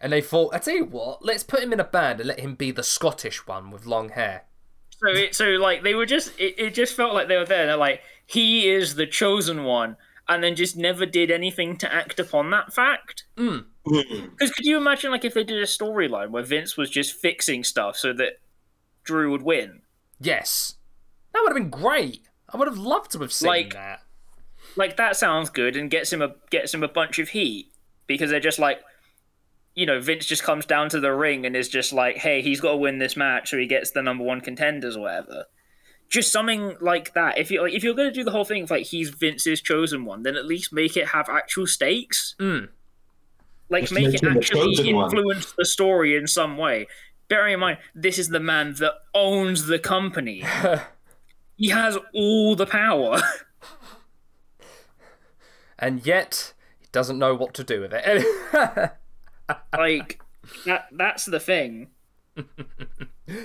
And 0.04 0.12
they 0.12 0.20
thought, 0.20 0.52
I 0.52 0.58
tell 0.58 0.74
you 0.74 0.84
what, 0.84 1.24
let's 1.24 1.44
put 1.44 1.60
him 1.62 1.72
in 1.72 1.78
a 1.78 1.84
band 1.84 2.18
and 2.18 2.26
let 2.26 2.40
him 2.40 2.56
be 2.56 2.72
the 2.72 2.82
Scottish 2.82 3.46
one 3.46 3.70
with 3.70 3.86
long 3.86 4.08
hair. 4.08 4.46
so 4.90 5.06
it, 5.06 5.32
so 5.32 5.44
like 5.50 5.84
they 5.84 5.94
were 5.94 6.06
just 6.06 6.32
it, 6.40 6.56
it 6.58 6.74
just 6.74 6.96
felt 6.96 7.14
like 7.14 7.28
they 7.28 7.36
were 7.36 7.44
there. 7.44 7.66
They're 7.66 7.76
like, 7.76 8.00
he 8.26 8.68
is 8.68 8.96
the 8.96 9.06
chosen 9.06 9.62
one, 9.62 9.96
and 10.28 10.42
then 10.42 10.56
just 10.56 10.76
never 10.76 11.06
did 11.06 11.30
anything 11.30 11.76
to 11.76 11.94
act 11.94 12.18
upon 12.18 12.50
that 12.50 12.72
fact. 12.74 13.26
Mm. 13.36 13.66
Because 13.84 14.50
could 14.50 14.64
you 14.66 14.76
imagine 14.76 15.12
like 15.12 15.24
if 15.24 15.34
they 15.34 15.44
did 15.44 15.62
a 15.62 15.66
storyline 15.66 16.30
where 16.30 16.42
Vince 16.42 16.76
was 16.76 16.90
just 16.90 17.12
fixing 17.14 17.62
stuff 17.62 17.96
so 17.96 18.12
that 18.14 18.40
Drew 19.04 19.30
would 19.30 19.42
win? 19.42 19.82
Yes, 20.20 20.78
that 21.32 21.42
would 21.44 21.50
have 21.50 21.56
been 21.62 21.70
great. 21.70 22.22
I 22.52 22.56
would 22.56 22.66
have 22.66 22.76
loved 22.78 23.12
to 23.12 23.20
have 23.20 23.32
seen 23.32 23.46
Like- 23.46 23.74
that. 23.74 24.00
Like 24.76 24.96
that 24.96 25.16
sounds 25.16 25.50
good 25.50 25.76
and 25.76 25.90
gets 25.90 26.12
him 26.12 26.22
a 26.22 26.34
gets 26.50 26.72
him 26.72 26.82
a 26.82 26.88
bunch 26.88 27.18
of 27.18 27.30
heat 27.30 27.72
because 28.06 28.30
they're 28.30 28.40
just 28.40 28.58
like 28.58 28.80
you 29.74 29.86
know, 29.86 30.00
Vince 30.00 30.26
just 30.26 30.42
comes 30.42 30.66
down 30.66 30.88
to 30.90 31.00
the 31.00 31.12
ring 31.12 31.46
and 31.46 31.56
is 31.56 31.68
just 31.68 31.92
like, 31.92 32.16
hey, 32.16 32.42
he's 32.42 32.60
got 32.60 32.72
to 32.72 32.76
win 32.76 32.98
this 32.98 33.16
match 33.16 33.50
so 33.50 33.58
he 33.58 33.66
gets 33.66 33.90
the 33.90 34.02
number 34.02 34.22
one 34.24 34.40
contenders 34.40 34.96
or 34.96 35.02
whatever. 35.02 35.46
Just 36.10 36.30
something 36.30 36.76
like 36.80 37.14
that. 37.14 37.38
If 37.38 37.50
you 37.50 37.62
like, 37.62 37.72
if 37.72 37.82
you're 37.82 37.94
going 37.94 38.08
to 38.08 38.14
do 38.14 38.22
the 38.22 38.30
whole 38.30 38.44
thing 38.44 38.64
of 38.64 38.70
like 38.70 38.86
he's 38.86 39.08
Vince's 39.08 39.62
chosen 39.62 40.04
one, 40.04 40.24
then 40.24 40.36
at 40.36 40.44
least 40.44 40.72
make 40.72 40.96
it 40.96 41.08
have 41.08 41.28
actual 41.30 41.66
stakes. 41.66 42.34
Mm. 42.38 42.68
Like 43.70 43.84
Just 43.84 43.94
make 43.94 44.06
make 44.08 44.14
it 44.16 44.24
actually 44.24 44.76
chosen 44.76 44.94
one. 44.94 45.04
influence 45.06 45.52
the 45.52 45.64
story 45.64 46.16
in 46.16 46.26
some 46.26 46.58
way. 46.58 46.86
Bearing 47.28 47.54
in 47.54 47.60
mind, 47.60 47.78
this 47.94 48.18
is 48.18 48.28
the 48.28 48.40
man 48.40 48.74
that 48.74 48.92
owns 49.14 49.66
the 49.66 49.78
company. 49.78 50.44
he 51.56 51.70
has 51.70 51.96
all 52.12 52.54
the 52.56 52.66
power. 52.66 53.22
And 55.82 56.06
yet, 56.06 56.54
he 56.80 56.86
doesn't 56.92 57.18
know 57.18 57.34
what 57.34 57.52
to 57.54 57.64
do 57.64 57.82
with 57.82 57.92
it. 57.92 58.24
like 59.76 60.20
that. 60.64 60.86
That's 60.90 61.26
the 61.26 61.40
thing. 61.40 61.88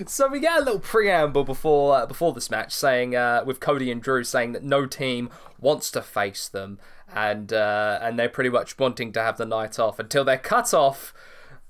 So 0.05 0.29
we 0.29 0.39
get 0.39 0.61
a 0.61 0.63
little 0.63 0.79
preamble 0.79 1.43
before 1.43 1.97
uh, 1.97 2.05
before 2.05 2.31
this 2.33 2.49
match, 2.49 2.71
saying 2.71 3.15
uh, 3.15 3.43
with 3.45 3.59
Cody 3.59 3.91
and 3.91 4.01
Drew 4.01 4.23
saying 4.23 4.53
that 4.53 4.63
no 4.63 4.85
team 4.85 5.29
wants 5.59 5.91
to 5.91 6.01
face 6.01 6.47
them, 6.47 6.79
and 7.13 7.51
uh, 7.51 7.99
and 8.01 8.17
they're 8.17 8.29
pretty 8.29 8.49
much 8.49 8.79
wanting 8.79 9.11
to 9.13 9.21
have 9.21 9.37
the 9.37 9.45
night 9.45 9.77
off 9.77 9.99
until 9.99 10.23
they're 10.23 10.37
cut 10.37 10.73
off 10.73 11.13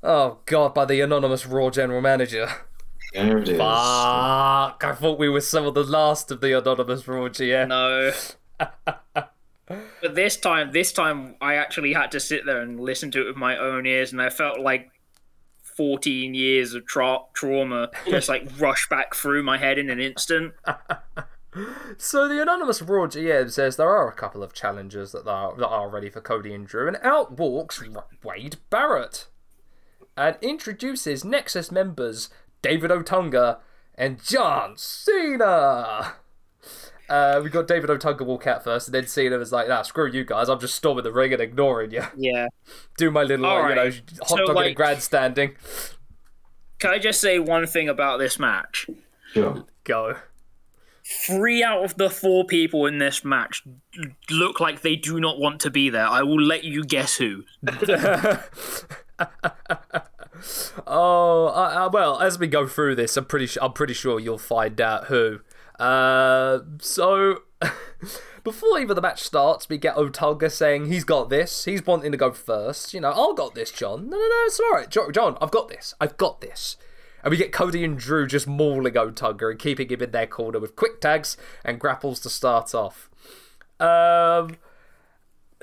Oh 0.03 0.39
god, 0.45 0.73
by 0.73 0.85
the 0.85 1.01
anonymous 1.01 1.45
Raw 1.45 1.69
general 1.69 2.01
manager. 2.01 2.47
There 3.13 3.39
it 3.39 3.49
is. 3.49 3.57
Fuck! 3.57 4.83
I 4.83 4.95
thought 4.95 5.17
we 5.17 5.29
were 5.29 5.41
some 5.41 5.65
of 5.65 5.73
the 5.73 5.83
last 5.83 6.29
of 6.29 6.41
the 6.41 6.57
anonymous 6.57 7.07
Raw 7.07 7.29
GM. 7.29 7.67
No. 7.69 9.23
but 9.67 10.15
this 10.15 10.37
time, 10.37 10.71
this 10.71 10.91
time, 10.91 11.35
I 11.41 11.55
actually 11.55 11.93
had 11.93 12.11
to 12.11 12.19
sit 12.19 12.45
there 12.45 12.61
and 12.61 12.79
listen 12.79 13.11
to 13.11 13.21
it 13.21 13.27
with 13.27 13.37
my 13.37 13.57
own 13.57 13.85
ears, 13.85 14.11
and 14.11 14.21
I 14.21 14.29
felt 14.29 14.59
like 14.59 14.89
14 15.61 16.33
years 16.33 16.73
of 16.73 16.85
tra- 16.85 17.19
trauma 17.33 17.89
just 18.07 18.29
like 18.29 18.47
rush 18.59 18.87
back 18.89 19.13
through 19.13 19.43
my 19.43 19.57
head 19.57 19.77
in 19.77 19.89
an 19.89 19.99
instant. 19.99 20.53
So 21.97 22.27
the 22.27 22.41
anonymous 22.41 22.81
Raw 22.81 23.07
GM 23.07 23.51
says 23.51 23.77
there 23.77 23.89
are 23.89 24.07
a 24.07 24.15
couple 24.15 24.43
of 24.43 24.53
challengers 24.53 25.11
that 25.13 25.27
are 25.27 25.55
that 25.57 25.67
are 25.67 25.89
ready 25.89 26.09
for 26.09 26.21
Cody 26.21 26.53
and 26.53 26.67
Drew, 26.67 26.87
and 26.87 26.97
out 27.01 27.37
walks 27.37 27.81
Wade 28.23 28.57
Barrett 28.69 29.27
and 30.15 30.35
introduces 30.41 31.23
Nexus 31.23 31.71
members 31.71 32.29
David 32.61 32.91
Otunga 32.91 33.59
and 33.95 34.23
John 34.23 34.77
Cena. 34.77 36.15
Uh, 37.09 37.39
we 37.43 37.49
got 37.49 37.67
David 37.67 37.89
Otunga 37.89 38.21
walk 38.25 38.47
out 38.47 38.63
first, 38.63 38.87
and 38.89 38.95
then 38.95 39.07
Cena 39.07 39.37
was 39.37 39.51
like, 39.51 39.67
"Nah, 39.69 39.81
screw 39.83 40.09
you 40.11 40.25
guys. 40.25 40.49
I'm 40.49 40.59
just 40.59 40.75
storming 40.75 41.03
the 41.03 41.11
ring 41.11 41.31
and 41.33 41.41
ignoring 41.41 41.91
you. 41.91 42.03
Yeah. 42.17 42.47
Do 42.97 43.11
my 43.11 43.23
little, 43.23 43.45
All 43.45 43.61
like, 43.61 43.69
you 43.69 43.75
know, 43.75 43.83
right. 43.85 44.01
hot 44.19 44.27
So, 44.29 44.37
dogging 44.37 44.55
like- 44.55 44.75
grandstanding." 44.75 45.55
Can 46.79 46.91
I 46.91 46.99
just 46.99 47.19
say 47.21 47.39
one 47.39 47.65
thing 47.65 47.89
about 47.89 48.19
this 48.19 48.37
match? 48.37 48.87
Sure. 49.33 49.65
Go. 49.83 50.15
Three 51.25 51.63
out 51.63 51.83
of 51.85 51.95
the 51.95 52.09
four 52.09 52.43
people 52.45 52.85
in 52.85 52.97
this 52.99 53.23
match 53.25 53.63
look 54.29 54.59
like 54.59 54.81
they 54.81 54.95
do 54.97 55.19
not 55.19 55.39
want 55.39 55.59
to 55.61 55.71
be 55.71 55.89
there. 55.89 56.05
I 56.05 56.21
will 56.21 56.41
let 56.41 56.65
you 56.65 56.83
guess 56.83 57.15
who. 57.17 57.45
Oh, 60.85 61.47
uh, 61.47 61.85
uh, 61.85 61.89
well, 61.91 62.19
as 62.19 62.37
we 62.37 62.45
go 62.47 62.67
through 62.67 62.93
this, 62.95 63.17
I'm 63.17 63.25
pretty 63.25 63.47
su- 63.47 63.59
I'm 63.61 63.73
pretty 63.73 63.93
sure 63.95 64.19
you'll 64.19 64.37
find 64.37 64.79
out 64.79 65.05
who. 65.05 65.39
Uh, 65.79 66.59
so 66.79 67.43
before 68.43 68.79
even 68.79 68.95
the 68.95 69.01
match 69.01 69.21
starts, 69.23 69.69
we 69.69 69.77
get 69.77 69.95
Otunga 69.95 70.51
saying 70.51 70.87
he's 70.87 71.03
got 71.03 71.29
this. 71.29 71.65
He's 71.65 71.85
wanting 71.85 72.11
to 72.11 72.17
go 72.17 72.31
first. 72.31 72.93
You 72.93 73.01
know, 73.01 73.11
I've 73.11 73.37
got 73.37 73.55
this, 73.55 73.71
John. 73.71 74.09
No, 74.09 74.17
no, 74.17 74.23
no, 74.23 74.43
it's 74.45 74.59
all 74.59 74.71
right, 74.71 74.89
Jo- 74.89 75.11
John. 75.11 75.37
I've 75.41 75.51
got 75.51 75.69
this. 75.69 75.93
I've 75.99 76.17
got 76.17 76.41
this. 76.41 76.77
And 77.23 77.31
we 77.31 77.37
get 77.37 77.51
Cody 77.51 77.83
and 77.83 77.97
Drew 77.97 78.27
just 78.27 78.47
mauling 78.47 78.93
Otunga 78.93 79.49
and 79.51 79.59
keeping 79.59 79.89
him 79.89 80.01
in 80.01 80.11
their 80.11 80.27
corner 80.27 80.59
with 80.59 80.75
quick 80.75 81.01
tags 81.01 81.35
and 81.65 81.79
grapples 81.79 82.19
to 82.21 82.29
start 82.29 82.73
off. 82.73 83.09
Um, 83.79 84.57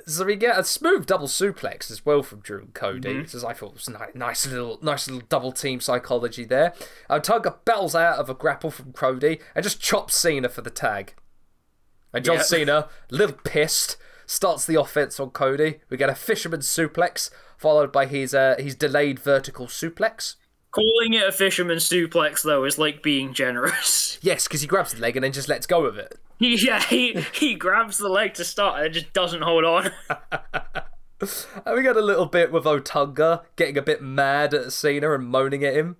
so 0.06 0.24
we 0.24 0.36
get 0.36 0.58
a 0.58 0.64
smooth 0.64 1.06
double 1.06 1.28
suplex 1.28 1.90
as 1.90 2.04
well 2.04 2.22
from 2.22 2.40
Drew 2.40 2.60
and 2.60 2.74
Cody. 2.74 3.14
Mm-hmm. 3.14 3.38
So 3.38 3.46
I 3.46 3.52
thought 3.54 3.70
it 3.70 3.74
was 3.74 3.90
ni- 3.90 4.18
nice 4.18 4.46
little, 4.46 4.78
nice 4.82 5.08
little 5.08 5.26
double 5.28 5.52
team 5.52 5.80
psychology 5.80 6.44
there. 6.44 6.74
Otunga 7.08 7.56
battles 7.64 7.94
out 7.94 8.18
of 8.18 8.28
a 8.28 8.34
grapple 8.34 8.70
from 8.70 8.92
Cody 8.92 9.40
and 9.54 9.62
just 9.62 9.80
chops 9.80 10.14
Cena 10.16 10.48
for 10.48 10.60
the 10.62 10.70
tag. 10.70 11.14
And 12.12 12.24
John 12.24 12.36
Yep. 12.36 12.44
Cena, 12.44 12.72
a 12.74 12.88
little 13.10 13.36
pissed, 13.44 13.96
starts 14.26 14.66
the 14.66 14.80
offense 14.80 15.18
on 15.18 15.30
Cody. 15.30 15.80
We 15.88 15.96
get 15.96 16.10
a 16.10 16.14
fisherman 16.14 16.60
suplex 16.60 17.30
followed 17.56 17.90
by 17.92 18.06
his 18.06 18.34
uh, 18.34 18.56
his 18.58 18.74
delayed 18.74 19.18
vertical 19.18 19.66
suplex. 19.66 20.36
Calling 20.74 21.14
it 21.14 21.26
a 21.26 21.32
fisherman 21.32 21.76
suplex, 21.78 22.42
though, 22.42 22.64
is 22.64 22.78
like 22.78 23.02
being 23.02 23.32
generous. 23.32 24.02
Yes, 24.22 24.48
because 24.48 24.62
he 24.62 24.66
grabs 24.66 24.94
the 24.94 25.02
leg 25.02 25.16
and 25.18 25.22
then 25.24 25.32
just 25.32 25.50
lets 25.50 25.66
go 25.66 25.84
of 25.84 25.98
it. 25.98 26.18
He, 26.38 26.56
yeah, 26.66 26.82
he, 26.82 27.26
he 27.34 27.54
grabs 27.56 27.98
the 27.98 28.08
leg 28.08 28.32
to 28.34 28.44
start 28.44 28.82
and 28.82 28.94
just 28.94 29.12
doesn't 29.12 29.42
hold 29.42 29.64
on. 29.64 29.90
And 31.66 31.76
we 31.76 31.82
got 31.82 31.96
a 31.96 32.02
little 32.02 32.26
bit 32.26 32.50
with 32.52 32.64
Otunga 32.64 33.42
getting 33.56 33.78
a 33.78 33.82
bit 33.82 34.02
mad 34.02 34.52
at 34.52 34.72
Cena 34.72 35.14
and 35.14 35.26
moaning 35.28 35.64
at 35.64 35.74
him. 35.74 35.96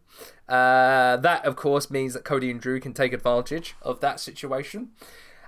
Uh, 0.48 1.16
that, 1.18 1.44
of 1.44 1.56
course, 1.56 1.90
means 1.90 2.14
that 2.14 2.24
Cody 2.24 2.50
and 2.50 2.60
Drew 2.60 2.80
can 2.80 2.92
take 2.92 3.12
advantage 3.12 3.74
of 3.82 4.00
that 4.00 4.20
situation. 4.20 4.90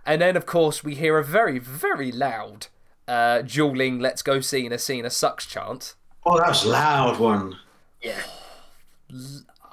And 0.04 0.22
then, 0.22 0.36
of 0.36 0.46
course, 0.46 0.84
we 0.84 0.94
hear 0.94 1.18
a 1.18 1.24
very, 1.24 1.58
very 1.58 2.12
loud 2.12 2.68
uh, 3.08 3.42
dueling 3.42 3.98
"Let's 4.00 4.22
go 4.22 4.40
Cena, 4.40 4.78
Cena 4.78 5.10
sucks" 5.10 5.46
chant. 5.46 5.94
Oh, 6.24 6.38
that 6.38 6.48
was 6.48 6.64
a 6.64 6.68
loud 6.68 7.18
one. 7.18 7.56
yeah. 8.02 8.22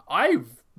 I, 0.07 0.37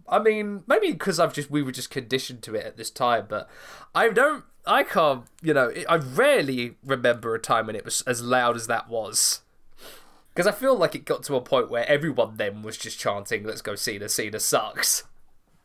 I 0.09 0.19
mean, 0.19 0.63
maybe 0.67 0.93
because 0.93 1.19
I've 1.19 1.33
just 1.33 1.51
we 1.51 1.63
were 1.63 1.73
just 1.73 1.91
conditioned 1.91 2.43
to 2.43 2.55
it 2.55 2.65
at 2.65 2.77
this 2.77 2.91
time, 2.91 3.27
but 3.29 3.49
I 3.95 4.09
don't, 4.11 4.45
I 4.67 4.83
can't, 4.83 5.25
you 5.43 5.55
know, 5.55 5.73
I 5.89 5.97
rarely 5.97 6.77
remember 6.85 7.35
a 7.35 7.39
time 7.39 7.67
when 7.67 7.77
it 7.77 7.85
was 7.85 8.03
as 8.03 8.23
loud 8.23 8.57
as 8.57 8.67
that 8.67 8.89
was. 8.89 9.43
Because 10.35 10.47
I 10.49 10.53
feel 10.53 10.77
like 10.77 10.95
it 10.95 11.05
got 11.05 11.23
to 11.25 11.37
a 11.37 11.41
point 11.41 11.71
where 11.71 11.89
everyone 11.89 12.37
then 12.37 12.63
was 12.63 12.77
just 12.77 12.99
chanting, 12.99 13.45
"Let's 13.45 13.63
go 13.63 13.77
Cena, 13.77 14.09
Cena 14.09 14.41
sucks." 14.41 15.05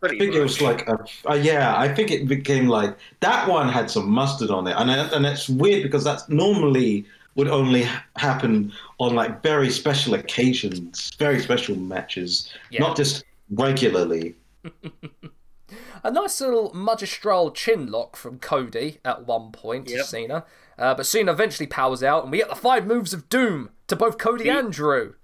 I 0.01 0.09
think 0.09 0.33
it 0.33 0.41
was 0.41 0.61
like 0.61 0.87
a, 0.87 0.97
uh, 1.27 1.33
yeah. 1.33 1.75
I 1.77 1.93
think 1.93 2.11
it 2.11 2.27
became 2.27 2.67
like 2.67 2.95
that 3.19 3.49
one 3.49 3.67
had 3.67 3.89
some 3.89 4.09
mustard 4.09 4.49
on 4.49 4.67
it, 4.67 4.75
and 4.77 4.89
and 4.89 5.25
it's 5.25 5.49
weird 5.49 5.83
because 5.83 6.03
that's 6.03 6.29
normally 6.29 7.05
would 7.35 7.47
only 7.47 7.87
happen 8.17 8.71
on 8.99 9.15
like 9.15 9.41
very 9.43 9.69
special 9.69 10.13
occasions, 10.15 11.11
very 11.17 11.39
special 11.39 11.75
matches, 11.75 12.51
Yeah. 12.71 12.81
not 12.81 12.97
just 12.97 13.23
regularly. 13.51 14.35
A 16.03 16.09
nice 16.11 16.39
little 16.41 16.73
magistral 16.73 17.51
chin 17.51 17.91
lock 17.91 18.15
from 18.15 18.39
Cody 18.39 18.99
at 19.05 19.27
one 19.27 19.51
point 19.51 19.87
to 19.87 19.95
Yep. 19.95 20.05
Cena, 20.05 20.45
uh, 20.77 20.95
but 20.95 21.05
Cena 21.05 21.31
eventually 21.31 21.67
powers 21.67 22.01
out, 22.01 22.23
and 22.23 22.31
we 22.31 22.37
get 22.39 22.49
the 22.49 22.55
five 22.55 22.87
moves 22.87 23.13
of 23.13 23.27
doom 23.29 23.69
to 23.87 23.95
both 23.95 24.17
Cody 24.17 24.49
and 24.49 24.71
Drew. 24.71 25.15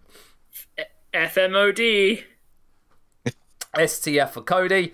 FMOD. 1.14 2.24
STF 3.76 4.30
for 4.32 4.42
Cody. 4.42 4.94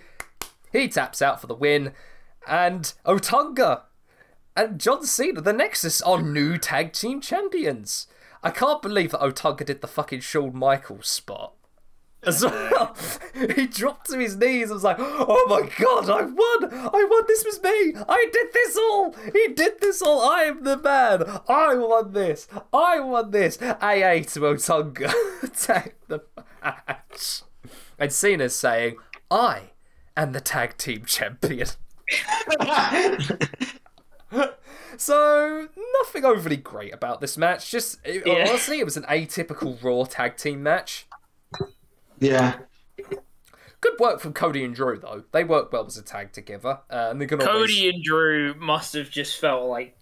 He 0.71 0.87
taps 0.87 1.21
out 1.21 1.41
for 1.41 1.47
the 1.47 1.55
win. 1.55 1.93
And 2.47 2.93
Otunga 3.05 3.81
and 4.55 4.79
John 4.79 5.05
Cena, 5.05 5.41
the 5.41 5.53
Nexus, 5.53 6.01
are 6.01 6.21
new 6.21 6.57
tag 6.57 6.93
team 6.93 7.21
champions. 7.21 8.07
I 8.43 8.49
can't 8.49 8.81
believe 8.81 9.11
that 9.11 9.21
Otunga 9.21 9.65
did 9.65 9.81
the 9.81 9.87
fucking 9.87 10.21
Shawn 10.21 10.57
Michaels 10.57 11.07
spot. 11.07 11.53
As 12.23 12.43
well, 12.43 12.95
he 13.55 13.65
dropped 13.65 14.11
to 14.11 14.19
his 14.19 14.35
knees 14.35 14.65
and 14.65 14.75
was 14.75 14.83
like, 14.83 14.97
"Oh 14.99 15.45
my 15.49 15.67
god, 15.79 16.07
I 16.07 16.21
won! 16.21 16.71
I 16.71 17.07
won! 17.09 17.23
This 17.27 17.43
was 17.43 17.63
me! 17.63 17.95
I 18.07 18.27
did 18.31 18.53
this 18.53 18.77
all! 18.77 19.15
He 19.33 19.47
did 19.53 19.81
this 19.81 20.03
all! 20.03 20.21
I 20.21 20.41
am 20.41 20.63
the 20.63 20.77
man! 20.77 21.23
I 21.49 21.73
won 21.73 22.13
this! 22.13 22.47
I 22.71 22.99
won 22.99 23.31
this!" 23.31 23.57
AA 23.59 24.21
to 24.21 24.41
Otunga, 24.41 25.11
take 25.65 25.95
the 26.07 26.21
match. 26.63 27.41
And 27.97 28.13
Cena's 28.13 28.55
saying, 28.55 28.97
I 29.31 29.71
am 30.15 30.33
the 30.33 30.41
tag 30.41 30.77
team 30.77 31.05
champion. 31.05 31.67
so, 34.97 35.67
nothing 35.99 36.25
overly 36.25 36.57
great 36.57 36.93
about 36.93 37.21
this 37.21 37.37
match. 37.37 37.69
Just, 37.71 37.99
it- 38.05 38.23
Yeah. 38.25 38.45
honestly, 38.49 38.79
it 38.79 38.85
was 38.85 38.97
an 38.97 39.03
atypical 39.03 39.81
Raw 39.83 40.05
tag 40.05 40.37
team 40.37 40.63
match. 40.63 41.07
Yeah, 42.19 42.59
Good 43.81 43.93
work 43.99 44.19
from 44.19 44.33
Cody 44.33 44.63
and 44.63 44.75
Drew, 44.75 44.99
though. 44.99 45.23
They 45.31 45.43
work 45.43 45.73
well 45.73 45.87
as 45.87 45.97
a 45.97 46.03
tag 46.03 46.33
together. 46.33 46.81
Uh, 46.87 47.07
and 47.09 47.19
they're 47.19 47.27
going 47.27 47.39
to 47.39 47.45
Cody 47.47 47.89
and 47.89 48.03
Drew 48.03 48.53
must 48.53 48.93
have 48.93 49.09
just 49.09 49.39
felt 49.39 49.67
like 49.67 49.97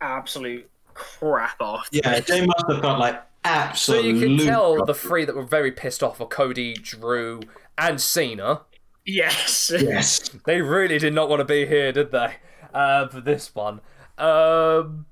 absolute 0.00 0.68
crap 0.94 1.54
after. 1.60 1.96
yeah. 1.96 2.18
They 2.18 2.44
must 2.44 2.64
have 2.68 2.80
felt 2.80 2.98
like 2.98 3.22
absolute. 3.44 4.00
So 4.00 4.04
you 4.04 4.18
can 4.20 4.44
tell 4.44 4.84
the 4.84 4.94
three 4.94 5.24
that 5.24 5.36
were 5.36 5.44
very 5.44 5.70
pissed 5.70 6.02
off 6.02 6.18
were 6.18 6.26
Cody, 6.26 6.74
Drew, 6.74 7.38
and 7.78 8.00
Cena. 8.00 8.62
Yes. 9.06 9.70
yes. 9.80 10.28
They 10.44 10.60
really 10.60 10.98
did 10.98 11.14
not 11.14 11.28
want 11.28 11.38
to 11.38 11.44
be 11.44 11.66
here, 11.66 11.92
did 11.92 12.10
they? 12.10 12.34
Uh, 12.72 13.08
for 13.08 13.20
this 13.20 13.54
one. 13.54 13.80
Um, 14.18 15.06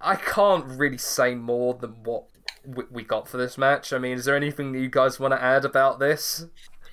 I 0.00 0.16
can't 0.16 0.64
really 0.66 0.98
say 0.98 1.34
more 1.34 1.74
than 1.74 1.90
what 2.04 2.24
we, 2.64 2.84
we 2.90 3.02
got 3.02 3.28
for 3.28 3.36
this 3.36 3.56
match. 3.58 3.92
I 3.92 3.98
mean, 3.98 4.18
is 4.18 4.24
there 4.24 4.36
anything 4.36 4.72
that 4.72 4.78
you 4.80 4.88
guys 4.88 5.18
want 5.18 5.32
to 5.32 5.42
add 5.42 5.64
about 5.64 5.98
this? 5.98 6.46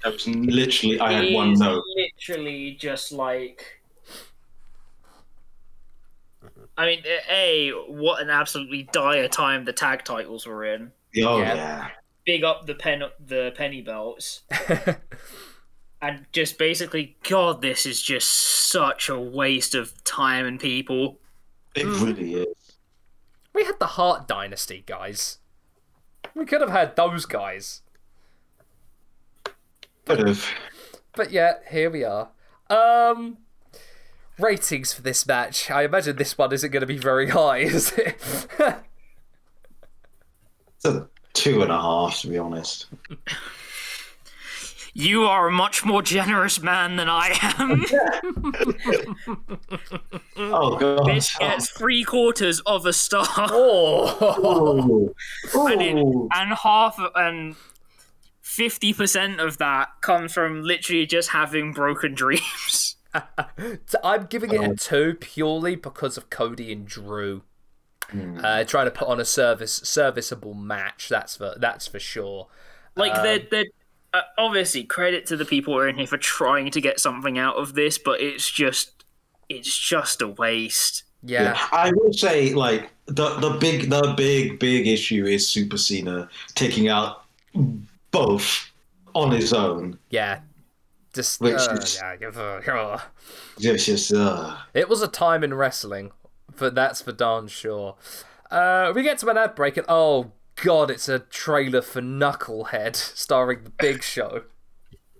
That 0.03 0.14
was 0.14 0.28
literally. 0.28 0.99
I 0.99 1.11
had 1.14 1.34
one 1.34 1.52
It's 1.52 1.60
note. 1.60 1.84
Literally 1.95 2.78
just 2.80 3.11
like. 3.11 3.82
I 6.78 6.86
mean, 6.86 7.03
a 7.30 7.72
what 7.88 8.22
an 8.22 8.30
absolutely 8.30 8.90
dire 8.91 9.28
time 9.28 9.65
the 9.65 9.73
tag 9.73 10.03
titles 10.03 10.48
were 10.48 10.65
in. 10.65 10.91
Oh 11.18 11.40
Yeah. 11.40 11.56
yeah. 11.56 11.88
Big 12.26 12.44
up 12.44 12.65
the 12.65 12.76
pen 12.76 13.03
the 13.26 13.52
penny 13.56 13.82
belts, 13.82 14.41
and 16.02 16.26
just 16.32 16.57
basically, 16.57 17.15
God, 17.28 17.61
this 17.61 17.86
is 17.86 18.02
just 18.02 18.28
such 18.30 19.07
a 19.10 19.19
waste 19.19 19.76
of 19.76 20.03
time 20.03 20.45
and 20.45 20.60
people. 20.60 21.19
It 21.76 21.84
Hmm. 21.86 22.03
really 22.06 22.34
is. 22.36 22.48
we 23.53 23.64
had 23.65 23.80
the 23.80 23.88
Hart 23.88 24.28
Dynasty, 24.28 24.84
guys. 24.86 25.38
We 26.34 26.45
could 26.45 26.61
have 26.61 26.69
had 26.69 26.95
those 26.95 27.26
guys. 27.26 27.82
Could 30.06 30.28
have. 30.28 30.45
But 31.15 31.32
yeah, 31.32 31.56
here 31.69 31.90
we 31.90 32.03
are. 32.06 32.30
Um, 32.69 33.38
ratings 34.40 34.94
for 34.94 35.02
this 35.02 35.28
match. 35.28 35.69
I 35.69 35.84
imagine 35.84 36.15
this 36.15 36.38
one 36.38 36.53
isn't 36.53 36.72
going 36.72 36.82
to 36.82 36.88
be 36.88 36.98
very 36.98 37.30
high, 37.30 37.57
is 37.60 37.91
it? 37.98 38.15
It's 40.78 40.86
a 40.86 41.07
two 41.34 41.61
and 41.61 41.72
a 41.72 41.80
half, 41.80 42.19
to 42.22 42.28
be 42.30 42.38
honest. 42.38 42.88
You 44.94 45.24
are 45.24 45.48
a 45.48 45.52
much 45.52 45.86
more 45.86 46.02
generous 46.02 46.62
man 46.62 46.96
than 46.98 47.08
I 47.10 47.38
am. 47.58 47.86
Oh 50.38 50.78
god. 50.78 51.06
this 51.06 51.38
gets 51.38 51.70
three 51.70 52.04
quarters 52.04 52.60
of 52.62 52.86
a 52.86 52.94
star, 52.94 53.26
Oh, 53.38 55.14
Ooh. 55.56 55.68
and, 55.68 55.82
it, 55.82 55.96
and 55.98 56.54
half 56.54 56.98
and 57.16 57.56
fifty 58.42 58.94
percent 58.94 59.40
of 59.40 59.58
that 59.60 59.90
comes 60.02 60.34
from 60.34 60.64
literally 60.64 61.06
just 61.06 61.30
having 61.30 61.72
broken 61.74 62.14
dreams. 62.14 62.96
So 63.88 64.00
I'm 64.06 64.28
giving 64.28 64.54
it 64.54 64.62
a 64.62 64.74
two 64.74 65.16
purely 65.20 65.76
because 65.76 66.16
of 66.18 66.30
Cody 66.30 66.72
and 66.72 66.86
Drew. 66.88 67.44
Uh, 68.42 68.64
trying 68.64 68.86
to 68.86 68.92
put 68.92 69.10
on 69.10 69.20
a 69.20 69.26
service 69.26 69.74
serviceable 69.84 70.54
match. 70.54 71.10
That's 71.10 71.36
for 71.36 71.54
that's 71.58 71.88
for 71.88 72.00
sure. 72.00 72.48
Like 72.96 73.14
they're 73.22 73.40
they're 73.52 73.66
uh, 74.14 74.22
obviously 74.38 74.84
credit 74.84 75.26
to 75.28 75.38
the 75.38 75.46
people 75.46 75.74
who 75.74 75.80
are 75.80 75.88
in 75.88 75.98
here 75.98 76.08
for 76.08 76.18
trying 76.18 76.72
to 76.72 76.82
get 76.82 77.00
something 77.00 77.38
out 77.38 77.56
of 77.56 77.74
this, 77.74 77.98
but 77.98 78.22
it's 78.22 78.50
just 78.50 79.06
it's 79.50 79.78
just 79.78 80.22
a 80.22 80.28
waste. 80.28 81.04
Yeah, 81.24 81.58
I 81.72 81.92
will 81.96 82.14
say, 82.14 82.54
like 82.54 82.90
the 83.06 83.36
the 83.36 83.52
big 83.52 83.90
the 83.90 84.14
big 84.18 84.60
big 84.60 84.88
issue 84.88 85.26
is 85.26 85.48
Super 85.48 85.78
Cena 85.78 86.30
taking 86.56 86.88
out 86.88 87.24
both 88.12 88.72
on 89.14 89.32
his 89.32 89.54
own. 89.54 90.00
yeah. 90.10 90.40
Just 91.14 91.42
Which 91.42 91.56
uh, 91.56 91.74
is- 91.74 92.02
yeah, 92.02 92.30
uh. 92.30 93.00
Just, 93.60 93.86
just 93.86 94.14
uh, 94.14 94.56
it 94.74 94.88
was 94.88 95.02
a 95.02 95.10
time 95.10 95.44
in 95.44 95.54
wrestling, 95.54 96.12
but 96.58 96.74
that's 96.74 97.02
for 97.02 97.12
darn 97.12 97.50
sure. 97.50 97.96
Uh, 98.50 98.94
we 98.96 99.04
get 99.04 99.18
to 99.18 99.28
an 99.28 99.38
ad 99.38 99.54
break, 99.54 99.76
and 99.76 99.86
oh 99.90 100.32
god, 100.64 100.90
it's 100.92 101.10
a 101.10 101.20
trailer 101.20 101.82
for 101.82 102.02
Knucklehead 102.02 102.96
starring 102.96 103.64
the 103.64 103.70
Big 103.72 104.04
Show. 104.04 104.44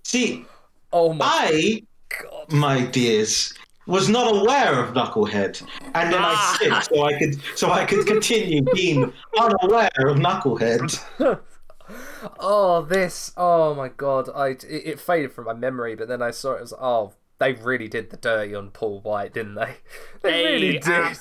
see, 0.04 0.44
Oh 0.92 1.12
my 1.12 1.24
I, 1.26 1.82
god! 2.22 2.52
my 2.52 2.82
dears, 2.86 3.54
was 3.86 4.08
not 4.08 4.34
aware 4.42 4.82
of 4.82 4.94
Knucklehead, 4.94 5.62
and 5.94 6.12
then 6.12 6.22
I 6.22 6.32
Ah. 6.36 6.52
skipped 6.54 6.84
so 6.94 7.02
I 7.02 7.18
could 7.18 7.40
so 7.56 7.70
I 7.70 7.84
could 7.84 8.06
continue 8.06 8.62
being 8.74 9.12
unaware 9.38 9.90
of 9.98 10.16
Knucklehead. 10.18 10.98
Oh, 12.38 12.82
this! 12.82 13.32
Oh 13.36 13.74
my 13.74 13.88
god! 13.88 14.28
I 14.34 14.48
it, 14.50 14.62
it 14.70 15.00
faded 15.00 15.32
from 15.32 15.44
my 15.46 15.52
memory, 15.52 15.94
but 15.94 16.08
then 16.08 16.22
I 16.22 16.30
saw 16.30 16.52
it 16.52 16.62
as 16.62 16.72
oh, 16.72 17.12
they 17.38 17.52
really 17.54 17.88
did 17.88 18.08
the 18.10 18.16
dirty 18.16 18.54
on 18.54 18.70
Paul 18.70 19.00
White, 19.00 19.34
didn't 19.34 19.56
they? 19.56 19.76
They 20.22 20.30
They 20.30 20.44
really 20.44 20.72
did. 20.78 20.88
ab- 20.88 21.16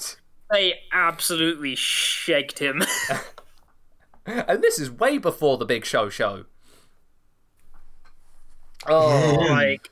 They 0.52 0.76
absolutely 0.94 1.76
shagged 1.76 2.60
him. 2.60 2.84
And 4.26 4.62
this 4.62 4.78
is 4.80 4.92
way 4.92 5.18
before 5.18 5.58
the 5.58 5.66
Big 5.66 5.86
Show 5.86 6.10
show. 6.10 6.46
Oh, 8.88 9.38
like 9.50 9.90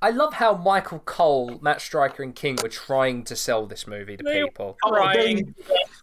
I 0.00 0.10
love 0.10 0.34
how 0.34 0.54
Michael 0.56 0.98
Cole, 1.00 1.58
Matt 1.62 1.80
Striker, 1.80 2.22
and 2.22 2.34
King 2.34 2.58
were 2.62 2.68
trying 2.68 3.22
to 3.24 3.36
sell 3.36 3.66
this 3.66 3.86
movie 3.86 4.16
to 4.16 4.24
They- 4.24 4.42
people 4.44 4.76
crying. 4.82 5.54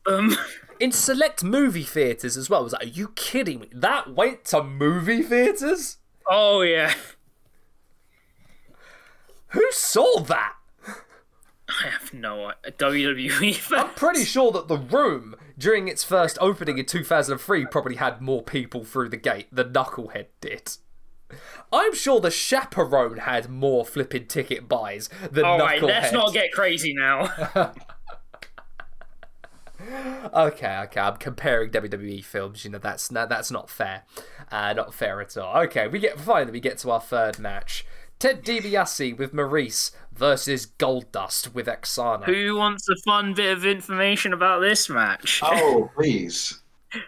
Um, 0.06 0.38
in 0.80 0.92
select 0.92 1.44
movie 1.44 1.84
theaters 1.84 2.38
as 2.38 2.50
well. 2.50 2.62
I 2.62 2.64
was 2.64 2.74
like, 2.74 2.84
are 2.84 2.88
you 2.88 3.10
kidding 3.16 3.60
me? 3.60 3.70
That 3.74 4.16
went 4.16 4.46
to 4.46 4.64
movie 4.64 5.22
theaters? 5.22 5.98
oh 6.28 6.62
yeah. 6.62 6.94
Who 9.50 9.66
saw 9.72 10.20
that? 10.22 10.54
I 10.88 11.88
have 11.90 12.14
no 12.14 12.46
idea. 12.66 12.72
WWE 12.78 13.56
fans. 13.56 13.84
I'm 13.84 13.94
pretty 13.96 14.24
sure 14.26 14.52
that 14.52 14.68
the 14.68 14.78
room 14.78 15.36
during 15.60 15.88
its 15.88 16.04
first 16.04 16.38
opening 16.42 16.78
in 16.80 16.86
2003 16.86 17.66
probably 17.68 17.98
had 17.98 18.22
more 18.22 18.42
people 18.42 18.84
through 18.84 19.10
the 19.10 19.18
gate 19.18 19.48
than 19.52 19.72
Knucklehead 19.74 20.28
did. 20.42 20.72
I'm 21.72 21.94
sure 21.94 22.20
the 22.20 22.32
chaperone 22.32 23.18
had 23.18 23.50
more 23.50 23.86
flipping 23.86 24.26
ticket 24.26 24.68
buys 24.68 25.10
than 25.32 25.46
All 25.46 25.60
Knucklehead. 25.60 25.66
right, 25.66 25.84
let's 25.84 26.12
not 26.12 26.34
get 26.34 26.52
crazy 26.52 26.94
now. 26.96 27.30
Okay, 30.34 30.78
okay, 30.84 31.00
I'm 31.00 31.16
comparing 31.16 31.72
WWE 31.72 32.24
films. 32.24 32.66
You 32.66 32.72
know 32.72 32.80
that's 32.80 33.12
not, 33.12 33.30
that's 33.30 33.50
not 33.50 33.70
fair, 33.70 34.04
uh, 34.52 34.74
not 34.74 34.94
fair 34.94 35.22
at 35.22 35.38
all. 35.38 35.62
Okay, 35.64 35.88
we 35.88 36.00
get 36.00 36.20
finally 36.20 36.52
we 36.52 36.60
get 36.60 36.78
to 36.80 36.92
our 36.92 37.00
third 37.00 37.40
match: 37.40 37.86
Ted 38.20 38.44
DiBiase 38.44 39.18
with 39.18 39.34
Maurice 39.34 39.94
versus 40.14 40.68
Goldust 40.68 41.54
with 41.54 41.68
Aksana. 41.68 42.26
Who 42.26 42.58
wants 42.58 42.90
a 42.90 42.98
fun 43.06 43.34
bit 43.34 43.56
of 43.56 43.66
information 43.66 44.34
about 44.34 44.60
this 44.60 44.90
match? 44.90 45.40
Oh, 45.44 45.90
please. 45.96 46.60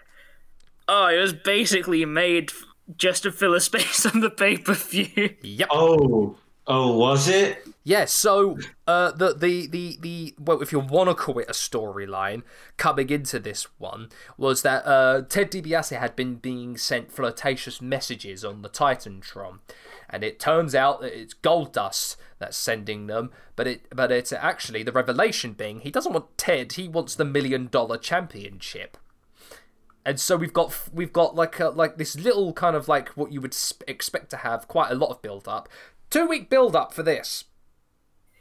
Oh, 0.94 1.08
it 1.08 1.20
was 1.20 1.32
basically 1.32 2.04
made 2.04 2.52
just 2.98 3.24
to 3.24 3.32
fill 3.32 3.54
a 3.54 3.62
space 3.62 4.06
on 4.14 4.20
the 4.20 4.30
pay 4.30 4.58
per 4.58 4.74
view. 4.74 5.36
Yep. 5.42 5.70
Oh, 5.72 6.36
oh, 6.68 6.98
was 6.98 7.30
it? 7.30 7.66
Yeah, 7.86 8.06
so 8.06 8.58
uh, 8.88 9.12
the 9.12 9.34
the 9.34 9.68
the 9.68 9.98
the 10.02 10.36
well, 10.38 10.62
if 10.62 10.74
you 10.74 10.80
want 10.80 11.10
to 11.10 11.16
call 11.16 11.40
it 11.40 11.48
a 11.48 11.54
storyline, 11.54 12.44
coming 12.76 13.10
into 13.10 13.40
this 13.40 13.68
one 13.78 14.10
was 14.38 14.64
that 14.64 14.86
uh, 14.86 15.22
Ted 15.30 15.52
DiBiase 15.52 15.98
had 15.98 16.16
been 16.18 16.36
being 16.36 16.76
sent 16.76 17.12
flirtatious 17.12 17.82
messages 17.82 18.44
on 18.44 18.62
the 18.62 18.70
Titantron, 18.70 19.60
and 20.12 20.24
it 20.24 20.40
turns 20.40 20.76
out 20.76 21.02
that 21.02 21.18
it's 21.18 21.34
Goldust 21.34 22.18
that's 22.40 22.58
sending 22.58 23.08
them. 23.08 23.32
But 23.56 23.68
it 23.68 23.88
but 23.96 24.12
it's 24.12 24.34
actually 24.34 24.84
the 24.84 24.92
revelation 24.92 25.54
being 25.54 25.80
he 25.80 25.92
doesn't 25.92 26.14
want 26.14 26.38
Ted, 26.38 26.74
he 26.74 26.88
wants 26.88 27.16
the 27.16 27.26
million 27.26 27.68
dollar 27.68 27.98
championship. 27.98 28.98
And 30.06 30.20
so 30.20 30.36
we've 30.36 30.54
got 30.54 30.90
we've 30.92 31.14
got 31.14 31.36
like 31.36 31.60
a, 31.60 31.70
like 31.70 31.98
this 31.98 32.16
little 32.18 32.54
kind 32.54 32.76
of 32.76 32.88
like 32.88 33.10
what 33.10 33.32
you 33.32 33.40
would 33.42 33.56
expect 33.88 34.30
to 34.32 34.38
have 34.38 34.68
quite 34.68 34.92
a 34.92 34.96
lot 34.96 35.10
of 35.10 35.22
build 35.22 35.48
up, 35.48 35.70
two 36.10 36.28
week 36.28 36.50
build 36.50 36.76
up 36.76 36.94
for 36.94 37.04
this. 37.04 37.46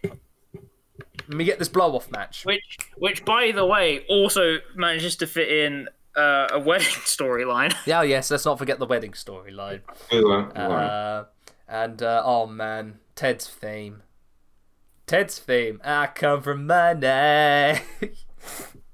Let 0.03 1.37
me 1.37 1.45
get 1.45 1.61
this 1.61 1.69
blow 1.69 1.95
off 1.95 2.11
match. 2.11 2.45
Which, 2.45 2.79
which, 2.97 3.25
by 3.25 3.53
the 3.53 3.65
way, 3.65 4.05
also 4.09 4.59
manages 4.75 5.15
to 5.17 5.29
fit 5.29 5.49
in 5.49 5.89
uh, 6.17 6.49
a 6.53 6.59
wedding 6.65 6.87
storyline. 6.87 7.73
Yeah, 7.87 8.03
yes, 8.03 8.31
let's 8.33 8.45
not 8.45 8.59
forget 8.59 8.81
the 8.81 8.87
wedding 8.87 9.13
storyline. 9.13 9.83
We 10.11 10.25
won't. 10.25 10.57
We 10.57 10.63
won't. 10.63 10.81
Uh, 10.83 11.25
and 11.71 12.03
uh, 12.03 12.23
oh 12.25 12.47
man, 12.47 12.99
Ted's 13.15 13.49
theme. 13.49 14.03
Ted's 15.07 15.39
theme. 15.39 15.81
I 15.85 16.09
come 16.09 16.43
from 16.43 16.67
money. 16.67 17.81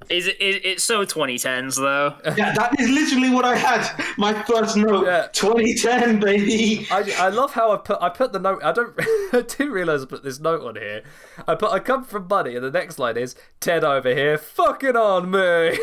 Is 0.09 0.29
it? 0.29 0.37
it 0.41 0.65
it's 0.65 0.85
so 0.85 1.05
2010s 1.05 1.77
though. 1.77 2.15
Yeah, 2.37 2.53
that 2.53 2.79
is 2.79 2.89
literally 2.89 3.31
what 3.31 3.45
I 3.45 3.57
had. 3.57 4.05
My 4.17 4.41
first 4.45 4.77
note. 4.77 5.05
Yeah. 5.05 5.27
2010, 5.33 6.21
baby. 6.21 6.87
I, 6.93 7.13
I 7.19 7.29
love 7.31 7.53
how 7.53 7.73
I 7.73 7.77
put 7.79 7.99
I 8.01 8.09
put 8.11 8.33
the 8.33 8.39
note. 8.39 8.63
I 8.63 8.71
don't. 8.71 8.95
I 9.33 9.43
didn't 9.43 9.73
realize 9.73 10.03
I 10.03 10.07
put 10.07 10.23
this 10.23 10.39
note 10.39 10.63
on 10.63 10.77
here. 10.77 11.03
I 11.49 11.57
put 11.57 11.73
I 11.73 11.81
come 11.81 12.05
from 12.05 12.29
money, 12.29 12.55
and 12.55 12.65
the 12.65 12.71
next 12.71 13.01
line 13.01 13.17
is 13.17 13.35
Ted 13.59 13.83
over 13.83 14.15
here 14.15 14.39
fucking 14.39 14.95
on 14.97 15.31
me. 15.31 15.39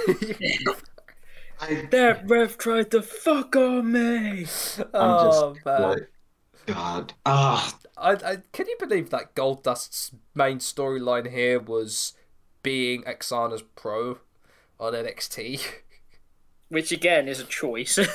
I, 1.60 1.88
That 1.92 2.24
ref 2.26 2.58
tried 2.58 2.92
to 2.92 3.02
fuck 3.02 3.56
on 3.58 3.92
me. 3.92 4.46
I'm 4.80 4.86
oh 4.94 5.54
just 5.54 5.66
man. 5.66 5.82
like, 5.82 6.13
God. 6.66 7.14
Ah, 7.26 7.78
I, 7.98 8.12
I 8.12 8.38
can 8.52 8.68
you 8.68 8.78
believe 8.80 9.10
that 9.10 9.36
Goldust's 9.36 10.12
main 10.34 10.60
storyline 10.60 11.32
here 11.32 11.60
was 11.60 12.14
being 12.62 13.04
Aksana's 13.04 13.64
pro 13.76 14.20
on 14.80 14.94
NXT? 14.94 15.62
Which 16.70 16.92
again 16.92 17.28
is 17.28 17.40
a 17.40 17.46
choice. 17.46 18.00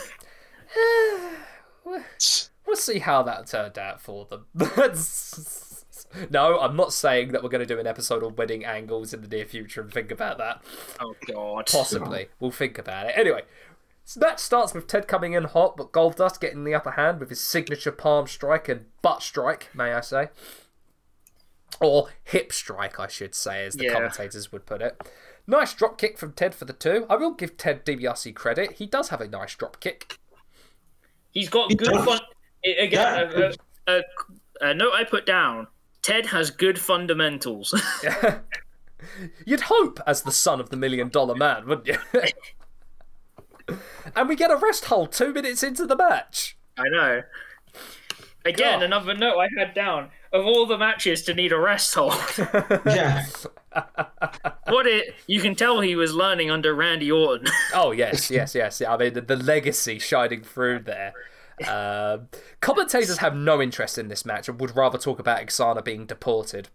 We'll 2.69 2.77
see 2.77 2.99
how 2.99 3.23
that 3.23 3.47
turned 3.47 3.79
out 3.79 3.99
for 4.03 4.27
them. 4.27 4.45
no, 6.31 6.61
I'm 6.61 6.77
not 6.77 6.93
saying 6.93 7.33
that 7.33 7.43
we're 7.43 7.49
going 7.49 7.67
to 7.67 7.75
do 7.75 7.81
an 7.81 7.87
episode 7.87 8.23
on 8.23 8.37
wedding 8.37 8.67
angles 8.67 9.15
in 9.15 9.23
the 9.23 9.29
near 9.29 9.47
future 9.47 9.81
and 9.81 9.91
think 9.91 10.11
about 10.11 10.37
that. 10.37 10.63
oh 11.01 11.15
god. 11.27 11.67
Possibly. 11.73 12.29
We'll 12.39 12.51
think 12.51 12.77
about 12.77 13.07
it. 13.07 13.15
Anyway, 13.17 13.45
so 14.09 14.21
that 14.21 14.41
starts 14.41 14.73
with 14.73 14.87
Ted 14.87 15.07
coming 15.07 15.35
in 15.35 15.45
hot, 15.45 15.77
but 15.77 15.93
Goldust 15.93 16.41
getting 16.41 16.65
the 16.65 16.75
upper 16.75 16.93
hand 16.93 17.21
with 17.21 17.29
his 17.29 17.43
signature 17.43 17.93
palm 17.93 18.27
strike 18.27 18.67
and 18.67 18.87
butt 19.03 19.23
strike, 19.23 19.69
may 19.75 19.93
I 19.93 20.01
say. 20.01 20.29
Or 21.79 22.09
hip 22.25 22.51
strike, 22.51 22.99
I 22.99 23.07
should 23.07 23.35
say, 23.35 23.67
as 23.67 23.75
the 23.75 23.85
Yeah. 23.85 23.93
commentators 23.93 24.51
would 24.51 24.65
put 24.65 24.81
it. 24.81 24.97
Nice 25.47 25.75
drop 25.75 25.99
kick 25.99 26.17
from 26.17 26.33
Ted 26.33 26.55
for 26.55 26.65
the 26.65 26.73
two. 26.73 27.05
I 27.11 27.17
will 27.17 27.33
give 27.33 27.59
Ted 27.59 27.85
DiBiase 27.85 28.35
credit. 28.35 28.73
He 28.79 28.87
does 28.87 29.11
have 29.11 29.21
a 29.21 29.29
nice 29.29 29.55
drop 29.55 29.79
kick. 29.79 30.19
He's 31.31 31.51
got 31.51 31.69
He 31.71 31.77
good 31.77 31.93
does. 31.93 32.05
fun. 32.07 32.21
Again, 32.65 32.91
Yeah. 32.91 33.53
a, 33.87 33.93
a, 33.93 33.99
a, 34.63 34.71
a 34.71 34.75
note 34.75 34.95
I 34.95 35.05
put 35.05 35.27
down. 35.27 35.67
Ted 36.01 36.25
has 36.25 36.51
good 36.51 36.79
fundamentals. 36.79 37.75
You'd 39.45 39.61
hope, 39.61 40.01
as 40.07 40.23
the 40.23 40.33
son 40.33 40.61
of 40.61 40.71
the 40.71 40.79
million 40.79 41.11
dollar 41.11 41.35
man, 41.35 41.67
wouldn't 41.67 41.89
you? 41.89 41.99
and 44.17 44.29
we 44.29 44.37
get 44.37 44.51
a 44.51 44.57
rest 44.57 44.87
hold 44.87 45.13
two 45.13 45.33
minutes 45.33 45.63
into 45.63 45.87
the 45.87 45.97
match. 45.97 46.57
I 46.77 46.85
know. 46.91 47.23
Again, 48.45 48.81
God. 48.81 48.83
another 48.85 49.15
note 49.15 49.39
I 49.39 49.49
had 49.59 49.75
down. 49.75 50.11
of 50.33 50.47
all 50.47 50.65
the 50.67 50.79
matches 50.79 51.23
to 51.25 51.35
need 51.35 51.53
a 51.53 51.59
rest 51.59 51.95
hold. 51.95 52.15
Yeah. 52.87 53.27
what 54.69 54.87
it 54.87 55.15
you 55.27 55.41
can 55.41 55.55
tell 55.55 55.81
he 55.81 55.95
was 55.95 56.15
learning 56.15 56.51
under 56.51 56.75
Randy 56.75 57.11
Orton. 57.13 57.47
Oh 57.75 57.93
yes, 57.93 58.31
yes, 58.31 58.55
yes. 58.55 58.81
Yeah, 58.81 58.95
I 58.95 58.97
mean 58.97 59.13
the, 59.15 59.21
the 59.21 59.37
legacy 59.37 59.99
shining 59.99 60.43
through 60.43 60.81
there. 60.81 61.13
Um, 61.67 62.29
commentators 62.61 63.19
have 63.19 63.35
no 63.37 63.61
interest 63.61 63.99
in 63.99 64.09
this 64.09 64.25
match 64.25 64.49
and 64.49 64.61
would 64.61 64.77
rather 64.77 64.97
talk 64.97 65.19
about 65.19 65.41
Aksana 65.45 65.85
being 65.85 66.07
deported. 66.07 66.69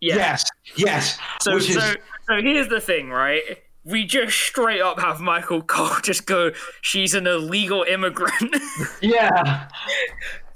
yeah. 0.00 0.14
Yes. 0.16 0.44
Yes. 0.76 1.18
So, 1.42 1.54
Which 1.54 1.68
is 1.68 1.74
so, 1.76 1.94
so 2.28 2.40
here's 2.40 2.68
the 2.68 2.80
thing, 2.80 3.10
right? 3.10 3.42
We 3.84 4.04
just 4.04 4.36
straight 4.36 4.80
up 4.82 5.00
have 5.00 5.20
Michael 5.20 5.62
Cole 5.62 5.96
just 6.02 6.26
go, 6.26 6.52
she's 6.82 7.14
an 7.14 7.26
illegal 7.26 7.84
immigrant. 7.88 8.56
yeah. 9.00 9.68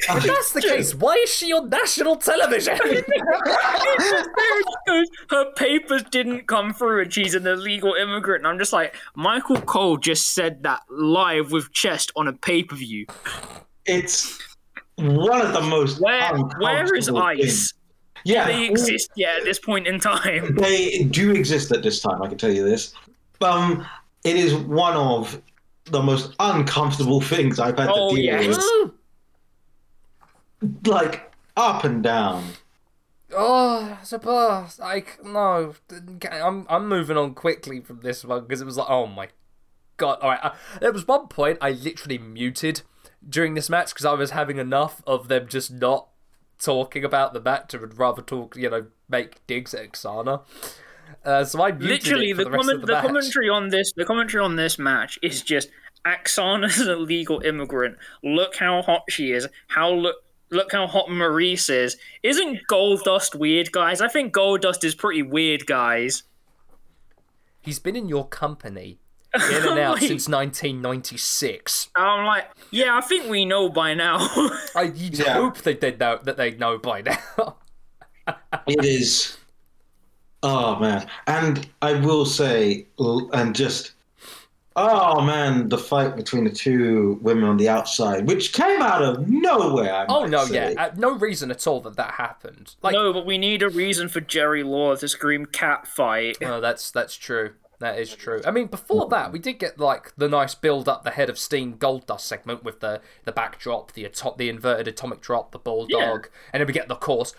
If 0.07 0.25
that's 0.25 0.53
the 0.53 0.61
case, 0.61 0.95
why 0.95 1.15
is 1.15 1.31
she 1.33 1.51
on 1.55 1.71
national 1.71 2.17
television? 2.17 2.77
Her 5.31 5.53
papers 5.57 6.03
didn't 6.11 6.47
come 6.47 6.75
through 6.75 7.03
and 7.03 7.13
she's 7.13 7.35
an 7.35 7.47
illegal 7.47 7.95
immigrant. 7.95 8.43
And 8.43 8.49
I'm 8.49 8.59
just 8.59 8.73
like, 8.73 8.95
Michael 9.15 9.61
Cole 9.63 9.97
just 9.97 10.35
said 10.35 10.63
that 10.65 10.83
live 10.91 11.53
with 11.53 11.73
chest 11.73 12.13
on 12.17 12.29
a 12.29 12.35
pay 12.35 12.63
per 12.65 12.77
view. 12.77 13.07
It's 13.87 14.39
one 14.97 15.41
of 15.41 15.55
the 15.55 15.63
most 15.63 16.01
Where 16.03 16.37
where 16.59 16.95
is 16.95 17.09
ICE? 17.09 17.39
things. 17.39 17.75
Yeah. 18.25 18.47
They 18.47 18.67
exist 18.67 19.11
yet 19.17 19.39
at 19.39 19.45
this 19.45 19.59
point 19.59 19.87
in 19.87 20.01
time. 20.01 20.55
They 20.57 21.05
do 21.05 21.33
exist 21.33 21.73
at 21.73 21.83
this 21.83 22.01
time, 22.01 22.21
I 22.23 22.29
can 22.29 22.37
tell 22.39 22.53
you 22.53 22.65
this. 22.69 22.95
Um, 23.45 23.87
it 24.25 24.37
is 24.37 24.55
one 24.55 24.95
of 24.97 25.41
the 25.85 26.03
most 26.03 26.35
uncomfortable 26.41 27.21
things 27.21 27.61
I've 27.61 27.79
had 27.79 27.91
Oh, 27.93 28.11
to 28.11 28.17
deal 28.17 28.25
yes. 28.25 28.57
with. 28.57 28.91
Like, 30.87 31.31
up 31.57 31.85
and 31.85 32.03
down. 32.03 32.45
oh, 33.37 33.99
I 34.01 34.05
suppose 34.05 34.79
like 34.79 35.19
no, 35.25 35.75
I'm 36.33 36.67
I'm 36.69 36.89
moving 36.89 37.17
on 37.17 37.35
quickly 37.35 37.81
from 37.81 38.01
this 38.01 38.25
one 38.25 38.43
because 38.43 38.61
it 38.61 38.65
was 38.65 38.77
like 38.77 38.89
oh 38.91 39.07
my 39.07 39.29
god. 39.99 40.19
All 40.21 40.31
right, 40.31 40.41
I, 40.43 40.53
there 40.81 40.93
was 40.93 41.07
one 41.07 41.29
point 41.29 41.59
I 41.61 41.71
literally 41.73 42.19
muted 42.19 42.83
during 43.29 43.55
this 43.55 43.69
match 43.71 43.91
because 43.91 44.05
I 44.07 44.15
was 44.15 44.31
having 44.31 44.59
enough 44.59 45.03
of 45.07 45.29
them 45.29 45.47
just 45.49 45.71
not 45.71 46.09
talking 46.59 47.05
about 47.05 47.35
the 47.35 47.41
match 47.41 47.75
and 47.75 47.81
would 47.83 47.99
rather 47.99 48.23
talk, 48.23 48.57
you 48.57 48.71
know, 48.71 48.87
make 49.09 49.47
digs 49.47 49.75
at 49.75 49.93
Aksana. 49.93 50.43
Uh, 51.25 51.45
so 51.45 51.63
I 51.63 51.71
Literally, 51.71 52.33
the, 52.33 52.45
the, 52.45 52.51
comment, 52.51 52.81
the, 52.83 52.87
the 52.87 53.01
commentary 53.01 53.49
on 53.49 53.69
this, 53.69 53.93
the 53.93 54.05
commentary 54.05 54.45
on 54.45 54.57
this 54.57 54.79
match 54.79 55.19
is 55.23 55.43
just 55.43 55.71
Aksana's 56.05 56.79
an 56.87 56.91
illegal 56.91 57.41
immigrant. 57.41 57.97
Look 58.23 58.57
how 58.57 58.83
hot 58.83 59.05
she 59.09 59.33
is. 59.33 59.47
How 59.69 59.91
look. 59.91 60.17
Look 60.51 60.71
how 60.71 60.87
hot 60.87 61.11
Maurice 61.11 61.69
is. 61.69 61.97
Isn't 62.23 62.61
Goldust 62.71 63.35
weird, 63.35 63.73
guys? 63.73 64.01
I 64.01 64.07
think 64.07 64.33
Goldust 64.33 64.85
is 64.85 64.95
pretty 64.95 65.23
weird, 65.23 65.67
guys. 65.67 66.23
He's 67.61 67.81
been 67.81 67.97
in 67.97 68.09
your 68.09 68.29
company 68.29 68.99
in 69.35 69.67
and 69.67 69.79
out 69.81 69.95
Wait. 70.01 70.07
since 70.07 70.29
1996. 70.29 71.89
I'm 71.97 72.27
like, 72.27 72.45
yeah, 72.71 72.97
I 72.97 73.01
think 73.01 73.29
we 73.29 73.45
know 73.45 73.69
by 73.69 73.95
now. 73.95 74.19
I 74.77 74.93
you'd 74.95 75.19
Yeah. 75.19 75.33
hope 75.33 75.57
that 75.63 75.81
they 75.81 75.97
know 75.97 76.21
that 76.23 76.37
they 76.37 76.53
know 76.53 76.79
by 76.79 77.01
now. 77.03 77.57
It 78.69 78.85
is. 78.85 79.37
Oh 80.45 80.79
man, 80.79 81.09
and 81.27 81.67
I 81.81 81.95
will 81.95 82.27
say, 82.27 82.87
and 82.99 83.57
just, 83.57 83.93
oh 84.77 85.23
man, 85.23 85.71
the 85.71 85.79
fight 85.79 86.17
between 86.17 86.45
the 86.45 86.51
two 86.51 87.19
women 87.23 87.45
on 87.45 87.57
the 87.57 87.71
outside, 87.71 88.27
which 88.29 88.53
came 88.53 88.83
out 88.83 89.03
of 89.03 89.27
nowhere. 89.27 89.95
I 89.95 90.07
oh 90.07 90.21
might 90.21 90.31
no, 90.31 90.45
say. 90.45 90.75
yeah, 90.75 90.85
uh, 90.85 90.91
no 90.97 91.13
reason 91.13 91.51
at 91.51 91.67
all 91.67 91.81
that 91.81 91.97
that 91.97 92.15
happened. 92.15 92.75
Like, 92.83 92.93
no, 92.93 93.11
but 93.15 93.25
we 93.25 93.39
need 93.39 93.63
a 93.63 93.71
reason 93.71 94.09
for 94.09 94.21
Jerry 94.21 94.63
Law 94.63 94.95
to 94.97 95.09
scream 95.09 95.47
cat 95.47 95.87
fight. 95.87 96.37
no, 96.43 96.61
that's 96.61 96.91
that's 96.91 97.17
true. 97.17 97.53
That 97.81 97.99
is 97.99 98.15
true. 98.15 98.41
I 98.47 98.51
mean, 98.51 98.69
before 98.69 99.09
that, 99.09 99.33
we 99.33 99.39
did 99.39 99.59
get 99.59 99.79
like 99.79 100.15
the 100.17 100.29
nice 100.29 100.55
build 100.55 100.89
up 100.89 101.05
the 101.05 101.11
head 101.11 101.29
of 101.29 101.39
steam 101.39 101.75
Goldust 101.75 102.21
segment 102.21 102.63
with 102.63 102.81
the 102.81 103.01
the 103.25 103.33
backdrop, 103.33 103.93
the 103.93 104.05
ato- 104.05 104.37
the 104.39 104.49
inverted 104.49 104.89
atomic 104.89 105.21
drop, 105.21 105.53
the 105.53 105.59
bulldog, 105.59 106.29
and 106.53 106.61
then 106.61 106.67
we 106.67 106.73
get 106.73 106.89
the 106.89 106.95
course. 106.97 107.35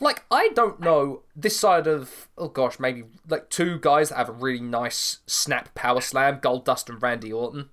Like, 0.00 0.24
I 0.30 0.48
don't 0.54 0.80
know 0.80 1.22
this 1.36 1.58
side 1.58 1.86
of 1.86 2.28
oh 2.38 2.48
gosh, 2.48 2.80
maybe 2.80 3.04
like 3.28 3.50
two 3.50 3.78
guys 3.78 4.08
that 4.08 4.16
have 4.16 4.28
a 4.28 4.32
really 4.32 4.60
nice 4.60 5.18
snap 5.26 5.74
power 5.74 6.00
slam, 6.00 6.40
Goldust 6.40 6.88
and 6.88 7.02
Randy 7.02 7.32
Orton. 7.32 7.68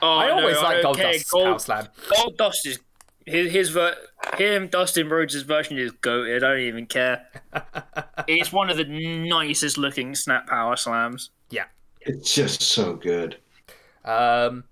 Oh, 0.00 0.16
I 0.16 0.30
always 0.30 0.56
no, 0.56 0.62
like 0.62 0.82
Gold 0.82 0.96
don't 0.96 1.04
care. 1.04 1.12
Dust's 1.12 1.32
power 1.32 1.58
slam. 1.58 1.88
Goldust 2.08 2.66
is 2.66 2.78
his 3.26 3.52
his 3.52 3.70
ver- 3.70 3.96
him 4.36 4.68
Dustin 4.68 5.08
Rhodes' 5.08 5.42
version 5.42 5.78
is 5.78 5.92
goated. 5.92 6.36
I 6.36 6.52
don't 6.54 6.60
even 6.60 6.86
care. 6.86 7.26
it's 8.28 8.52
one 8.52 8.70
of 8.70 8.76
the 8.76 8.84
nicest 8.84 9.78
looking 9.78 10.14
snap 10.14 10.48
power 10.48 10.76
slams. 10.76 11.30
Yeah. 11.50 11.64
It's 12.00 12.34
just 12.34 12.62
so 12.62 12.94
good. 12.94 13.36
Um, 14.04 14.64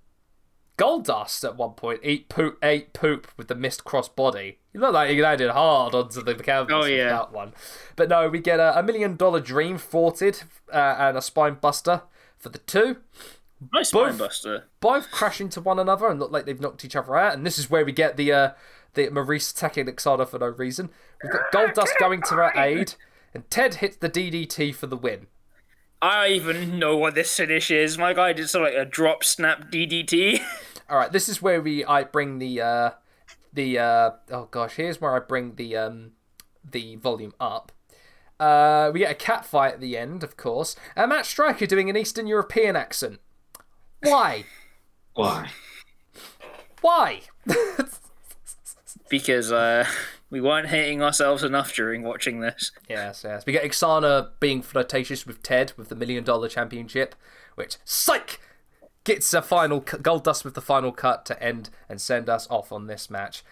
Goldust 0.77 1.43
at 1.43 1.55
one 1.57 1.71
point 1.71 1.99
eat 2.03 2.27
poop, 2.29 2.57
ate 2.63 2.93
poop 2.93 3.27
with 3.37 3.47
the 3.47 3.55
missed 3.55 3.83
cross 3.83 4.09
body. 4.09 4.57
You 4.73 4.79
look 4.79 4.93
like 4.93 5.09
he 5.11 5.21
landed 5.21 5.51
hard 5.51 5.93
onto 5.93 6.23
the 6.23 6.33
canvas 6.35 6.73
Oh, 6.73 6.79
with 6.79 6.89
yeah. 6.91 7.09
that 7.09 7.31
one. 7.31 7.53
But 7.95 8.09
no, 8.09 8.29
we 8.29 8.39
get 8.39 8.59
a, 8.59 8.77
a 8.79 8.83
million 8.83 9.15
dollar 9.15 9.39
dream 9.41 9.77
thwarted 9.77 10.41
uh, 10.73 10.95
and 10.97 11.17
a 11.17 11.21
spine 11.21 11.55
buster 11.61 12.03
for 12.37 12.49
the 12.49 12.57
two. 12.59 12.97
Nice 13.73 13.91
Both- 13.91 14.17
spinebuster. 14.17 14.63
Both 14.79 15.11
crash 15.11 15.39
into 15.39 15.61
one 15.61 15.77
another 15.77 16.07
and 16.09 16.19
look 16.19 16.31
like 16.31 16.45
they've 16.45 16.59
knocked 16.59 16.83
each 16.83 16.95
other 16.95 17.15
out. 17.15 17.33
And 17.35 17.45
this 17.45 17.59
is 17.59 17.69
where 17.69 17.85
we 17.85 17.91
get 17.91 18.17
the 18.17 18.31
uh, 18.31 18.51
the 18.95 19.09
Maurice 19.09 19.51
attacking 19.51 19.85
Aksana 19.85 20.27
for 20.27 20.39
no 20.39 20.47
reason. 20.47 20.89
We've 21.21 21.31
got 21.31 21.51
Goldust 21.51 21.97
going 21.99 22.21
to 22.23 22.35
her 22.35 22.51
aid, 22.55 22.95
and 23.35 23.47
Ted 23.51 23.75
hits 23.75 23.97
the 23.97 24.09
DDT 24.09 24.73
for 24.73 24.87
the 24.87 24.97
win. 24.97 25.27
I 26.01 26.27
don't 26.27 26.55
even 26.55 26.79
know 26.79 26.97
what 26.97 27.15
this 27.15 27.35
finish 27.35 27.69
is. 27.69 27.97
My 27.97 28.13
guy 28.13 28.33
did 28.33 28.49
sort 28.49 28.67
of 28.67 28.73
like 28.73 28.87
a 28.87 28.89
drop 28.89 29.23
snap 29.23 29.71
DDT. 29.71 30.41
All 30.89 30.97
right, 30.97 31.11
this 31.11 31.29
is 31.29 31.41
where 31.41 31.61
we 31.61 31.85
I 31.85 32.03
bring 32.03 32.39
the 32.39 32.61
uh 32.61 32.89
the 33.53 33.79
uh 33.79 34.11
oh 34.31 34.47
gosh, 34.51 34.75
here's 34.75 34.99
where 34.99 35.15
I 35.15 35.19
bring 35.19 35.55
the 35.55 35.77
um 35.77 36.11
the 36.69 36.95
volume 36.95 37.33
up. 37.39 37.71
Uh 38.39 38.89
we 38.93 38.99
get 38.99 39.11
a 39.11 39.15
cat 39.15 39.45
fight 39.45 39.75
at 39.75 39.79
the 39.81 39.97
end, 39.97 40.23
of 40.23 40.37
course. 40.37 40.75
And 40.95 41.09
Matt 41.09 41.25
Striker 41.25 41.65
doing 41.65 41.89
an 41.89 41.97
Eastern 41.97 42.27
European 42.27 42.75
accent. 42.75 43.19
Why? 44.01 44.45
Why? 45.13 45.51
Why? 46.81 47.21
because 49.09 49.51
uh, 49.51 49.85
we 50.31 50.41
weren't 50.41 50.67
hating 50.67 51.03
ourselves 51.03 51.43
enough 51.43 51.73
during 51.73 52.01
watching 52.01 52.39
this. 52.39 52.71
yes, 52.89 53.23
yes. 53.23 53.45
We 53.45 53.53
get 53.53 53.63
Aksana 53.63 54.29
being 54.39 54.63
flirtatious 54.63 55.27
with 55.27 55.43
Ted 55.43 55.73
with 55.77 55.89
the 55.89 55.95
million 55.95 56.23
dollar 56.23 56.47
championship, 56.47 57.13
which 57.55 57.77
psych 57.85 58.39
gets 59.03 59.33
a 59.33 59.41
final 59.41 59.81
cu- 59.81 59.97
Goldust 59.97 60.43
with 60.45 60.55
the 60.55 60.61
final 60.61 60.91
cut 60.91 61.25
to 61.25 61.43
end 61.43 61.69
and 61.89 61.99
send 62.01 62.29
us 62.29 62.47
off 62.49 62.71
on 62.71 62.87
this 62.87 63.09
match. 63.09 63.43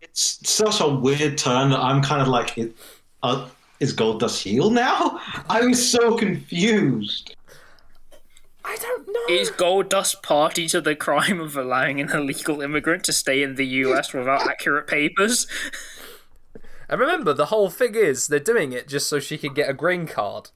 It's 0.00 0.38
such 0.48 0.80
a 0.80 0.88
weird 0.88 1.38
turn 1.38 1.70
that 1.70 1.80
I'm 1.80 2.02
kind 2.02 2.22
of 2.22 2.28
like, 2.28 2.56
it, 2.58 2.76
uh, 3.22 3.48
is 3.80 3.94
Goldust 3.94 4.42
heel 4.42 4.70
now? 4.70 5.20
I 5.48 5.62
was 5.62 5.90
so 5.90 6.16
confused. 6.16 7.34
I 8.70 8.76
don't 8.76 9.08
know. 9.08 9.34
Is 9.34 9.50
Goldust 9.50 10.22
party 10.22 10.68
to 10.68 10.80
the 10.82 10.94
crime 10.94 11.40
of 11.40 11.56
allowing 11.56 12.00
an 12.00 12.10
illegal 12.10 12.60
immigrant 12.60 13.02
to 13.04 13.12
stay 13.12 13.42
in 13.42 13.54
the 13.54 13.66
US 13.66 14.12
without 14.12 14.46
accurate 14.46 14.86
papers? 14.86 15.46
And 16.88 17.00
remember, 17.00 17.32
the 17.32 17.46
whole 17.46 17.70
thing 17.70 17.94
is 17.94 18.28
they're 18.28 18.38
doing 18.40 18.72
it 18.72 18.86
just 18.88 19.08
so 19.08 19.20
she 19.20 19.38
can 19.38 19.54
get 19.54 19.68
a 19.70 19.74
green 19.74 20.06
card. 20.06 20.50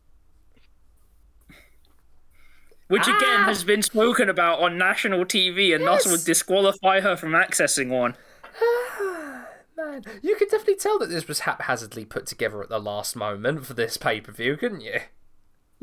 Which 2.89 3.07
again 3.09 3.41
Ah! 3.41 3.45
has 3.47 3.65
been 3.65 3.81
spoken 3.83 4.29
about 4.29 4.61
on 4.61 4.77
national 4.77 5.25
TV 5.25 5.75
and 5.75 5.83
Yes. 5.85 6.05
thus 6.05 6.13
would 6.13 6.25
disqualify 6.27 7.01
her 7.01 7.17
from 7.17 7.31
accessing 7.33 7.89
one. 7.89 8.15
Man, 9.77 10.05
you 10.23 10.37
could 10.37 10.49
definitely 10.51 10.77
tell 10.77 10.99
that 10.99 11.09
this 11.09 11.27
was 11.27 11.41
haphazardly 11.41 12.05
put 12.05 12.27
together 12.27 12.63
at 12.63 12.69
the 12.69 12.79
last 12.79 13.17
moment 13.17 13.65
for 13.65 13.73
this 13.73 13.97
pay 13.97 14.21
per 14.21 14.33
view, 14.33 14.57
couldn't 14.59 14.83
you? 14.83 15.01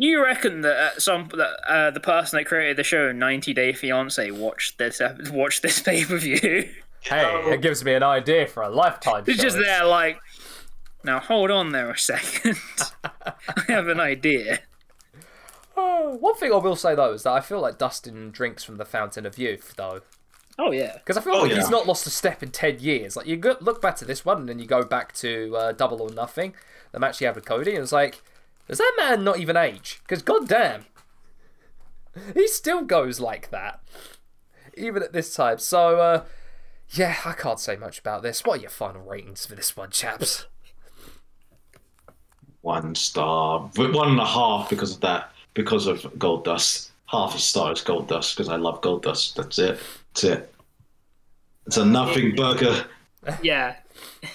You 0.02 0.24
reckon 0.24 0.62
that 0.62 0.78
uh, 0.78 1.00
some 1.00 1.28
that 1.34 1.60
uh, 1.70 1.92
the 1.92 2.00
person 2.00 2.38
that 2.40 2.46
created 2.46 2.78
the 2.78 2.86
show, 2.86 3.12
90 3.12 3.54
Day 3.54 3.74
Fiance, 3.74 4.32
watched 4.32 4.78
this 4.78 5.02
ep- 5.02 5.28
watched 5.30 5.62
this 5.62 5.82
pay 5.84 6.06
per 6.06 6.18
view? 6.18 6.70
Hey, 7.02 7.26
it 7.54 7.62
gives 7.62 7.84
me 7.84 7.94
an 7.94 8.04
idea 8.04 8.48
for 8.48 8.64
a 8.64 8.70
lifetime. 8.70 9.26
It's 9.28 9.38
show. 9.38 9.44
just 9.44 9.58
there, 9.58 9.84
like, 9.86 10.18
now 11.04 11.20
hold 11.20 11.52
on 11.52 11.72
there 11.74 11.90
a 11.92 11.98
second. 11.98 12.58
I 13.04 13.34
have 13.68 13.90
an 13.90 14.00
idea. 14.00 14.60
Oh, 15.76 16.16
one 16.20 16.36
thing 16.36 16.52
I 16.54 16.58
will 16.58 16.76
say 16.76 16.96
though 16.96 17.14
is 17.14 17.24
that 17.24 17.32
I 17.34 17.42
feel 17.42 17.60
like 17.62 17.78
Dustin 17.78 18.32
drinks 18.32 18.64
from 18.64 18.78
the 18.78 18.86
fountain 18.86 19.26
of 19.26 19.38
youth, 19.38 19.74
though, 19.78 20.02
Oh 20.58 20.72
yeah. 20.72 20.94
because 20.94 21.18
I 21.18 21.22
feel 21.22 21.34
Oh, 21.36 21.42
like 21.42 21.52
yeah. 21.52 21.58
he's 21.58 21.70
not 21.70 21.88
lost 21.88 22.06
a 22.08 22.10
step 22.10 22.42
in 22.44 22.52
ten 22.52 22.80
years. 22.80 23.16
Like 23.16 23.28
you 23.28 23.38
look 23.62 23.82
back 23.82 23.96
to 23.98 24.06
this 24.06 24.24
one, 24.26 24.38
and 24.40 24.50
then 24.50 24.60
you 24.60 24.66
go 24.66 24.84
back 24.84 25.14
to 25.16 25.56
uh, 25.58 25.72
Double 25.74 26.02
or 26.02 26.10
Nothing, 26.10 26.54
the 26.92 27.00
match 27.00 27.20
he 27.20 27.26
had 27.26 27.36
with 27.36 27.46
Cody, 27.46 27.72
and 27.76 27.84
it's 27.84 27.92
like, 27.94 28.22
does 28.70 28.78
that 28.78 28.96
man 28.98 29.24
not 29.24 29.40
even 29.40 29.58
age? 29.58 30.00
Because 30.04 30.22
goddamn, 30.22 30.86
he 32.34 32.48
still 32.48 32.84
goes 32.84 33.20
like 33.20 33.50
that, 33.50 33.82
even 34.78 35.04
at 35.04 35.12
this 35.12 35.34
time. 35.36 35.58
So 35.58 36.00
uh, 36.00 36.24
Yeah, 36.92 37.16
I 37.26 37.34
can't 37.34 37.60
say 37.60 37.76
much 37.76 38.00
about 38.00 38.22
this. 38.22 38.46
What 38.46 38.60
are 38.60 38.62
your 38.62 38.70
final 38.70 39.02
ratings 39.02 39.46
for 39.46 39.56
this 39.56 39.76
one, 39.76 39.90
chaps? 39.90 40.46
One 42.62 42.94
star, 42.94 43.70
one 43.76 44.10
and 44.10 44.20
a 44.20 44.26
half 44.26 44.70
because 44.70 44.96
of 44.96 45.02
that, 45.02 45.32
because 45.54 45.88
of 45.88 46.02
Goldust. 46.18 46.92
Half 47.08 47.34
a 47.36 47.40
star 47.40 47.72
is 47.72 47.82
Goldust 47.82 48.36
because 48.36 48.50
I 48.50 48.58
love 48.58 48.82
Goldust. 48.82 49.34
That's 49.34 49.58
it. 49.58 49.80
That's 50.14 50.24
it. 50.24 50.54
It's 51.66 51.78
a 51.78 51.86
nothing 51.86 52.36
burger. 52.36 52.86
Yeah. 53.44 53.76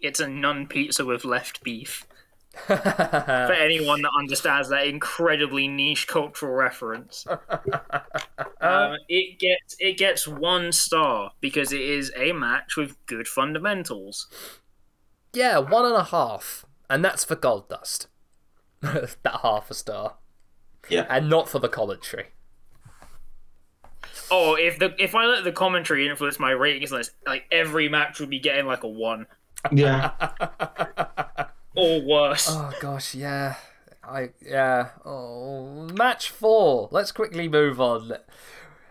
It's 0.00 0.20
a 0.20 0.28
non 0.28 0.68
pizza 0.68 1.04
with 1.04 1.24
left 1.24 1.64
beef. 1.64 2.06
For 2.66 3.52
anyone 3.58 4.02
that 4.02 4.10
understands 4.18 4.68
that 4.68 4.86
incredibly 4.86 5.68
niche 5.68 6.06
cultural 6.06 6.52
reference, 6.52 7.26
um, 8.60 8.96
it 9.08 9.38
gets 9.38 9.76
it 9.78 9.96
gets 9.96 10.26
one 10.26 10.72
star 10.72 11.32
because 11.40 11.72
it 11.72 11.80
is 11.80 12.12
a 12.16 12.32
match 12.32 12.76
with 12.76 12.96
good 13.06 13.28
fundamentals. 13.28 14.26
Yeah, 15.32 15.58
one 15.58 15.84
and 15.84 15.94
a 15.94 16.04
half. 16.04 16.64
And 16.90 17.04
that's 17.04 17.24
for 17.24 17.36
Goldust. 17.36 18.06
that 18.80 19.40
half 19.42 19.70
a 19.70 19.74
star. 19.74 20.16
Yeah. 20.88 21.06
And 21.10 21.28
not 21.28 21.48
for 21.48 21.58
the 21.58 21.68
commentary. 21.68 22.26
Oh, 24.30 24.54
if 24.54 24.78
the 24.78 24.94
if 24.98 25.14
I 25.14 25.26
let 25.26 25.44
the 25.44 25.52
commentary 25.52 26.08
influence 26.08 26.38
my 26.38 26.50
ratings 26.50 26.92
list, 26.92 27.12
like 27.26 27.44
every 27.50 27.88
match 27.88 28.20
would 28.20 28.30
be 28.30 28.38
getting 28.38 28.66
like 28.66 28.84
a 28.84 28.88
one 28.88 29.26
Yeah. 29.72 30.12
Or 31.78 32.00
worse. 32.02 32.46
Oh 32.50 32.72
gosh, 32.80 33.14
yeah. 33.14 33.54
I 34.04 34.30
yeah. 34.44 34.88
Oh, 35.04 35.88
match 35.94 36.30
four. 36.30 36.88
Let's 36.90 37.12
quickly 37.12 37.48
move 37.48 37.80
on. 37.80 38.12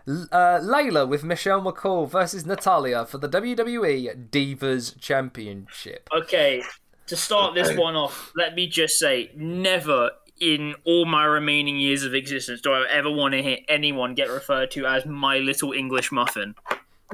L- 0.06 0.26
Uh, 0.32 0.58
Layla 0.60 1.06
with 1.06 1.22
Michelle 1.24 1.60
McCool 1.60 2.08
versus 2.08 2.46
Natalya 2.46 3.04
for 3.04 3.18
the 3.18 3.28
WWE 3.28 4.30
Divas 4.30 4.98
Championship. 5.00 6.08
Okay, 6.16 6.62
to 7.08 7.16
start 7.16 7.54
this 7.54 7.76
one 7.76 7.94
off, 7.94 8.32
let 8.36 8.54
me 8.54 8.66
just 8.68 8.98
say, 8.98 9.30
never 9.36 10.10
in 10.40 10.74
all 10.84 11.04
my 11.04 11.24
remaining 11.24 11.78
years 11.78 12.04
of 12.04 12.14
existence 12.14 12.60
do 12.60 12.72
I 12.72 12.86
ever 12.90 13.10
want 13.10 13.32
to 13.34 13.42
hear 13.42 13.58
anyone 13.68 14.14
get 14.14 14.30
referred 14.30 14.70
to 14.70 14.86
as 14.86 15.04
my 15.04 15.38
little 15.38 15.72
English 15.72 16.10
muffin. 16.12 16.54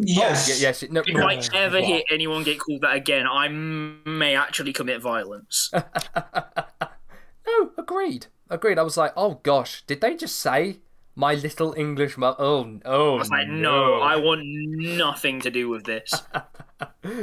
Yes. 0.01 0.49
Yeah, 0.49 0.69
yes. 0.69 0.83
No, 0.91 1.03
If 1.07 1.17
I 1.17 1.57
ever 1.57 1.81
hear 1.81 2.03
anyone 2.11 2.43
get 2.43 2.59
called 2.59 2.81
that 2.83 2.97
again, 2.97 3.27
I 3.27 3.49
may 3.49 4.35
actually 4.35 4.73
commit 4.73 5.01
violence. 5.01 5.71
no, 7.47 7.71
agreed. 7.79 8.27
Agreed. 8.51 8.79
I 8.79 8.83
was 8.83 8.97
like, 8.97 9.13
oh 9.17 9.41
gosh, 9.43 9.83
did 9.87 10.01
they 10.01 10.17
just 10.17 10.37
say 10.37 10.79
my 11.17 11.35
little 11.35 11.75
English 11.77 12.19
mu- 12.19 12.35
Oh, 12.39 12.81
oh 12.85 13.15
I 13.15 13.19
was 13.19 13.31
like, 13.31 13.47
no, 13.49 14.01
I 14.01 14.17
want 14.17 14.43
nothing 14.45 15.41
to 15.43 15.51
do 15.51 15.69
with 15.69 15.85
this. 15.85 16.13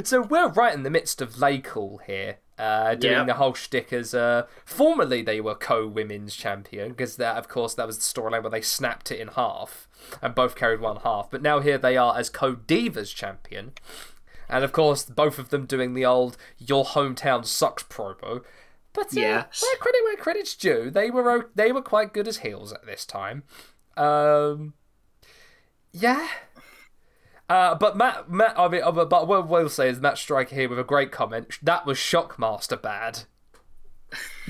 So 0.02 0.22
we're 0.22 0.48
right 0.48 0.74
in 0.74 0.82
the 0.82 0.90
midst 0.90 1.20
of 1.20 1.34
Laycool 1.34 1.98
here, 2.06 2.38
uh, 2.58 2.94
doing 2.94 3.14
Yep. 3.14 3.26
the 3.26 3.34
whole 3.34 3.54
shtick 3.54 3.92
as 3.92 4.14
uh, 4.14 4.46
formerly 4.64 5.22
they 5.22 5.40
were 5.40 5.54
co-women's 5.54 6.34
champion 6.36 6.90
because 6.90 7.16
that, 7.16 7.36
of 7.36 7.48
course, 7.48 7.74
that 7.74 7.86
was 7.86 7.96
the 7.98 8.02
storyline 8.20 8.42
where 8.42 8.50
they 8.50 8.60
snapped 8.60 9.10
it 9.10 9.18
in 9.20 9.28
half 9.28 9.88
and 10.20 10.34
both 10.34 10.54
carried 10.54 10.80
one 10.80 10.96
half. 10.96 11.30
But 11.30 11.42
now 11.42 11.60
here 11.60 11.78
they 11.78 11.96
are 11.96 12.16
as 12.16 12.28
co-divas 12.28 13.14
champion, 13.14 13.72
and 14.48 14.64
of 14.64 14.72
course 14.72 15.04
both 15.04 15.38
of 15.38 15.48
them 15.48 15.64
doing 15.66 15.94
the 15.94 16.04
old 16.04 16.36
"Your 16.58 16.84
hometown 16.84 17.44
sucks" 17.46 17.82
promo. 17.84 18.44
But 18.92 19.06
uh, 19.06 19.20
Yes. 19.20 19.62
where 19.62 19.76
credit 19.78 20.00
where 20.04 20.16
credit's 20.16 20.54
due, 20.54 20.90
they 20.90 21.10
were 21.10 21.50
they 21.54 21.72
were 21.72 21.82
quite 21.82 22.12
good 22.12 22.28
as 22.28 22.38
heels 22.38 22.72
at 22.72 22.84
this 22.84 23.06
time. 23.06 23.44
Um, 23.96 24.74
yeah. 25.92 26.28
Uh, 27.52 27.74
but 27.74 27.96
Matt, 27.98 28.30
Matt, 28.30 28.58
I 28.58 28.66
mean, 28.68 28.80
but 28.94 29.10
but 29.10 29.28
what 29.28 29.46
we'll 29.46 29.68
say 29.68 29.90
is 29.90 30.00
Matt 30.00 30.16
Striker 30.16 30.54
here 30.54 30.68
with 30.70 30.78
a 30.78 30.84
great 30.84 31.10
comment. 31.12 31.58
That 31.62 31.84
was 31.84 31.98
Shockmaster 31.98 32.80
bad. 32.80 33.24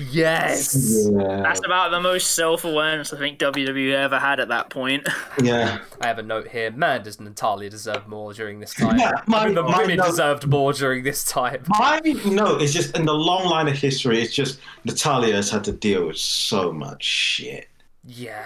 Yes. 0.09 1.07
Yeah. 1.11 1.41
That's 1.43 1.61
about 1.65 1.91
the 1.91 1.99
most 1.99 2.31
self 2.35 2.65
awareness 2.65 3.13
I 3.13 3.17
think 3.17 3.39
WWE 3.39 3.93
ever 3.93 4.19
had 4.19 4.39
at 4.39 4.47
that 4.49 4.69
point. 4.69 5.07
Yeah. 5.41 5.79
I 5.99 6.07
have 6.07 6.19
a 6.19 6.23
note 6.23 6.47
here. 6.47 6.71
Man, 6.71 7.03
doesn't 7.03 7.23
Natalya 7.25 7.69
deserve 7.69 8.07
more 8.07 8.33
during 8.33 8.59
this 8.59 8.73
time? 8.73 8.97
Yeah, 8.99 9.11
my- 9.27 9.39
I 9.39 9.45
mean, 9.47 9.55
the 9.55 9.63
my 9.63 9.79
women 9.79 9.97
note- 9.97 10.05
deserved 10.05 10.47
more 10.47 10.71
during 10.73 11.03
this 11.03 11.23
time. 11.25 11.63
I 11.73 11.99
no, 12.25 12.55
it's 12.57 12.71
just 12.71 12.95
in 12.95 13.05
the 13.05 13.13
long 13.13 13.45
line 13.45 13.67
of 13.67 13.75
history. 13.75 14.21
It's 14.21 14.33
just 14.33 14.59
Natalya 14.85 15.33
has 15.35 15.49
had 15.49 15.63
to 15.65 15.71
deal 15.73 16.07
with 16.07 16.17
so 16.17 16.71
much 16.71 17.03
shit. 17.03 17.67
Yeah. 18.05 18.45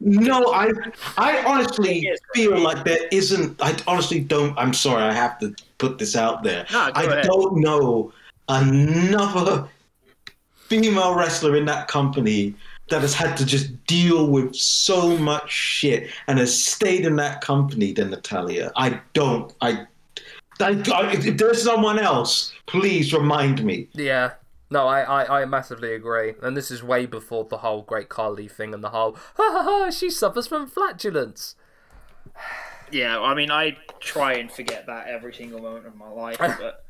No, 0.00 0.52
I 0.52 0.70
I 1.16 1.44
honestly 1.44 2.10
feel 2.34 2.58
like 2.58 2.84
there 2.84 3.06
isn't. 3.12 3.60
I 3.60 3.76
honestly 3.86 4.20
don't. 4.20 4.56
I'm 4.58 4.72
sorry. 4.72 5.02
I 5.02 5.12
have 5.12 5.38
to 5.40 5.54
put 5.78 5.98
this 5.98 6.16
out 6.16 6.42
there. 6.42 6.66
No, 6.72 6.90
I 6.94 7.02
ahead. 7.04 7.24
don't 7.24 7.60
know 7.60 8.12
another 8.48 9.68
female 10.66 11.14
wrestler 11.14 11.56
in 11.56 11.64
that 11.66 11.88
company 11.88 12.54
that 12.88 13.00
has 13.00 13.14
had 13.14 13.36
to 13.36 13.46
just 13.46 13.84
deal 13.86 14.26
with 14.28 14.54
so 14.54 15.16
much 15.18 15.50
shit 15.50 16.10
and 16.26 16.38
has 16.38 16.64
stayed 16.64 17.06
in 17.06 17.16
that 17.16 17.40
company 17.40 17.92
than 17.92 18.10
Natalya. 18.10 18.72
I 18.76 19.00
don't. 19.12 19.52
I. 19.60 19.86
I, 20.60 20.82
I 20.94 21.12
if 21.12 21.36
there's 21.36 21.62
someone 21.64 21.98
else, 21.98 22.52
please 22.66 23.12
remind 23.12 23.64
me. 23.64 23.88
Yeah. 23.92 24.34
No, 24.70 24.86
I, 24.86 25.02
I, 25.02 25.42
I 25.42 25.44
massively 25.44 25.94
agree. 25.94 26.34
And 26.42 26.56
this 26.56 26.70
is 26.70 26.82
way 26.82 27.06
before 27.06 27.44
the 27.44 27.58
whole 27.58 27.82
Great 27.82 28.08
Khali 28.08 28.48
thing 28.48 28.74
and 28.74 28.82
the 28.82 28.90
whole, 28.90 29.16
ha 29.36 29.50
ha 29.52 29.62
ha, 29.62 29.90
she 29.90 30.10
suffers 30.10 30.46
from 30.46 30.66
flatulence. 30.66 31.56
Yeah, 32.90 33.18
I 33.18 33.34
mean, 33.34 33.50
I 33.50 33.78
try 33.98 34.34
and 34.34 34.52
forget 34.52 34.86
that 34.86 35.08
every 35.08 35.32
single 35.32 35.60
moment 35.60 35.86
of 35.86 35.96
my 35.96 36.08
life, 36.10 36.36
but 36.38 36.84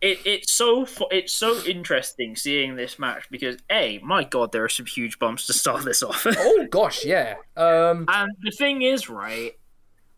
it, 0.00 0.18
it's 0.24 0.52
so 0.52 0.86
it's 1.10 1.32
so 1.32 1.58
interesting 1.64 2.36
seeing 2.36 2.76
this 2.76 2.98
match 2.98 3.28
because 3.30 3.56
a 3.70 4.00
my 4.02 4.24
god, 4.24 4.52
there 4.52 4.64
are 4.64 4.68
some 4.68 4.86
huge 4.86 5.18
bumps 5.18 5.46
to 5.46 5.52
start 5.52 5.84
this 5.84 6.02
off. 6.02 6.26
Oh, 6.36 6.66
gosh, 6.68 7.04
yeah. 7.04 7.36
Um, 7.56 8.06
and 8.08 8.32
the 8.42 8.50
thing 8.50 8.82
is, 8.82 9.08
right? 9.08 9.52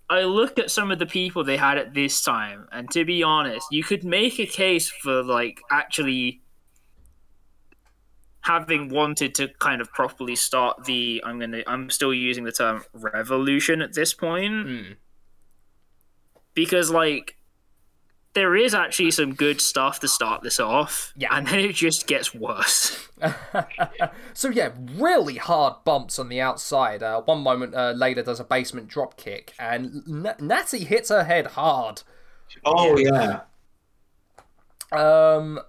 I 0.09 0.23
look 0.23 0.59
at 0.59 0.70
some 0.70 0.90
of 0.90 0.98
the 0.98 1.07
people 1.07 1.44
they 1.44 1.57
had 1.57 1.78
at 1.78 1.94
this 1.94 2.23
time, 2.23 2.66
and 2.73 2.90
to 2.93 3.05
be 3.05 3.23
honest, 3.23 3.66
you 3.70 3.85
could 3.85 4.03
make 4.03 4.40
a 4.40 4.47
case 4.47 4.89
for 4.89 5.23
like 5.23 5.61
actually 5.70 6.40
having 8.47 8.89
wanted 8.89 9.35
to 9.35 9.48
kind 9.59 9.81
of 9.81 9.90
properly 9.93 10.36
start 10.36 10.85
the 10.85 11.23
I'm 11.24 11.39
gonna 11.39 11.62
I'm 11.66 11.90
still 11.90 12.14
using 12.14 12.44
the 12.44 12.52
term 12.52 12.85
revolution 12.93 13.82
at 13.82 13.94
this 13.94 14.14
point 14.14 14.66
hmm. 14.66 14.93
because 16.55 16.90
like 16.90 17.36
there 18.35 18.55
is 18.55 18.74
actually 18.74 19.10
some 19.10 19.35
good 19.35 19.60
stuff 19.60 19.98
to 20.01 20.09
start 20.09 20.43
this 20.43 20.60
off 20.60 21.12
Yeah. 21.16 21.36
and 21.36 21.47
then 21.47 21.59
it 21.59 21.74
just 21.74 22.06
gets 22.06 22.35
worse 22.35 23.06
so 24.35 24.51
yeah, 24.51 24.73
really 24.94 25.36
hard 25.36 25.85
bumps 25.85 26.18
on 26.18 26.28
the 26.28 26.40
outside. 26.40 27.02
Uh, 27.02 27.23
one 27.23 27.40
moment 27.40 27.74
uh, 27.74 27.93
later 27.93 28.23
does 28.23 28.40
a 28.40 28.44
basement 28.44 28.89
drop 28.89 29.16
kick, 29.16 29.55
and 29.59 30.02
N- 30.06 30.35
Natty 30.40 30.85
hits 30.85 31.09
her 31.09 31.24
head 31.24 31.48
hard. 31.48 32.02
Oh 32.64 32.98
yeah. 32.98 33.40
Um, 34.93 35.60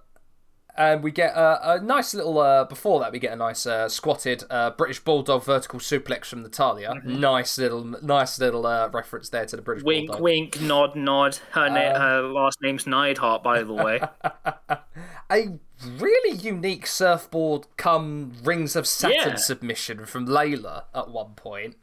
and 0.78 1.02
we 1.02 1.10
get 1.10 1.34
a, 1.36 1.72
a 1.72 1.80
nice 1.80 2.14
little. 2.14 2.38
Uh, 2.38 2.64
before 2.64 3.00
that, 3.00 3.12
we 3.12 3.18
get 3.18 3.32
a 3.32 3.36
nice 3.36 3.66
uh, 3.66 3.88
squatted 3.88 4.44
uh, 4.48 4.70
British 4.70 5.00
bulldog 5.00 5.44
vertical 5.44 5.80
suplex 5.80 6.26
from 6.26 6.42
Natalya. 6.42 6.94
Nice 7.04 7.58
little, 7.58 7.84
nice 7.84 8.38
little 8.38 8.64
uh, 8.64 8.88
reference 8.88 9.28
there 9.28 9.44
to 9.44 9.56
the 9.56 9.62
British 9.62 9.82
wink 9.84 10.06
bulldog. 10.06 10.22
wink 10.22 10.60
nod 10.60 10.94
nod 10.96 11.38
her 11.50 11.68
na- 11.68 11.94
Um, 11.94 12.00
her 12.00 12.22
last 12.22 12.62
name's 12.62 12.86
Neidhart 12.86 13.42
by 13.42 13.62
the 13.62 13.74
way 13.74 14.00
A 15.30 15.58
really 15.98 16.36
unique 16.38 16.86
surfboard 16.86 17.66
come 17.76 18.32
rings 18.42 18.74
of 18.76 18.86
Saturn 18.86 19.16
Yeah. 19.30 19.34
submission 19.34 20.06
from 20.06 20.26
Layla 20.26 20.84
at 20.94 21.10
one 21.10 21.34
point. 21.34 21.76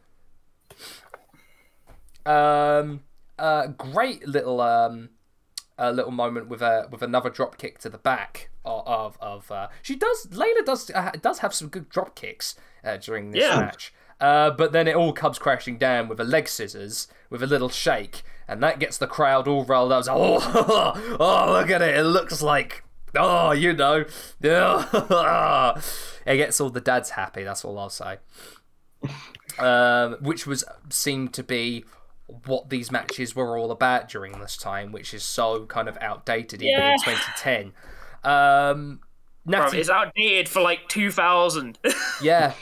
Um, 2.26 3.02
uh, 3.38 3.68
great 3.68 4.28
little 4.28 4.62
um, 4.62 5.10
a 5.78 5.92
little 5.92 6.12
moment 6.12 6.48
with 6.48 6.62
a 6.62 6.88
with 6.90 7.02
another 7.04 7.30
drop 7.30 7.58
kick 7.58 7.78
to 7.80 7.90
the 7.90 7.98
back 8.00 8.50
of 8.66 8.86
of, 8.88 9.18
of 9.22 9.52
uh, 9.52 9.68
she 9.82 9.96
does 9.96 10.28
Layla 10.28 10.66
does 10.66 10.90
uh, 10.92 11.12
does 11.22 11.40
have 11.40 11.54
some 11.54 11.68
good 11.70 11.90
drop 11.90 12.16
kicks 12.16 12.56
uh, 12.84 12.98
during 12.98 13.32
this 13.32 13.44
Yeah. 13.44 13.60
match. 13.60 13.94
Uh, 14.22 14.50
but 14.50 14.72
then 14.72 14.88
it 14.88 14.96
all 14.96 15.12
comes 15.12 15.38
crashing 15.38 15.78
down 15.78 16.08
with 16.08 16.20
a 16.22 16.24
leg 16.24 16.48
scissors 16.48 17.08
with 17.30 17.44
a 17.44 17.48
little 17.48 17.68
shake, 17.68 18.24
and 18.48 18.64
that 18.64 18.80
gets 18.80 18.98
the 18.98 19.08
crowd 19.08 19.46
all 19.48 19.66
rolled 19.66 19.92
up. 19.92 20.06
Like, 20.08 20.16
oh, 20.18 21.18
oh, 21.20 21.52
look 21.52 21.70
at 21.70 21.82
it! 21.82 21.98
It 21.98 22.04
looks 22.06 22.42
like 22.42 22.84
oh, 23.18 23.52
you 23.52 23.74
know, 23.74 24.06
it 24.42 26.38
gets 26.38 26.62
all 26.62 26.70
the 26.70 26.82
dads 26.82 27.12
happy. 27.12 27.44
That's 27.44 27.64
all 27.66 27.78
I'll 27.78 27.90
say. 27.90 28.18
Um, 29.60 30.14
which 30.22 30.46
was 30.48 30.64
seemed 30.90 31.34
to 31.34 31.44
be 31.44 31.86
what 32.46 32.70
these 32.70 32.92
matches 32.92 33.36
were 33.36 33.58
all 33.58 33.72
about 33.72 34.10
during 34.10 34.40
this 34.40 34.58
time, 34.58 34.92
which 34.92 35.14
is 35.14 35.24
so 35.24 35.66
kind 35.68 35.88
of 35.88 35.98
outdated 36.02 36.62
even 36.62 36.80
Yeah. 36.80 36.92
in 36.94 37.00
2010. 37.00 37.74
Um, 38.26 39.00
Natty, 39.46 39.80
it's 39.80 39.90
outdated 39.90 40.50
for 40.50 40.62
like 40.62 40.90
2000 40.90 41.78
yeah, 42.22 42.54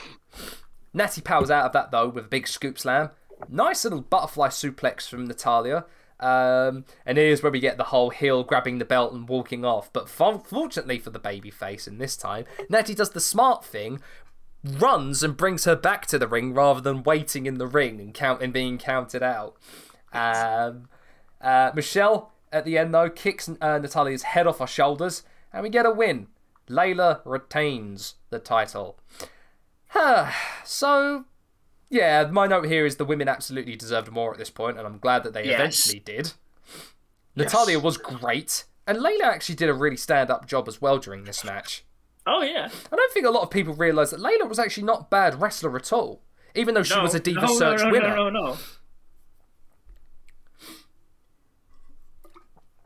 Natty 0.92 1.20
powers 1.22 1.50
out 1.50 1.66
of 1.66 1.72
that 1.72 1.90
though 1.90 2.08
with 2.08 2.26
a 2.26 2.28
big 2.28 2.46
scoop 2.46 2.78
slam. 2.78 3.10
nice 3.48 3.84
little 3.84 4.02
butterfly 4.02 4.48
suplex 4.48 5.08
from 5.08 5.26
Natalya. 5.26 5.86
Um, 6.20 6.84
and 7.04 7.18
here's 7.18 7.42
where 7.42 7.52
we 7.52 7.60
get 7.60 7.76
the 7.76 7.84
whole 7.84 8.10
heel 8.10 8.44
grabbing 8.44 8.78
the 8.78 8.84
belt 8.84 9.12
and 9.12 9.28
walking 9.28 9.64
off. 9.64 9.92
But 9.92 10.08
fortunately 10.08 10.98
for 10.98 11.10
the 11.10 11.20
babyface 11.20 11.88
in 11.88 11.98
this 11.98 12.16
time, 12.16 12.44
Natty 12.68 12.94
does 12.94 13.10
the 13.10 13.20
smart 13.20 13.64
thing, 13.64 14.00
runs 14.62 15.22
and 15.22 15.36
brings 15.36 15.64
her 15.64 15.76
back 15.76 16.06
to 16.06 16.18
the 16.18 16.28
ring 16.28 16.54
rather 16.54 16.80
than 16.80 17.02
waiting 17.02 17.46
in 17.46 17.58
the 17.58 17.66
ring 17.66 18.00
and 18.00 18.14
count 18.14 18.42
and 18.42 18.52
being 18.52 18.78
counted 18.78 19.22
out. 19.22 19.56
Um, 20.12 20.88
uh, 21.40 21.72
Michelle 21.74 22.32
at 22.52 22.64
the 22.64 22.78
end 22.78 22.94
though 22.94 23.10
kicks 23.10 23.50
uh, 23.60 23.78
Natalya's 23.78 24.22
head 24.22 24.46
off 24.46 24.60
her 24.60 24.66
shoulders, 24.66 25.24
and 25.54 25.62
we 25.62 25.70
get 25.70 25.86
a 25.86 25.90
win. 25.90 26.26
Layla 26.68 27.20
retains 27.24 28.16
the 28.30 28.38
title. 28.38 28.98
so, 30.64 31.24
yeah, 31.88 32.28
my 32.30 32.46
note 32.46 32.66
here 32.66 32.84
is 32.84 32.96
the 32.96 33.04
women 33.04 33.28
absolutely 33.28 33.76
deserved 33.76 34.10
more 34.10 34.32
at 34.32 34.38
this 34.38 34.50
point, 34.50 34.76
and 34.78 34.86
I'm 34.86 34.98
glad 34.98 35.22
that 35.24 35.32
they 35.32 35.44
Yes. 35.46 35.54
eventually 35.60 36.00
did. 36.00 36.32
Natalya 37.36 37.78
was 37.78 37.96
great, 37.96 38.64
and 38.86 38.98
Layla 38.98 39.22
actually 39.24 39.54
did 39.56 39.68
a 39.68 39.74
really 39.74 39.96
stand 39.96 40.30
up 40.30 40.46
job 40.46 40.68
as 40.68 40.80
well 40.80 40.98
during 40.98 41.24
this 41.24 41.44
match. 41.44 41.84
Oh 42.26 42.42
yeah. 42.42 42.70
I 42.92 42.96
don't 42.96 43.12
think 43.12 43.26
a 43.26 43.30
lot 43.30 43.42
of 43.42 43.50
people 43.50 43.74
realise 43.74 44.10
that 44.10 44.20
Layla 44.20 44.48
was 44.48 44.58
actually 44.58 44.84
not 44.84 45.00
a 45.02 45.04
bad 45.10 45.40
wrestler 45.40 45.76
at 45.76 45.92
all, 45.92 46.22
even 46.54 46.74
though 46.74 46.82
she 46.82 46.94
No, 46.94 47.02
was 47.02 47.14
a 47.14 47.20
Diva 47.20 47.40
no, 47.42 47.46
no, 47.46 47.58
Search 47.58 47.80
no, 47.82 47.90
winner. 47.90 48.16
No, 48.16 48.30
no, 48.30 48.46
no. 48.52 48.56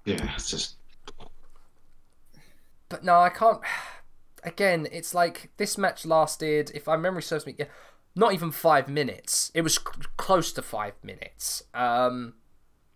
Yeah, 0.05 0.32
it's 0.35 0.51
just 0.51 0.77
But 2.89 3.05
no, 3.05 3.20
I 3.20 3.28
can't. 3.31 3.60
Again, 4.44 4.86
it's 4.93 5.15
like 5.15 5.51
this 5.56 5.77
match 5.77 6.06
lasted, 6.06 6.70
if 6.73 6.86
my 6.86 6.97
memory 6.97 7.23
serves 7.23 7.44
me, 7.44 7.56
yeah, 7.59 7.66
not 8.15 8.32
even 8.32 8.52
five 8.52 8.89
minutes. 8.89 9.51
It 9.52 9.62
was 9.62 9.74
c- 9.74 9.82
close 10.16 10.52
to 10.52 10.62
five 10.62 10.94
minutes. 11.02 11.65
Um, 11.74 12.35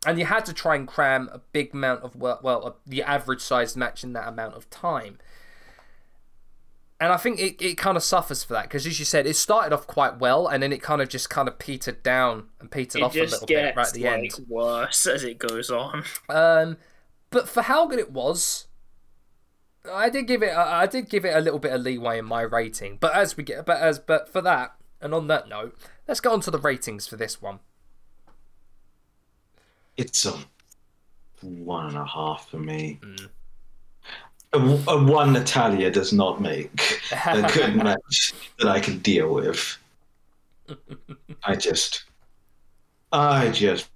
and 0.06 0.19
you 0.20 0.24
had 0.24 0.44
to 0.47 0.52
try 0.52 0.77
and 0.77 0.86
cram 0.86 1.28
a 1.32 1.39
big 1.39 1.74
amount 1.74 2.02
of 2.02 2.14
work, 2.14 2.43
well, 2.44 2.66
uh, 2.66 2.73
the 2.86 3.02
average 3.02 3.40
sized 3.40 3.77
match 3.77 4.05
in 4.05 4.12
that 4.12 4.28
amount 4.28 4.55
of 4.55 4.70
time. 4.70 5.19
And 7.01 7.12
I 7.12 7.16
think 7.16 7.40
it, 7.40 7.60
it 7.60 7.77
kind 7.77 7.97
of 7.97 8.05
suffers 8.05 8.44
for 8.44 8.52
that 8.55 8.62
because, 8.64 8.86
as 8.86 9.01
you 9.01 9.05
said, 9.05 9.27
it 9.27 9.35
started 9.35 9.73
off 9.73 9.89
quite 9.89 10.20
well 10.20 10.47
and 10.47 10.62
then 10.62 10.73
it 10.73 10.81
kind 10.81 11.02
of 11.02 11.09
just 11.09 11.28
kind 11.28 11.48
of 11.48 11.59
petered 11.59 12.05
down 12.05 12.44
and 12.60 12.70
petered 12.70 13.01
It 13.01 13.05
off 13.05 13.16
a 13.16 13.19
little 13.19 13.47
bit 13.47 13.74
right 13.77 13.86
at 13.89 13.93
the 13.93 14.05
like 14.05 14.12
end. 14.39 14.47
worse 14.48 15.06
as 15.09 15.24
it 15.24 15.39
goes 15.39 15.69
on. 15.70 16.05
Um, 16.28 16.77
but 17.31 17.48
for 17.48 17.62
how 17.62 17.89
good 17.89 17.98
it 17.98 18.12
was, 18.12 18.69
I 19.90 20.09
did 20.10 20.26
give 20.26 20.42
it. 20.42 20.54
I 20.54 20.86
did 20.86 21.09
give 21.09 21.24
it 21.24 21.34
a 21.34 21.40
little 21.40 21.59
bit 21.59 21.72
of 21.72 21.80
leeway 21.80 22.18
in 22.18 22.24
my 22.24 22.42
rating. 22.42 22.98
But 23.00 23.14
as 23.14 23.36
we 23.36 23.44
get, 23.44 23.66
but 23.66 23.80
as 23.80 23.98
but 23.98 24.28
for 24.28 24.40
that, 24.42 24.74
and 25.00 25.12
on 25.14 25.26
that 25.26 25.48
note, 25.48 25.76
let's 26.06 26.20
get 26.20 26.32
on 26.32 26.40
to 26.42 26.50
the 26.50 26.59
ratings 26.59 27.06
for 27.06 27.16
this 27.16 27.42
one. 27.42 27.60
it's 29.96 30.26
a 30.26 30.34
one 31.40 31.86
and 31.88 31.96
a 31.98 32.04
half 32.04 32.48
for 32.48 32.59
me. 32.59 32.98
Mm. 33.02 33.28
A, 34.54 34.59
a 34.90 35.02
one 35.04 35.32
Natalya 35.32 35.90
does 35.90 36.12
not 36.12 36.40
make 36.40 37.00
a 37.12 37.50
good 37.54 37.74
match 37.82 38.34
that 38.59 38.68
I 38.68 38.80
can 38.80 38.98
deal 38.98 39.34
with. 39.34 39.78
I 41.44 41.56
just, 41.56 42.04
I 43.12 43.48
just, 43.48 43.88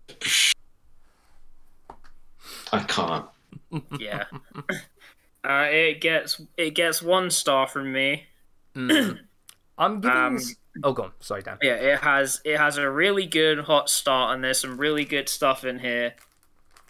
I 2.72 2.80
can't. 2.80 3.26
Yeah. 3.98 4.24
uh, 5.46 5.66
it 5.70 6.00
gets 6.00 6.40
it 6.56 6.70
gets 6.74 7.02
one 7.02 7.30
star 7.30 7.66
from 7.66 7.92
me. 7.92 8.24
I'm 8.74 10.00
giving. 10.00 10.16
Um, 10.16 10.38
oh, 10.84 10.92
go 10.92 11.04
on. 11.04 11.12
Sorry, 11.20 11.42
Dan. 11.42 11.58
Yeah, 11.62 11.74
it 11.74 12.00
has 12.00 12.40
it 12.44 12.58
has 12.58 12.78
a 12.78 12.90
really 12.90 13.26
good 13.26 13.60
hot 13.60 13.88
start 13.88 14.34
and 14.34 14.42
there's 14.42 14.60
some 14.60 14.76
really 14.78 15.04
good 15.04 15.28
stuff 15.28 15.64
in 15.64 15.78
here. 15.78 16.14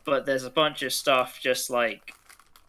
But 0.05 0.24
there's 0.24 0.45
a 0.45 0.51
bunch 0.51 0.83
of 0.83 0.93
stuff 0.93 1.41
just 1.43 1.69
like 1.69 2.12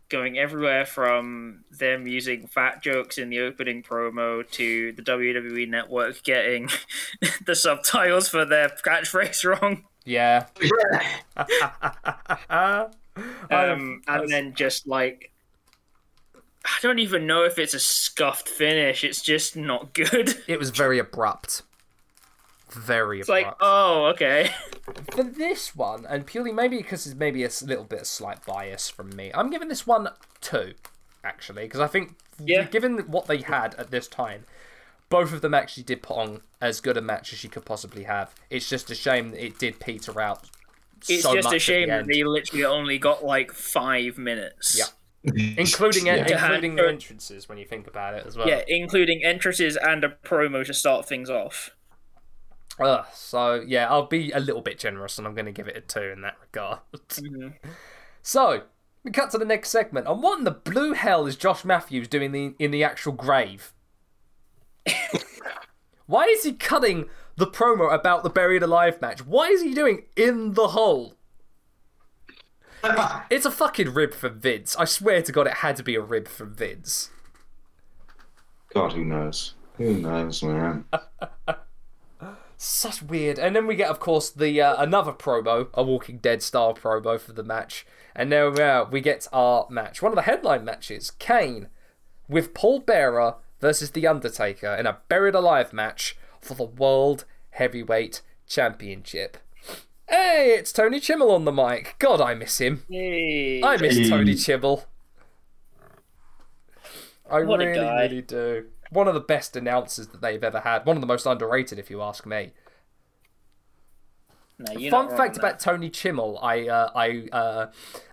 going 0.10 0.38
everywhere 0.40 0.86
from 0.86 1.64
them 1.70 2.08
using 2.08 2.48
fat 2.48 2.82
jokes 2.82 3.18
in 3.18 3.30
the 3.30 3.40
opening 3.42 3.84
promo 3.84 4.50
to 4.52 4.92
the 4.94 5.02
WWE 5.02 5.68
network 5.70 6.24
getting 6.24 6.70
the 7.46 7.54
subtitles 7.54 8.30
for 8.30 8.46
their 8.46 8.70
catchphrase 8.70 9.44
wrong. 9.46 9.84
Yeah. 10.06 10.46
I- 12.50 12.88
Um, 13.50 14.02
and 14.08 14.30
then 14.30 14.54
just 14.54 14.86
like 14.88 15.32
I 16.68 16.80
don't 16.82 17.00
even 17.00 17.26
know 17.26 17.44
if 17.44 17.58
it's 17.58 17.74
a 17.74 17.80
scuffed 17.80 18.50
finish. 18.50 19.04
It's 19.04 19.22
just 19.22 19.56
not 19.56 19.94
good. 19.94 20.36
it 20.48 20.60
was 20.60 20.70
very 20.70 21.00
abrupt. 21.00 21.64
Very 22.72 23.22
abrupt. 23.22 23.30
Like, 23.48 23.56
oh, 23.62 24.06
okay. 24.08 24.52
for 25.12 25.24
this 25.24 25.76
one, 25.76 26.06
and 26.06 26.26
purely 26.26 26.52
maybe 26.52 26.78
because 26.78 27.08
it's 27.08 27.16
maybe 27.16 27.44
a 27.44 27.50
little 27.64 27.86
bit 27.86 28.02
of 28.02 28.08
slight 28.08 28.46
bias 28.46 28.90
from 28.90 29.16
me, 29.16 29.32
I'm 29.34 29.50
giving 29.50 29.70
this 29.70 29.88
one 29.88 30.10
two, 30.42 30.74
actually, 31.24 31.64
because 31.64 31.80
I 31.80 31.88
think 31.88 32.16
Yeah. 32.44 32.64
given 32.64 33.00
what 33.00 33.28
they 33.28 33.38
had 33.38 33.74
at 33.76 33.90
this 33.90 34.08
time, 34.08 34.44
both 35.10 35.32
of 35.32 35.42
them 35.42 35.54
actually 35.54 35.84
did 35.84 36.04
put 36.04 36.18
on 36.18 36.42
as 36.60 36.82
good 36.82 36.98
a 36.98 37.02
match 37.02 37.32
as 37.32 37.44
you 37.44 37.50
could 37.50 37.64
possibly 37.64 38.04
have. 38.04 38.36
It's 38.50 38.70
just 38.70 38.92
a 38.92 38.96
shame 38.96 39.32
that 39.32 39.44
it 39.44 39.58
did 39.58 39.80
peter 39.80 40.20
out. 40.20 40.44
It's 41.08 41.24
so 41.24 41.34
just 41.34 41.54
a 41.54 41.60
shame 41.60 41.88
the 41.90 41.96
that 41.96 42.08
they 42.08 42.24
literally 42.24 42.66
only 42.66 42.98
got 42.98 43.24
like 43.24 43.54
five 43.54 44.18
minutes. 44.18 44.78
Yeah. 44.78 44.86
including 45.58 46.08
Yeah. 46.08 46.26
including 46.28 46.76
the 46.76 46.88
entrances 46.88 47.50
when 47.50 47.58
you 47.58 47.66
think 47.66 47.88
about 47.88 48.14
it 48.14 48.26
as 48.26 48.38
well. 48.38 48.48
Yeah, 48.48 48.64
including 48.68 49.24
entrances 49.24 49.78
and 49.78 50.04
a 50.04 50.10
promo 50.24 50.66
to 50.66 50.74
start 50.74 51.08
things 51.08 51.30
off. 51.30 51.72
Ugh, 52.80 53.06
so 53.14 53.64
yeah, 53.66 53.90
I'll 53.90 54.06
be 54.06 54.32
a 54.32 54.40
little 54.40 54.62
bit 54.62 54.78
generous, 54.78 55.18
and 55.18 55.26
I'm 55.26 55.34
going 55.34 55.48
to 55.48 55.52
give 55.52 55.68
it 55.68 55.76
a 55.78 55.82
two 55.82 56.02
in 56.02 56.22
that 56.22 56.36
regard. 56.42 56.80
Mm-hmm. 56.94 57.50
So 58.24 58.64
we 59.06 59.12
cut 59.12 59.32
to 59.32 59.38
the 59.38 59.46
next 59.46 59.70
segment, 59.70 60.06
and 60.06 60.22
what 60.22 60.38
in 60.38 60.44
the 60.44 60.52
blue 60.52 60.92
hell 60.92 61.28
is 61.28 61.38
Josh 61.38 61.64
Matthews 61.64 62.10
doing 62.10 62.34
the, 62.34 62.56
in 62.60 62.72
the 62.72 62.84
actual 62.84 63.14
grave? 63.14 63.72
Why 66.08 66.26
is 66.26 66.44
he 66.44 66.52
cutting 66.52 67.06
the 67.38 67.48
promo 67.48 67.94
about 67.94 68.24
the 68.24 68.30
buried 68.30 68.64
alive 68.64 69.00
match? 69.02 69.26
Why 69.26 69.48
is 69.48 69.62
he 69.62 69.74
doing 69.74 70.08
in 70.18 70.56
the 70.56 70.70
hole? 70.70 71.17
It's 73.30 73.46
a 73.46 73.52
fucking 73.52 73.94
rib 73.94 74.14
from 74.14 74.40
Vince. 74.40 74.76
I 74.76 74.86
swear 74.86 75.22
to 75.22 75.32
God, 75.32 75.48
it 75.48 75.56
had 75.56 75.76
to 75.78 75.84
be 75.84 75.96
a 75.96 76.02
rib 76.02 76.28
from 76.28 76.54
Vince. 76.54 77.10
God, 78.74 78.94
who 78.94 79.06
knows? 79.06 79.54
Who 79.78 79.94
knows, 79.96 80.44
man? 80.44 80.86
Such 82.58 83.04
weird. 83.04 83.38
And 83.38 83.56
then 83.56 83.68
we 83.68 83.76
get, 83.76 83.90
of 83.90 84.00
course, 84.00 84.30
the 84.30 84.62
uh, 84.62 84.82
another 84.82 85.12
promo, 85.12 85.68
a 85.74 85.84
Walking 85.84 86.18
Dead 86.18 86.42
style 86.42 86.74
promo 86.74 87.20
for 87.20 87.34
the 87.34 87.44
match. 87.44 87.86
And 88.16 88.30
now 88.30 88.48
uh, 88.48 88.88
we 88.90 89.02
get 89.02 89.28
our 89.32 89.68
match, 89.70 90.02
one 90.02 90.12
of 90.12 90.16
the 90.16 90.24
headline 90.24 90.66
matches, 90.66 91.12
Kane 91.12 91.68
with 92.28 92.54
Paul 92.54 92.80
Bearer 92.80 93.36
versus 93.62 93.92
The 93.92 94.08
Undertaker 94.08 94.74
in 94.74 94.86
a 94.86 94.98
buried 95.08 95.36
alive 95.36 95.72
match 95.72 96.18
for 96.42 96.56
the 96.56 96.64
World 96.64 97.26
Heavyweight 97.52 98.22
Championship. 98.48 99.38
Hey, 100.10 100.56
it's 100.58 100.72
Tony 100.72 101.00
Chimel 101.00 101.32
on 101.32 101.44
the 101.46 101.52
mic. 101.52 101.96
God, 102.00 102.22
I 102.22 102.34
miss 102.34 102.60
him. 102.60 102.84
Hey. 102.90 103.62
I 103.62 103.78
miss 103.78 103.98
Hey. 103.98 104.10
Tony 104.10 104.36
Chimel. 104.36 104.86
I 107.30 107.42
What 107.44 107.60
really, 107.60 107.80
really 107.80 108.22
do. 108.22 108.68
One 108.90 109.10
of 109.10 109.14
the 109.14 109.20
best 109.20 109.58
announcers 109.58 110.08
that 110.08 110.22
they've 110.22 110.44
ever 110.44 110.62
had. 110.62 110.86
One 110.86 110.96
of 110.96 111.02
the 111.02 111.08
most 111.08 111.26
underrated, 111.26 111.78
if 111.78 111.90
you 111.90 112.02
ask 112.02 112.26
me. 112.26 112.54
No, 114.60 114.90
Fun 114.90 115.10
fact 115.10 115.36
on 115.36 115.40
about 115.40 115.60
Tony 115.60 115.90
Chimel, 115.90 116.40
I 116.42 116.68
uh, 116.68 116.90
I 116.96 117.28
uh, 117.32 117.68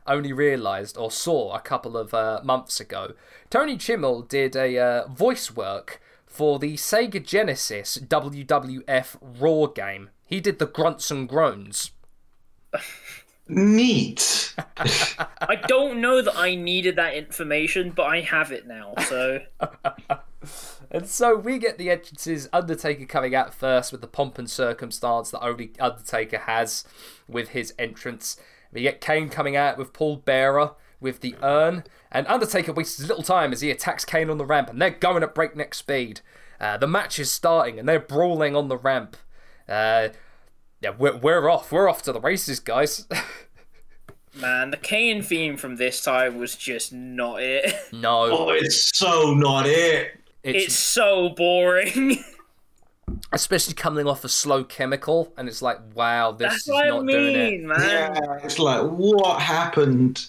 only 0.07 0.33
realised 0.33 0.99
or 0.99 1.11
saw 1.11 1.55
a 1.55 1.61
couple 1.61 1.97
of 1.97 2.13
uh, 2.13 2.41
months 2.45 2.81
ago. 2.81 3.15
Tony 3.49 3.77
Chimel 3.79 4.29
did 4.29 4.55
a 4.55 4.77
uh, 4.79 5.07
voice 5.09 5.55
work 5.57 6.03
for 6.27 6.59
the 6.59 6.75
Sega 6.75 7.25
Genesis 7.25 7.97
WWF 7.97 9.17
Raw 9.41 9.67
game. 9.69 10.11
He 10.25 10.41
did 10.41 10.59
the 10.59 10.67
grunts 10.67 11.11
and 11.11 11.29
groans. 11.29 11.91
Neat. 13.47 14.55
I 14.77 15.57
don't 15.67 16.01
know 16.01 16.23
that 16.23 16.37
I 16.37 16.55
needed 16.55 16.97
that 16.97 17.15
information, 17.15 17.91
but 17.91 18.05
I 18.05 18.21
have 18.21 18.51
it 18.53 18.67
now. 18.67 18.95
So 19.07 19.41
And 20.91 21.09
so 21.09 21.37
we 21.37 21.59
get 21.59 21.77
the 21.77 21.91
entrances, 21.91 22.49
Undertaker 22.53 23.05
coming 23.05 23.35
out 23.35 23.53
first 23.53 23.91
with 23.91 24.01
the 24.01 24.07
pomp 24.07 24.39
and 24.39 24.49
circumstance 24.49 25.31
that 25.31 25.43
only 25.43 25.73
Undertaker 25.81 26.39
has 26.39 26.85
with 27.29 27.49
his 27.49 27.75
entrance. 27.79 28.37
We 28.73 28.83
get 28.83 29.01
Kane 29.01 29.29
coming 29.29 29.57
out 29.57 29.77
with 29.77 29.93
Paul 29.93 30.19
Bearer 30.19 30.73
with 31.01 31.21
the 31.21 31.35
urn, 31.43 31.85
and 32.11 32.27
Undertaker 32.29 32.73
wastes 32.73 33.01
little 33.01 33.23
time 33.23 33.53
as 33.53 33.61
he 33.61 33.71
attacks 33.71 34.05
Kane 34.05 34.31
on 34.31 34.39
the 34.39 34.47
ramp, 34.47 34.71
and 34.71 34.81
they're 34.81 34.91
going 34.91 35.23
at 35.23 35.35
breakneck 35.35 35.75
speed. 35.75 36.21
Uh, 36.61 36.77
the 36.77 36.87
match 36.87 37.19
is 37.19 37.31
starting, 37.31 37.79
and 37.79 37.89
they're 37.89 37.99
brawling 37.99 38.55
on 38.55 38.69
the 38.69 38.79
ramp. 38.79 39.17
Uh, 39.69 40.09
yeah, 40.81 40.91
we're, 40.99 41.17
we're 41.17 41.49
off. 41.51 41.73
We're 41.73 41.89
off 41.89 42.03
to 42.03 42.13
the 42.13 42.21
races, 42.21 42.61
guys. 42.61 43.07
man, 44.35 44.71
the 44.71 44.77
Kane 44.77 45.23
theme 45.23 45.57
from 45.57 45.77
this 45.77 46.03
time 46.03 46.39
was 46.39 46.57
just 46.57 46.93
not 46.93 47.43
it. 47.43 47.75
no, 47.93 48.23
Oh, 48.31 48.51
it's 48.51 48.97
so 48.97 49.35
not 49.35 49.67
it. 49.67 50.19
It's 50.43 50.75
so 50.75 51.31
boring. 51.31 52.23
especially 53.33 53.75
coming 53.75 54.07
off 54.07 54.25
a 54.25 54.29
slow 54.29 54.63
chemical, 54.65 55.33
and 55.37 55.49
it's 55.49 55.63
like, 55.63 55.79
wow, 55.95 56.33
this 56.33 56.51
That's 56.51 56.69
is 56.69 56.73
what 56.73 56.87
not 56.87 57.03
I 57.09 57.13
doing 57.13 57.35
it. 57.37 57.51
mean, 57.51 57.67
man. 57.67 57.81
Yeah, 57.81 58.39
it's 58.43 58.59
like 58.59 58.83
what 58.91 59.41
happened? 59.41 60.27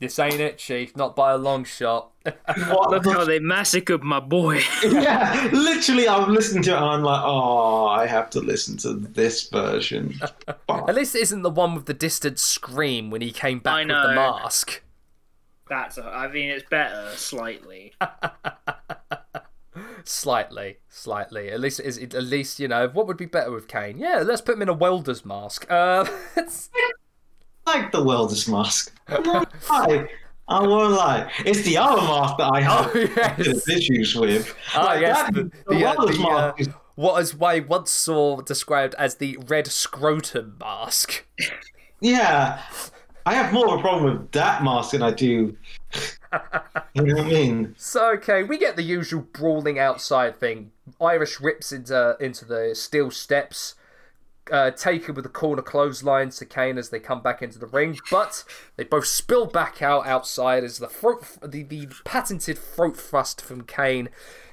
This 0.00 0.18
ain't 0.18 0.34
it, 0.40 0.58
Chief. 0.58 0.96
Not 0.96 1.16
by 1.16 1.32
a 1.32 1.38
long 1.38 1.64
shot. 1.64 2.10
What 2.24 2.90
Look 2.90 3.04
how 3.06 3.24
they 3.24 3.38
massacred 3.38 4.02
my 4.02 4.20
boy. 4.20 4.60
yeah, 4.84 5.48
literally, 5.52 6.08
I'm 6.08 6.32
listening 6.32 6.62
to 6.64 6.70
it 6.72 6.76
and 6.76 6.84
I'm 6.84 7.02
like, 7.02 7.20
oh, 7.22 7.86
I 7.86 8.06
have 8.06 8.30
to 8.30 8.40
listen 8.40 8.76
to 8.78 8.94
this 8.94 9.48
version. 9.48 10.18
At 10.68 10.94
least 10.94 11.14
it 11.14 11.22
isn't 11.22 11.42
the 11.42 11.50
one 11.50 11.74
with 11.74 11.86
the 11.86 11.94
distant 11.94 12.38
scream 12.38 13.10
when 13.10 13.20
he 13.20 13.30
came 13.30 13.58
back 13.58 13.74
I 13.74 13.80
with 13.80 13.88
the 13.88 14.14
mask. 14.14 14.82
That's. 15.68 15.98
A, 15.98 16.04
I 16.04 16.28
mean, 16.32 16.50
it's 16.50 16.68
better 16.68 17.10
slightly. 17.14 17.92
Slightly, 20.06 20.76
slightly. 20.88 21.48
At 21.50 21.60
least, 21.60 21.80
is 21.80 21.98
at 21.98 22.12
least 22.22 22.60
you 22.60 22.68
know 22.68 22.88
what 22.88 23.06
would 23.06 23.16
be 23.16 23.24
better 23.26 23.50
with 23.50 23.66
Kane? 23.68 23.98
Yeah, 23.98 24.22
let's 24.24 24.42
put 24.42 24.54
him 24.54 24.62
in 24.62 24.68
a 24.68 24.74
welder's 24.74 25.24
mask. 25.24 25.66
Uh, 25.70 26.04
it's- 26.36 26.68
I 27.66 27.80
like 27.80 27.90
the 27.92 28.04
welder's 28.04 28.46
mask. 28.46 28.94
I 29.08 29.18
won't 29.20 29.48
lie. 29.70 30.08
I 30.48 30.60
won't 30.66 30.92
lie. 30.92 31.30
It's 31.46 31.62
the 31.62 31.78
other 31.78 32.02
mask 32.02 32.36
that 32.38 32.50
I 32.52 32.60
have 32.60 32.90
oh 32.94 33.42
yes, 33.42 33.68
issues 33.68 34.14
with. 34.14 34.54
ah 34.74 34.84
Like, 34.84 35.00
yes. 35.00 35.22
that- 35.22 35.34
The, 35.34 35.42
the 35.68 35.74
the, 35.74 35.84
uh, 35.86 35.94
the, 36.06 36.22
uh, 36.28 36.52
is 36.58 36.68
what 36.96 37.20
as 37.20 37.34
I 37.40 37.60
once 37.60 37.90
saw 37.90 38.40
described 38.40 38.94
as 38.98 39.16
the 39.16 39.38
red 39.48 39.66
scrotum 39.66 40.56
mask. 40.60 41.24
Yeah, 42.00 42.60
I 43.26 43.34
have 43.34 43.52
more 43.54 43.72
of 43.72 43.78
a 43.78 43.82
problem 43.82 44.04
with 44.18 44.32
that 44.32 44.62
mask 44.62 44.90
than 44.92 45.02
I 45.02 45.10
do. 45.12 45.56
you 46.94 47.02
know 47.02 47.14
what 47.14 47.24
I 47.24 47.28
mean? 47.28 47.74
So 47.78 48.12
okay, 48.16 48.42
we 48.42 48.58
get 48.58 48.76
the 48.76 48.82
usual 48.82 49.22
brawling 49.32 49.78
outside 49.78 50.38
thing. 50.38 50.72
Irish 51.00 51.40
rips 51.40 51.72
into 51.72 52.16
into 52.20 52.44
the 52.44 52.74
steel 52.74 53.10
steps. 53.10 53.76
Uh, 54.52 54.70
taken 54.70 55.14
with 55.14 55.24
the 55.24 55.30
corner 55.30 55.62
clothesline 55.62 56.28
to 56.28 56.44
Kane 56.44 56.76
as 56.76 56.90
they 56.90 57.00
come 57.00 57.22
back 57.22 57.40
into 57.40 57.58
the 57.58 57.66
ring, 57.66 57.98
but 58.10 58.44
they 58.76 58.84
both 58.84 59.06
spill 59.06 59.46
back 59.46 59.80
out 59.80 60.06
outside 60.06 60.62
as 60.62 60.76
the 60.76 60.86
throat, 60.86 61.24
the, 61.42 61.62
the 61.62 61.88
patented 62.04 62.58
throat 62.58 62.94
thrust 62.94 63.40
from 63.40 63.62
Kane 63.62 64.10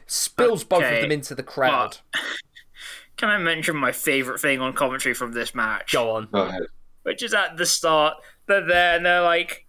spills 0.07 0.63
both 0.63 0.83
of 0.83 1.01
them 1.01 1.11
into 1.11 1.35
the 1.35 1.43
crowd. 1.43 1.97
Can 3.17 3.29
I 3.29 3.37
mention 3.37 3.75
my 3.75 3.91
favorite 3.91 4.39
thing 4.39 4.61
on 4.61 4.73
commentary 4.73 5.13
from 5.13 5.33
this 5.33 5.53
match? 5.53 5.91
Go 5.93 6.11
on. 6.11 6.27
Go 6.31 6.43
ahead. 6.43 6.63
Which 7.03 7.21
is 7.21 7.33
at 7.33 7.57
the 7.57 7.65
start. 7.65 8.15
They're 8.47 8.65
there 8.65 8.95
and 8.95 9.05
they're 9.05 9.21
like, 9.21 9.65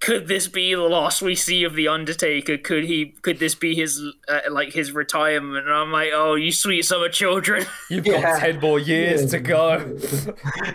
"Could 0.00 0.28
this 0.28 0.46
be 0.46 0.74
the 0.74 0.82
last 0.82 1.22
we 1.22 1.34
see 1.34 1.64
of 1.64 1.74
the 1.74 1.88
Undertaker? 1.88 2.56
Could 2.58 2.84
he? 2.84 3.14
Could 3.22 3.38
this 3.38 3.54
be 3.54 3.74
his 3.74 4.00
uh, 4.28 4.40
like 4.50 4.72
his 4.72 4.92
retirement?" 4.92 5.64
And 5.66 5.74
I'm 5.74 5.90
like, 5.90 6.10
"Oh, 6.12 6.34
you 6.34 6.52
sweet 6.52 6.82
summer 6.84 7.08
children, 7.08 7.64
You've 7.90 8.06
Yeah. 8.06 8.20
got 8.22 8.40
ten 8.40 8.60
more 8.60 8.78
years 8.78 9.30
to 9.30 9.38
go. 9.40 9.78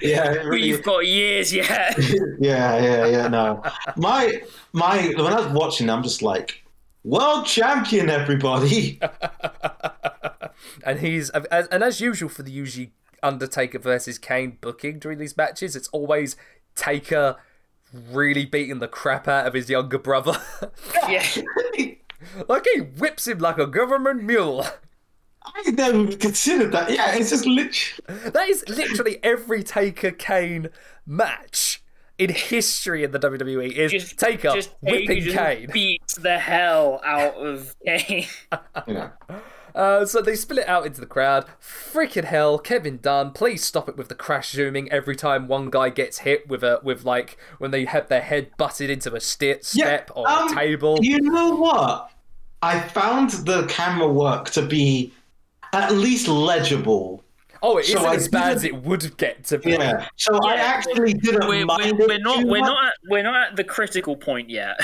Yeah, 0.02 0.32
it 0.32 0.46
really- 0.46 0.68
you've 0.68 0.84
got 0.84 1.06
years 1.06 1.54
yet." 1.54 1.96
yeah, 2.40 2.82
yeah, 2.82 3.06
yeah. 3.08 3.28
No, 3.28 3.64
my 3.96 4.42
my 4.74 5.14
when 5.16 5.34
I 5.34 5.40
was 5.42 5.48
watching, 5.54 5.90
I'm 5.90 6.04
just 6.04 6.22
like, 6.22 6.64
world 7.04 7.46
champion, 7.46 8.10
everybody. 8.10 9.00
and 10.84 11.00
he's 11.00 11.30
as, 11.30 11.68
and 11.68 11.84
as 11.84 12.02
usual 12.02 12.30
for 12.30 12.44
the 12.44 12.52
usually 12.52 12.92
Undertaker 13.24 13.78
versus 13.80 14.18
Kane 14.18 14.58
booking 14.62 14.98
during 15.00 15.20
these 15.20 15.38
matches, 15.38 15.76
it's 15.76 15.88
always 15.90 16.36
Taker 16.76 17.36
really 17.94 18.46
beating 18.46 18.80
the 18.80 18.88
crap 18.88 19.28
out 19.28 19.48
of 19.48 19.54
his 19.54 19.70
younger 19.70 19.98
brother. 19.98 20.38
yeah, 21.10 21.26
like 22.48 22.66
he 22.74 22.82
whips 22.82 23.28
him 23.28 23.40
like 23.40 23.58
a 23.58 23.68
government 23.68 24.24
mule. 24.24 24.66
I 25.44 25.72
never 25.72 26.16
considered 26.16 26.72
that. 26.72 26.92
Yeah, 26.92 27.16
it's 27.16 27.32
just 27.32 27.46
literally. 27.46 28.32
That 28.32 28.48
is 28.48 28.64
literally 28.68 29.20
every 29.24 29.64
Taker 29.64 30.12
Kane 30.12 30.70
match 31.06 31.84
in 32.18 32.30
history 32.30 33.04
in 33.04 33.12
the 33.12 33.20
WWE 33.20 33.72
is 33.72 33.92
just 33.92 34.20
Taker 34.20 34.52
just 34.54 34.70
whipping 34.82 35.22
just 35.22 35.36
Kane. 35.36 35.70
beats 35.74 36.16
the 36.16 36.38
hell 36.38 37.02
out 37.04 37.36
of 37.36 37.76
Kane. 37.86 38.28
You 38.88 38.94
know, 38.94 39.12
Uh, 39.74 40.06
so 40.06 40.22
they 40.22 40.36
spill 40.36 40.58
it 40.58 40.68
out 40.68 40.86
into 40.86 41.00
the 41.00 41.06
crowd. 41.08 41.46
Freaking 41.62 42.26
hell, 42.26 42.58
Kevin 42.60 42.98
Dunn, 43.02 43.32
please 43.32 43.64
stop 43.64 43.88
it 43.90 43.98
with 43.98 44.10
the 44.10 44.16
crash 44.16 44.52
zooming 44.52 44.92
every 44.92 45.16
time 45.16 45.48
one 45.48 45.70
guy 45.70 45.90
gets 45.90 46.20
hit 46.20 46.48
with 46.48 46.64
a 46.64 46.80
with 46.84 47.04
like 47.06 47.38
when 47.58 47.72
they 47.72 47.86
have 47.86 48.08
their 48.10 48.22
head 48.22 48.52
butted 48.58 48.90
into 48.90 49.14
a 49.16 49.20
sti- 49.20 49.60
step 49.62 50.12
or 50.16 50.28
um, 50.30 50.50
a 50.52 50.56
table. 50.56 50.98
You 51.02 51.20
know 51.22 51.56
what? 51.56 52.12
I 52.62 52.80
found 52.80 53.32
the 53.32 53.66
camera 53.68 54.08
work 54.08 54.50
to 54.52 54.62
be 54.62 55.14
at 55.74 55.94
least 55.94 56.28
legible. 56.28 57.24
oh, 57.64 57.78
it 57.78 57.86
so 57.86 57.98
isn't 58.00 58.06
I 58.10 58.16
as 58.16 58.28
bad 58.28 58.56
as 58.58 58.64
it 58.64 58.76
would 58.84 59.16
get 59.18 59.46
to 59.46 59.58
be. 59.58 59.72
Yeah. 59.72 60.08
So 60.18 60.38
I 60.44 60.56
actually 60.56 61.14
didn't 61.14 61.48
We're, 61.48 61.66
mind 61.66 61.98
we're, 61.98 62.04
it 62.06 62.08
we're 62.10 62.20
not 62.20 62.44
we're 62.46 62.60
much. 62.60 62.68
not 62.68 62.86
at, 62.88 62.94
we're 63.10 63.24
not 63.24 63.48
at 63.52 63.56
the 63.56 63.64
critical 63.64 64.16
point 64.18 64.50
yet. 64.50 64.80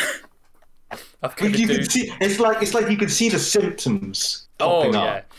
I've 1.22 1.36
come 1.36 1.52
to 1.52 1.60
You 1.60 1.68
do- 1.68 1.76
can 1.76 1.90
see 1.90 2.14
it's 2.22 2.40
like 2.40 2.62
it's 2.64 2.74
like 2.74 2.90
you 2.90 2.98
can 2.98 3.10
see 3.10 3.30
the 3.30 3.40
symptoms 3.40 4.47
Oh 4.60 4.92
yeah. 4.92 5.00
up. 5.00 5.34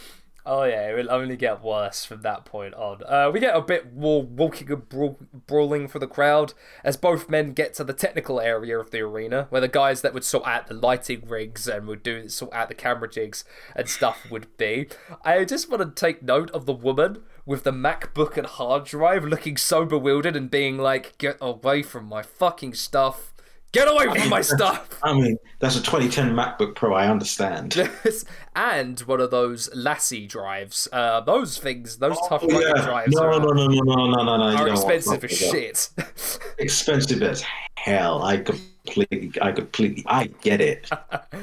Oh 0.51 0.65
yeah, 0.65 0.89
it 0.89 0.97
will 0.97 1.13
only 1.13 1.37
get 1.37 1.63
worse 1.63 2.07
from 2.07 2.23
that 2.23 2.47
point 2.47 2.73
on. 2.73 3.03
Uh, 3.05 3.31
we 3.31 3.39
get 3.39 3.55
a 3.55 3.61
bit 3.61 3.95
more 3.95 4.23
walking 4.23 4.73
and 4.73 4.89
brawl- 4.89 5.19
brawling 5.47 5.89
for 5.89 5.99
the 5.99 6.07
crowd 6.07 6.55
as 6.83 6.97
both 6.97 7.29
men 7.29 7.53
get 7.53 7.75
to 7.75 7.85
the 7.85 7.93
technical 7.93 8.41
area 8.41 8.79
of 8.79 8.91
the 8.91 9.01
arena, 9.01 9.47
where 9.51 9.61
the 9.61 9.69
guys 9.69 10.01
that 10.01 10.15
would 10.15 10.25
sort 10.25 10.47
out 10.47 10.67
the 10.67 10.73
lighting 10.73 11.29
rigs 11.29 11.69
and 11.69 11.87
would 11.87 12.03
do 12.03 12.31
sort 12.31 12.55
out 12.55 12.69
the 12.71 12.75
camera 12.75 13.11
jigs 13.11 13.45
and 13.77 13.91
stuff 13.91 14.27
would 14.31 14.47
be. 14.57 14.89
I 15.23 15.45
just 15.45 15.71
want 15.71 15.83
to 15.83 16.01
take 16.01 16.23
note 16.23 16.51
of 16.53 16.65
the 16.65 16.73
woman 16.73 17.25
with 17.45 17.65
the 17.65 17.73
MacBook 17.73 18.39
and 18.39 18.47
hard 18.47 18.85
drive 18.85 19.25
looking 19.25 19.59
so 19.59 19.85
bewildered 19.85 20.35
and 20.35 20.51
being 20.51 20.79
like, 20.79 21.19
"Get 21.19 21.37
away 21.43 21.83
from 21.83 22.07
my 22.07 22.23
fucking 22.23 22.73
stuff! 22.73 23.35
Get 23.73 23.87
away 23.89 24.07
from 24.19 24.29
my 24.31 24.41
stuff!" 24.57 24.89
I 25.03 25.13
mean, 25.13 25.37
that's 25.59 25.77
a 25.77 25.83
2010 25.83 26.35
MacBook 26.35 26.75
Pro. 26.75 26.95
I 26.95 27.09
understand. 27.09 27.77
and 28.57 28.99
one 29.01 29.21
of 29.21 29.31
those 29.31 29.69
LaCie 29.71 30.29
drives. 30.29 30.89
Uh, 30.93 31.21
those 31.21 31.59
things, 31.59 31.99
those 31.99 32.17
tough 32.29 32.43
Oh, 32.45 32.49
rugged 32.49 32.73
yeah. 32.77 32.85
drives 32.85 33.15
No, 33.15 33.23
are, 33.23 33.39
no, 33.41 33.49
no, 33.51 33.67
no, 33.67 33.83
no, 33.83 34.07
no, 34.07 34.25
no, 34.25 34.37
no. 34.37 34.51
you 34.53 34.57
are 34.57 34.69
expensive 34.69 35.23
as 35.25 35.39
fuck 35.39 35.53
with 35.53 35.97
that. 35.97 36.17
shit. 36.17 36.49
Expensive 36.59 37.23
as 37.23 37.45
hell. 37.77 38.23
I 38.23 38.39
completely, 38.39 39.33
I 39.43 39.53
completely, 39.53 40.05
I 40.07 40.27
get 40.43 40.61
it. 40.61 40.89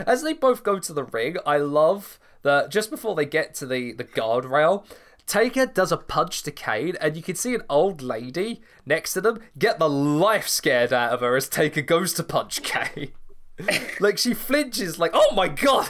As 0.07 0.23
they 0.23 0.33
both 0.33 0.63
go 0.63 0.79
to 0.79 0.93
the 0.93 1.03
ring, 1.03 1.37
I 1.45 1.57
love 1.57 2.19
that 2.41 2.69
just 2.71 2.89
before 2.89 3.15
they 3.15 3.25
get 3.25 3.53
to 3.55 3.65
the, 3.65 3.93
the 3.93 4.03
guardrail, 4.03 4.85
Taker 5.27 5.65
does 5.65 5.91
a 5.91 5.97
punch 5.97 6.43
to 6.43 6.51
Kane, 6.51 6.95
and 7.01 7.17
you 7.17 7.23
can 7.23 7.35
see 7.35 7.55
an 7.55 7.63
old 7.69 8.01
lady 8.01 8.61
next 8.85 9.13
to 9.13 9.21
them 9.21 9.39
get 9.57 9.79
the 9.79 9.89
life 9.89 10.47
scared 10.47 10.93
out 10.93 11.11
of 11.13 11.21
her 11.21 11.35
as 11.35 11.49
Taker 11.49 11.81
goes 11.81 12.13
to 12.13 12.23
punch 12.23 12.61
Kane. 12.63 13.11
like 13.99 14.17
she 14.17 14.33
flinches, 14.33 14.99
like, 14.99 15.11
oh 15.13 15.33
my 15.33 15.47
god! 15.47 15.87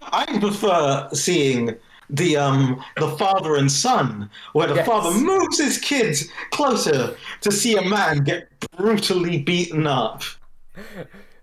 I 0.00 0.38
prefer 0.38 1.08
seeing 1.12 1.76
the 2.10 2.36
um 2.36 2.82
the 2.96 3.08
father 3.16 3.56
and 3.56 3.70
son, 3.70 4.30
where 4.52 4.68
the 4.68 4.76
Yes. 4.76 4.86
father 4.86 5.10
moves 5.18 5.58
his 5.58 5.78
kids 5.78 6.28
closer 6.50 7.16
to 7.40 7.50
see 7.52 7.76
a 7.76 7.82
man 7.82 8.24
get 8.24 8.48
brutally 8.76 9.38
beaten 9.42 9.86
up. 9.86 10.22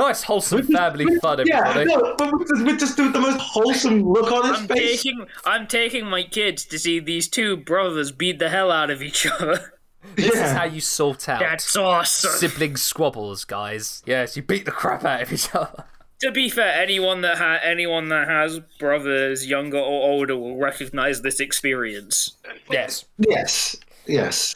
nice, 0.00 0.22
wholesome 0.22 0.62
family 0.66 1.06
fun, 1.18 1.42
Yeah, 1.46 1.68
everybody. 1.68 1.84
no, 1.86 2.14
but 2.16 2.32
with 2.38 2.48
just, 2.48 2.64
with 2.64 2.78
just 2.80 2.96
the, 2.96 3.08
the 3.10 3.20
most 3.20 3.40
wholesome 3.40 4.02
look 4.02 4.30
on 4.32 4.48
his 4.50 4.60
I'm 4.62 4.68
face. 4.68 5.02
taking 5.02 5.26
I'm 5.44 5.66
taking 5.66 6.06
my 6.06 6.22
kids 6.22 6.64
to 6.66 6.78
see 6.78 6.98
these 7.00 7.28
two 7.28 7.56
brothers 7.56 8.12
beat 8.12 8.38
the 8.38 8.48
hell 8.50 8.70
out 8.70 8.90
of 8.90 9.02
each 9.02 9.26
other. 9.26 9.74
This 10.16 10.34
is 10.34 10.52
how 10.52 10.64
you 10.64 10.80
sort 10.80 11.28
out 11.28 11.40
That's 11.40 11.76
awesome. 11.76 12.30
sibling 12.32 12.76
squabbles, 12.76 13.44
guys. 13.44 14.02
Yes, 14.06 14.34
you 14.36 14.42
beat 14.42 14.64
the 14.64 14.70
crap 14.70 15.04
out 15.04 15.20
of 15.22 15.30
each 15.32 15.54
other. 15.54 15.84
to 16.22 16.30
be 16.32 16.48
fair, 16.48 16.72
anyone 16.80 17.20
that 17.20 17.36
ha- 17.36 17.60
anyone 17.62 18.08
that 18.08 18.26
has 18.26 18.60
brothers 18.78 19.46
younger 19.46 19.76
or 19.78 20.10
older 20.10 20.36
will 20.38 20.56
recognize 20.56 21.20
this 21.20 21.38
experience. 21.38 22.36
Yes. 22.70 23.04
Yes, 23.18 23.76
yes. 24.06 24.54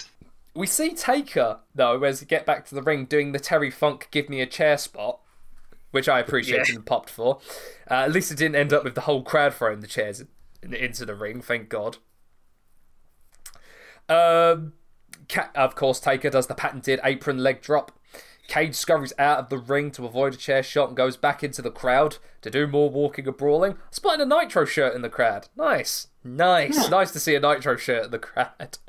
We 0.55 0.66
see 0.66 0.95
Taker, 0.95 1.59
though, 1.75 2.03
as 2.05 2.21
we 2.23 2.27
get 2.27 2.47
back 2.47 2.65
to 2.69 2.75
the 2.75 2.83
ring, 2.83 3.05
doing 3.05 3.33
the 3.33 3.41
Terry 3.41 3.71
Funk 3.71 4.09
give 4.11 4.29
me 4.31 4.41
a 4.41 4.47
chair 4.47 4.79
spot, 4.79 5.19
which 5.95 6.09
I 6.09 6.19
appreciated 6.19 6.69
Yeah. 6.69 6.75
and 6.77 6.85
popped 6.87 7.09
for. 7.09 7.39
Uh, 7.91 7.95
at 7.95 8.12
least 8.12 8.31
it 8.33 8.39
didn't 8.39 8.57
end 8.57 8.73
up 8.73 8.83
with 8.85 8.95
the 8.95 9.03
whole 9.03 9.23
crowd 9.23 9.55
throwing 9.55 9.81
the 9.81 9.87
chairs 9.87 10.25
into 10.62 11.07
the 11.07 11.15
ring, 11.15 11.41
thank 11.41 11.69
God. 11.69 11.99
Um, 14.09 14.73
of 15.55 15.75
course, 15.75 16.01
Taker 16.01 16.31
does 16.31 16.47
the 16.47 16.55
patented 16.55 17.01
apron 17.05 17.39
leg 17.39 17.62
drop. 17.62 17.93
Cage 18.47 18.75
scurries 18.75 19.15
out 19.19 19.39
of 19.39 19.49
the 19.49 19.57
ring 19.57 19.91
to 19.93 20.05
avoid 20.05 20.35
a 20.35 20.37
chair 20.37 20.62
shot 20.62 20.89
and 20.89 20.97
goes 20.97 21.16
back 21.16 21.43
into 21.43 21.62
the 21.62 21.71
crowd 21.71 22.19
to 22.43 22.51
do 22.51 22.66
more 22.66 22.91
walking 22.91 23.27
and 23.27 23.37
brawling. 23.37 23.79
Spotting 23.91 24.21
a 24.21 24.27
Nitro 24.27 24.66
shirt 24.66 24.95
in 24.95 25.01
the 25.01 25.09
crowd. 25.09 25.49
Nice. 25.57 26.09
Nice. 26.23 26.91
Nice 26.91 27.11
to 27.12 27.21
see 27.21 27.35
a 27.35 27.41
Nitro 27.41 27.77
shirt 27.77 28.05
in 28.07 28.11
the 28.11 28.19
crowd. 28.19 28.79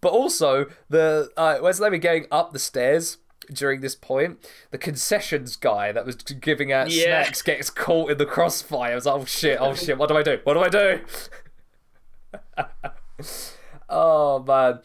But 0.00 0.12
also, 0.12 0.66
the 0.90 1.30
uh, 1.34 1.58
as 1.64 1.78
they 1.78 1.88
were 1.88 1.96
going 1.96 2.26
up 2.30 2.52
the 2.52 2.58
stairs, 2.58 3.16
during 3.52 3.80
this 3.80 3.94
point. 3.94 4.38
The 4.70 4.78
concessions 4.78 5.56
guy 5.56 5.92
that 5.92 6.04
was 6.06 6.16
giving 6.16 6.72
out 6.72 6.90
Yeah. 6.90 7.22
snacks 7.22 7.42
gets 7.42 7.70
caught 7.70 8.10
in 8.10 8.18
the 8.18 8.26
crossfire. 8.26 8.92
I 8.92 8.94
was 8.94 9.06
like, 9.06 9.14
oh 9.14 9.24
shit, 9.24 9.58
oh 9.60 9.74
shit, 9.74 9.98
what 9.98 10.08
do 10.08 10.16
I 10.16 10.22
do? 10.22 10.40
What 10.44 10.54
do 10.54 10.60
I 10.60 10.68
do? 10.68 11.00
oh 13.88 14.42
man. 14.42 14.80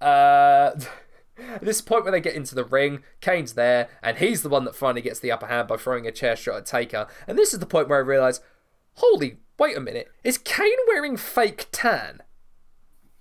Uh, 0.00 0.78
at 1.38 1.60
this 1.62 1.80
point 1.80 2.04
where 2.04 2.12
they 2.12 2.20
get 2.20 2.34
into 2.34 2.54
the 2.54 2.64
ring, 2.64 3.02
Kane's 3.20 3.54
there, 3.54 3.88
and 4.02 4.18
he's 4.18 4.42
the 4.42 4.48
one 4.48 4.64
that 4.64 4.74
finally 4.74 5.02
gets 5.02 5.20
the 5.20 5.32
upper 5.32 5.46
hand 5.46 5.68
by 5.68 5.76
throwing 5.76 6.06
a 6.06 6.12
chair 6.12 6.36
shot 6.36 6.56
at 6.56 6.66
Taker. 6.66 7.06
And 7.26 7.38
this 7.38 7.52
is 7.52 7.58
the 7.60 7.66
point 7.66 7.88
where 7.88 7.98
I 7.98 8.02
realise, 8.02 8.40
holy, 8.94 9.38
wait 9.58 9.76
a 9.76 9.80
minute, 9.80 10.08
is 10.24 10.38
Kane 10.38 10.78
wearing 10.88 11.16
fake 11.16 11.66
tan? 11.72 12.22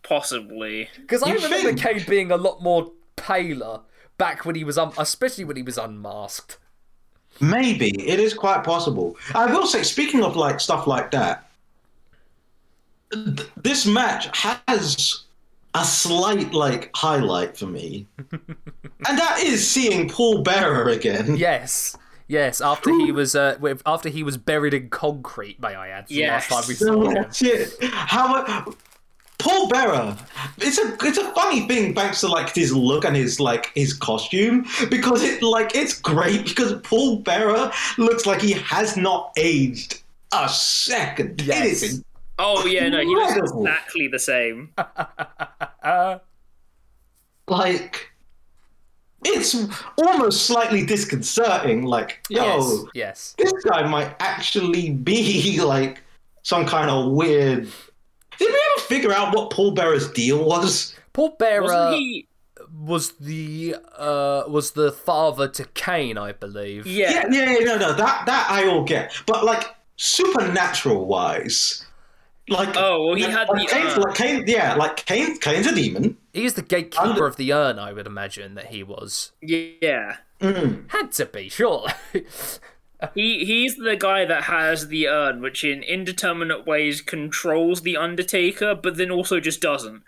Possibly. 0.03 0.89
Because 0.95 1.21
I 1.23 1.33
remember 1.33 1.73
think? 1.73 1.79
Kane 1.79 2.03
being 2.07 2.31
a 2.31 2.37
lot 2.37 2.61
more 2.61 2.91
paler 3.15 3.81
back 4.17 4.45
when 4.45 4.55
he 4.55 4.63
was, 4.63 4.77
un- 4.77 4.93
especially 4.97 5.43
when 5.43 5.55
he 5.57 5.63
was 5.63 5.77
unmasked. 5.77 6.57
Maybe 7.39 7.89
it 8.07 8.19
is 8.19 8.33
quite 8.33 8.63
possible. 8.63 9.15
I 9.35 9.45
will 9.51 9.67
say, 9.67 9.83
speaking 9.83 10.23
of 10.23 10.35
like 10.35 10.59
stuff 10.59 10.87
like 10.87 11.11
that, 11.11 11.47
th- 13.13 13.47
this 13.55 13.85
match 13.85 14.27
has 14.37 15.23
a 15.75 15.85
slight 15.85 16.53
like 16.53 16.89
highlight 16.95 17.55
for 17.57 17.67
me, 17.67 18.07
and 18.31 19.17
that 19.17 19.39
is 19.43 19.69
seeing 19.69 20.09
Paul 20.09 20.41
Bearer 20.41 20.89
again. 20.89 21.37
Yes. 21.37 21.95
Yes, 22.29 22.59
after 22.59 22.89
he 22.89 23.09
was 23.13 23.35
uh, 23.35 23.55
with, 23.61 23.81
after 23.85 24.09
he 24.09 24.21
was 24.21 24.35
buried 24.35 24.73
in 24.73 24.89
concrete, 24.89 25.61
may 25.61 25.75
I 25.75 25.87
add, 25.87 26.07
the 26.09 26.15
Yes. 26.15 26.51
last 26.51 26.61
time 26.61 26.67
we 26.67 26.73
saw 26.75 27.01
him. 27.07 27.13
That's 27.13 27.41
it. 27.41 27.77
How 27.81 28.65
Paul 29.37 29.69
Bearer. 29.69 30.17
It's 30.57 30.77
a 30.77 30.97
it's 31.01 31.17
a 31.17 31.31
funny 31.33 31.67
thing 31.67 31.93
thanks 31.93 32.21
to 32.21 32.27
like 32.27 32.53
his 32.53 32.73
look 32.73 33.05
and 33.05 33.15
his 33.15 33.39
like 33.39 33.71
his 33.75 33.93
costume 33.93 34.65
because 34.89 35.23
it 35.23 35.43
like 35.43 35.75
it's 35.75 35.99
great 35.99 36.45
because 36.45 36.73
Paul 36.81 37.17
Bearer 37.19 37.71
looks 37.97 38.25
like 38.25 38.41
he 38.41 38.53
has 38.53 38.97
not 38.97 39.31
aged 39.37 40.01
a 40.33 40.49
second. 40.49 41.41
Yes. 41.41 41.83
is 41.83 42.03
Oh 42.39 42.65
yeah, 42.65 42.87
no, 42.89 42.99
he 42.99 43.15
looks 43.15 43.35
exactly 43.35 44.07
the 44.07 44.19
same. 44.19 44.71
Uh, 45.81 46.19
like 47.47 48.11
it's 49.25 49.55
almost 49.97 50.45
slightly 50.45 50.85
disconcerting. 50.85 51.83
Like, 51.83 52.23
yo, 52.29 52.43
yes, 52.43 52.83
yes. 52.93 53.35
this 53.37 53.53
guy 53.63 53.87
might 53.87 54.15
actually 54.19 54.91
be 54.91 55.59
like 55.63 56.03
some 56.43 56.65
kind 56.65 56.89
of 56.89 57.11
weird. 57.11 57.67
Did 58.89 58.89
we 58.89 58.95
ever 59.05 59.13
figure 59.13 59.13
out 59.13 59.35
what 59.35 59.51
Paul 59.51 59.71
Bearer's 59.71 60.09
deal 60.11 60.43
was? 60.43 60.93
Paul 61.13 61.35
Bearer 61.39 61.63
Wasn't 61.63 61.95
he? 61.95 62.27
was 62.79 63.11
the 63.13 63.75
uh, 63.97 64.43
was 64.47 64.71
the 64.71 64.91
father 64.91 65.47
to 65.47 65.65
Kane, 65.73 66.17
I 66.17 66.31
believe. 66.33 66.85
Yeah. 66.85 67.11
Yeah, 67.11 67.25
yeah, 67.31 67.57
yeah, 67.59 67.65
no, 67.65 67.77
no, 67.77 67.93
that 67.93 68.25
that 68.25 68.47
I 68.49 68.67
all 68.67 68.83
get, 68.83 69.13
but 69.25 69.43
like 69.45 69.73
supernatural 69.95 71.05
wise, 71.05 71.85
like 72.49 72.75
Oh, 72.75 73.05
well, 73.07 73.15
he 73.15 73.23
had 73.23 73.47
like 73.49 73.67
the 73.69 73.73
Kane's, 73.73 73.93
urn. 73.93 74.01
like 74.01 74.15
Kane, 74.15 74.43
yeah, 74.47 74.75
like 74.75 74.97
Kane, 75.05 75.37
Kane's 75.39 75.67
a 75.67 75.73
demon. 75.75 76.17
He 76.33 76.45
is 76.45 76.53
the 76.55 76.61
gatekeeper 76.61 77.03
Under- 77.05 77.25
of 77.27 77.35
the 77.37 77.51
urn, 77.53 77.79
I 77.79 77.93
would 77.93 78.05
imagine 78.07 78.55
that 78.55 78.67
he 78.67 78.83
was. 78.83 79.31
Yeah. 79.41 80.17
Mm. 80.41 80.91
Had 80.91 81.11
to 81.13 81.25
be, 81.25 81.49
surely. 81.49 81.93
He 83.13 83.45
he's 83.45 83.75
the 83.77 83.95
guy 83.95 84.25
that 84.25 84.43
has 84.43 84.87
the 84.87 85.07
urn, 85.07 85.41
which 85.41 85.63
in 85.63 85.83
indeterminate 85.83 86.65
ways 86.65 87.01
controls 87.01 87.81
the 87.81 87.95
Undertaker, 87.97 88.73
but 88.75 88.97
then 88.97 89.11
also 89.11 89.39
just 89.39 89.61
doesn't. 89.61 90.03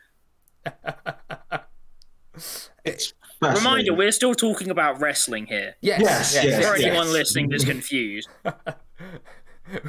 It's 2.84 3.14
Reminder: 3.42 3.94
we're 3.94 4.12
still 4.12 4.36
talking 4.36 4.70
about 4.70 5.00
wrestling 5.00 5.46
here. 5.46 5.76
yes, 5.82 6.02
Yes, 6.02 6.34
yes, 6.36 6.44
yes, 6.46 6.66
For 6.68 6.78
yes. 6.78 6.86
anyone 6.86 7.14
listening 7.14 7.50
that's 7.50 7.64
confused, 7.76 8.28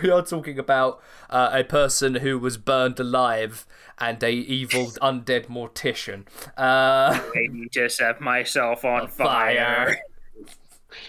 We 0.03 0.11
are 0.11 0.23
talking 0.23 0.59
about 0.59 1.03
uh, 1.31 1.51
a 1.53 1.65
person 1.65 2.17
who 2.17 2.39
was 2.39 2.59
burned 2.59 3.01
alive 3.01 3.67
and 3.99 4.23
a 4.23 4.31
evil 4.31 4.87
undead 5.03 5.47
mortician. 5.47 6.27
Uh, 6.57 7.19
I 7.19 7.47
need 7.51 7.73
to 7.73 7.89
set 7.89 8.21
myself 8.21 8.85
on 8.85 9.09
fire. 9.19 9.97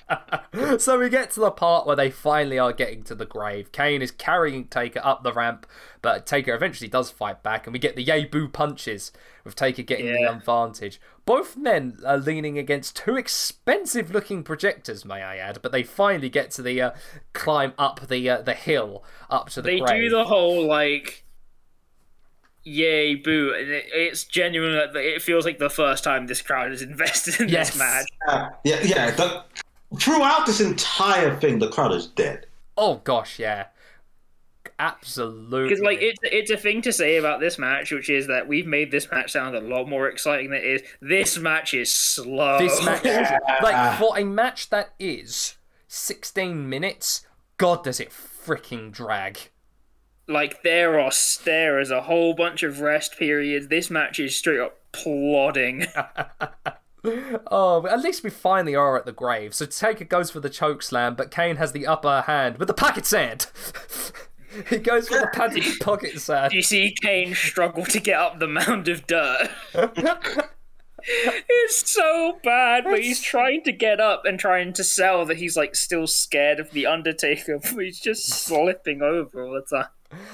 so 0.77 0.99
we 0.99 1.09
get 1.09 1.31
to 1.31 1.39
the 1.39 1.51
part 1.51 1.85
where 1.88 1.95
they 1.95 2.09
finally 2.11 2.57
are 2.59 2.73
getting 2.73 3.03
to 3.03 3.15
the 3.15 3.26
grave. 3.26 3.72
Kane 3.72 4.01
is 4.01 4.11
carrying 4.11 4.65
Taker 4.65 5.01
up 5.03 5.23
the 5.23 5.34
ramp, 5.34 5.65
but 6.01 6.26
Taker 6.26 6.53
eventually 6.53 6.88
does 6.89 7.09
fight 7.11 7.43
back, 7.43 7.65
and 7.65 7.73
we 7.73 7.80
get 7.80 7.95
the 7.95 8.03
yay 8.03 8.26
boo 8.26 8.47
punches 8.47 9.11
with 9.43 9.55
Taker 9.55 9.81
getting 9.84 10.07
the 10.07 10.31
advantage. 10.31 10.99
Both 11.26 11.55
men 11.55 11.97
are 12.05 12.18
leaning 12.18 12.57
against 12.57 12.95
two 12.95 13.15
expensive 13.15 14.11
looking 14.11 14.43
projectors, 14.43 15.05
may 15.05 15.22
I 15.22 15.38
add, 15.38 15.59
but 15.61 15.72
they 15.72 15.84
finally 15.84 16.30
get 16.30 16.51
to 16.51 16.61
the 16.61 16.81
uh, 16.81 16.91
climb 17.34 17.73
up 17.77 18.07
the 18.07 18.30
uh, 18.30 18.41
the 18.41 18.53
hill 18.55 19.03
up 19.30 19.49
to 19.51 19.61
the 19.61 19.69
They 19.69 19.80
grave. 19.80 20.01
do 20.03 20.09
the 20.09 20.26
whole 20.26 20.65
like, 20.68 21.23
yay 22.63 23.15
boo, 23.15 23.53
and 23.57 23.69
it, 23.69 23.85
it's 23.93 24.23
genuine. 24.23 24.89
It 24.95 25.22
feels 25.22 25.45
like 25.45 25.59
the 25.59 25.69
first 25.69 26.03
time 26.03 26.27
this 26.27 26.41
crowd 26.41 26.72
is 26.72 26.81
invested 26.81 27.39
in 27.39 27.49
Yes. 27.49 27.69
this 27.72 27.77
match. 27.80 28.05
Yeah, 28.27 28.49
yeah, 28.63 28.80
yeah. 28.84 29.11
The, 29.11 29.43
throughout 29.99 30.45
this 30.45 30.61
entire 30.61 31.35
thing, 31.39 31.59
the 31.59 31.69
crowd 31.69 31.93
is 31.93 32.07
dead. 32.07 32.45
Oh 32.77 32.95
gosh, 33.03 33.38
yeah, 33.39 33.68
absolutely. 34.80 35.63
Because 35.69 35.84
like 35.84 36.01
it's 36.01 36.19
it's 36.23 36.51
a 36.51 36.57
thing 36.57 36.81
to 36.84 36.93
say 36.93 37.18
about 37.18 37.39
this 37.39 37.59
match, 37.59 37.91
which 37.91 38.09
is 38.09 38.27
that 38.27 38.47
we've 38.47 38.65
made 38.65 38.91
this 38.91 39.09
match 39.11 39.31
sound 39.31 39.55
a 39.55 39.61
lot 39.61 39.88
more 39.88 40.07
exciting 40.07 40.49
than 40.49 40.59
it 40.59 40.65
is. 40.65 40.81
This 41.01 41.38
match 41.38 41.73
is 41.73 41.91
slow. 41.91 42.57
this 42.57 42.84
match, 42.84 43.03
like 43.63 43.99
for 43.99 44.18
a 44.18 44.23
match 44.23 44.69
that 44.69 44.93
is 44.99 45.55
16 45.88 46.68
minutes, 46.69 47.26
God, 47.57 47.84
does 47.84 47.99
it 47.99 48.09
freaking 48.09 48.91
drag. 48.91 49.38
like 50.27 50.63
there 50.63 50.99
are 50.99 51.11
there 51.43 51.80
is 51.80 51.91
a 51.91 52.01
whole 52.03 52.34
bunch 52.34 52.63
of 52.63 52.80
rest 52.80 53.18
periods. 53.19 53.68
This 53.68 53.89
match 53.89 54.19
is 54.19 54.35
straight 54.35 54.59
up 54.59 54.77
plodding. 54.93 55.85
Oh, 57.03 57.86
at 57.88 58.02
least 58.02 58.23
we 58.23 58.30
finally 58.30 58.76
are 58.76 58.98
at 58.98 59.06
the 59.06 59.11
grave. 59.11 59.53
So 59.53 59.65
Taker 59.65 60.06
goes 60.06 60.30
for 60.30 60.40
the 60.40 60.49
choke 60.49 60.84
slam, 60.84 61.15
but 61.15 61.32
Kane 61.32 61.56
has 61.56 61.72
the 61.72 61.88
upper 61.88 62.22
hand 62.22 62.57
with 62.57 62.68
the 62.68 62.73
pocket 62.73 63.06
sand. 63.06 63.48
he 64.69 64.78
goes 64.78 65.07
for 65.07 65.19
the 65.19 65.28
padded 65.34 65.64
pocket 65.80 66.19
sand. 66.19 66.53
you 66.53 66.61
see 66.61 66.95
Kane 67.02 67.34
struggle 67.34 67.86
to 67.86 67.99
get 67.99 68.19
up 68.19 68.40
the 68.40 68.48
mound 68.48 68.88
of 68.88 69.07
dirt. 69.07 69.49
it's 71.03 71.91
so 71.91 72.40
bad, 72.44 72.84
but 72.84 73.02
he's 73.02 73.22
trying 73.22 73.64
to 73.64 73.72
get 73.72 73.99
up 73.99 74.26
and 74.26 74.40
trying 74.40 74.73
to 74.73 74.84
sell 74.84 75.26
that 75.26 75.38
he's 75.38 75.57
like 75.57 75.76
still 75.76 76.06
scared 76.06 76.60
of 76.60 76.72
the 76.72 76.86
Undertaker, 76.86 77.60
but 77.60 77.84
he's 77.84 77.99
just 77.99 78.28
slipping 78.28 79.02
over 79.02 79.44
all 79.44 79.53
the 79.53 79.61
time. 79.61 79.90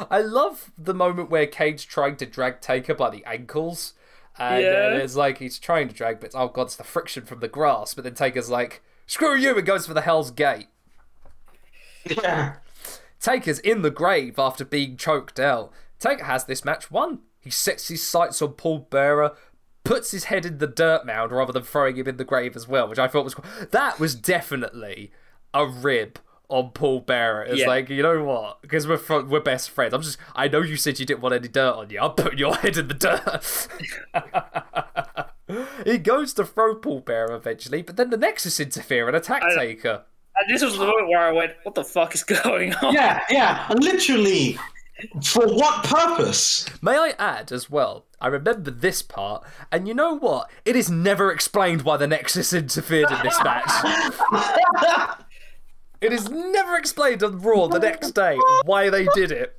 I 0.10 0.22
love 0.22 0.72
the 0.78 0.94
moment 0.94 1.30
where 1.30 1.46
Kane's 1.46 1.86
trying 1.86 2.18
to 2.18 2.26
drag 2.26 2.62
Taker 2.62 2.96
by 2.96 3.12
the 3.12 3.24
ankles. 3.26 3.94
And 4.40 4.64
Yeah. 4.64 4.70
uh, 4.94 4.98
it's 5.04 5.16
like 5.16 5.40
he's 5.40 5.58
trying 5.60 5.88
to 5.88 5.96
drag, 5.96 6.20
but 6.20 6.32
oh 6.36 6.48
god, 6.50 6.64
it's 6.64 6.76
the 6.76 6.84
friction 6.84 7.26
from 7.26 7.40
the 7.40 7.48
grass. 7.48 7.94
But 7.94 8.04
then 8.04 8.14
Taker's 8.14 8.50
like, 8.50 8.82
screw 9.06 9.36
you, 9.36 9.56
and 9.58 9.66
goes 9.66 9.88
for 9.88 9.94
the 9.94 10.02
Hell's 10.02 10.32
Gate. 10.32 10.68
Yeah. 12.06 12.56
Taker's 13.20 13.60
in 13.60 13.82
the 13.82 13.90
grave 13.92 14.38
after 14.40 14.64
being 14.64 14.96
choked 14.98 15.40
out. 15.40 15.72
Taker 16.00 16.26
has 16.26 16.46
this 16.46 16.64
match 16.64 16.92
won. 16.92 17.20
He 17.40 17.50
sets 17.50 17.88
his 17.88 18.06
sights 18.08 18.42
on 18.42 18.54
Paul 18.54 18.88
Bearer, 18.90 19.36
puts 19.84 20.12
his 20.12 20.26
head 20.26 20.46
in 20.46 20.60
the 20.60 20.68
dirt 20.68 21.06
mound 21.06 21.32
rather 21.32 21.52
than 21.54 21.64
throwing 21.64 21.96
him 21.96 22.08
in 22.08 22.18
the 22.18 22.24
grave 22.24 22.56
as 22.56 22.68
well, 22.68 22.88
which 22.88 23.00
I 23.00 23.08
thought 23.08 23.24
was 23.26 23.36
that 23.72 24.00
was 24.00 24.16
definitely 24.16 25.12
a 25.54 25.66
rib 25.66 26.20
on 26.50 26.70
Paul 26.72 27.02
Bearer. 27.02 27.44
It's 27.44 27.60
Yeah. 27.62 27.68
like 27.68 27.90
you 27.90 28.02
know 28.04 28.24
what? 28.24 28.62
Because 28.62 28.88
we're 28.88 28.98
fr- 28.98 29.22
we're 29.22 29.40
best 29.42 29.70
friends. 29.70 29.94
I'm 29.94 30.02
just 30.02 30.18
I 30.36 30.48
know 30.48 30.62
you 30.62 30.78
said 30.78 31.00
you 31.00 31.06
didn't 31.06 31.22
want 31.22 31.36
any 31.36 31.48
dirt 31.48 31.74
on 31.74 31.90
you. 31.90 32.00
I'm 32.00 32.12
putting 32.12 32.40
your 32.40 32.56
head 32.58 32.78
in 32.78 32.88
the 32.88 32.94
dirt. 32.94 33.68
he 35.86 35.98
goes 35.98 36.34
to 36.36 36.46
throw 36.46 36.76
Paul 36.76 37.02
Bearer 37.02 37.34
eventually, 37.36 37.82
but 37.82 37.96
then 37.98 38.10
the 38.10 38.18
Nexus 38.18 38.60
interfere 38.60 39.08
and 39.08 39.16
attack 39.18 39.44
I- 39.44 39.56
Taker. 39.56 40.04
And 40.40 40.54
this 40.54 40.62
was 40.62 40.74
the 40.78 40.86
moment 40.86 41.08
where 41.10 41.20
I 41.22 41.32
went, 41.32 41.54
"What 41.64 41.74
the 41.74 41.84
fuck 41.84 42.14
is 42.14 42.24
going 42.44 42.72
on?" 42.76 42.94
Yeah, 42.94 43.22
yeah. 43.28 43.68
Literally, 43.76 44.60
for 45.24 45.48
what 45.48 45.84
purpose? 45.84 46.68
May 46.80 46.96
I 46.96 47.14
add 47.18 47.52
as 47.52 47.72
well, 47.72 48.06
I 48.22 48.28
remember 48.28 48.70
this 48.70 49.02
part, 49.02 49.44
and 49.72 49.88
you 49.88 49.96
know 49.96 50.14
what? 50.14 50.52
It 50.64 50.76
is 50.76 50.92
never 50.92 51.32
explained 51.32 51.82
why 51.82 51.98
the 51.98 52.06
Nexus 52.06 52.54
interfered 52.54 53.10
in 53.10 53.18
this 53.24 53.44
match. 53.44 53.68
It 56.02 56.14
is 56.14 56.30
never 56.30 56.78
explained 56.78 57.24
on 57.24 57.40
Raw 57.40 57.68
the 57.68 57.80
next 57.80 58.12
day 58.12 58.38
why 58.66 58.90
they 58.90 59.08
did 59.14 59.32
it. 59.32 59.56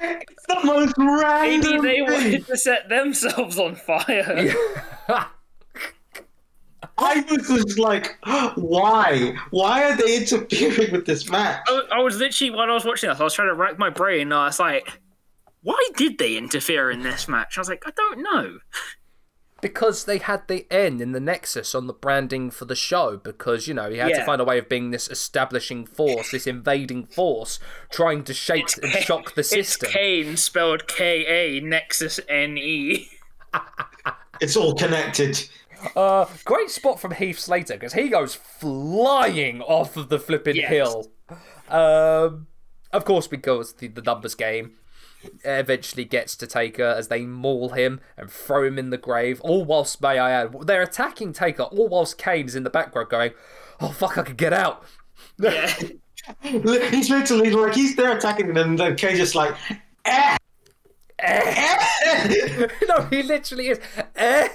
It's 0.00 0.46
the 0.46 0.60
most 0.64 0.94
random 0.98 1.82
Maybe 1.82 1.88
they 1.88 1.94
thing. 1.96 2.12
wanted 2.12 2.46
to 2.46 2.56
set 2.56 2.88
themselves 2.88 3.58
on 3.58 3.74
fire. 3.76 4.52
I 7.00 7.24
was 7.30 7.48
just 7.48 7.78
like, 7.78 8.18
why? 8.56 9.34
Why 9.50 9.84
are 9.84 9.96
they 9.96 10.18
interfering 10.18 10.92
with 10.92 11.06
this 11.06 11.28
match? 11.30 11.62
I, 11.68 11.82
I 11.92 11.98
was 12.00 12.16
literally 12.18 12.50
when 12.50 12.70
I 12.70 12.74
was 12.74 12.84
watching 12.84 13.08
this, 13.08 13.20
I 13.20 13.24
was 13.24 13.34
trying 13.34 13.48
to 13.48 13.54
rack 13.54 13.78
my 13.78 13.90
brain. 13.90 14.22
And 14.22 14.34
I 14.34 14.46
was 14.46 14.58
like, 14.60 15.00
"Why 15.62 15.80
did 15.96 16.18
they 16.18 16.36
interfere 16.36 16.90
in 16.90 17.02
this 17.02 17.28
match?" 17.28 17.56
I 17.56 17.60
was 17.60 17.68
like, 17.68 17.82
"I 17.86 17.90
don't 17.96 18.22
know." 18.22 18.58
Because 19.60 20.04
they 20.04 20.18
had 20.18 20.46
the 20.48 20.66
N 20.70 21.00
in 21.00 21.12
the 21.12 21.20
Nexus 21.20 21.74
on 21.74 21.86
the 21.86 21.92
branding 21.92 22.50
for 22.50 22.64
the 22.64 22.74
show, 22.76 23.16
because 23.16 23.66
you 23.68 23.74
know 23.74 23.90
he 23.90 23.98
had 23.98 24.14
to 24.14 24.24
find 24.24 24.40
a 24.40 24.44
way 24.44 24.58
of 24.58 24.68
being 24.68 24.90
this 24.90 25.08
establishing 25.08 25.84
force, 25.86 26.30
this 26.30 26.46
invading 26.46 27.06
force, 27.06 27.58
trying 27.90 28.24
to 28.24 28.34
shake 28.34 28.68
and 28.82 28.92
shock 29.02 29.34
the 29.34 29.42
system. 29.42 29.58
It's 29.60 29.68
system. 29.70 29.90
Kane 29.92 30.36
spelled 30.36 30.86
K 30.86 31.24
A 31.58 31.60
Nexus 31.60 32.20
N 32.28 32.56
E. 32.58 33.08
It's 34.40 34.56
all 34.56 34.72
connected. 34.74 35.42
Uh, 35.96 36.26
great 36.44 36.70
spot 36.70 37.00
from 37.00 37.10
Heath 37.10 37.40
Slater 37.40 37.74
because 37.74 37.92
he 37.92 38.08
goes 38.08 38.36
flying 38.36 39.60
off 39.62 39.96
of 39.96 40.10
the 40.10 40.18
flipping 40.20 40.54
Yes. 40.54 40.68
hill. 40.70 41.10
Um, 41.68 42.46
of 42.92 43.04
course, 43.04 43.26
because 43.26 43.72
the, 43.74 43.88
the 43.88 44.02
numbers 44.02 44.36
game 44.36 44.76
eventually 45.44 46.04
gets 46.04 46.36
to 46.36 46.46
Taker 46.46 46.84
as 46.84 47.08
they 47.08 47.24
maul 47.24 47.70
him 47.70 48.00
and 48.16 48.30
throw 48.30 48.64
him 48.64 48.78
in 48.78 48.90
the 48.90 48.98
grave. 48.98 49.40
All 49.40 49.64
whilst, 49.64 50.00
may 50.00 50.18
I 50.18 50.30
add, 50.30 50.54
they're 50.62 50.82
attacking 50.82 51.32
Taker. 51.32 51.64
All 51.64 51.88
whilst 51.88 52.18
Kane 52.18 52.46
is 52.46 52.56
in 52.56 52.64
the 52.64 52.70
background 52.70 53.08
going, 53.08 53.32
"Oh 53.80 53.88
fuck, 53.90 54.18
I 54.18 54.22
could 54.22 54.36
get 54.36 54.52
out." 54.52 54.84
Yeah. 55.38 55.72
He's 56.42 57.08
literally 57.08 57.50
like 57.50 57.74
he's 57.74 57.96
there 57.96 58.14
attacking 58.14 58.48
them, 58.48 58.56
and 58.56 58.78
then 58.78 58.96
Kane 58.96 59.16
just 59.16 59.34
like, 59.34 59.54
eh, 60.04 60.36
eh. 61.20 62.66
no, 62.88 63.02
he 63.10 63.22
literally 63.22 63.68
is. 63.68 63.80
Eh, 64.14 64.48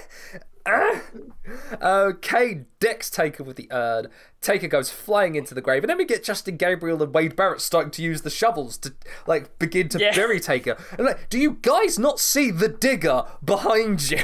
Kane 2.20 2.66
decks 2.80 3.10
Taker 3.10 3.42
with 3.44 3.56
the 3.56 3.68
urn. 3.70 4.08
Taker 4.40 4.66
goes 4.68 4.90
flying 4.90 5.34
into 5.34 5.54
the 5.54 5.60
grave, 5.60 5.82
and 5.82 5.90
then 5.90 5.98
we 5.98 6.04
get 6.04 6.22
Justin 6.24 6.56
Gabriel 6.56 7.02
and 7.02 7.14
Wade 7.14 7.36
Barrett 7.36 7.60
starting 7.60 7.90
to 7.92 8.02
use 8.02 8.22
the 8.22 8.30
shovels 8.30 8.76
to 8.78 8.94
like 9.26 9.58
begin 9.58 9.88
to 9.90 9.98
Yeah. 9.98 10.14
bury 10.14 10.40
Taker. 10.40 10.76
And 10.98 11.06
like, 11.06 11.28
do 11.30 11.38
you 11.38 11.58
guys 11.62 11.98
not 11.98 12.18
see 12.20 12.50
the 12.50 12.68
digger 12.68 13.24
behind 13.44 14.10
you? 14.10 14.18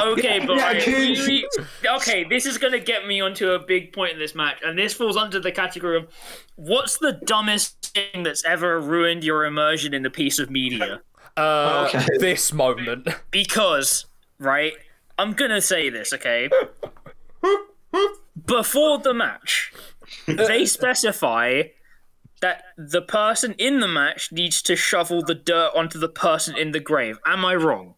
Okay, 0.00 0.38
Yeah, 0.38 0.46
but 0.46 0.56
yeah, 0.56 0.84
we- 0.86 1.26
we- 1.26 1.48
okay, 1.96 2.24
this 2.24 2.46
is 2.46 2.58
gonna 2.58 2.80
get 2.80 3.06
me 3.06 3.20
onto 3.20 3.50
a 3.52 3.58
big 3.58 3.92
point 3.92 4.12
in 4.14 4.18
this 4.18 4.34
match, 4.34 4.58
and 4.64 4.78
this 4.78 4.92
falls 4.94 5.16
under 5.16 5.38
the 5.38 5.52
category 5.52 5.96
of 5.96 6.08
what's 6.56 6.98
the 6.98 7.12
dumbest 7.24 7.92
thing 7.94 8.22
that's 8.22 8.44
ever 8.44 8.80
ruined 8.80 9.22
your 9.24 9.44
immersion 9.44 9.94
in 9.94 10.04
a 10.06 10.10
piece 10.10 10.38
of 10.38 10.50
media? 10.50 11.00
Uh, 11.36 11.86
Okay. 11.88 12.04
This 12.18 12.52
moment. 12.52 13.08
Because, 13.30 14.06
right, 14.38 14.74
I'm 15.20 15.34
gonna 15.34 15.60
say 15.60 15.90
this, 15.90 16.14
okay? 16.14 16.48
Before 18.46 18.96
the 18.96 19.12
match, 19.12 19.70
they 20.26 20.64
specify 20.64 21.64
that 22.40 22.62
the 22.78 23.02
person 23.02 23.54
in 23.58 23.80
the 23.80 23.86
match 23.86 24.32
needs 24.32 24.62
to 24.62 24.76
shovel 24.76 25.22
the 25.22 25.34
dirt 25.34 25.72
onto 25.76 25.98
the 25.98 26.08
person 26.08 26.56
in 26.56 26.72
the 26.72 26.80
grave. 26.80 27.18
Am 27.26 27.44
I 27.44 27.54
wrong? 27.54 27.96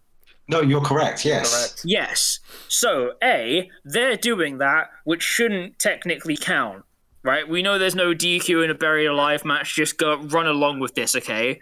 No, 0.49 0.63
you're 0.63 0.81
correct. 0.81 1.25
Yes. 1.25 1.55
Correct. 1.55 1.83
Yes. 1.85 2.41
So, 2.67 3.13
A, 3.23 3.71
they're 3.85 4.17
doing 4.17 4.59
that, 4.59 4.91
which 5.05 5.23
shouldn't 5.23 5.79
technically 5.79 6.37
count, 6.37 6.85
right? 7.23 7.49
We 7.49 7.63
know 7.63 7.79
there's 7.79 7.95
no 7.95 8.15
DQ 8.15 8.65
in 8.65 8.71
a 8.71 8.75
buried 8.75 9.07
alive 9.07 9.45
match. 9.45 9.77
Just 9.77 9.97
go 9.97 10.17
run 10.17 10.49
along 10.49 10.81
with 10.81 10.97
this, 10.97 11.15
okay? 11.15 11.61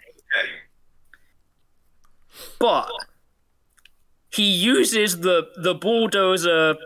But 2.58 2.90
he 4.30 4.44
uses 4.44 5.20
the 5.20 5.48
the 5.56 5.74
bulldozer, 5.74 6.76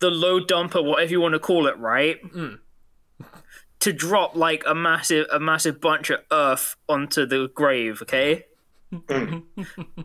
the 0.00 0.10
load 0.10 0.48
dumper, 0.48 0.84
whatever 0.84 1.10
you 1.10 1.20
want 1.20 1.34
to 1.34 1.38
call 1.38 1.66
it, 1.66 1.76
right? 1.78 2.22
Mm. 2.32 2.58
To 3.80 3.92
drop 3.92 4.36
like 4.36 4.62
a 4.66 4.74
massive 4.74 5.26
a 5.32 5.40
massive 5.40 5.80
bunch 5.80 6.10
of 6.10 6.20
earth 6.30 6.76
onto 6.88 7.26
the 7.26 7.50
grave, 7.54 8.02
okay? 8.02 8.44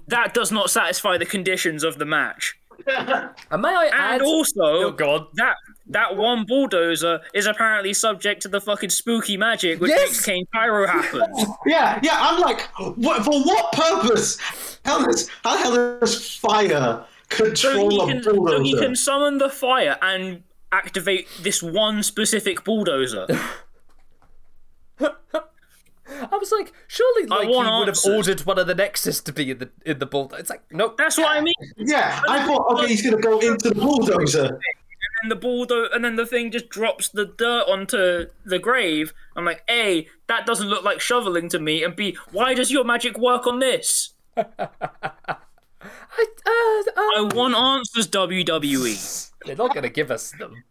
that 0.07 0.33
does 0.33 0.51
not 0.51 0.69
satisfy 0.69 1.17
the 1.17 1.25
conditions 1.25 1.83
of 1.83 1.97
the 1.97 2.05
match. 2.05 2.55
And 2.87 3.61
may 3.61 3.69
I 3.69 3.89
add? 3.91 4.13
And 4.15 4.21
also, 4.23 4.61
oh 4.61 4.91
god. 4.91 5.27
that 5.35 5.55
that 5.87 6.17
one 6.17 6.45
bulldozer 6.45 7.21
is 7.33 7.45
apparently 7.45 7.93
subject 7.93 8.41
to 8.41 8.47
the 8.47 8.59
fucking 8.59 8.89
spooky 8.89 9.37
magic 9.37 9.79
which 9.79 9.89
Yes! 9.89 10.09
makes 10.09 10.25
Kane 10.25 10.45
Pyro 10.53 10.87
happen. 10.87 11.23
Yeah, 11.65 11.99
yeah. 12.03 12.17
I'm 12.19 12.39
like, 12.41 12.61
what, 12.95 13.23
for 13.23 13.41
what 13.43 13.71
purpose? 13.71 14.37
How 14.85 15.03
does 15.05 15.29
how 15.43 15.57
hell 15.57 15.99
does 15.99 16.35
fire 16.35 17.05
So 17.31 17.45
control 17.45 17.89
he, 17.89 18.01
a 18.01 18.21
can, 18.21 18.23
so 18.23 18.59
he 18.61 18.77
can 18.77 18.95
summon 18.95 19.37
the 19.39 19.49
fire 19.49 19.97
and 20.01 20.43
activate 20.71 21.27
this 21.41 21.63
one 21.63 22.03
specific 22.03 22.63
bulldozer. 22.63 23.27
I 24.99 26.37
was 26.37 26.51
like, 26.51 26.71
surely 26.87 27.25
like 27.25 27.47
he 27.47 27.53
want 27.53 27.67
would 27.79 27.87
have 27.87 27.97
ordered 28.05 28.41
one 28.41 28.59
of 28.59 28.67
the 28.67 28.75
Nexus 28.75 29.21
to 29.21 29.33
be 29.33 29.51
in 29.51 29.57
the 29.57 29.69
in 29.85 29.99
the 29.99 30.05
bulldozer. 30.05 30.39
It's 30.39 30.49
like, 30.49 30.63
nope. 30.71 30.97
That's 30.97 31.17
what 31.17 31.35
I 31.35 31.41
mean. 31.41 31.53
Yeah, 31.77 32.21
I 32.29 32.45
thought, 32.45 32.71
okay, 32.73 32.87
he's 32.87 33.01
gonna 33.01 33.21
go 33.21 33.39
into 33.39 33.69
the 33.69 33.75
bulldozer. 33.75 34.59
And 35.25 35.31
the 35.31 35.35
bulldozer, 35.35 35.89
and 35.91 36.05
then 36.05 36.17
the 36.17 36.25
thing 36.27 36.51
just 36.51 36.69
drops 36.69 37.09
the 37.09 37.25
dirt 37.25 37.63
onto 37.67 38.27
the 38.45 38.59
grave. 38.59 39.11
I'm 39.35 39.43
like, 39.43 39.63
A, 39.67 40.07
that 40.27 40.45
doesn't 40.45 40.67
look 40.67 40.83
like 40.83 41.01
shoveling 41.01 41.49
to 41.49 41.57
me, 41.57 41.83
and 41.83 41.95
B, 41.95 42.15
why 42.31 42.53
does 42.53 42.71
your 42.71 42.83
magic 42.83 43.17
work 43.17 43.47
on 43.47 43.57
this? 43.57 44.13
I, 44.37 44.43
uh, 44.53 46.19
uh, 46.45 46.91
I 46.95 47.29
want 47.33 47.55
answers, 47.55 48.07
WWE. 48.07 49.31
they're 49.47 49.55
not 49.55 49.73
gonna 49.73 49.89
give 49.89 50.11
us 50.11 50.29
them. 50.37 50.63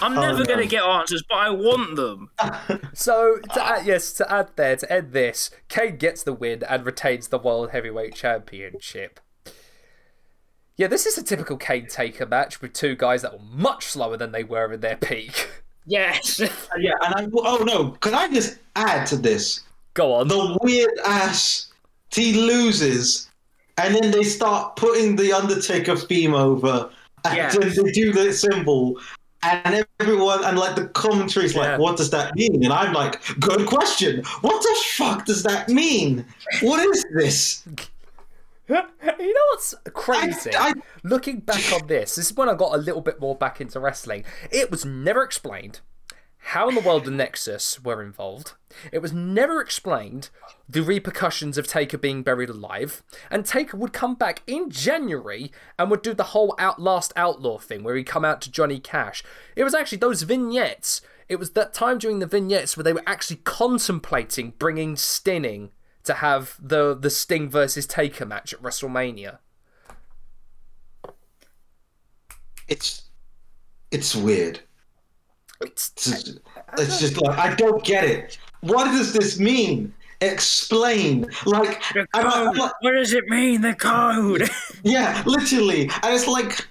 I'm 0.00 0.16
never 0.16 0.40
no. 0.40 0.44
gonna 0.44 0.66
get 0.66 0.82
answers, 0.82 1.22
but 1.28 1.38
I 1.38 1.50
want 1.50 1.94
them. 1.94 2.30
So, 2.92 3.38
to 3.54 3.64
add, 3.64 3.86
yes, 3.86 4.12
to 4.14 4.28
add 4.28 4.50
there, 4.56 4.74
to 4.74 4.92
end 4.92 5.12
this, 5.12 5.52
Kane 5.68 5.98
gets 5.98 6.24
the 6.24 6.32
win 6.32 6.64
and 6.68 6.84
retains 6.84 7.28
the 7.28 7.38
World 7.38 7.70
Heavyweight 7.70 8.16
Championship. 8.16 9.20
Yeah, 10.80 10.86
this 10.86 11.04
is 11.04 11.18
a 11.18 11.22
typical 11.22 11.58
Kane 11.58 11.88
Taker 11.88 12.24
match 12.24 12.62
with 12.62 12.72
two 12.72 12.96
guys 12.96 13.20
that 13.20 13.34
were 13.34 13.44
much 13.52 13.84
slower 13.84 14.16
than 14.16 14.32
they 14.32 14.44
were 14.44 14.72
in 14.72 14.80
their 14.80 14.96
peak. 14.96 15.50
Yes. 15.84 16.40
Uh, 16.72 16.78
yeah, 16.78 16.92
and 17.02 17.14
I 17.14 17.28
oh 17.34 17.62
no, 17.66 17.90
can 18.00 18.14
I 18.14 18.32
just 18.32 18.56
add 18.76 19.06
to 19.08 19.16
this 19.16 19.60
Go 19.92 20.14
on. 20.14 20.28
the 20.28 20.56
weird 20.62 20.98
ass 21.04 21.70
he 22.10 22.32
loses, 22.32 23.28
and 23.76 23.94
then 23.94 24.10
they 24.10 24.22
start 24.22 24.76
putting 24.76 25.16
the 25.16 25.34
Undertaker 25.34 25.96
theme 25.96 26.32
over, 26.32 26.88
and 27.26 27.36
Yeah. 27.36 27.50
then 27.50 27.74
they 27.84 27.92
do 27.92 28.12
the 28.14 28.32
symbol, 28.32 28.98
and 29.42 29.84
everyone 30.00 30.42
and 30.44 30.58
like 30.58 30.76
the 30.76 30.86
commentary's 30.88 31.54
Yeah. 31.54 31.72
like, 31.72 31.78
what 31.78 31.98
does 31.98 32.08
that 32.10 32.34
mean? 32.36 32.64
And 32.64 32.72
I'm 32.72 32.94
like, 32.94 33.20
good 33.38 33.66
question. 33.66 34.24
What 34.40 34.62
the 34.62 34.76
fuck 34.96 35.26
does 35.26 35.42
that 35.42 35.68
mean? 35.68 36.24
What 36.62 36.80
is 36.86 37.04
this? 37.14 37.64
you 39.18 39.34
know 39.34 39.40
what's 39.50 39.74
crazy? 39.92 40.50
I- 40.56 40.74
Looking 41.02 41.40
back 41.40 41.72
on 41.72 41.86
this, 41.86 42.14
this 42.14 42.30
is 42.30 42.36
when 42.36 42.48
I 42.48 42.54
got 42.54 42.74
a 42.74 42.78
little 42.78 43.00
bit 43.00 43.20
more 43.20 43.34
back 43.34 43.60
into 43.60 43.80
wrestling. 43.80 44.24
It 44.50 44.70
was 44.70 44.84
never 44.84 45.22
explained 45.22 45.80
how 46.42 46.68
in 46.68 46.74
the 46.74 46.80
world 46.80 47.04
the 47.04 47.10
Nexus 47.10 47.82
were 47.84 48.02
involved. 48.02 48.54
It 48.92 49.00
was 49.00 49.12
never 49.12 49.60
explained 49.60 50.30
the 50.68 50.82
repercussions 50.82 51.58
of 51.58 51.66
Taker 51.66 51.98
being 51.98 52.22
buried 52.22 52.48
alive. 52.48 53.02
And 53.30 53.44
Taker 53.44 53.76
would 53.76 53.92
come 53.92 54.14
back 54.14 54.42
in 54.46 54.70
January 54.70 55.52
and 55.78 55.90
would 55.90 56.02
do 56.02 56.14
the 56.14 56.24
whole 56.24 56.54
Outlast 56.58 57.12
Outlaw 57.14 57.58
thing 57.58 57.82
where 57.82 57.94
he'd 57.96 58.04
come 58.04 58.24
out 58.24 58.40
to 58.42 58.50
Johnny 58.50 58.78
Cash. 58.78 59.22
It 59.54 59.64
was 59.64 59.74
actually 59.74 59.98
those 59.98 60.22
vignettes. 60.22 61.02
It 61.28 61.38
was 61.38 61.50
that 61.50 61.74
time 61.74 61.98
during 61.98 62.20
the 62.20 62.26
vignettes 62.26 62.76
where 62.76 62.84
they 62.84 62.92
were 62.94 63.02
actually 63.06 63.40
contemplating 63.44 64.54
bringing 64.58 64.96
Sting 64.96 65.44
in 65.44 65.70
to 66.04 66.14
have 66.14 66.56
the 66.60 66.94
the 66.94 67.10
Sting 67.10 67.48
versus 67.48 67.86
Taker 67.86 68.26
match 68.26 68.52
at 68.52 68.62
WrestleMania. 68.62 69.38
It's 72.68 73.02
it's 73.90 74.14
weird. 74.14 74.60
It's 75.60 75.92
It's 75.96 76.04
just, 76.04 76.40
it's 76.78 77.00
just 77.00 77.20
like 77.20 77.38
I 77.38 77.54
don't 77.54 77.84
get 77.84 78.04
it. 78.04 78.38
What 78.60 78.84
does 78.84 79.12
this 79.12 79.38
mean? 79.38 79.92
Explain. 80.22 81.26
Like, 81.46 81.82
I'm, 81.96 82.06
I'm 82.14 82.54
like, 82.54 82.72
What 82.80 82.92
does 82.92 83.14
it 83.14 83.26
mean? 83.28 83.62
The 83.62 83.74
code. 83.74 84.48
yeah, 84.82 85.22
literally, 85.26 85.90
and 86.02 86.14
it's 86.14 86.26
like, 86.26 86.66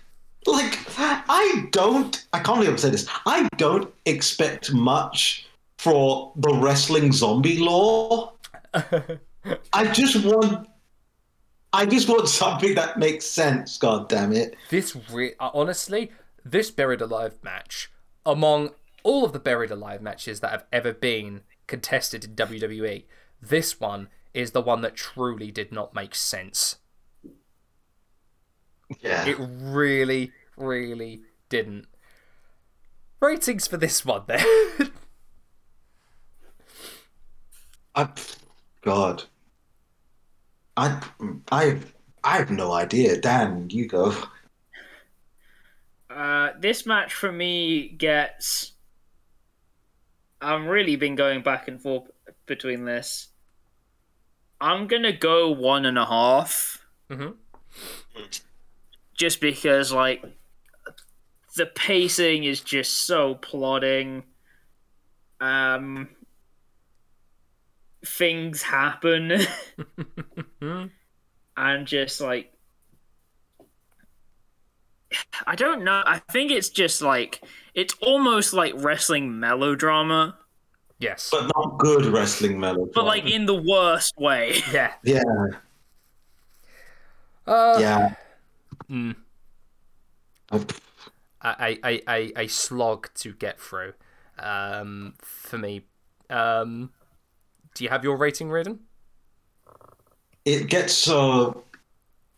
like 0.45 0.80
I 0.97 1.68
don't. 1.72 2.26
I 2.31 2.39
can't 2.39 2.64
even 2.64 2.77
say 2.77 2.91
this. 2.91 3.07
I 3.26 3.47
don't 3.57 3.91
expect 4.06 4.72
much 4.72 5.47
for 5.80 6.31
the 6.35 6.53
wrestling 6.53 7.11
zombie 7.11 7.60
lore. 7.60 8.34
I 8.73 9.87
just 9.91 10.23
want. 10.23 10.67
I 11.71 11.85
just 11.85 12.09
want 12.09 12.27
something 12.27 12.73
that 12.75 12.97
makes 12.97 13.25
sense. 13.25 13.77
God 13.77 14.09
damn 14.09 14.33
it! 14.33 14.55
this 14.69 14.95
re- 15.11 15.35
honestly, 15.39 16.11
this 16.43 16.71
Buried 16.71 17.01
Alive 17.01 17.37
match, 17.43 17.91
among 18.25 18.71
all 19.03 19.23
of 19.25 19.33
the 19.33 19.39
Buried 19.39 19.71
Alive 19.71 20.01
matches 20.01 20.39
that 20.39 20.51
have 20.51 20.65
ever 20.71 20.93
been 20.93 21.41
contested 21.67 22.25
in 22.25 22.35
WWE, 22.35 23.05
this 23.41 23.79
one 23.79 24.09
is 24.33 24.51
the 24.51 24.61
one 24.61 24.81
that 24.81 24.95
truly 24.95 25.51
did 25.51 25.71
not 25.71 25.93
make 25.93 26.15
sense. 26.15 26.77
Yeah. 29.01 29.25
It 29.27 29.37
really, 29.39 30.31
really 30.57 31.21
didn't. 31.49 31.85
Ratings 33.19 33.67
for 33.67 33.77
this 33.77 34.05
one 34.05 34.23
then. 34.27 34.45
I, 37.95 38.09
God. 38.81 39.23
I, 40.77 41.01
I, 41.51 41.80
I 42.23 42.38
have 42.38 42.51
no 42.51 42.72
idea. 42.72 43.19
Dan, 43.19 43.69
you 43.69 43.88
go. 43.88 44.15
Uh, 46.10 46.51
this 46.60 46.85
match 46.85 47.14
for 47.14 47.31
me 47.31 47.89
gets. 47.89 48.73
I'm 50.41 50.68
really 50.68 50.95
been 50.95 51.15
going 51.15 51.41
back 51.41 51.68
and 51.68 51.81
forth 51.81 52.10
between 52.45 52.85
this. 52.85 53.27
I'm 54.61 54.88
gonna 54.88 55.14
go 55.14 55.51
one 55.51 55.85
and 55.85 55.97
a 55.97 56.06
half. 56.06 56.85
Mhm. 57.10 57.35
Just 59.14 59.41
because, 59.41 59.91
like, 59.91 60.23
the 61.56 61.65
pacing 61.65 62.43
is 62.45 62.61
just 62.61 62.93
so 63.06 63.35
plodding. 63.35 64.23
Um, 65.41 66.10
things 68.05 68.61
happen, 68.61 69.39
and 71.57 71.88
just 71.88 72.21
like 72.21 72.53
I 75.45 75.55
don't 75.55 75.84
know. 75.84 76.03
I 76.05 76.19
think 76.31 76.51
it's 76.51 76.69
just 76.69 77.01
like 77.01 77.43
it's 77.73 77.95
almost 78.01 78.53
like 78.53 78.73
wrestling 78.77 79.39
melodrama, 79.39 80.35
Yes. 80.99 81.30
But 81.31 81.49
not 81.55 81.77
good 81.77 82.05
wrestling 82.07 82.59
melodrama. 82.59 82.91
but 82.93 83.05
like 83.05 83.26
in 83.26 83.45
the 83.45 83.55
worst 83.55 84.13
way. 84.17 84.61
yeah. 84.71 84.93
yeah, 85.03 85.21
Uh, 87.47 87.77
yeah. 87.80 88.15
Mm. 88.89 89.15
A, 90.51 90.59
a, 91.41 92.01
a, 92.07 92.43
a 92.43 92.47
slog 92.47 93.09
to 93.15 93.34
get 93.34 93.61
through 93.61 93.93
um, 94.38 95.13
for 95.21 95.57
me. 95.57 95.85
Um, 96.30 96.91
do 97.80 97.85
you 97.85 97.89
have 97.89 98.03
your 98.03 98.18
rating, 98.18 98.51
Riordan? 98.51 98.77
It 100.43 100.68
gets 100.68 100.93
so. 100.93 101.64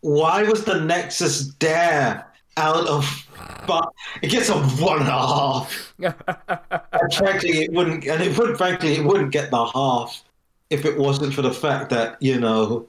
Why 0.01 0.43
was 0.43 0.65
the 0.65 0.79
Nexus 0.79 1.55
there 1.55 2.27
out 2.57 2.87
of? 2.87 3.27
But 3.65 3.89
it 4.21 4.29
gets 4.29 4.49
a 4.49 4.59
one 4.83 4.99
and 4.99 5.07
a 5.07 5.11
half. 5.11 5.93
And 6.93 7.13
frankly, 7.15 7.63
it 7.63 7.73
wouldn't, 7.73 8.05
and 8.05 8.21
it 8.21 8.37
would. 8.37 8.55
Frankly, 8.55 8.93
it 8.93 9.03
wouldn't 9.03 9.31
get 9.31 9.49
the 9.49 9.65
half 9.65 10.23
if 10.69 10.85
it 10.85 10.95
wasn't 10.97 11.33
for 11.33 11.41
the 11.41 11.53
fact 11.53 11.89
that 11.89 12.21
you 12.21 12.39
know, 12.39 12.87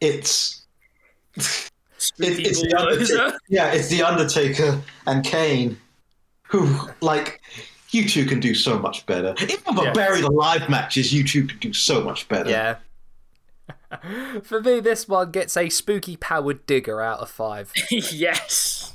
it's. 0.00 0.64
It, 1.36 1.70
it's 2.18 2.62
the 2.62 2.74
Undertaker. 2.74 3.38
Yeah, 3.48 3.72
it's 3.72 3.88
the 3.88 4.02
Undertaker 4.02 4.80
and 5.06 5.22
Kane, 5.22 5.76
who 6.44 6.88
like 7.02 7.42
you 7.90 8.08
two 8.08 8.24
can 8.26 8.40
do 8.40 8.54
so 8.54 8.78
much 8.78 9.06
better. 9.06 9.34
Even 9.40 9.74
the 9.74 9.82
Yeah. 9.84 9.92
buried 9.92 10.24
alive 10.24 10.68
matches, 10.68 11.12
you 11.12 11.24
two 11.24 11.46
can 11.46 11.58
do 11.58 11.72
so 11.72 12.02
much 12.02 12.28
better. 12.28 12.50
yeah. 12.50 12.76
for 14.42 14.60
me, 14.60 14.80
this 14.80 15.08
one 15.08 15.30
gets 15.30 15.56
a 15.56 15.68
spooky 15.68 16.16
powered 16.16 16.66
digger 16.66 17.00
out 17.00 17.20
of 17.20 17.30
five. 17.30 17.72
yes. 17.90 18.92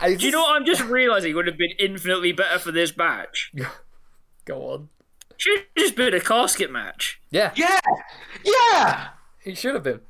I 0.00 0.14
Do 0.14 0.26
you 0.26 0.32
know 0.32 0.42
what 0.42 0.56
I'm 0.56 0.64
just 0.66 0.82
realizing 0.82 1.34
would 1.36 1.46
have 1.46 1.56
been 1.58 1.72
infinitely 1.78 2.32
better 2.32 2.58
for 2.58 2.72
this 2.72 2.96
match? 2.96 3.52
Go 4.44 4.70
on. 4.70 4.88
Should 5.36 5.58
have 5.58 5.66
just 5.76 5.96
been 5.96 6.14
a 6.14 6.20
casket 6.20 6.70
match. 6.70 7.20
Yeah, 7.30 7.52
Yeah, 7.56 7.78
yeah. 8.44 9.08
he 9.42 9.54
should 9.54 9.74
have 9.74 9.82
been. 9.84 10.00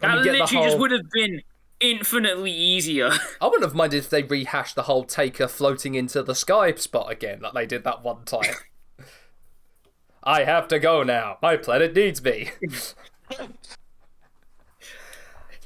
That 0.00 0.10
And 0.10 0.18
you 0.18 0.24
get 0.24 0.32
the 0.32 0.38
literally 0.40 0.66
just 0.66 0.78
would 0.78 0.90
have 0.90 1.10
been 1.12 1.42
infinitely 1.82 2.52
easier. 2.52 3.10
I 3.40 3.46
wouldn't 3.46 3.64
have 3.64 3.74
minded 3.74 3.98
if 3.98 4.10
they 4.10 4.22
rehashed 4.22 4.76
the 4.76 4.84
whole 4.84 5.04
Taker 5.04 5.48
floating 5.48 5.94
into 5.94 6.22
the 6.22 6.34
sky 6.34 6.74
spot 6.74 7.10
again, 7.10 7.40
like 7.40 7.52
they 7.52 7.66
did 7.66 7.84
that 7.84 8.02
one 8.02 8.24
time. 8.24 8.54
I 10.24 10.44
have 10.44 10.68
to 10.68 10.78
go 10.78 11.02
now. 11.02 11.38
My 11.42 11.56
planet 11.56 11.94
needs 11.94 12.22
me. 12.22 12.50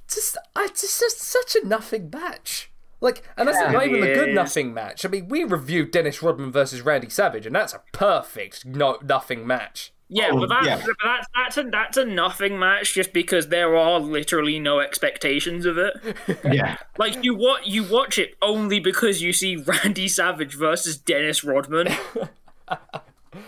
just, 0.08 0.38
I 0.54 0.68
just, 0.68 1.00
just 1.00 1.18
such 1.18 1.56
a 1.56 1.66
nothing 1.66 2.10
match. 2.10 2.70
Like, 3.00 3.22
and 3.36 3.46
that's 3.46 3.58
Yeah, 3.58 3.72
not 3.72 3.86
even 3.86 4.02
a 4.02 4.14
good 4.14 4.34
nothing 4.34 4.72
match. 4.72 5.04
I 5.04 5.08
mean, 5.08 5.28
we 5.28 5.44
reviewed 5.44 5.90
Dennis 5.90 6.22
Rodman 6.22 6.50
versus 6.50 6.80
Randy 6.80 7.10
Savage, 7.10 7.44
and 7.44 7.54
that's 7.54 7.74
a 7.74 7.82
perfect 7.92 8.64
no 8.64 8.98
nothing 9.02 9.46
match. 9.46 9.92
Yeah, 10.08 10.30
Oh, 10.32 10.38
but, 10.40 10.48
that, 10.50 10.64
yeah. 10.64 10.82
but 10.86 10.96
that's 11.02 11.26
that's 11.34 11.56
a 11.58 11.62
that's 11.70 11.96
a 11.96 12.04
nothing 12.04 12.58
match 12.58 12.94
just 12.94 13.12
because 13.12 13.48
there 13.48 13.76
are 13.76 13.98
literally 13.98 14.58
no 14.60 14.78
expectations 14.80 15.66
of 15.66 15.78
it. 15.78 15.94
Yeah. 16.44 16.76
Like 16.96 17.24
you 17.24 17.34
what 17.34 17.66
you 17.66 17.82
watch 17.82 18.18
it 18.18 18.34
only 18.40 18.78
because 18.78 19.20
you 19.20 19.32
see 19.32 19.56
Randy 19.56 20.06
Savage 20.08 20.54
versus 20.54 20.96
Dennis 20.96 21.42
Rodman. 21.44 21.88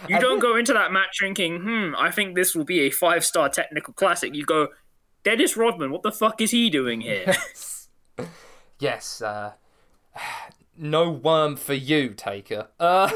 You 0.07 0.21
don't 0.21 0.39
go 0.39 0.55
into 0.57 0.75
that 0.75 0.93
match 0.93 1.17
thinking, 1.19 1.61
"Hmm, 1.63 1.95
I 1.97 2.11
think 2.11 2.35
this 2.35 2.55
will 2.55 2.65
be 2.65 2.81
a 2.81 2.91
five-star 2.91 3.49
technical 3.49 3.95
classic." 3.95 4.35
You 4.35 4.45
go, 4.45 4.69
"Dennis 5.25 5.57
Rodman, 5.57 5.91
what 5.91 6.03
the 6.03 6.13
fuck 6.13 6.41
is 6.43 6.51
he 6.51 6.69
doing 6.69 7.01
here?" 7.01 7.35
Yes, 8.79 9.23
uh, 9.23 9.53
no 10.77 11.11
worm 11.11 11.57
for 11.57 11.75
you, 11.75 12.11
Taker. 12.11 12.69
Uh, 12.79 13.11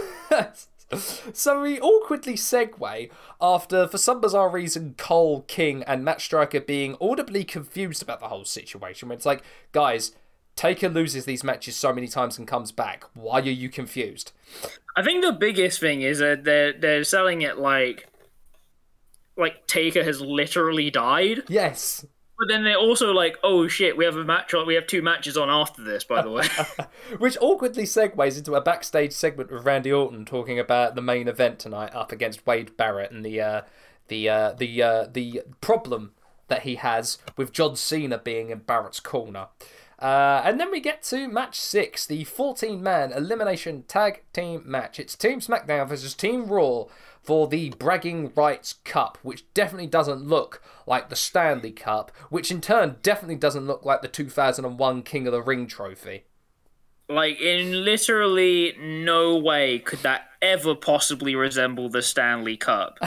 so 1.32 1.62
we 1.62 1.80
awkwardly 1.80 2.34
segue 2.34 3.10
after, 3.40 3.88
for 3.88 3.98
some 3.98 4.20
bizarre 4.20 4.50
reason, 4.50 4.94
Cole, 4.98 5.42
King, 5.42 5.82
and 5.84 6.04
Matt 6.04 6.20
Striker 6.20 6.60
being 6.60 6.96
audibly 7.00 7.44
confused 7.44 8.02
about 8.02 8.20
the 8.20 8.28
whole 8.28 8.44
situation. 8.44 9.08
When 9.08 9.16
it's 9.16 9.26
like, 9.26 9.42
guys, 9.72 10.12
Taker 10.56 10.88
loses 10.88 11.24
these 11.24 11.42
matches 11.42 11.76
so 11.76 11.92
many 11.92 12.08
times 12.08 12.38
and 12.38 12.46
comes 12.46 12.72
back. 12.72 13.04
Why 13.14 13.40
are 13.40 13.42
you 13.42 13.68
confused? 13.68 14.32
I 14.96 15.02
think 15.02 15.24
the 15.24 15.32
biggest 15.32 15.80
thing 15.80 16.02
is 16.02 16.18
that 16.18 16.44
they're 16.44 16.72
they're 16.72 17.04
selling 17.04 17.40
it 17.42 17.58
like 17.58 18.06
like 19.36 19.66
Taker 19.66 20.04
has 20.04 20.20
literally 20.20 20.90
died. 20.90 21.44
Yes. 21.48 22.04
But 22.38 22.48
then 22.48 22.64
they're 22.64 22.76
also 22.76 23.12
like, 23.12 23.38
oh 23.44 23.68
shit, 23.68 23.96
we 23.96 24.04
have 24.04 24.16
a 24.16 24.24
match 24.24 24.52
on. 24.54 24.66
We 24.66 24.74
have 24.74 24.86
two 24.86 25.02
matches 25.02 25.36
on 25.36 25.48
after 25.48 25.82
this, 25.82 26.02
by 26.02 26.22
the 26.22 26.30
way. 26.30 26.46
Which 27.18 27.36
awkwardly 27.40 27.84
segues 27.84 28.38
into 28.38 28.54
a 28.54 28.60
backstage 28.60 29.12
segment 29.12 29.52
with 29.52 29.64
Randy 29.64 29.92
Orton 29.92 30.24
talking 30.24 30.58
about 30.58 30.94
the 30.94 31.02
main 31.02 31.28
event 31.28 31.58
tonight 31.58 31.94
up 31.94 32.10
against 32.10 32.46
Wade 32.46 32.76
Barrett 32.76 33.12
and 33.12 33.24
the 33.24 33.40
uh, 33.40 33.62
the 34.08 34.28
uh, 34.28 34.52
the 34.52 34.82
uh, 34.82 35.06
the 35.12 35.42
problem 35.60 36.12
that 36.48 36.62
he 36.62 36.76
has 36.76 37.18
with 37.36 37.52
John 37.52 37.76
Cena 37.76 38.18
being 38.18 38.50
in 38.50 38.58
Barrett's 38.58 39.00
corner. 39.00 39.48
Uh, 39.98 40.42
and 40.44 40.58
then 40.58 40.70
we 40.70 40.80
get 40.80 41.00
to 41.04 41.28
match 41.28 41.58
six, 41.58 42.04
the 42.04 42.24
14 42.24 42.82
man 42.82 43.12
elimination 43.12 43.84
tag 43.84 44.22
team 44.32 44.62
match. 44.66 44.98
It's 44.98 45.14
Team 45.14 45.38
SmackDown 45.38 45.88
versus 45.88 46.12
Team 46.12 46.46
Raw 46.46 46.86
for 47.22 47.46
the 47.46 47.70
Bragging 47.70 48.32
Rights 48.34 48.74
Cup, 48.84 49.18
which 49.22 49.44
definitely 49.54 49.86
doesn't 49.86 50.26
look 50.26 50.62
like 50.86 51.08
the 51.08 51.16
Stanley 51.16 51.70
Cup, 51.70 52.10
which 52.30 52.50
in 52.50 52.60
turn 52.60 52.96
definitely 53.02 53.36
doesn't 53.36 53.66
look 53.66 53.84
like 53.84 54.02
the 54.02 54.08
2001 54.08 55.02
King 55.02 55.26
of 55.26 55.32
the 55.32 55.42
Ring 55.42 55.66
trophy. 55.66 56.24
like, 57.08 57.40
in 57.40 57.84
literally 57.84 58.74
no 58.80 59.36
way 59.36 59.78
could 59.78 60.00
that 60.00 60.28
ever 60.40 60.74
possibly 60.74 61.34
resemble 61.34 61.88
the 61.88 62.02
Stanley 62.02 62.56
Cup. 62.56 62.98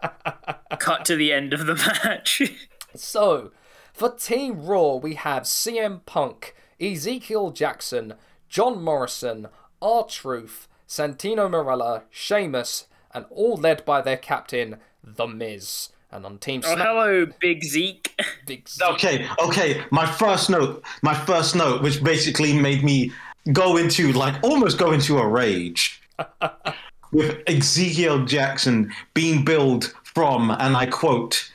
Cut 0.78 1.04
to 1.06 1.16
the 1.16 1.32
end 1.32 1.52
of 1.52 1.66
the 1.66 1.74
match. 1.74 2.42
So, 2.94 3.52
for 3.92 4.10
Team 4.10 4.64
Raw, 4.64 4.94
we 4.96 5.14
have 5.14 5.42
CM 5.42 6.00
Punk, 6.06 6.54
Ezekiel 6.80 7.50
Jackson, 7.50 8.14
John 8.48 8.82
Morrison, 8.82 9.48
R 9.82 10.04
Truth, 10.04 10.68
Santino 10.88 11.50
Marella, 11.50 12.04
Sheamus, 12.10 12.86
and 13.14 13.24
all 13.30 13.56
led 13.56 13.84
by 13.84 14.00
their 14.00 14.16
captain, 14.16 14.76
The 15.02 15.26
Miz. 15.26 15.90
And 16.10 16.24
on 16.24 16.38
Team 16.38 16.62
oh, 16.64 16.74
hello, 16.74 17.26
Big 17.38 17.62
Zeke. 17.64 18.18
Big 18.46 18.66
Z- 18.68 18.82
Okay, 18.92 19.28
okay. 19.44 19.82
My 19.90 20.06
first 20.06 20.48
note, 20.48 20.82
my 21.02 21.12
first 21.12 21.54
note, 21.54 21.82
which 21.82 22.02
basically 22.02 22.58
made 22.58 22.82
me 22.82 23.12
go 23.52 23.76
into 23.76 24.12
like 24.12 24.42
almost 24.42 24.78
go 24.78 24.92
into 24.92 25.18
a 25.18 25.26
rage 25.28 26.00
with 27.12 27.42
Ezekiel 27.46 28.24
Jackson 28.24 28.90
being 29.12 29.44
billed 29.44 29.92
from, 30.02 30.50
and 30.50 30.76
I 30.76 30.86
quote, 30.86 31.50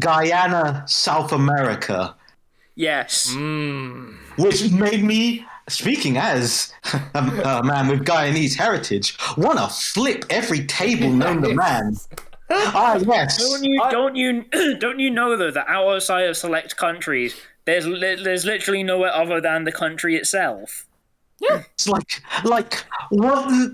Guyana, 0.00 0.82
South 0.88 1.32
America, 1.32 2.14
Yes. 2.74 3.28
Mm. 3.30 4.16
which 4.36 4.70
made 4.72 5.04
me. 5.04 5.46
Speaking 5.72 6.18
as 6.18 6.72
a, 7.14 7.18
a 7.44 7.62
man 7.64 7.88
with 7.88 8.04
Guyanese 8.04 8.54
heritage, 8.54 9.16
want 9.36 9.58
to 9.58 9.68
flip 9.68 10.24
every 10.28 10.64
table 10.66 11.10
known 11.10 11.42
to 11.42 11.54
man. 11.54 11.96
Ah, 12.50 12.96
yes. 12.96 13.38
Don't 13.38 13.64
you 13.64 13.80
don't 13.90 14.16
you 14.16 14.76
don't 14.78 14.98
you 14.98 15.10
know 15.10 15.36
though 15.36 15.50
that 15.50 15.66
outside 15.68 16.28
of 16.28 16.36
select 16.36 16.76
countries, 16.76 17.34
there's 17.64 17.86
li- 17.86 18.22
there's 18.22 18.44
literally 18.44 18.82
nowhere 18.82 19.12
other 19.14 19.40
than 19.40 19.64
the 19.64 19.72
country 19.72 20.16
itself. 20.16 20.86
Yeah, 21.40 21.62
it's 21.74 21.88
like, 21.88 22.22
like 22.44 22.84
what? 23.10 23.72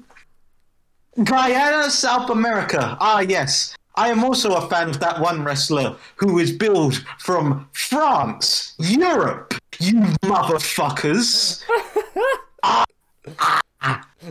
Guyana, 1.23 1.91
South 1.91 2.31
America. 2.31 2.97
Ah, 3.01 3.21
yes. 3.21 3.75
I 3.99 4.09
am 4.11 4.23
also 4.23 4.55
a 4.55 4.69
fan 4.69 4.89
of 4.91 5.01
that 5.01 5.21
one 5.21 5.43
wrestler 5.43 5.97
who 6.17 6.39
is 6.39 6.53
billed 6.53 7.05
from 7.19 7.69
France, 7.73 8.75
Europe. 8.79 9.55
You 9.81 9.95
motherfuckers! 10.23 11.65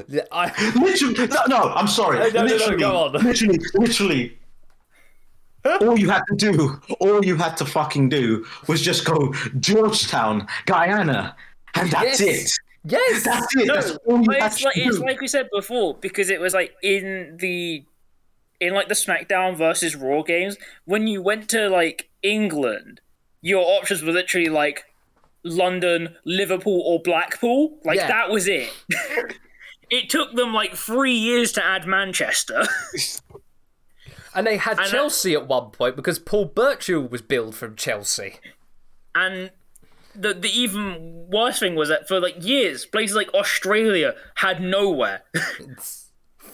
Yeah, 0.07 0.23
I, 0.31 0.71
Literally, 0.81 1.27
no, 1.27 1.41
no. 1.49 1.73
I'm 1.73 1.87
sorry. 1.87 2.19
no, 2.19 2.29
no, 2.29 2.41
no, 2.41 2.43
literally, 2.53 2.77
go 2.77 2.95
on. 2.97 3.11
literally, 3.13 3.59
literally. 3.75 4.37
All 5.81 5.99
you 5.99 6.09
had 6.09 6.23
to 6.29 6.35
do, 6.35 6.79
all 7.01 7.25
you 7.25 7.35
had 7.35 7.57
to 7.57 7.65
fucking 7.65 8.07
do, 8.07 8.45
was 8.67 8.81
just 8.81 9.03
go 9.03 9.33
Georgetown, 9.59 10.47
Guyana, 10.65 11.35
and 11.75 11.91
that's 11.91 12.21
Yes. 12.21 12.45
it. 12.45 12.51
Yes. 12.85 13.23
That's 13.25 13.53
it. 13.57 13.67
No, 13.67 13.75
That's 13.75 13.91
all 14.07 14.19
you 14.19 14.25
but 14.27 14.37
it's 14.37 14.59
to 14.59 14.65
like 14.67 14.77
it's 14.77 14.99
like 14.99 15.19
we 15.19 15.27
said 15.27 15.49
before 15.51 15.95
because 15.95 16.29
it 16.29 16.39
was 16.39 16.53
like 16.53 16.73
in 16.83 17.35
the 17.41 17.83
in 18.59 18.73
like 18.73 18.87
the 18.87 18.93
SmackDown 18.95 19.55
versus 19.55 19.95
Raw 19.95 20.21
games 20.23 20.57
when 20.85 21.07
you 21.07 21.21
went 21.21 21.49
to 21.49 21.69
like 21.69 22.09
England, 22.23 23.01
your 23.41 23.63
options 23.65 24.01
were 24.03 24.11
literally 24.11 24.49
like 24.49 24.83
London, 25.43 26.15
Liverpool, 26.25 26.81
or 26.85 26.99
Blackpool. 27.01 27.79
Like 27.85 27.97
Yeah. 27.97 28.07
that 28.07 28.29
was 28.29 28.47
it. 28.47 28.69
it 29.89 30.09
took 30.09 30.33
them 30.35 30.53
like 30.53 30.75
three 30.75 31.13
years 31.15 31.51
to 31.53 31.65
add 31.65 31.85
Manchester. 31.87 32.63
And 34.35 34.45
they 34.45 34.57
had 34.57 34.77
And 34.77 34.85
that- 34.85 34.91
Chelsea 34.91 35.33
at 35.33 35.47
one 35.47 35.71
point 35.71 35.95
because 35.95 36.19
Paul 36.19 36.45
Burchill 36.45 37.01
was 37.07 37.21
billed 37.23 37.55
from 37.55 37.75
Chelsea. 37.75 38.35
and 39.15 39.49
the 40.13 40.33
the 40.33 40.49
even 40.49 41.27
worse 41.31 41.59
thing 41.59 41.73
was 41.75 41.89
that 41.89 42.07
for 42.07 42.19
like 42.19 42.43
years, 42.43 42.85
places 42.85 43.15
like 43.15 43.33
Australia 43.33 44.13
had 44.35 44.61
nowhere. 44.61 45.23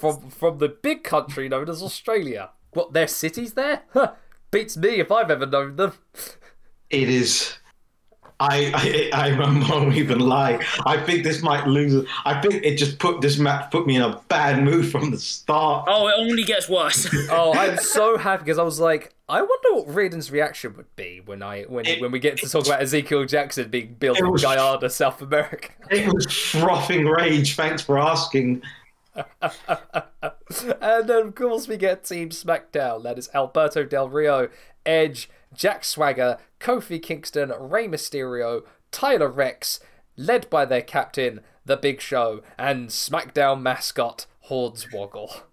From 0.04 0.30
from 0.32 0.58
the 0.58 0.68
big 0.68 1.06
country 1.06 1.48
known 1.48 1.70
as 1.70 1.82
Australia. 1.82 2.50
What, 2.74 2.92
their 2.92 3.08
cities 3.08 3.54
there? 3.54 3.84
Huh. 3.94 4.12
Beats 4.52 4.76
me 4.76 5.00
if 5.00 5.10
I've 5.14 5.32
ever 5.32 5.46
known 5.46 5.78
them. 5.78 5.94
It 6.90 7.08
is. 7.10 7.56
I, 8.40 9.10
I 9.14 9.30
I 9.32 9.40
won't 9.70 9.96
even 9.96 10.20
lie. 10.20 10.60
I 10.86 10.98
think 10.98 11.24
this 11.24 11.42
might 11.42 11.68
lose. 11.68 12.06
I 12.26 12.42
think 12.42 12.56
it 12.66 12.76
just 12.76 13.00
put 13.00 13.22
this 13.22 13.38
match 13.40 13.72
put 13.72 13.88
me 13.88 13.96
in 13.96 14.02
a 14.02 14.20
bad 14.28 14.62
mood 14.62 14.92
from 14.92 15.12
the 15.12 15.18
start. 15.18 15.86
oh, 15.88 16.08
it 16.08 16.16
only 16.18 16.44
gets 16.44 16.68
worse. 16.68 17.08
Oh, 17.32 17.54
I'm 17.54 17.78
so 17.78 18.18
happy 18.18 18.44
because 18.44 18.60
I 18.60 18.64
was 18.64 18.82
like, 18.82 19.14
I 19.30 19.42
wonder 19.42 19.76
what 19.76 19.88
Riordan's 19.96 20.32
reaction 20.32 20.76
would 20.76 20.94
be 20.98 21.22
when 21.24 21.42
I 21.42 21.64
when 21.64 21.86
It- 21.86 22.02
when 22.02 22.12
we 22.12 22.20
get 22.20 22.36
to 22.40 22.50
talk 22.50 22.66
about 22.66 22.82
Ezekiel 22.82 23.24
Jackson 23.24 23.70
being 23.70 23.94
built 23.98 24.18
It 24.20 24.26
in 24.26 24.32
was- 24.32 24.42
Guyana, 24.44 24.90
South 24.90 25.22
America. 25.22 25.70
It 25.90 26.12
was 26.14 26.26
frothing 26.30 27.06
rage. 27.06 27.56
Thanks 27.56 27.82
for 27.82 27.98
asking. 27.98 28.62
And 29.16 31.08
then, 31.10 31.28
of 31.28 31.36
course, 31.36 31.68
we 31.68 31.78
get 31.78 32.04
Team 32.04 32.30
SmackDown. 32.30 33.04
That 33.04 33.18
is 33.18 33.30
Alberto 33.34 33.84
Del 33.84 34.10
Rio, 34.10 34.50
Edge, 34.86 35.30
Jack 35.54 35.84
Swagger, 35.84 36.38
Kofi 36.60 37.02
Kingston, 37.02 37.52
Rey 37.60 37.88
Mysterio, 37.88 38.64
Tyler 38.92 39.30
Reks, 39.30 39.80
led 40.18 40.50
by 40.50 40.66
their 40.66 40.82
captain, 40.82 41.42
The 41.66 41.78
Big 41.78 42.02
Show, 42.02 42.42
and 42.58 42.90
SmackDown 42.90 43.62
mascot, 43.62 44.26
Hornswoggle. 44.50 45.44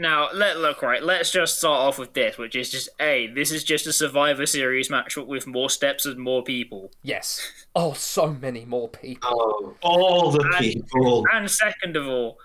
Now, 0.00 0.28
let 0.32 0.58
look 0.58 0.80
right. 0.80 1.02
Let's 1.02 1.32
just 1.32 1.58
start 1.58 1.80
off 1.80 1.98
with 1.98 2.14
this, 2.14 2.38
which 2.38 2.54
is 2.54 2.70
just 2.70 2.88
a. 3.00 3.26
This 3.34 3.50
is 3.50 3.64
just 3.64 3.84
a 3.88 3.92
Survivor 3.92 4.46
Series 4.46 4.90
match 4.90 5.16
with 5.16 5.48
more 5.48 5.68
steps 5.68 6.06
and 6.06 6.20
more 6.20 6.44
people. 6.44 6.92
Yes. 7.02 7.66
Oh, 7.74 7.94
so 7.94 8.32
many 8.32 8.64
more 8.64 8.88
people. 8.88 9.28
Oh, 9.28 9.74
all 9.82 10.30
the 10.30 10.54
people. 10.56 11.24
And 11.32 11.50
second 11.50 11.96
of 11.96 12.06
all, 12.06 12.38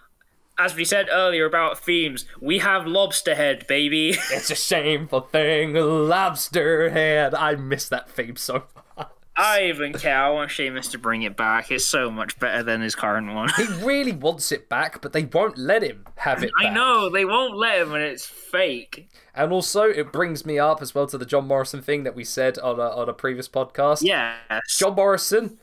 as 0.58 0.76
we 0.76 0.86
said 0.86 1.08
earlier 1.12 1.46
about 1.46 1.80
themes, 1.80 2.26
we 2.40 2.60
have 2.60 2.86
Lobster 2.86 3.36
Head, 3.36 3.66
baby. 3.68 4.18
It's 4.32 4.52
a 4.52 4.56
shameful 4.56 5.22
thing, 5.22 5.74
lobster 5.74 6.90
head. 6.90 7.34
I 7.36 7.56
miss 7.56 7.90
that 7.90 8.10
theme 8.10 8.36
so 8.36 8.64
much. 8.76 9.08
I 9.36 9.66
even 9.66 9.94
care. 9.94 10.18
I 10.18 10.30
want 10.30 10.52
Sheamus 10.52 10.90
to 10.90 11.00
bring 11.00 11.24
it 11.24 11.36
back. 11.36 11.72
It's 11.72 11.86
so 11.86 12.12
much 12.12 12.38
better 12.38 12.62
than 12.62 12.82
his 12.82 12.94
current 12.94 13.34
one. 13.34 13.50
He 13.58 13.64
really 13.84 14.12
wants 14.12 14.52
it 14.52 14.70
back, 14.70 15.02
but 15.02 15.12
they 15.12 15.26
won't 15.26 15.58
let 15.58 15.82
him 15.82 16.06
have 16.18 16.44
it 16.44 16.52
I 16.60 16.70
know 16.70 17.10
they 17.10 17.26
won't 17.26 17.58
let 17.58 17.82
him, 17.82 17.94
and 17.94 18.04
it's 18.04 18.26
fake. 18.26 19.10
And 19.34 19.52
also, 19.52 19.84
it 19.84 20.12
brings 20.12 20.46
me 20.46 20.60
up 20.60 20.84
as 20.84 20.94
well 20.94 21.08
to 21.08 21.18
the 21.18 21.26
John 21.26 21.48
Morrison 21.48 21.82
thing 21.82 22.04
that 22.04 22.16
we 22.16 22.24
said 22.24 22.60
on 22.60 22.80
a, 22.80 22.90
on 22.90 23.10
a 23.10 23.14
previous 23.14 23.50
podcast. 23.50 24.04
Yes. 24.04 24.78
John 24.78 24.94
Morrison, 24.96 25.58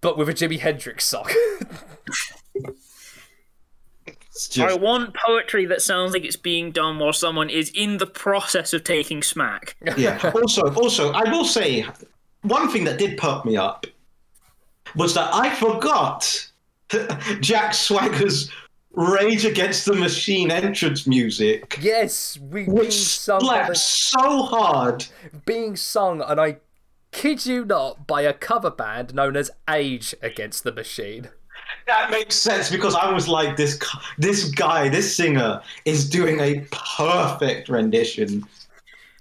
but 0.00 0.16
with 0.16 0.28
a 0.28 0.34
Jimi 0.34 0.60
Hendrix 0.60 1.06
song. 1.06 1.28
It's 4.36 4.58
I 4.58 4.74
want 4.74 5.14
poetry 5.14 5.64
that 5.66 5.80
sounds 5.80 6.12
like 6.12 6.24
it's 6.24 6.36
being 6.36 6.70
done 6.70 6.98
while 6.98 7.14
someone 7.14 7.48
is 7.48 7.70
in 7.74 7.96
the 7.96 8.06
process 8.06 8.74
of 8.74 8.84
taking 8.84 9.22
smack. 9.22 9.76
yeah. 9.96 10.30
Also, 10.34 10.72
also, 10.74 11.12
I 11.12 11.30
will 11.30 11.44
say 11.44 11.86
one 12.42 12.68
thing 12.68 12.84
that 12.84 12.98
did 12.98 13.16
perk 13.16 13.46
me 13.46 13.56
up 13.56 13.86
was 14.94 15.14
that 15.14 15.34
I 15.34 15.54
forgot 15.54 16.50
Jack 17.40 17.72
Swagger's 17.72 18.50
Rage 18.92 19.44
Against 19.44 19.84
the 19.84 19.94
Machine 19.94 20.50
entrance 20.50 21.06
music, 21.06 21.78
yes, 21.82 22.38
we 22.38 22.64
which 22.64 22.94
sung, 22.94 23.40
slapped 23.40 23.68
the, 23.68 23.74
so 23.74 24.42
hard. 24.42 25.06
being 25.44 25.76
sung, 25.76 26.22
and 26.22 26.40
I 26.40 26.58
kid 27.12 27.44
you 27.44 27.66
not, 27.66 28.06
by 28.06 28.22
a 28.22 28.32
cover 28.32 28.70
band 28.70 29.14
known 29.14 29.36
as 29.36 29.50
Age 29.68 30.14
Against 30.22 30.64
the 30.64 30.72
Machine. 30.72 31.28
That 31.86 32.10
makes 32.10 32.34
sense 32.34 32.70
because 32.70 32.94
I 32.94 33.10
was 33.12 33.28
like, 33.28 33.56
this, 33.56 33.78
this 34.18 34.50
guy, 34.50 34.88
this 34.88 35.14
singer 35.16 35.60
is 35.84 36.08
doing 36.08 36.40
a 36.40 36.66
perfect 36.72 37.68
rendition. 37.68 38.44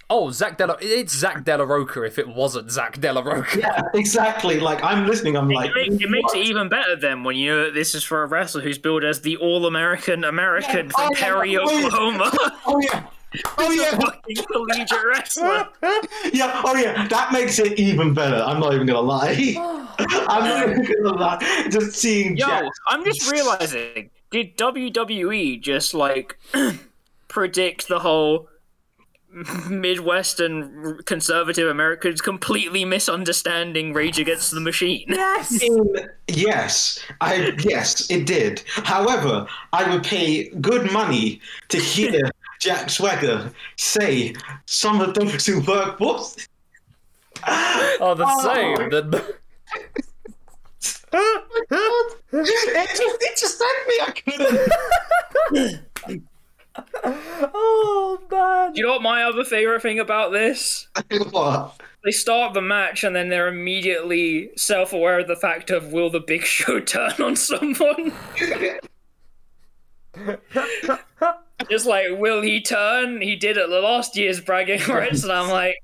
Oh, 0.07 0.29
Zach 0.29 0.57
Della, 0.59 0.77
it's 0.81 1.15
Zack 1.17 1.45
de 1.45 1.57
la 1.57 1.63
Rocha 1.63 2.03
if 2.03 2.19
it 2.19 2.27
wasn't 2.27 2.69
Zack 2.69 2.99
de 3.01 3.11
la 3.11 3.21
Rocha. 3.21 3.59
Yeah, 3.59 3.81
exactly. 3.95 4.59
Like 4.59 4.83
I'm 4.83 5.07
listening, 5.07 5.35
I'm 5.35 5.49
like, 5.49 5.71
It, 5.75 5.91
make- 5.91 6.01
it 6.01 6.09
makes 6.11 6.33
it 6.35 6.45
even 6.45 6.69
better 6.69 6.95
then 6.95 7.23
when 7.23 7.35
you 7.37 7.49
know 7.49 7.63
that 7.65 7.73
this 7.73 7.95
is 7.95 8.03
for 8.03 8.21
a 8.21 8.27
wrestler 8.27 8.61
who's 8.61 8.77
billed 8.77 9.03
as 9.03 9.21
the 9.21 9.37
All 9.37 9.65
American 9.65 10.23
American 10.23 10.87
Yeah, 10.87 10.91
from 10.91 11.09
oh, 11.11 11.15
Perry, 11.15 11.53
yeah. 11.53 11.59
Oklahoma. 11.59 12.31
Oh 12.67 12.79
yeah, 12.81 13.03
oh 13.57 13.71
yeah, 13.71 13.97
Fucking 13.97 14.45
collegiate 14.51 15.05
wrestler. 15.05 15.67
yeah, 16.33 16.61
oh 16.63 16.75
yeah. 16.75 17.07
That 17.07 17.31
makes 17.31 17.59
it 17.59 17.79
even 17.79 18.13
better. 18.13 18.37
I'm 18.37 18.59
not 18.59 18.73
even 18.73 18.87
gonna 18.87 19.01
lie. 19.01 19.53
I'm 20.27 20.43
not 20.43 20.69
even 20.69 21.03
gonna 21.03 21.17
lie. 21.17 21.67
Just 21.69 21.93
seeing 21.93 22.37
Yo, 22.37 22.47
Jack. 22.47 22.71
I'm 22.89 23.03
just 23.03 23.31
realizing, 23.31 24.09
did 24.31 24.57
WWE 24.57 25.61
just 25.61 25.93
like 25.93 26.37
predict 27.27 27.87
the 27.87 27.99
whole 27.99 28.49
Midwestern 29.69 30.99
conservative 31.03 31.69
Americans 31.69 32.21
completely 32.21 32.85
misunderstanding 32.85 33.91
Rage 33.91 34.17
Against 34.17 34.51
the 34.51 34.61
Machine? 34.61 35.05
Yes! 35.09 35.61
In- 35.61 36.09
yes, 36.29 37.03
I 37.19 37.53
yes, 37.59 38.09
it 38.09 38.25
did. 38.25 38.63
However, 38.67 39.45
I 39.73 39.89
would 39.89 40.03
pay 40.03 40.49
good 40.61 40.89
money 40.91 41.41
to 41.67 41.77
hear 41.77 42.21
Jack 42.59 42.89
Swagger 42.89 43.51
say 43.77 44.33
some 44.65 45.01
of 45.01 45.13
those 45.13 45.45
who 45.45 45.61
work 45.61 45.97
for. 45.97 46.19
Oh, 47.47 48.15
the 48.15 48.25
ah. 48.25 48.53
same. 48.53 48.89
The, 48.89 49.35
oh 51.71 52.15
It 52.31 52.89
just, 52.89 53.17
it 53.21 53.37
just 53.37 53.57
sent 53.57 53.87
me. 53.87 53.95
I 54.01 54.11
couldn't. 55.51 55.81
oh, 57.53 58.19
man. 58.31 58.75
You 58.75 58.83
know 58.83 58.91
what 58.91 59.01
my 59.01 59.23
other 59.23 59.43
favorite 59.43 59.81
thing 59.81 59.99
about 59.99 60.31
this? 60.31 60.87
what? 61.31 61.79
They 62.03 62.11
start 62.11 62.53
the 62.53 62.61
match 62.61 63.03
and 63.03 63.15
then 63.15 63.29
they're 63.29 63.47
immediately 63.47 64.51
self-aware 64.55 65.21
of 65.21 65.27
the 65.27 65.35
fact 65.35 65.71
of 65.71 65.91
will 65.91 66.09
the 66.09 66.19
Big 66.19 66.43
Show 66.43 66.79
turn 66.79 67.13
on 67.19 67.35
someone? 67.35 68.13
Just 71.69 71.85
like, 71.85 72.07
will 72.11 72.41
he 72.41 72.61
turn? 72.61 73.21
He 73.21 73.35
did 73.35 73.57
it 73.57 73.69
the 73.69 73.79
last 73.79 74.15
year's 74.15 74.41
bragging 74.41 74.81
rights, 74.89 75.23
and 75.23 75.31
I'm 75.31 75.49
like, 75.49 75.77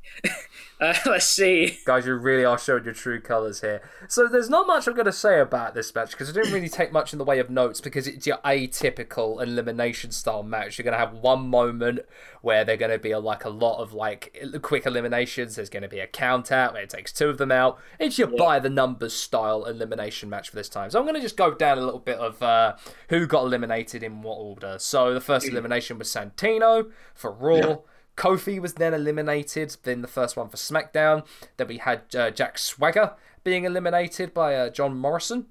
uh, 0.81 0.95
let's 1.05 1.27
see. 1.27 1.77
Guys, 1.85 2.07
you 2.07 2.15
really 2.15 2.43
are 2.43 2.57
showing 2.57 2.83
your 2.83 2.93
true 2.93 3.21
colours 3.21 3.61
here. 3.61 3.81
So 4.07 4.27
there's 4.27 4.49
not 4.49 4.65
much 4.65 4.87
I'm 4.87 4.95
going 4.95 5.05
to 5.05 5.11
say 5.11 5.39
about 5.39 5.75
this 5.75 5.93
match 5.93 6.11
because 6.11 6.29
I 6.29 6.33
didn't 6.33 6.51
really 6.51 6.69
take 6.69 6.91
much 6.91 7.13
in 7.13 7.19
the 7.19 7.25
way 7.25 7.37
of 7.39 7.49
notes 7.49 7.79
because 7.79 8.07
it's 8.07 8.25
your 8.25 8.37
atypical 8.37 9.41
elimination 9.41 10.11
style 10.11 10.41
match. 10.41 10.77
You're 10.77 10.83
going 10.83 10.93
to 10.93 10.99
have 10.99 11.13
one 11.13 11.47
moment 11.47 11.99
where 12.41 12.65
they're 12.65 12.77
going 12.77 12.91
to 12.91 12.97
be 12.97 13.11
a, 13.11 13.19
like 13.19 13.45
a 13.45 13.49
lot 13.49 13.79
of 13.79 13.93
like 13.93 14.35
quick 14.63 14.87
eliminations. 14.87 15.55
There's 15.55 15.69
going 15.69 15.83
to 15.83 15.89
be 15.89 15.99
a 15.99 16.07
count 16.07 16.51
out 16.51 16.73
where 16.73 16.81
it 16.81 16.89
takes 16.89 17.13
two 17.13 17.29
of 17.29 17.37
them 17.37 17.51
out. 17.51 17.79
It's 17.99 18.17
your 18.17 18.27
by 18.27 18.59
the 18.59 18.69
numbers 18.69 19.13
style 19.13 19.65
elimination 19.65 20.29
match 20.29 20.49
for 20.49 20.55
this 20.55 20.69
time. 20.69 20.89
So 20.89 20.99
I'm 20.99 21.05
going 21.05 21.15
to 21.15 21.21
just 21.21 21.37
go 21.37 21.53
down 21.53 21.77
a 21.77 21.81
little 21.81 21.99
bit 21.99 22.17
of 22.17 22.41
uh, 22.41 22.75
who 23.09 23.27
got 23.27 23.43
eliminated 23.43 24.01
in 24.01 24.23
what 24.23 24.35
order. 24.35 24.77
So 24.79 25.13
the 25.13 25.21
first 25.21 25.47
elimination 25.47 25.99
was 25.99 26.07
Santino 26.07 26.89
for 27.13 27.31
Raw. 27.31 27.55
Yeah. 27.55 27.75
Kofi 28.21 28.61
was 28.61 28.75
then 28.75 28.93
eliminated, 28.93 29.77
then 29.81 30.03
the 30.03 30.07
first 30.07 30.37
one 30.37 30.47
for 30.47 30.55
SmackDown. 30.55 31.25
Then 31.57 31.67
we 31.67 31.79
had 31.79 32.03
uh, 32.15 32.29
Jack 32.29 32.59
Swagger 32.59 33.15
being 33.43 33.63
eliminated 33.63 34.31
by 34.31 34.53
uh, 34.53 34.69
John 34.69 34.95
Morrison 34.95 35.47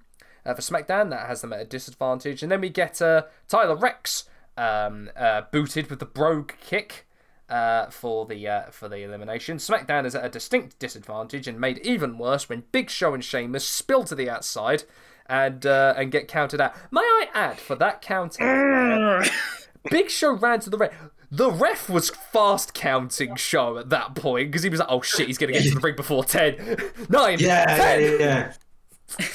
uh, 0.47 0.55
for 0.55 0.63
SmackDown. 0.63 1.11
That 1.11 1.27
has 1.27 1.41
them 1.41 1.53
at 1.53 1.61
a 1.61 1.65
disadvantage. 1.65 2.45
And 2.45 2.53
then 2.53 2.61
we 2.61 2.69
get 2.69 3.03
uh, 3.03 3.25
Tyler 3.49 3.75
Reks 3.75 4.29
um, 4.57 5.11
uh, 5.17 5.43
booted 5.51 5.91
with 5.91 5.99
the 5.99 6.07
Brogue 6.07 6.53
kick. 6.61 7.07
Uh, 7.49 7.91
for 7.91 8.27
the 8.27 8.47
uh, 8.47 8.71
for 8.71 8.89
the 8.89 8.99
elimination, 8.99 9.57
SmackDown 9.57 10.07
is 10.07 10.15
at 10.15 10.25
a 10.25 10.29
distinct 10.29 10.79
disadvantage 10.79 11.49
and 11.49 11.59
made 11.59 11.79
even 11.79 12.17
worse 12.17 12.49
when 12.49 12.63
Big 12.71 12.89
Show 12.89 13.13
and 13.13 13.25
Sheamus 13.25 13.67
spill 13.67 14.05
to 14.05 14.15
the 14.15 14.31
outside 14.31 14.85
and 15.27 15.67
uh, 15.67 15.95
and 15.97 16.13
get 16.13 16.29
counted 16.29 16.61
out. 16.61 16.77
May 16.93 17.01
I 17.01 17.27
add 17.35 17.59
for 17.59 17.75
that 17.75 18.03
counter, 18.03 19.25
Big 19.91 20.11
Show 20.11 20.31
ran 20.31 20.61
to 20.61 20.71
the 20.71 20.79
ref. 20.79 20.93
The 21.33 21.51
ref 21.51 21.89
was 21.89 22.11
fast 22.11 22.75
counting 22.75 23.37
Show 23.37 23.79
at 23.79 23.89
that 23.91 24.15
point 24.17 24.49
because 24.51 24.63
he 24.65 24.69
was 24.69 24.81
like, 24.81 24.89
"Oh 24.91 25.01
shit, 25.01 25.29
he's 25.29 25.39
gonna 25.39 25.53
get 25.53 25.63
to 25.63 25.71
the 25.75 25.81
ring 25.83 25.95
before 25.97 26.25
10, 26.25 26.77
9, 27.09 27.39
Yeah, 27.39 27.65
10. 27.77 28.01
yeah, 28.03 28.09
yeah. 28.19 28.53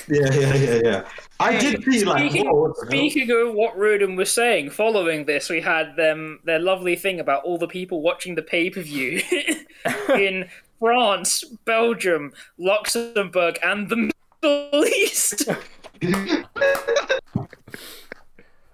Yeah, 0.07 0.33
yeah, 0.33 0.53
yeah, 0.55 0.79
yeah. 0.83 1.09
I 1.39 1.57
did 1.59 1.83
feel 1.83 2.07
like, 2.07 2.29
Speaking, 2.29 2.49
whoa, 2.49 2.69
what 2.69 2.77
speaking 2.77 3.29
of 3.31 3.53
what 3.53 3.77
Riordan 3.77 4.15
was 4.15 4.31
saying, 4.31 4.69
following 4.69 5.25
this, 5.25 5.49
we 5.49 5.59
had 5.59 5.97
them 5.97 6.39
their 6.45 6.59
lovely 6.59 6.95
thing 6.95 7.19
about 7.19 7.43
all 7.43 7.57
the 7.57 7.67
people 7.67 8.01
watching 8.01 8.35
the 8.35 8.41
pay 8.41 8.69
per 8.69 8.81
view 8.81 9.21
in 10.17 10.47
France, 10.79 11.43
Belgium, 11.65 12.31
Luxembourg, 12.57 13.57
and 13.63 13.89
the 13.89 14.11
Middle 14.41 14.85
East. 14.85 15.49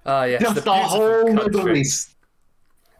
Ah, 0.05 0.23
yes, 0.25 0.41
Just 0.41 0.55
the 0.55 0.61
the 0.61 0.73
whole 0.73 1.25
country. 1.35 1.43
Middle 1.45 1.77
East. 1.77 2.15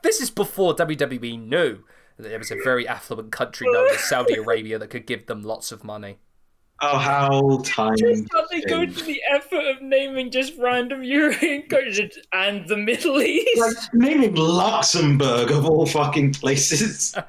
This 0.04 0.22
is 0.22 0.30
before 0.30 0.76
WWE 0.76 1.40
knew 1.40 1.84
that 2.18 2.30
there 2.30 2.40
was 2.40 2.52
a 2.52 2.58
very 2.64 2.88
affluent 2.88 3.32
country 3.32 3.68
known 3.72 3.90
as 3.90 4.00
Saudi 4.00 4.34
Arabia 4.38 4.80
that 4.80 4.90
could 4.90 5.06
give 5.06 5.28
them 5.28 5.42
lots 5.42 5.72
of 5.72 5.84
money. 5.84 6.18
Oh, 6.84 6.98
how 6.98 7.62
time. 7.64 7.96
Just 7.96 8.26
how 8.34 8.44
they 8.50 8.62
go 8.62 8.88
to 8.88 9.04
the 9.06 9.22
effort 9.30 9.64
of 9.68 9.84
naming 9.84 10.32
just 10.32 10.54
random 10.58 11.04
European 11.04 11.64
countries 11.70 12.18
and 12.34 12.68
the 12.68 12.76
Middle 12.76 13.22
East. 13.22 13.60
Like 13.60 13.94
naming 13.94 14.34
Luxembourg 14.34 15.52
of 15.52 15.66
all 15.66 15.86
fucking 15.86 16.34
places. 16.34 17.16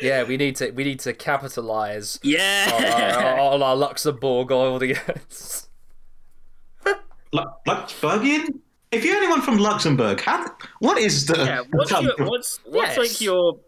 Yeah, 0.00 0.24
we 0.24 0.36
need 0.36 0.56
to 0.56 0.72
we 0.72 0.82
need 0.82 0.98
to 1.00 1.12
capitalize 1.12 2.18
on 2.24 2.30
yeah. 2.30 3.36
our, 3.38 3.52
on 3.52 3.62
our 3.62 3.76
Luxembourg 3.76 4.50
audience. 4.50 5.68
Lu- 7.32 7.44
Luxembourgian? 7.68 8.58
If 8.92 9.04
you're 9.04 9.16
anyone 9.16 9.40
from 9.42 9.56
Luxembourg, 9.58 10.20
how, 10.20 10.46
what 10.80 10.98
is 10.98 11.26
the. 11.26 11.36
yeah. 11.38 11.62
What's 11.72 11.90
your, 11.90 12.14
what's 12.18 12.60
what's 12.64 12.96
Yes. 12.96 12.98
like 12.98 13.20
your 13.20 13.58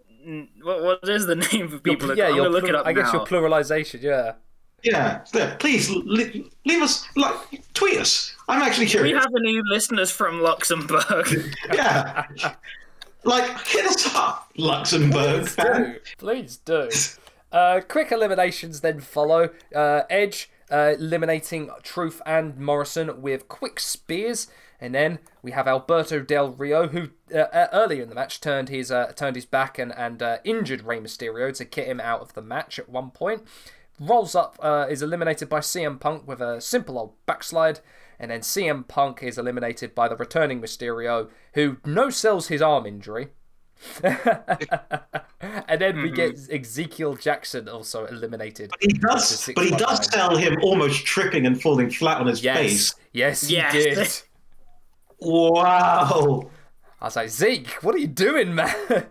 what, 0.63 0.83
what 0.83 1.09
is 1.09 1.27
the 1.27 1.37
name 1.53 1.69
for 1.69 1.79
people? 1.79 2.15
yeah, 2.17 2.29
I'm 2.29 2.37
your 2.37 2.45
gonna 2.47 2.55
look 2.57 2.69
it 2.69 2.75
up 2.75 2.87
I 2.87 2.93
guess 2.93 3.13
now. 3.13 3.21
your 3.21 3.27
pluralization. 3.27 4.03
Yeah. 4.03 4.33
Yeah, 4.83 5.25
there, 5.33 5.57
please 5.59 5.89
li- 5.89 6.51
leave 6.67 6.83
us, 6.83 7.07
like, 7.17 7.35
tweet 7.73 7.99
us. 7.99 8.35
I'm 8.49 8.61
actually 8.61 8.85
curious. 8.85 9.15
we 9.15 9.19
have 9.19 9.33
any 9.35 9.59
listeners 9.71 10.11
from 10.11 10.43
Luxembourg. 10.43 11.27
Yeah. 11.73 12.27
like, 13.25 13.67
hit 13.67 13.87
us 13.87 14.15
up, 14.15 14.51
Luxembourg. 14.59 15.47
Please 15.47 15.57
do. 15.57 16.01
Please 16.19 16.57
do. 16.59 16.89
Uh, 17.51 17.81
quick 17.89 18.13
eliminations 18.13 18.83
then 18.83 19.01
follow. 19.01 19.49
Uh, 19.75 20.03
Edge 20.11 20.51
uh, 20.71 20.93
eliminating 20.99 21.71
Truth 21.83 22.21
and 22.27 22.59
Morrison 22.59 23.23
with 23.23 23.49
quick 23.49 23.81
spears. 23.81 24.49
And 24.81 24.95
then 24.95 25.19
we 25.43 25.53
have 25.53 25.67
Alberto 25.69 26.21
Del 26.21 26.51
Rio, 26.51 26.89
who 26.89 27.11
uh, 27.35 27.39
uh, 27.39 27.69
earlier 27.73 28.03
in 28.03 28.09
the 28.09 28.15
match 28.15 28.41
turned 28.41 28.69
his 28.69 28.91
uh, 28.91 29.13
turned 29.15 29.37
his 29.37 29.47
back 29.47 29.79
and 29.79 29.93
and 29.97 30.23
uh, 30.23 30.39
injured 30.45 30.83
Rey 30.83 30.99
Mysterio 31.01 31.55
to 31.57 31.65
get 31.65 31.87
him 31.87 32.01
out 32.01 32.21
of 32.21 32.35
the 32.35 32.43
match 32.43 32.79
at 32.79 32.89
one 32.89 33.11
point. 33.11 33.43
Rolls 34.01 34.35
up 34.35 34.59
uh, 34.61 34.87
is 34.91 35.03
eliminated 35.03 35.49
by 35.49 35.61
CM 35.61 35.99
Punk 36.01 36.27
with 36.27 36.41
a 36.41 36.61
simple 36.61 36.99
old 36.99 37.15
backslide, 37.27 37.79
and 38.19 38.31
then 38.31 38.41
CM 38.41 38.87
Punk 38.87 39.23
is 39.23 39.39
eliminated 39.39 39.95
by 39.95 40.09
the 40.09 40.17
returning 40.17 40.61
Mysterio, 40.61 41.29
who 41.55 41.77
no 41.85 42.11
sells 42.11 42.49
his 42.49 42.61
arm 42.61 42.87
injury. 42.87 43.29
and 44.03 45.81
then 45.81 46.01
we 46.03 46.11
get 46.11 46.39
Ezekiel 46.51 47.15
Jackson 47.17 47.69
also 47.69 48.07
eliminated. 48.07 48.71
He 48.81 48.89
does, 48.89 49.51
but 49.55 49.65
he 49.65 49.71
does 49.73 50.01
nine. 50.01 50.09
tell 50.11 50.37
him 50.37 50.57
almost 50.63 51.05
tripping 51.05 51.47
and 51.47 51.61
falling 51.61 51.91
flat 51.91 52.19
on 52.21 52.27
his 52.27 52.43
Yes, 52.43 52.57
face. 52.59 52.95
yes, 53.13 53.47
he 53.49 53.57
Yes. 53.57 53.73
did. 53.73 54.09
Wow. 55.21 56.51
I 57.01 57.05
was 57.07 57.17
like, 57.17 57.29
Zeke, 57.29 57.69
what 57.83 57.95
are 57.95 57.99
you 57.99 58.07
doing, 58.07 58.55
man? 58.55 58.75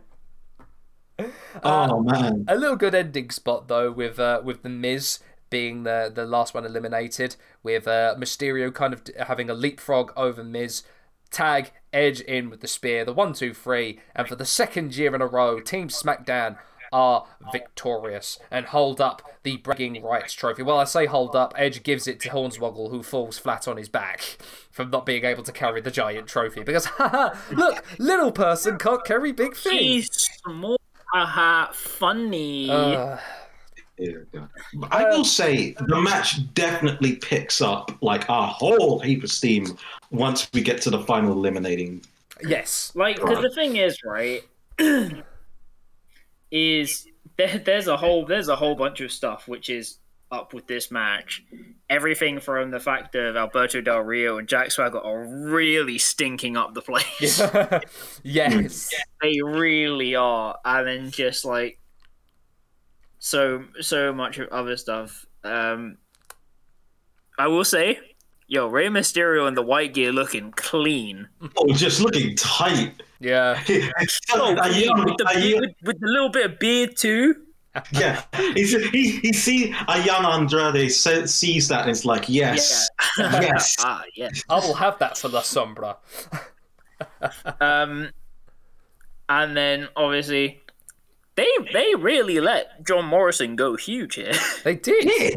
Oh, 1.64 2.02
man. 2.02 2.46
a 2.48 2.56
little 2.56 2.76
good 2.76 2.96
ending 2.96 3.30
spot 3.30 3.68
though, 3.68 3.92
with 3.92 4.20
uh, 4.20 4.42
with 4.44 4.64
the 4.64 4.70
Miz 4.70 5.20
being 5.52 5.84
the 5.84 6.12
the 6.14 6.26
last 6.26 6.56
one 6.56 6.66
eliminated, 6.66 7.36
with 7.62 7.88
uh, 7.88 8.16
Mysterio 8.18 8.74
kind 8.74 8.94
of 8.94 9.04
having 9.28 9.50
a 9.50 9.54
leapfrog 9.54 10.12
over 10.18 10.44
Miz, 10.44 10.82
tag 11.30 11.72
Edge 11.94 12.20
in 12.22 12.50
with 12.50 12.62
the 12.62 12.68
spear, 12.68 13.06
the 13.06 13.14
one 13.14 13.34
two 13.34 13.54
three, 13.54 14.00
and 14.16 14.28
for 14.28 14.36
the 14.36 14.46
second 14.46 14.96
year 14.98 15.14
in 15.14 15.22
a 15.22 15.28
row, 15.28 15.60
Team 15.60 15.88
SmackDown 15.88 16.58
are 16.94 17.26
victorious 17.52 18.40
and 18.52 18.68
hold 18.68 19.02
up 19.02 19.22
the 19.42 19.58
bragging 19.58 20.02
rights 20.02 20.34
trophy. 20.34 20.62
Well, 20.62 20.78
I 20.78 20.86
say 20.86 21.08
hold 21.08 21.36
up, 21.36 21.54
Edge 21.58 21.84
gives 21.84 22.08
it 22.08 22.20
to 22.22 22.30
Hornswoggle, 22.30 22.92
who 22.92 23.04
falls 23.04 23.38
flat 23.38 23.68
on 23.68 23.78
his 23.78 23.90
back 23.90 24.22
from 24.72 24.92
not 24.92 25.06
being 25.06 25.26
able 25.26 25.44
to 25.44 25.52
carry 25.52 25.82
the 25.82 25.92
giant 25.92 26.28
trophy 26.28 26.64
because, 26.64 26.86
haha, 26.98 27.36
look, 27.52 27.84
little 27.98 28.32
person 28.32 28.78
can't 28.78 29.04
carry 29.04 29.32
big 29.32 29.56
things. 29.56 29.80
He's 29.80 30.30
small, 30.46 30.80
haha, 31.12 31.72
funny. 31.74 32.70
Uh, 32.70 33.18
I 34.92 35.04
will 35.10 35.26
say 35.26 35.76
the 35.88 36.02
match 36.02 36.54
definitely 36.54 37.16
picks 37.18 37.62
up 37.62 37.92
like 38.02 38.28
a 38.30 38.48
whole 38.48 39.00
heap 39.00 39.24
of 39.24 39.32
steam 39.32 39.78
once 40.12 40.50
we 40.54 40.62
get 40.62 40.82
to 40.84 40.90
the 40.90 41.00
final 41.00 41.32
eliminating. 41.32 42.04
yes. 42.48 42.92
Like, 42.96 43.18
because 43.18 43.42
the 43.42 43.52
thing 43.52 43.78
is, 43.78 43.98
right, 44.04 44.44
is 46.54 47.08
there, 47.38 47.58
there's 47.58 47.88
a 47.88 47.98
whole 47.98 48.26
there's 48.26 48.48
a 48.48 48.56
whole 48.56 48.76
bunch 48.76 49.02
of 49.02 49.12
stuff 49.12 49.48
which 49.48 49.70
is 49.70 49.98
up 50.32 50.54
with 50.54 50.68
this 50.68 50.92
match. 50.92 51.44
Everything 51.90 52.40
from 52.40 52.72
the 52.72 52.80
fact 52.80 53.16
of 53.16 53.36
Alberto 53.36 53.82
Del 53.82 54.00
Rio 54.00 54.38
and 54.38 54.48
Jack 54.48 54.72
Swagger 54.72 55.00
are 55.00 55.26
really 55.26 55.98
stinking 55.98 56.56
up 56.56 56.74
the 56.74 56.82
place. 56.82 57.42
yes. 58.24 58.90
they 59.22 59.42
really 59.44 60.16
are, 60.16 60.58
and 60.64 60.88
then 60.88 61.12
just 61.12 61.44
like 61.44 61.80
so 63.20 63.64
so 63.82 64.14
much 64.14 64.40
of 64.40 64.50
other 64.50 64.78
stuff. 64.78 65.26
Um, 65.44 65.98
I 67.38 67.48
will 67.48 67.66
say, 67.66 68.00
yo, 68.54 68.68
Rey 68.68 68.88
Mysterio 68.88 69.48
in 69.48 69.56
the 69.56 69.64
white 69.64 69.96
gear 69.96 70.12
looking 70.12 70.52
clean. 70.52 71.28
Oh, 71.58 71.74
just 71.74 72.00
looking 72.00 72.36
tight. 72.36 73.02
Yeah. 73.20 73.60
Oh, 74.36 74.56
a 74.56 74.70
young, 74.80 75.06
with, 75.06 75.18
the, 75.18 75.28
a 75.36 75.40
young- 75.40 75.62
with, 75.62 75.72
with 75.84 76.00
the 76.00 76.08
little 76.08 76.30
bit 76.30 76.46
of 76.46 76.60
beard 76.60 76.96
too. 76.96 77.36
yeah, 77.92 78.22
he's, 78.54 78.72
he 78.92 79.18
he 79.18 79.34
see 79.34 79.74
a 79.88 80.00
young 80.04 80.24
Andrade 80.26 80.92
se- 80.92 81.26
sees 81.26 81.68
that 81.70 81.82
and 81.82 81.90
it's 81.90 82.06
like 82.06 82.30
yes, 82.30 82.88
yes. 83.18 83.76
ah, 83.80 84.04
yes. 84.16 84.44
I 84.48 84.60
will 84.60 84.76
have 84.76 85.00
that 85.00 85.18
for 85.18 85.30
La 85.30 85.42
Sombra. 85.42 85.98
Um, 87.60 88.12
and 89.30 89.58
then 89.58 89.88
obviously. 89.96 90.60
They, 91.36 91.50
they 91.74 91.96
really 91.98 92.40
let 92.40 92.86
John 92.86 93.06
Morrison 93.06 93.56
go 93.56 93.76
huge 93.76 94.14
here. 94.14 94.34
They 94.64 94.76
did. 94.76 95.04
Yeah. 95.04 95.30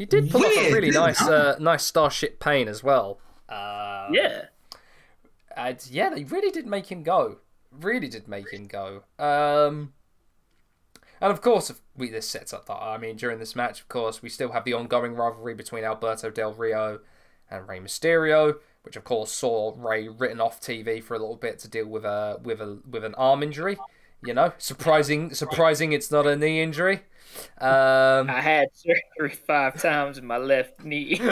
He 0.00 0.06
did 0.06 0.30
pull 0.30 0.42
off 0.42 0.56
a 0.56 0.72
really 0.72 0.90
nice, 0.90 1.20
uh, 1.20 1.56
nice 1.60 1.84
Starship 1.84 2.40
Pain 2.40 2.68
as 2.68 2.82
well. 2.82 3.20
Uh, 3.50 4.08
yeah. 4.10 4.46
And 5.54 5.78
yeah, 5.90 6.08
they 6.08 6.24
really 6.24 6.50
did 6.50 6.66
make 6.66 6.86
him 6.86 7.02
go. 7.02 7.40
Really 7.70 8.08
did 8.08 8.26
make 8.26 8.50
him 8.50 8.66
go. 8.66 9.02
Um, 9.18 9.92
and 11.20 11.30
of 11.30 11.42
course, 11.42 11.68
if 11.68 11.82
we 11.94 12.08
this 12.08 12.26
sets 12.26 12.54
up 12.54 12.64
that. 12.64 12.82
I 12.82 12.96
mean, 12.96 13.16
during 13.16 13.40
this 13.40 13.54
match, 13.54 13.82
of 13.82 13.88
course, 13.90 14.22
we 14.22 14.30
still 14.30 14.52
have 14.52 14.64
the 14.64 14.72
ongoing 14.72 15.14
rivalry 15.16 15.52
between 15.52 15.84
Alberto 15.84 16.30
Del 16.30 16.54
Rio 16.54 17.00
and 17.50 17.68
Rey 17.68 17.78
Mysterio, 17.78 18.54
which 18.84 18.96
of 18.96 19.04
course 19.04 19.30
saw 19.30 19.74
Rey 19.76 20.08
written 20.08 20.40
off 20.40 20.62
TV 20.62 21.02
for 21.02 21.14
a 21.14 21.18
little 21.18 21.36
bit 21.36 21.58
to 21.58 21.68
deal 21.68 21.84
with 21.84 22.06
a 22.06 22.40
with 22.42 22.62
a 22.62 22.78
with 22.88 23.04
an 23.04 23.14
arm 23.16 23.42
injury. 23.42 23.76
You 24.24 24.32
know, 24.32 24.54
surprising, 24.56 25.34
surprising. 25.34 25.92
It's 25.92 26.10
not 26.10 26.26
a 26.26 26.36
knee 26.36 26.62
injury. 26.62 27.02
Um, 27.58 28.30
I 28.30 28.40
had 28.40 28.68
surgery 28.74 29.36
five 29.36 29.80
times 29.80 30.18
in 30.18 30.26
my 30.26 30.38
left 30.38 30.84
knee. 30.84 31.20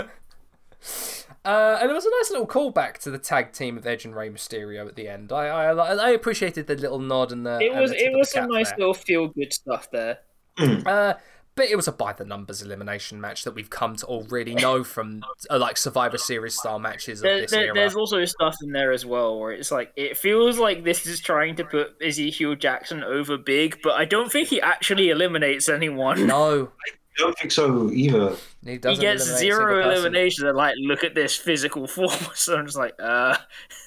Uh, 1.45 1.79
and 1.81 1.91
it 1.91 1.95
was 1.95 2.05
a 2.05 2.11
nice 2.11 2.31
little 2.31 2.47
callback 2.47 2.99
to 2.99 3.11
the 3.11 3.19
tag 3.19 3.53
team 3.53 3.79
of 3.79 3.87
Edge 3.87 4.05
and 4.05 4.15
Rey 4.15 4.29
Mysterio 4.29 4.87
at 4.87 4.97
the 4.97 5.09
end. 5.09 5.33
I 5.33 5.47
I, 5.47 5.95
I 5.95 6.11
appreciated 6.11 6.67
the 6.67 6.75
little 6.75 6.99
nod 6.99 7.33
and 7.33 7.47
the. 7.47 7.59
It 7.61 7.73
and 7.73 7.81
was 7.81 7.91
the 7.91 8.05
it 8.05 8.13
was 8.13 8.31
some 8.31 8.49
nice 8.49 8.69
there. 8.71 8.79
little 8.79 8.95
feel 8.95 9.29
good 9.29 9.53
stuff 9.53 9.91
there. 9.91 10.19
Uh, 10.59 11.15
but 11.59 11.67
it 11.69 11.77
was 11.77 11.87
a 11.89 11.93
by 11.93 12.15
the 12.15 12.25
numbers 12.25 12.63
elimination 12.63 13.21
match 13.21 13.45
that 13.45 13.55
we've 13.55 13.69
come 13.69 13.97
to 13.97 14.07
already 14.07 14.55
know 14.55 14.83
from 14.83 15.23
uh, 15.51 15.59
like 15.59 15.77
Survivor 15.77 16.17
Series 16.17 16.55
style 16.57 16.79
matches 16.79 17.19
of 17.19 17.25
There, 17.25 17.41
this 17.43 17.51
there- 17.51 17.65
era. 17.67 17.75
there's 17.75 17.95
also 17.97 18.25
stuff 18.25 18.57
in 18.63 18.73
there 18.73 18.93
as 18.93 19.05
well 19.05 19.39
where 19.39 19.53
it's 19.53 19.71
like 19.71 19.93
it 19.97 20.17
feels 20.17 20.59
like 20.59 20.85
this 20.85 21.05
is 21.07 21.21
trying 21.21 21.57
to 21.57 21.65
put 21.65 21.95
Ezekiel 22.03 22.55
Jackson 22.55 23.05
over 23.05 23.37
big, 23.37 23.81
but 23.83 23.93
I 23.97 24.07
don't 24.07 24.33
think 24.33 24.49
he 24.49 24.61
actually 24.63 25.11
eliminates 25.11 25.69
anyone. 25.69 26.27
No, 26.27 26.71
I 26.87 26.91
don't 27.23 27.37
think 27.37 27.51
so 27.51 27.91
either. 27.91 28.37
he 28.65 28.71
he 28.73 28.79
gets 28.79 29.25
zero 29.25 29.81
elimination. 29.81 29.83
person. 29.83 29.93
eliminations 30.05 30.43
and 30.49 30.57
like 30.57 30.75
look 30.79 31.03
at 31.05 31.15
this 31.17 31.35
physical 31.37 31.87
force. 31.97 32.47
I'm 32.49 32.65
just 32.67 32.79
like, 32.79 32.95
uh 33.03 33.37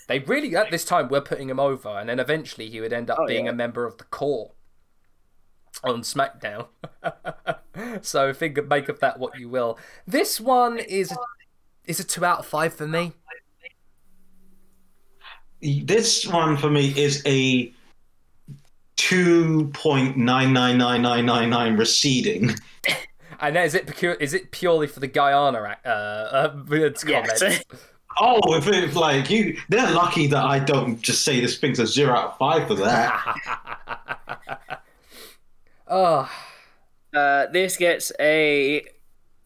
They 0.10 0.19
really 0.19 0.53
at 0.57 0.69
this 0.72 0.84
time 0.84 1.07
were 1.07 1.22
putting 1.22 1.49
him 1.49 1.60
over, 1.60 1.88
and 1.98 2.10
then 2.10 2.19
eventually 2.19 2.68
he 2.69 2.81
would 2.81 2.91
end 2.91 3.10
up 3.10 3.18
Oh, 3.22 3.26
being 3.27 3.45
yeah. 3.45 3.52
a 3.52 3.56
member 3.56 3.85
of 3.85 3.98
the 3.98 4.03
Corre 4.03 4.52
on 5.84 6.02
SmackDown. 6.02 6.68
so 8.02 8.34
think 8.34 8.65
make 8.68 8.89
of 8.89 8.99
that 8.99 9.19
what 9.19 9.39
you 9.39 9.49
will. 9.49 9.77
This 10.07 10.39
one 10.39 10.80
is 10.80 11.14
is 11.85 11.99
a 11.99 12.03
two 12.03 12.23
out 12.23 12.39
of 12.39 12.45
five 12.45 12.73
for 12.73 12.88
me. 12.88 13.14
This 15.61 16.26
one 16.26 16.57
for 16.57 16.69
me 16.69 16.93
is 16.98 17.22
a 17.26 17.72
two 18.95 19.69
point 19.73 20.18
nine 20.18 20.53
nine 20.53 20.77
nine 20.77 21.02
nine 21.02 21.26
nine 21.26 21.49
nine 21.49 21.77
receding. 21.77 22.56
And 23.43 23.57
is 23.57 23.73
it 23.73 23.88
pecu- 23.88 24.18
is 24.19 24.35
it 24.35 24.52
purely 24.52 24.85
for 24.85 24.99
the 24.99 25.07
Guyana 25.07 25.64
ac- 25.64 25.80
uh, 25.84 25.89
uh, 25.89 26.49
comments? 26.68 27.03
Yes. 27.07 27.64
Oh, 28.19 28.39
if 28.53 28.68
it's 28.68 28.95
like 28.95 29.31
you, 29.31 29.57
they're 29.69 29.89
lucky 29.91 30.27
that 30.27 30.43
I 30.43 30.60
don't 30.60 31.02
just 31.02 31.23
say 31.23 31.41
this 31.41 31.57
thing's 31.57 31.80
a 31.80 31.88
zero 31.88 32.14
out 32.14 32.34
of 32.34 32.38
five 32.38 32.68
for 32.68 32.76
that. 32.76 34.84
Oh, 35.91 36.31
Uh, 37.13 37.47
this 37.47 37.76
gets 37.76 38.13
a 38.22 38.85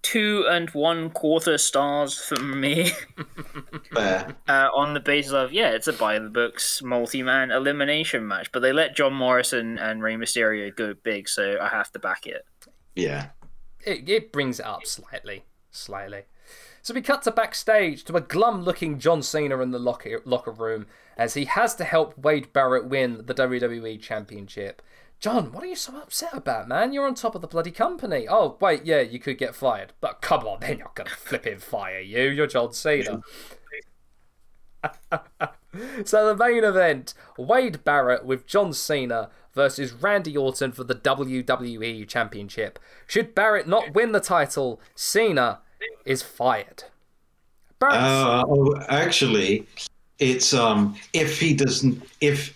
two 0.04 0.46
and 0.48 0.70
one 0.70 1.10
quarter 1.10 1.58
stars 1.58 2.16
from 2.24 2.60
me 2.62 2.92
uh, 3.96 4.30
on 4.48 4.94
the 4.94 5.00
basis 5.00 5.34
of 5.34 5.52
yeah, 5.52 5.72
it's 5.72 5.88
a 5.88 5.94
by 5.94 6.20
the 6.20 6.30
books 6.30 6.84
multi 6.84 7.24
man 7.24 7.50
elimination 7.50 8.28
match, 8.28 8.52
but 8.52 8.60
they 8.60 8.72
let 8.72 8.96
John 8.96 9.16
Morrison 9.16 9.80
and 9.80 10.04
Rey 10.04 10.14
Mysterio 10.16 10.74
go 10.76 10.94
big, 10.94 11.28
so 11.28 11.58
I 11.60 11.70
have 11.70 11.92
to 11.94 12.00
back 12.00 12.28
it. 12.28 12.46
Yeah. 12.96 13.30
it, 13.84 14.08
it 14.08 14.32
brings 14.32 14.60
it 14.60 14.66
up 14.68 14.86
slightly, 14.86 15.46
slightly. 15.72 16.26
So 16.84 16.94
we 16.94 17.02
cut 17.02 17.24
to 17.24 17.32
backstage 17.32 18.04
to 18.04 18.16
a 18.16 18.22
glum-looking 18.22 19.00
John 19.00 19.24
Cena 19.24 19.60
in 19.62 19.72
the 19.72 19.80
locker 19.80 20.22
locker 20.24 20.52
room 20.52 20.86
as 21.18 21.34
he 21.34 21.46
has 21.46 21.74
to 21.76 21.84
help 21.84 22.16
Wade 22.16 22.54
Barrett 22.54 22.86
win 22.86 23.24
the 23.26 23.34
WWE 23.34 24.00
Championship. 24.00 24.84
John, 25.26 25.52
what 25.52 25.64
are 25.64 25.66
you 25.66 25.76
so 25.76 25.98
upset 25.98 26.36
about, 26.38 26.68
man? 26.68 26.94
You're 26.94 27.08
on 27.08 27.16
top 27.16 27.34
of 27.34 27.42
the 27.42 27.48
bloody 27.48 27.72
company. 27.72 28.28
Oh, 28.30 28.58
wait, 28.62 28.86
yeah, 28.86 29.02
you 29.02 29.18
could 29.18 29.40
get 29.40 29.56
fired. 29.56 29.92
But 30.00 30.22
come 30.22 30.46
on, 30.46 30.60
they're 30.60 30.78
not 30.78 30.94
going 30.94 31.10
to 31.10 31.16
flipping 31.16 31.58
fire 31.58 32.00
you. 32.00 32.30
You're 32.30 32.46
John 32.46 32.74
Cena. 32.74 33.22
so 36.06 36.28
the 36.28 36.36
main 36.38 36.64
event 36.64 37.16
Wade 37.40 37.84
Barrett 37.84 38.24
with 38.24 38.46
John 38.46 38.72
Cena 38.72 39.32
versus 39.56 39.94
Randy 39.94 40.38
Orton 40.38 40.72
for 40.72 40.84
the 40.84 40.94
WWE 40.94 42.08
Championship. 42.08 42.78
Should 43.08 43.34
Barrett 43.34 43.68
not 43.68 43.96
win 43.96 44.12
the 44.12 44.20
title, 44.20 44.80
Cena 44.94 45.62
is 46.06 46.22
fired. 46.22 46.84
Barrett, 47.80 47.96
Uh, 47.96 48.44
oh, 48.48 48.80
actually, 48.90 49.66
it's 50.20 50.54
um 50.54 50.96
if 51.14 51.40
he 51.40 51.56
doesn't 51.56 52.04
if 52.22 52.55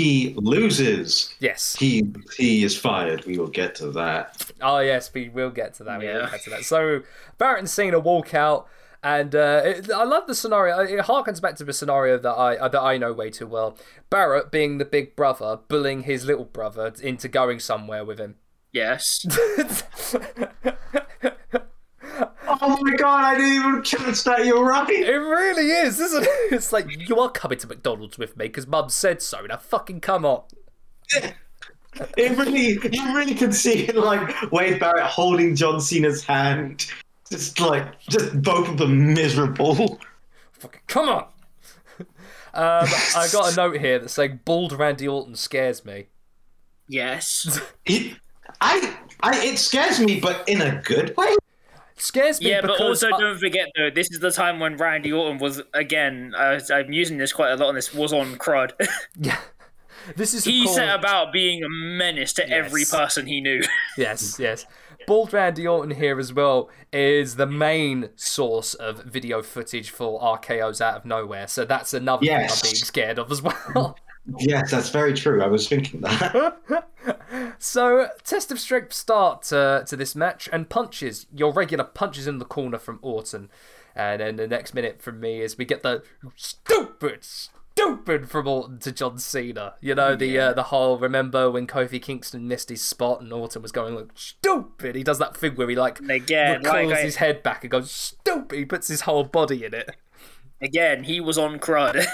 he 0.00 0.34
loses, 0.36 1.34
yes. 1.40 1.76
he 1.78 2.06
he 2.36 2.64
is 2.64 2.76
fired. 2.76 3.24
We 3.26 3.38
will 3.38 3.48
get 3.48 3.74
to 3.76 3.90
that. 3.92 4.50
Oh 4.60 4.78
yes, 4.78 5.12
we 5.12 5.28
will 5.28 5.50
get 5.50 5.74
to 5.74 5.84
that. 5.84 6.00
We 6.00 6.06
will 6.06 6.20
Yeah. 6.20 6.30
get 6.30 6.42
to 6.44 6.50
that. 6.50 6.64
So 6.64 7.02
Barrett 7.38 7.60
and 7.60 7.70
Cena 7.70 7.98
walk 7.98 8.34
out, 8.34 8.66
and 9.02 9.34
uh, 9.34 9.62
it, 9.64 9.90
I 9.90 10.04
love 10.04 10.26
the 10.26 10.34
scenario. 10.34 10.78
It 10.80 11.06
harkens 11.06 11.40
back 11.40 11.56
to 11.56 11.64
the 11.64 11.72
scenario 11.72 12.18
that 12.18 12.30
I 12.32 12.56
uh, 12.56 12.68
that 12.68 12.80
I 12.82 12.98
know 12.98 13.12
way 13.12 13.30
too 13.30 13.46
well. 13.46 13.76
Barrett 14.10 14.50
being 14.50 14.78
the 14.78 14.84
big 14.84 15.16
brother, 15.16 15.58
bullying 15.68 16.02
his 16.04 16.24
little 16.24 16.44
brother 16.44 16.92
into 17.02 17.28
going 17.28 17.60
somewhere 17.60 18.04
with 18.04 18.18
him. 18.18 18.36
Yes. 18.72 19.26
Oh 22.60 22.78
my 22.82 22.94
god! 22.96 23.24
I 23.24 23.36
didn't 23.38 23.54
even 23.54 23.82
catch 23.82 24.24
that. 24.24 24.44
You're 24.44 24.64
right. 24.64 24.88
It 24.90 25.12
really 25.16 25.70
is, 25.70 26.00
isn't 26.00 26.24
it? 26.24 26.28
It's 26.52 26.72
like 26.72 26.86
you 27.08 27.18
are 27.20 27.30
coming 27.30 27.58
to 27.58 27.66
McDonald's 27.66 28.18
with 28.18 28.36
me 28.36 28.46
because 28.46 28.66
Mum 28.66 28.88
said 28.88 29.22
so. 29.22 29.42
Now 29.42 29.56
fucking 29.58 30.00
come 30.00 30.24
on. 30.24 30.42
It 32.16 32.38
really, 32.38 32.78
you 32.96 33.16
really 33.16 33.34
can 33.34 33.52
see 33.52 33.86
it 33.88 33.96
like 33.96 34.52
Wade 34.52 34.78
Barrett 34.78 35.02
holding 35.06 35.56
John 35.56 35.80
Cena's 35.80 36.22
hand, 36.22 36.86
just 37.28 37.58
like 37.60 38.00
just 38.02 38.40
both 38.42 38.68
of 38.68 38.78
them 38.78 39.12
miserable. 39.12 39.98
Fucking 40.52 40.80
come 40.86 41.08
on. 41.08 41.26
Um, 42.52 42.88
I 43.14 43.28
got 43.32 43.52
a 43.52 43.56
note 43.56 43.78
here 43.78 44.00
that's 44.00 44.14
saying 44.14 44.40
bald 44.44 44.72
Randy 44.72 45.06
Orton 45.06 45.36
scares 45.36 45.84
me. 45.84 46.08
yes. 46.88 47.60
It, 47.86 48.16
I, 48.60 48.96
I, 49.22 49.44
it 49.46 49.56
scares 49.58 50.00
me, 50.00 50.18
but 50.18 50.48
in 50.48 50.60
a 50.60 50.82
good 50.82 51.16
way. 51.16 51.36
Scares 52.00 52.40
me 52.40 52.48
Yeah, 52.50 52.60
because 52.62 52.78
but 52.78 52.86
also 52.86 53.08
I- 53.12 53.18
don't 53.20 53.38
forget 53.38 53.68
though, 53.76 53.90
this 53.90 54.10
is 54.10 54.20
the 54.20 54.30
time 54.30 54.58
when 54.58 54.76
Randy 54.76 55.12
Orton 55.12 55.38
was 55.38 55.62
again. 55.74 56.32
Uh, 56.36 56.58
I'm 56.72 56.92
using 56.92 57.18
this 57.18 57.32
quite 57.32 57.50
a 57.52 57.56
lot, 57.56 57.68
on 57.68 57.74
this 57.74 57.92
was 57.94 58.12
on 58.12 58.36
crud. 58.36 58.72
yeah, 59.20 59.38
this 60.16 60.32
is 60.34 60.44
he 60.44 60.64
course- 60.64 60.76
set 60.76 60.94
about 60.98 61.32
being 61.32 61.62
a 61.62 61.68
menace 61.68 62.32
to 62.34 62.48
every 62.48 62.84
person 62.84 63.26
he 63.26 63.40
knew. 63.40 63.62
Yes, 63.98 64.38
yes. 64.38 64.64
Bald 65.06 65.32
Randy 65.32 65.66
Orton 65.66 65.94
here 65.96 66.18
as 66.18 66.32
well 66.32 66.68
is 66.92 67.36
the 67.36 67.46
main 67.46 68.10
source 68.16 68.74
of 68.74 69.02
video 69.04 69.42
footage 69.42 69.90
for 69.90 70.20
RKO's 70.20 70.80
out 70.80 70.94
of 70.96 71.04
nowhere. 71.04 71.48
So 71.48 71.64
that's 71.64 71.94
another 71.94 72.24
Yes. 72.24 72.60
thing 72.60 72.68
I'm 72.68 72.72
being 72.72 72.84
scared 72.84 73.18
of 73.18 73.30
as 73.32 73.42
well. 73.74 73.96
Yes, 74.38 74.70
that's 74.70 74.90
very 74.90 75.14
true. 75.14 75.42
I 75.42 75.46
was 75.46 75.68
thinking 75.68 76.00
that. 76.02 76.86
so 77.58 78.08
test 78.24 78.50
of 78.50 78.60
strength 78.60 78.92
start 78.92 79.42
to, 79.44 79.84
to 79.86 79.96
this 79.96 80.14
match 80.14 80.48
and 80.52 80.68
punches. 80.68 81.26
Your 81.34 81.52
regular 81.52 81.84
punches 81.84 82.26
in 82.26 82.38
the 82.38 82.44
corner 82.44 82.78
from 82.78 82.98
Orton. 83.02 83.50
And 83.96 84.20
then 84.20 84.36
the 84.36 84.46
next 84.46 84.74
minute 84.74 85.02
from 85.02 85.20
me 85.20 85.40
is 85.40 85.58
we 85.58 85.64
get 85.64 85.82
the 85.82 86.02
stupid, 86.36 87.24
stupid 87.24 88.30
from 88.30 88.46
Orton 88.46 88.78
to 88.80 88.92
John 88.92 89.18
Cena. 89.18 89.74
You 89.80 89.94
know 89.94 90.14
the 90.14 90.38
uh, 90.38 90.52
the 90.52 90.64
whole 90.64 90.96
remember 90.98 91.50
when 91.50 91.66
Kofi 91.66 92.00
Kingston 92.00 92.46
missed 92.46 92.68
his 92.68 92.82
spot 92.82 93.20
and 93.20 93.32
Orton 93.32 93.62
was 93.62 93.72
going 93.72 93.96
like 93.96 94.10
stupid. 94.14 94.94
He 94.94 95.02
does 95.02 95.18
that 95.18 95.36
thing 95.36 95.56
where 95.56 95.68
he 95.68 95.76
like 95.76 95.98
And 95.98 96.10
again, 96.10 96.58
recoils 96.58 96.92
like 96.92 97.00
his 97.00 97.16
head 97.16 97.42
back 97.42 97.64
and 97.64 97.70
goes 97.70 97.90
stupid. 97.90 98.58
He 98.58 98.64
puts 98.64 98.88
his 98.88 99.02
whole 99.02 99.24
body 99.24 99.64
in 99.64 99.74
it. 99.74 99.96
Again, 100.62 101.04
he 101.04 101.20
was 101.20 101.36
on 101.36 101.58
crud. 101.58 102.06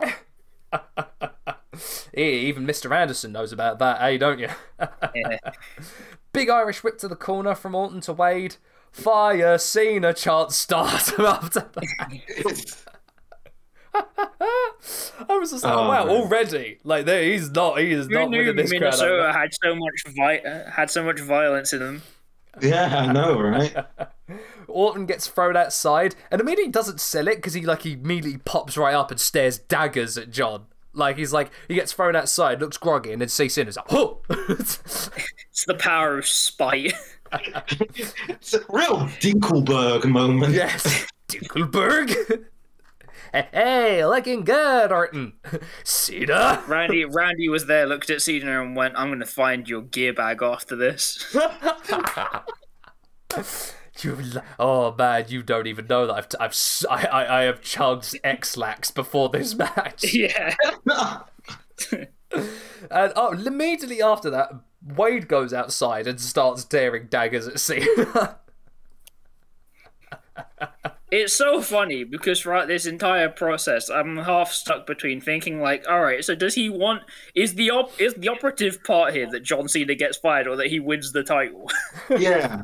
Eh, 2.16 2.20
Even 2.22 2.66
Mr. 2.66 2.94
Anderson 2.94 3.32
knows 3.32 3.52
about 3.52 3.78
that, 3.78 4.00
eh? 4.02 4.16
Don't 4.16 4.38
you? 4.40 4.48
Yeah. 5.14 5.38
Big 6.32 6.48
Irish 6.48 6.82
whip 6.84 6.98
to 6.98 7.08
the 7.08 7.16
corner 7.16 7.54
from 7.54 7.74
Orton 7.74 8.00
to 8.02 8.12
Wade. 8.12 8.56
Fire 8.92 9.56
Cena 9.58 10.12
chant 10.14 10.52
start 10.52 10.92
after 11.18 11.60
that. 11.74 12.84
I 13.94 15.36
was 15.38 15.50
just 15.50 15.64
like, 15.64 15.72
Oh, 15.72 15.88
wow, 15.88 16.04
man. 16.06 16.14
already 16.16 16.78
like 16.84 17.06
there, 17.06 17.22
he's 17.24 17.50
not, 17.50 17.78
he 17.80 17.90
is 17.92 18.06
Who 18.06 18.14
not 18.14 18.30
knew 18.30 18.38
winning 18.38 18.56
this 18.56 18.70
crowd. 18.70 18.80
Minnesota 18.80 19.12
over. 19.12 19.32
had 19.32 19.50
so 19.62 19.74
much 19.74 20.14
vi- 20.14 20.38
uh, 20.38 20.70
had 20.70 20.90
so 20.90 21.02
much 21.04 21.20
violence 21.20 21.72
in 21.72 21.80
them? 21.80 22.02
yeah, 22.60 22.98
I 22.98 23.12
know, 23.12 23.40
right? 23.40 23.74
Orton 24.68 25.06
gets 25.06 25.26
thrown 25.26 25.56
outside 25.56 26.14
and 26.30 26.40
immediately 26.40 26.70
doesn't 26.72 27.00
sell 27.00 27.28
it 27.28 27.36
because 27.36 27.54
he 27.54 27.62
like 27.62 27.82
he 27.82 27.92
immediately 27.92 28.38
pops 28.44 28.76
right 28.76 28.94
up 28.94 29.10
and 29.10 29.20
stares 29.20 29.58
daggers 29.58 30.16
at 30.16 30.30
John. 30.30 30.66
Like 30.92 31.16
he's 31.16 31.32
like 31.32 31.50
he 31.68 31.74
gets 31.74 31.92
thrown 31.92 32.16
outside, 32.16 32.60
looks 32.60 32.76
groggy, 32.76 33.12
and 33.12 33.20
then 33.20 33.28
sees 33.28 33.54
Cena's 33.54 33.76
like, 33.76 33.92
oh. 33.92 34.20
It's 35.50 35.66
the 35.66 35.74
power 35.74 36.18
of 36.18 36.26
spite. 36.26 36.94
It's 37.32 38.54
a 38.54 38.60
real 38.70 39.00
Dinkleberg 39.20 40.04
moment. 40.06 40.54
Yes, 40.54 41.06
Dinkleberg. 41.28 42.08
hey, 43.32 43.48
hey, 43.52 44.06
looking 44.06 44.42
good, 44.44 44.90
Orton. 44.90 45.34
Cena. 45.84 46.62
Randy 46.66 47.04
Randy 47.04 47.48
was 47.48 47.66
there, 47.66 47.86
looked 47.86 48.10
at 48.10 48.22
Cena, 48.22 48.62
and 48.62 48.74
went, 48.74 48.94
"I'm 48.96 49.08
going 49.08 49.20
to 49.20 49.26
find 49.26 49.68
your 49.68 49.82
gear 49.82 50.12
bag 50.12 50.42
after 50.42 50.74
this." 50.76 51.36
You, 54.02 54.16
oh 54.58 54.94
man, 54.96 55.26
you 55.28 55.42
don't 55.42 55.66
even 55.66 55.86
know 55.86 56.06
that 56.06 56.14
I've 56.14 56.28
t- 56.28 56.36
I've 56.40 56.50
s- 56.52 56.84
I, 56.88 57.04
I, 57.06 57.40
I 57.40 57.42
have 57.42 57.60
chugged 57.60 58.18
X-Lax 58.22 58.90
before 58.90 59.28
this 59.28 59.54
match. 59.54 60.04
yeah. 60.14 60.54
And 62.90 63.12
oh, 63.16 63.32
immediately 63.32 64.02
after 64.02 64.30
that, 64.30 64.50
Wade 64.82 65.28
goes 65.28 65.52
outside 65.52 66.06
and 66.06 66.20
starts 66.20 66.64
daring 66.64 67.06
daggers 67.08 67.46
at 67.48 67.60
Cena. 67.60 68.38
It's 71.10 71.32
so 71.32 71.60
funny 71.60 72.04
because 72.04 72.40
throughout 72.40 72.68
this 72.68 72.86
entire 72.86 73.28
process, 73.28 73.90
I'm 73.90 74.16
half 74.16 74.52
stuck 74.52 74.86
between 74.86 75.20
thinking 75.20 75.60
like, 75.60 75.84
all 75.88 76.00
right, 76.00 76.24
so 76.24 76.36
does 76.36 76.54
he 76.54 76.68
want 76.70 77.02
is 77.34 77.54
the 77.54 77.70
op- 77.70 78.00
is 78.00 78.14
the 78.14 78.28
operative 78.28 78.84
part 78.84 79.12
here 79.12 79.28
that 79.32 79.42
John 79.42 79.66
Cena 79.68 79.96
gets 79.96 80.18
fired 80.18 80.46
or 80.46 80.54
that 80.56 80.68
he 80.68 80.78
wins 80.78 81.10
the 81.12 81.24
title? 81.24 81.68
Yeah. 82.16 82.62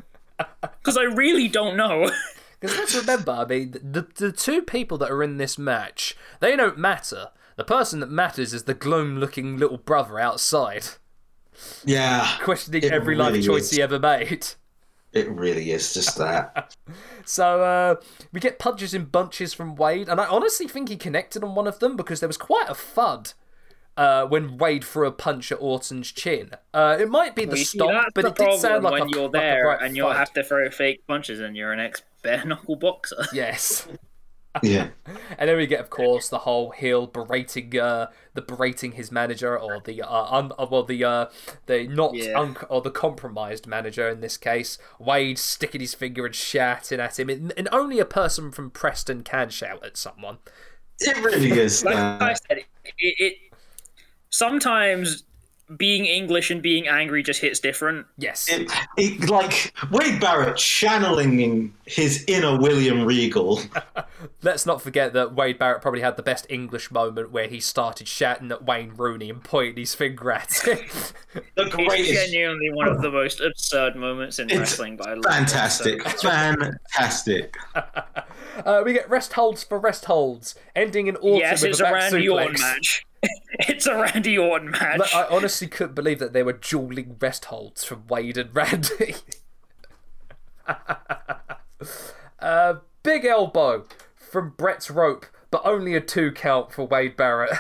Because 0.60 0.96
I 0.96 1.02
really 1.04 1.48
don't 1.48 1.76
know. 1.76 2.10
Because 2.58 2.78
let's 2.78 2.94
remember, 2.96 3.32
I 3.32 3.44
mean, 3.44 3.72
the 3.72 4.06
the 4.14 4.32
two 4.32 4.62
people 4.62 4.96
that 4.98 5.10
are 5.10 5.22
in 5.22 5.36
this 5.36 5.58
match, 5.58 6.16
they 6.40 6.56
don't 6.56 6.78
matter. 6.78 7.28
The 7.56 7.64
person 7.64 8.00
that 8.00 8.10
matters 8.10 8.54
is 8.54 8.62
the 8.64 8.72
glum-looking 8.72 9.58
little 9.58 9.76
brother 9.76 10.18
outside, 10.18 10.84
Yeah. 11.84 12.26
questioning 12.42 12.82
It 12.82 12.92
every 12.92 13.14
life 13.14 13.44
choice 13.44 13.64
is. 13.64 13.70
he 13.72 13.82
ever 13.82 13.98
made. 13.98 14.46
It 15.12 15.28
really 15.30 15.70
is 15.70 15.92
just 15.92 16.16
that. 16.16 16.74
So 17.26 17.62
uh, 17.62 17.96
we 18.32 18.40
get 18.40 18.58
punches 18.58 18.94
in 18.94 19.04
bunches 19.06 19.52
from 19.52 19.74
Wade, 19.76 20.08
and 20.08 20.18
I 20.20 20.26
honestly 20.26 20.66
think 20.68 20.88
he 20.88 20.96
connected 20.96 21.44
on 21.44 21.54
one 21.54 21.66
of 21.66 21.78
them 21.80 21.94
because 21.96 22.20
there 22.20 22.28
was 22.28 22.36
quite 22.38 22.70
a 22.70 22.74
thud 22.74 23.32
uh, 23.97 24.27
when 24.27 24.59
Wade 24.59 24.85
threw 24.85 25.06
a 25.06 25.12
punch 25.12 25.51
at 25.52 25.59
Orton's 25.60 26.12
chin. 26.12 26.51
Uh, 26.74 26.97
it 27.01 27.09
might 27.09 27.35
be 27.35 27.44
the 27.44 27.59
You 27.59 27.64
see, 27.64 27.78
stomp, 27.78 28.06
but 28.14 28.24
the 28.24 28.28
it 28.28 28.36
did 28.36 28.52
sound 28.52 28.82
problem 28.82 28.85
like 28.85 28.93
when 28.93 29.02
a, 29.02 29.09
you're 29.09 29.28
like 29.32 29.48
a 29.51 29.56
there 29.56 29.64
right 29.64 29.81
and 29.81 29.97
you'll 29.97 30.09
thud. 30.09 30.16
have 30.16 30.32
to 30.35 30.44
throw 30.44 30.68
fake 30.70 31.06
punches 31.06 31.40
and 31.40 31.56
you're 31.56 31.73
an 31.73 31.81
ex 31.81 32.02
bare 32.23 32.44
knuckle 32.44 32.77
boxer. 32.77 33.24
Yes. 33.31 33.89
Yeah. 34.62 34.90
And 35.39 35.48
then 35.51 35.56
we 35.59 35.66
get, 35.66 35.81
of 35.81 35.90
course, 35.90 36.28
the 36.28 36.39
whole 36.40 36.70
heel 36.70 37.06
berating, 37.06 37.78
uh, 37.78 38.06
the 38.35 38.43
berating 38.43 38.93
his 38.93 39.12
manager 39.12 39.59
or 39.59 39.81
the 39.81 40.02
uh, 40.02 40.24
un- 40.35 40.52
uh, 40.59 40.66
well, 40.70 40.82
the 40.82 41.05
uh, 41.05 41.27
the 41.66 41.86
not 41.86 42.14
Yeah. 42.14 42.40
un- 42.40 42.56
or 42.70 42.81
the 42.81 42.90
compromised 42.90 43.66
manager 43.66 44.09
in 44.09 44.20
this 44.20 44.36
case. 44.39 44.78
Wade 44.98 45.39
sticking 45.39 45.81
his 45.82 45.94
finger 45.94 46.24
and 46.27 46.35
shouting 46.35 47.01
at 47.01 47.18
him, 47.18 47.28
and, 47.28 47.52
and 47.56 47.68
only 47.70 47.98
a 47.98 48.05
person 48.06 48.51
from 48.51 48.70
Preston 48.70 49.23
can 49.23 49.51
shout 49.51 49.85
at 49.85 49.97
someone. 49.98 50.39
It 51.01 51.16
really 51.24 51.51
is. 51.60 51.85
Like 51.85 51.97
uh, 51.97 52.18
I 52.20 52.35
said, 52.35 52.59
it, 52.59 52.66
it 52.98 53.36
sometimes 54.31 55.23
being 55.77 56.05
English 56.05 56.53
and 56.53 56.62
being 56.62 56.86
angry 56.86 57.24
just 57.24 57.40
hits 57.40 57.59
different. 57.59 58.07
Yes, 58.16 58.47
it, 58.48 58.70
it, 58.97 59.28
like 59.28 59.73
Wade 59.90 60.20
Barrett 60.20 60.57
channeling 60.57 61.74
his 61.86 62.24
inner 62.28 62.57
William 62.61 63.05
Regal. 63.05 63.61
let's 64.43 64.65
not 64.65 64.81
forget 64.81 65.12
that 65.15 65.35
Wade 65.35 65.59
Barrett 65.59 65.82
probably 65.82 66.03
had 66.03 66.16
the 66.16 66.23
best 66.23 66.47
English 66.48 66.93
moment 66.93 67.32
where 67.32 67.48
he 67.48 67.59
started 67.59 68.07
shouting 68.07 68.53
at 68.53 68.65
Wayne 68.65 68.93
Rooney 68.97 69.28
and 69.28 69.43
pointing 69.43 69.78
his 69.78 69.93
finger 69.93 70.31
at 70.31 70.53
him. 70.65 70.78
The 71.57 71.62
It's 71.65 71.74
greatest. 71.74 72.12
genuinely 72.12 72.70
one 72.73 72.86
of 72.86 73.03
the 73.03 73.11
most 73.11 73.40
absurd 73.40 73.97
moments 73.97 74.39
in 74.39 74.48
It's 74.48 74.59
wrestling, 74.61 74.97
but 74.97 75.09
I 75.09 75.15
love 75.15 75.24
it 75.24 75.31
Fantastic. 75.32 76.09
so. 76.11 76.28
Fantastic. 76.31 77.57
uh, 77.74 78.82
we 78.85 78.93
get 78.93 79.11
rest 79.11 79.32
holds 79.32 79.65
for 79.65 79.81
rest 79.81 80.05
holds, 80.05 80.55
ending 80.77 81.09
in 81.09 81.16
autumn 81.16 81.40
Yes, 81.40 81.62
with 81.62 81.70
it's 81.70 81.81
a 81.81 81.85
a 81.85 81.86
back 81.86 82.12
Randy 82.12 82.28
Orton 82.28 82.55
suplex. 82.55 82.61
match. 82.61 83.03
it's 83.60 83.86
a 83.86 83.94
Randy 83.94 84.38
Orton 84.38 84.70
match. 84.70 84.98
Like, 84.98 85.14
I 85.14 85.26
honestly 85.30 85.68
couldn't 85.68 85.94
believe 85.94 86.18
that 86.18 86.32
they 86.32 86.43
were 86.43 86.52
dueling 86.52 87.16
rest 87.20 87.47
holds 87.47 87.84
from 87.84 88.06
Wade 88.09 88.36
and 88.36 88.55
Randy. 88.55 89.16
uh, 92.40 92.74
big 93.02 93.24
elbow 93.24 93.84
from 94.14 94.51
Brett's 94.56 94.90
rope, 94.90 95.26
but 95.51 95.62
only 95.64 95.94
a 95.94 96.01
two 96.01 96.32
count 96.32 96.72
for 96.72 96.86
Wade 96.86 97.16
Barrett. 97.16 97.52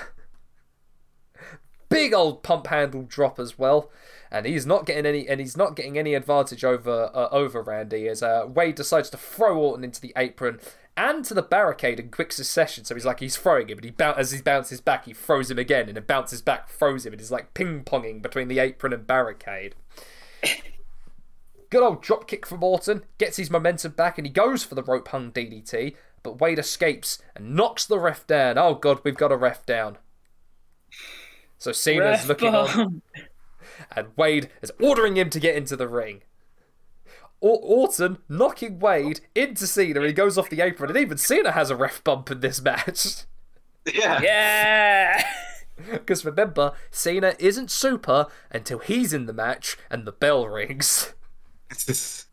big 1.88 2.12
old 2.12 2.42
pump 2.42 2.66
handle 2.66 3.02
drop 3.02 3.38
as 3.38 3.58
well, 3.58 3.90
and 4.30 4.46
he's 4.46 4.66
not 4.66 4.86
getting 4.86 5.06
any, 5.06 5.28
and 5.28 5.40
he's 5.40 5.56
not 5.56 5.76
getting 5.76 5.98
any 5.98 6.14
advantage 6.14 6.64
over 6.64 7.10
uh, 7.14 7.28
over 7.30 7.62
Randy 7.62 8.08
as 8.08 8.22
uh, 8.22 8.44
Wade 8.46 8.74
decides 8.74 9.10
to 9.10 9.16
throw 9.16 9.56
Orton 9.58 9.84
into 9.84 10.00
the 10.00 10.12
apron 10.16 10.60
and 10.96 11.24
to 11.24 11.34
the 11.34 11.42
barricade 11.42 12.00
in 12.00 12.10
quick 12.10 12.32
succession. 12.32 12.84
So 12.84 12.94
he's 12.94 13.04
like 13.04 13.20
he's 13.20 13.36
throwing 13.36 13.68
him, 13.68 13.78
and 13.78 13.84
he 13.84 13.94
as 14.00 14.32
he 14.32 14.40
bounces 14.40 14.80
back, 14.80 15.04
he 15.04 15.12
throws 15.12 15.50
him 15.50 15.58
again, 15.58 15.88
and 15.88 15.96
then 15.96 16.04
bounces 16.04 16.42
back, 16.42 16.68
throws 16.68 17.04
him, 17.04 17.12
and 17.12 17.20
he's 17.20 17.30
like 17.30 17.54
ping 17.54 17.84
ponging 17.84 18.22
between 18.22 18.48
the 18.48 18.58
apron 18.58 18.92
and 18.92 19.06
barricade. 19.06 19.74
Good 21.70 21.82
old 21.82 22.02
drop 22.02 22.28
kick 22.28 22.46
from 22.46 22.62
Orton, 22.62 23.02
gets 23.18 23.36
his 23.36 23.50
momentum 23.50 23.92
back, 23.92 24.18
and 24.18 24.26
he 24.26 24.32
goes 24.32 24.62
for 24.62 24.74
the 24.74 24.84
rope 24.84 25.08
hung 25.08 25.32
DDT, 25.32 25.96
but 26.22 26.40
Wade 26.40 26.58
escapes 26.58 27.20
and 27.34 27.54
knocks 27.54 27.84
the 27.84 27.98
ref 27.98 28.26
down. 28.26 28.56
Oh 28.56 28.74
god, 28.74 29.00
we've 29.04 29.16
got 29.16 29.32
a 29.32 29.36
ref 29.36 29.66
down. 29.66 29.98
So 31.58 31.72
Cena's 31.72 32.20
Ref 32.20 32.28
looking 32.28 32.54
on, 32.54 32.66
bomb. 32.66 33.02
and 33.94 34.08
Wade 34.16 34.50
is 34.62 34.72
ordering 34.80 35.16
him 35.16 35.30
to 35.30 35.40
get 35.40 35.56
into 35.56 35.76
the 35.76 35.88
ring. 35.88 36.22
Or- 37.40 37.60
Orton 37.62 38.18
knocking 38.28 38.78
Wade 38.78 39.20
into 39.34 39.66
Cena, 39.66 40.00
and 40.00 40.06
he 40.08 40.12
goes 40.12 40.38
off 40.38 40.48
the 40.50 40.60
apron, 40.62 40.90
and 40.90 40.98
even 40.98 41.18
Cena 41.18 41.52
has 41.52 41.70
a 41.70 41.76
ref 41.76 42.02
bump 42.02 42.30
in 42.30 42.40
this 42.40 42.60
match. 42.62 43.24
Yeah. 43.92 44.20
Yeah. 44.22 45.24
Because 45.90 46.24
remember, 46.24 46.72
Cena 46.90 47.34
isn't 47.38 47.70
super 47.70 48.28
until 48.50 48.78
he's 48.78 49.12
in 49.12 49.26
the 49.26 49.34
match 49.34 49.76
and 49.90 50.06
the 50.06 50.12
bell 50.12 50.48
rings. 50.48 51.12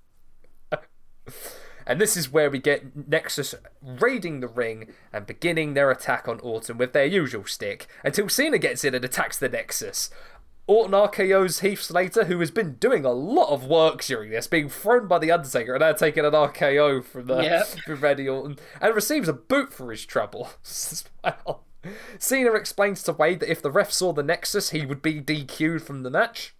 And 1.86 2.00
this 2.00 2.16
is 2.16 2.32
where 2.32 2.50
we 2.50 2.60
get 2.60 3.10
Nexus 3.10 3.54
raiding 3.82 4.40
the 4.40 4.48
ring 4.48 4.94
and 5.12 5.26
beginning 5.26 5.74
their 5.74 5.92
attack 5.92 6.28
on 6.30 6.40
Orton 6.40 6.78
with 6.78 6.94
their 6.94 7.06
usual 7.06 7.44
stick 7.46 7.88
until 8.06 8.30
Cena 8.30 8.58
gets 8.58 8.86
in 8.86 8.96
and 8.96 9.04
attacks 9.04 9.38
the 9.38 9.50
Nexus. 9.50 10.10
Orton 10.65 10.94
RKO's 10.94 11.60
Heath 11.60 11.81
Slater, 11.81 12.26
who 12.26 12.40
has 12.40 12.49
been 12.52 12.76
doing 12.76 13.03
a 13.03 13.11
lot 13.11 13.49
of 13.49 13.65
work 13.65 14.02
during 14.03 14.31
this, 14.31 14.48
being 14.48 14.69
thrown 14.69 15.07
by 15.07 15.19
The 15.19 15.31
Undertaker 15.31 15.73
and 15.73 15.81
now 15.81 15.91
taking 15.91 16.23
an 16.26 16.31
RKO 16.31 17.03
from, 17.03 17.30
uh, 17.30 17.35
the, 17.35 17.44
Yep. 17.44 17.68
from 17.85 17.99
Randy 17.99 18.30
Orton, 18.30 18.57
and 18.80 18.95
receives 18.95 19.27
a 19.27 19.34
boot 19.34 19.73
for 19.73 19.91
his 19.91 20.06
trouble 20.06 20.49
as 20.65 21.03
well. 21.23 21.65
Cena 22.18 22.53
explains 22.53 23.03
to 23.03 23.11
Wade 23.11 23.41
that 23.41 23.52
if 23.52 23.61
the 23.61 23.72
ref 23.72 23.91
saw 23.91 24.14
the 24.14 24.23
Nexus, 24.23 24.69
he 24.69 24.85
would 24.85 25.02
be 25.02 25.19
DQ'd 25.22 25.81
from 25.84 26.03
the 26.03 26.10
match 26.10 26.56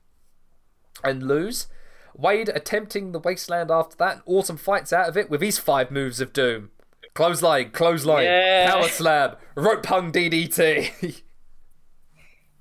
and 1.02 1.24
lose. 1.24 1.68
Wade 2.14 2.50
attempting 2.50 3.14
the 3.14 3.20
wasteland 3.20 3.72
after 3.72 3.96
that. 3.98 4.22
Orton 4.26 4.58
fights 4.58 4.92
out 4.92 5.08
of 5.08 5.16
it 5.16 5.30
with 5.30 5.42
his 5.42 5.58
five 5.58 5.92
moves 5.92 6.20
of 6.20 6.34
doom. 6.34 6.72
Clothesline, 7.14 7.72
clothesline, 7.72 8.26
Yeah. 8.26 8.70
power 8.70 8.90
slam, 8.90 9.36
rope 9.56 9.86
hung 9.86 10.12
DDT. 10.12 11.22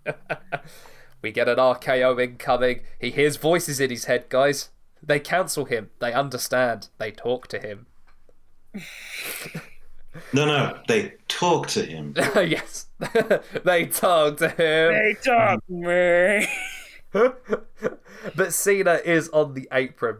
we 1.23 1.33
get 1.33 1.49
an 1.49 1.57
RKO 1.57 2.23
incoming. 2.23 2.81
He 3.01 3.10
hears 3.10 3.36
voices 3.36 3.81
in 3.81 3.91
his 3.91 4.05
head, 4.05 4.28
guys. 4.28 4.70
They 5.02 5.20
counsel 5.20 5.65
him. 5.65 5.91
They 6.01 6.12
understand. 6.12 6.89
They 6.99 7.10
talk 7.10 7.49
to 7.49 7.59
him. 7.59 7.86
No, 10.33 10.44
no. 10.47 10.78
They 10.89 11.15
talk 11.28 11.68
to 11.68 11.84
him. 11.84 12.15
yes. 12.36 12.86
they 13.65 13.86
talk 13.86 14.36
to 14.39 14.49
him. 14.49 14.92
They 14.92 15.17
talk 15.23 15.67
to 15.67 15.73
me. 15.73 16.47
but 18.36 18.52
Cena 18.52 19.01
is 19.05 19.28
on 19.31 19.55
the 19.55 19.68
apron. 19.73 20.18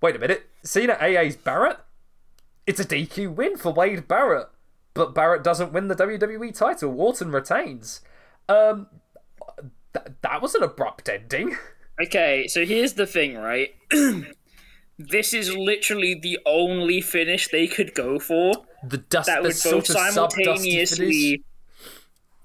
Wait 0.00 0.16
a 0.16 0.18
minute. 0.18 0.48
Cena 0.62 0.94
AA's 0.94 1.36
Barrett? 1.36 1.78
It's 2.66 2.80
a 2.80 2.84
DQ 2.84 3.34
win 3.34 3.56
for 3.56 3.72
Wade 3.72 4.08
Barrett. 4.08 4.48
But 4.94 5.14
Barrett 5.14 5.44
doesn't 5.44 5.72
win 5.72 5.88
the 5.88 5.94
WWE 5.94 6.54
title. 6.56 6.98
Orton 6.98 7.30
retains. 7.30 8.00
Um, 8.48 8.86
th- 9.96 10.16
that 10.22 10.42
was 10.42 10.54
an 10.54 10.62
abrupt 10.62 11.08
ending. 11.08 11.56
Okay, 11.98 12.46
so 12.46 12.66
here's 12.66 12.92
the 12.92 13.06
thing, 13.06 13.38
right? 13.38 13.70
this 14.98 15.32
is 15.32 15.56
literally 15.56 16.14
the 16.14 16.38
only 16.44 17.00
finish 17.00 17.48
they 17.48 17.66
could 17.66 17.94
go 17.94 18.18
for 18.18 18.52
The 18.86 18.98
dust, 18.98 19.28
that 19.28 19.42
would 19.42 19.56
sort 19.56 19.86
both 19.86 19.88
of 19.90 19.96
dusty 19.96 20.12
finish. 20.44 20.90
simultaneously 20.90 21.44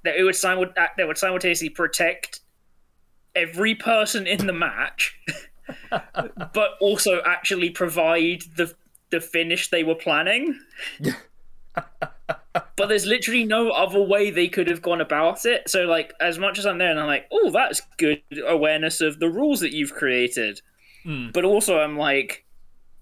that 0.05 0.15
it 0.15 0.23
would 0.23 0.37
simul- 0.37 0.71
that 0.75 0.97
would 1.05 1.17
simultaneously 1.17 1.67
protect 1.67 2.39
every 3.35 3.75
person 3.75 4.25
in 4.25 4.47
the 4.47 4.53
match, 4.53 5.19
but 5.89 6.69
also 6.79 7.21
actually 7.25 7.71
provide 7.71 8.43
the 8.55 8.73
the 9.09 9.19
finish 9.19 9.69
they 9.69 9.83
were 9.83 9.95
planning. 9.95 10.57
but 12.53 12.87
there's 12.87 13.05
literally 13.05 13.43
no 13.43 13.69
other 13.71 14.01
way 14.01 14.29
they 14.29 14.47
could 14.47 14.67
have 14.67 14.81
gone 14.81 15.01
about 15.01 15.45
it. 15.45 15.69
So, 15.69 15.83
like, 15.85 16.13
as 16.19 16.37
much 16.39 16.57
as 16.59 16.65
I'm 16.65 16.77
there 16.77 16.91
and 16.91 16.99
I'm 16.99 17.07
like, 17.07 17.27
oh, 17.31 17.51
that's 17.51 17.81
good 17.97 18.21
awareness 18.47 19.01
of 19.01 19.19
the 19.19 19.29
rules 19.29 19.59
that 19.61 19.73
you've 19.73 19.93
created. 19.93 20.61
Hmm. 21.03 21.29
But 21.33 21.45
also, 21.45 21.79
I'm 21.79 21.97
like, 21.97 22.45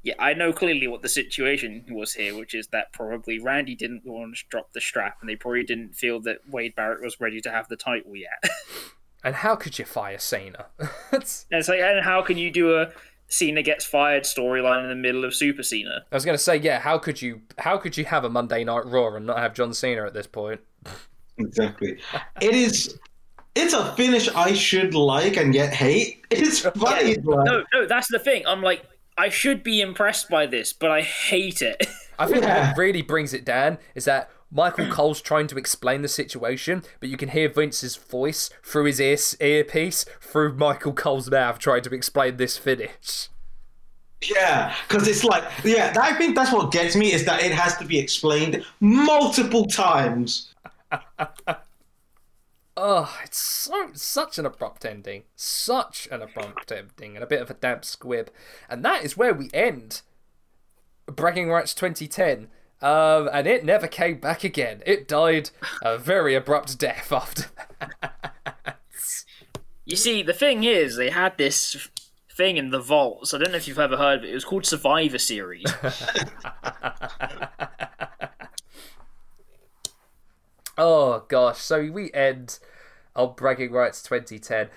yeah, 0.04 0.14
I 0.20 0.34
know 0.34 0.54
clearly 0.54 0.88
what 0.88 1.02
the 1.02 1.10
situation 1.10 1.86
was 1.92 2.14
here, 2.14 2.38
which 2.38 2.54
is 2.56 2.68
that 2.68 2.94
probably 2.94 3.40
Randy 3.40 3.76
didn't 3.76 4.06
want 4.06 4.36
to 4.38 4.44
drop 4.50 4.72
the 4.74 4.80
strap, 4.82 5.18
and 5.20 5.30
they 5.30 5.36
probably 5.36 5.64
didn't 5.64 5.96
feel 5.96 6.22
that 6.22 6.38
Wade 6.50 6.76
Barrett 6.76 7.02
was 7.04 7.20
ready 7.20 7.42
to 7.42 7.52
have 7.52 7.68
the 7.68 7.76
title 7.76 8.16
yet. 8.16 8.44
And 9.22 9.36
how 9.36 9.58
could 9.58 9.78
you 9.78 9.84
fire 9.84 10.18
Cena? 10.18 10.68
It's- 11.12 11.46
and 11.52 11.60
it's 11.60 11.68
like, 11.68 11.82
and 11.82 12.06
how 12.06 12.22
can 12.22 12.38
you 12.38 12.50
do 12.50 12.78
a 12.78 12.92
Cena 13.30 13.62
gets 13.62 13.86
fired 13.86 14.24
storyline 14.24 14.84
in 14.84 14.90
the 14.90 14.96
middle 14.96 15.24
of 15.24 15.34
Super 15.34 15.64
Cena? 15.64 16.04
I 16.12 16.16
was 16.16 16.26
going 16.26 16.38
to 16.38 16.44
say, 16.44 16.58
yeah. 16.58 16.80
How 16.80 16.98
could 16.98 17.22
you? 17.22 17.42
How 17.60 17.78
could 17.78 17.96
you 17.98 18.06
have 18.06 18.24
a 18.24 18.30
Monday 18.30 18.64
Night 18.64 18.86
Raw 18.86 19.16
and 19.16 19.26
not 19.26 19.38
have 19.38 19.54
John 19.54 19.74
Cena 19.74 20.06
at 20.06 20.14
this 20.14 20.28
point? 20.28 20.60
Exactly. 21.38 21.98
It 22.42 22.54
is. 22.56 23.00
It's 23.56 23.74
a 23.74 23.94
finish 23.96 24.30
I 24.30 24.54
should 24.54 24.94
like 24.94 25.38
and 25.38 25.54
yet 25.54 25.74
hate. 25.74 26.26
It's 26.32 26.60
funny. 26.60 27.16
like- 27.16 27.46
No, 27.46 27.64
no, 27.74 27.86
that's 27.88 28.08
the 28.10 28.20
thing. 28.20 28.44
I'm 28.48 28.62
like, 28.62 28.84
I 29.18 29.30
should 29.30 29.64
be 29.64 29.82
impressed 29.82 30.30
by 30.30 30.46
this, 30.46 30.74
but 30.74 30.92
I 30.92 31.02
hate 31.02 31.62
it. 31.62 31.88
I 32.20 32.28
think 32.28 32.44
Yeah. 32.44 32.70
what 32.70 32.78
really 32.78 33.02
brings 33.02 33.34
it 33.34 33.46
down 33.46 33.80
is 33.96 34.06
that 34.06 34.30
Michael 34.52 34.88
Cole's 34.92 35.22
trying 35.22 35.48
to 35.48 35.58
explain 35.58 36.02
the 36.02 36.08
situation, 36.08 36.84
but 37.00 37.10
you 37.10 37.18
can 37.18 37.30
hear 37.30 37.50
Vince's 37.50 37.96
voice 37.96 38.50
through 38.64 38.86
his 38.86 39.00
ear 39.00 39.18
earpiece 39.40 40.06
through 40.22 40.54
Michael 40.54 40.94
Cole's 40.94 41.30
mouth 41.30 41.60
trying 41.60 41.84
to 41.84 41.94
explain 41.94 42.38
this 42.38 42.58
finish. 42.58 43.30
Yeah, 44.22 44.76
because 44.88 45.08
it's 45.08 45.24
like, 45.24 45.44
yeah, 45.64 45.94
I 46.00 46.14
think 46.14 46.36
that's 46.36 46.52
what 46.52 46.72
gets 46.72 46.96
me 46.96 47.14
is 47.14 47.24
that 47.26 47.42
it 47.42 47.54
has 47.54 47.78
to 47.78 47.86
be 47.86 47.98
explained 47.98 48.66
multiple 48.80 49.66
times. 49.66 50.54
Oh, 52.82 53.14
it's 53.26 53.38
so 53.38 53.90
such 53.92 54.40
an 54.40 54.46
abrupt 54.46 54.86
ending, 54.86 55.24
such 55.36 56.08
an 56.14 56.22
abrupt 56.22 56.72
ending, 56.72 57.16
and 57.16 57.22
a 57.22 57.28
bit 57.28 57.42
of 57.42 57.50
a 57.50 57.54
damp 57.54 57.84
squib, 57.84 58.32
and 58.70 58.86
that 58.86 59.04
is 59.04 59.18
where 59.18 59.34
we 59.34 59.50
end. 59.54 60.02
Bragging 61.06 61.50
Rights 61.50 61.74
2010, 61.74 62.48
um, 62.82 63.30
and 63.32 63.48
it 63.48 63.66
never 63.66 63.88
came 63.88 64.20
back 64.20 64.44
again. 64.44 64.82
It 64.86 65.08
died 65.08 65.52
a 65.82 65.98
very 65.98 66.36
abrupt 66.36 66.78
death 66.78 67.12
after 67.12 67.46
that. 67.80 68.78
You 69.86 69.96
see, 69.96 70.22
the 70.22 70.34
thing 70.34 70.64
is, 70.64 70.98
they 70.98 71.10
had 71.10 71.38
this 71.38 71.90
thing 72.36 72.58
in 72.58 72.70
the 72.70 72.80
vaults. 72.80 73.34
I 73.34 73.40
don't 73.40 73.52
know 73.52 73.58
if 73.58 73.68
you've 73.68 73.80
ever 73.80 73.98
heard 73.98 74.20
of 74.20 74.26
it. 74.26 74.30
It 74.30 74.36
was 74.36 74.46
called 74.46 74.66
Survivor 74.66 75.18
Series. 75.18 75.66
Oh 80.82 81.26
gosh, 81.28 81.60
so 81.60 81.92
we 81.92 82.10
end 82.14 82.58
on 83.14 83.34
Bragging 83.36 83.74
Rights 83.74 84.02
2010. 84.02 84.70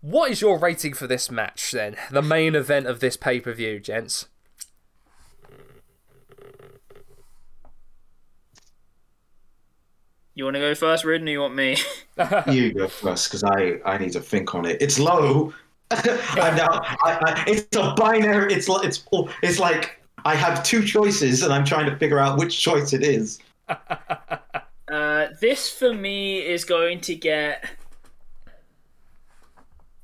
What 0.00 0.30
is 0.30 0.40
your 0.40 0.58
rating 0.58 0.94
for 0.94 1.06
this 1.06 1.30
match 1.30 1.72
then? 1.72 1.96
The 2.10 2.22
main 2.22 2.54
event 2.54 2.86
of 2.86 3.00
this 3.00 3.18
pay 3.18 3.40
per 3.40 3.52
view, 3.52 3.78
gents? 3.78 4.26
You 10.40 10.44
want 10.44 10.54
to 10.54 10.60
go 10.60 10.74
first, 10.74 11.04
Riordan, 11.04 11.28
or 11.28 11.32
you 11.32 11.40
want 11.42 11.54
me? 11.54 11.76
you 12.50 12.72
go 12.72 12.88
first 12.88 13.28
because 13.28 13.44
I, 13.44 13.78
I 13.84 13.98
need 13.98 14.12
to 14.12 14.22
think 14.22 14.54
on 14.54 14.64
it. 14.64 14.80
It's 14.80 14.98
low. 14.98 15.52
I 15.90 16.56
know. 16.56 16.66
I, 16.72 17.18
I, 17.26 17.44
it's 17.46 17.76
a 17.76 17.92
binary. 17.94 18.54
It's 18.54 18.66
like 18.66 18.86
it's 18.86 19.04
it's 19.42 19.58
like 19.58 20.00
I 20.24 20.34
have 20.34 20.64
two 20.64 20.82
choices 20.82 21.42
and 21.42 21.52
I'm 21.52 21.66
trying 21.66 21.90
to 21.90 21.96
figure 21.98 22.18
out 22.18 22.38
which 22.38 22.58
choice 22.58 22.94
it 22.94 23.02
is. 23.02 23.38
Uh, 24.90 25.28
this 25.40 25.70
for 25.70 25.94
me 25.94 26.38
is 26.44 26.64
going 26.64 27.00
to 27.00 27.14
get. 27.14 27.70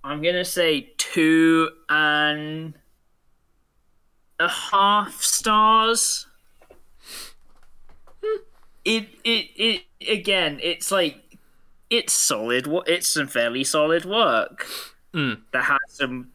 I'm 0.04 0.22
gonna 0.22 0.44
say 0.44 0.92
two 0.96 1.70
and 1.88 2.74
a 4.38 4.46
half 4.46 5.20
stars. 5.20 6.25
It 8.86 9.08
it 9.24 9.50
it 9.56 9.82
again. 10.08 10.60
It's 10.62 10.90
like 10.92 11.20
it's 11.90 12.12
solid. 12.12 12.66
It's 12.86 13.08
some 13.08 13.26
fairly 13.26 13.64
solid 13.64 14.04
work 14.04 14.66
Mm. 15.14 15.40
that 15.52 15.64
has 15.64 15.78
some, 15.88 16.28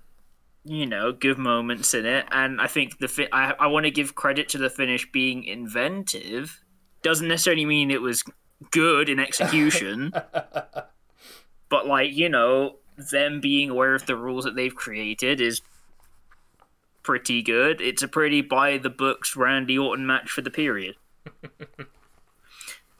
you 0.66 0.86
know, 0.88 1.12
good 1.12 1.38
moments 1.38 1.94
in 1.94 2.06
it. 2.06 2.26
And 2.32 2.60
I 2.60 2.68
think 2.68 2.98
the 3.00 3.08
fi- 3.08 3.30
I 3.32 3.54
I 3.60 3.68
want 3.68 3.86
to 3.86 3.92
give 3.92 4.16
credit 4.16 4.50
to 4.50 4.58
the 4.58 4.70
finish 4.70 5.10
being 5.12 5.44
inventive. 5.46 6.60
Doesn't 7.04 7.28
necessarily 7.28 7.66
mean 7.66 7.90
it 7.90 8.02
was 8.02 8.24
good 8.72 9.08
in 9.10 9.18
execution, 9.20 10.12
but 11.70 11.88
like 11.88 12.14
you 12.14 12.28
know, 12.30 12.76
them 13.12 13.40
being 13.40 13.70
aware 13.70 13.96
of 13.96 14.06
the 14.08 14.16
rules 14.18 14.44
that 14.44 14.56
they've 14.56 14.76
created 14.76 15.40
is 15.40 15.62
pretty 17.04 17.42
good. 17.42 17.80
It's 17.82 18.04
a 18.04 18.08
pretty 18.10 18.42
by 18.42 18.78
the 18.78 18.90
books 18.90 19.36
Randy 19.38 19.78
Orton 19.78 20.06
match 20.06 20.30
for 20.30 20.42
the 20.42 20.52
period. 20.52 20.96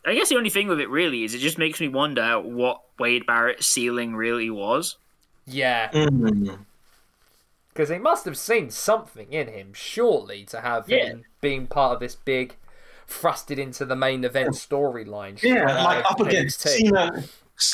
I 0.06 0.16
guess 0.16 0.30
the 0.30 0.36
only 0.38 0.50
thing 0.50 0.68
with 0.68 0.80
it 0.80 0.90
really 0.90 1.24
is 1.24 1.34
it 1.36 1.40
just 1.40 1.58
makes 1.58 1.80
me 1.80 1.88
wonder 1.88 2.40
what 2.40 2.82
Wade 2.98 3.26
Barrett's 3.28 3.68
ceiling 3.68 4.16
really 4.16 4.50
was. 4.50 4.98
Yeah, 5.46 5.90
Mm. 5.92 6.66
because 7.70 7.90
they 7.90 8.00
must 8.00 8.26
have 8.26 8.38
seen 8.38 8.70
something 8.72 9.32
in 9.34 9.48
him, 9.48 9.74
surely, 9.74 10.44
to 10.46 10.62
have 10.62 10.90
Yeah. 10.90 11.06
him 11.06 11.26
being 11.42 11.68
part 11.68 11.94
of 11.94 12.00
this 12.00 12.16
big, 12.16 12.56
thrusted 13.08 13.58
into 13.58 13.86
the 13.86 13.96
main 13.96 14.24
event 14.24 14.52
storyline. 14.56 15.42
Yeah, 15.42 15.66
uh, 15.66 15.84
like 15.84 16.06
up 16.06 16.20
against 16.20 16.66
NXT. 16.66 16.78
Cena, 16.78 17.24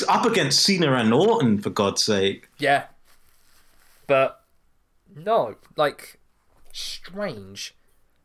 up 0.08 0.24
against 0.26 0.62
Cena 0.62 0.94
and 0.94 1.12
Orton 1.14 1.60
for 1.60 1.70
God's 1.70 2.02
sake. 2.02 2.48
Yeah. 2.58 2.86
But 4.06 4.42
no, 5.14 5.56
like 5.76 6.18
strange. 6.72 7.74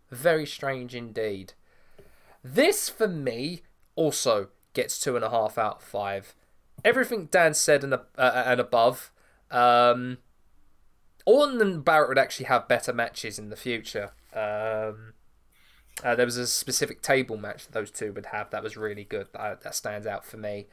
Very 0.10 0.46
strange 0.46 0.94
indeed. 0.96 1.54
This 2.44 2.90
for 2.90 3.08
me 3.08 3.62
also 3.96 4.50
gets 4.74 5.00
two 5.00 5.16
and 5.16 5.24
a 5.24 5.30
half 5.30 5.58
out 5.58 5.78
of 5.78 5.84
five. 5.84 6.36
Everything 6.84 7.28
Dan 7.32 7.54
said 7.54 7.84
and, 7.84 7.94
uh, 7.94 8.00
and 8.18 8.60
above. 8.60 9.12
Um, 9.52 10.18
Orton 11.26 11.62
and 11.62 11.86
Barrett 11.86 12.10
would 12.10 12.18
actually 12.18 12.48
have 12.48 12.68
better 12.68 12.92
matches 12.92 13.40
in 13.40 13.50
the 13.50 13.56
future. 13.56 14.12
Um, 14.34 15.14
uh, 16.04 16.16
there 16.16 16.26
was 16.26 16.38
a 16.38 16.48
specific 16.48 17.02
table 17.02 17.38
match 17.38 17.66
that 17.66 17.72
those 17.72 17.92
two 17.92 18.12
would 18.14 18.28
have 18.28 18.50
that 18.50 18.64
was 18.64 18.76
really 18.76 19.04
good. 19.04 19.28
That, 19.34 19.62
that 19.62 19.76
stands 19.76 20.08
out 20.08 20.26
for 20.26 20.38
me. 20.38 20.68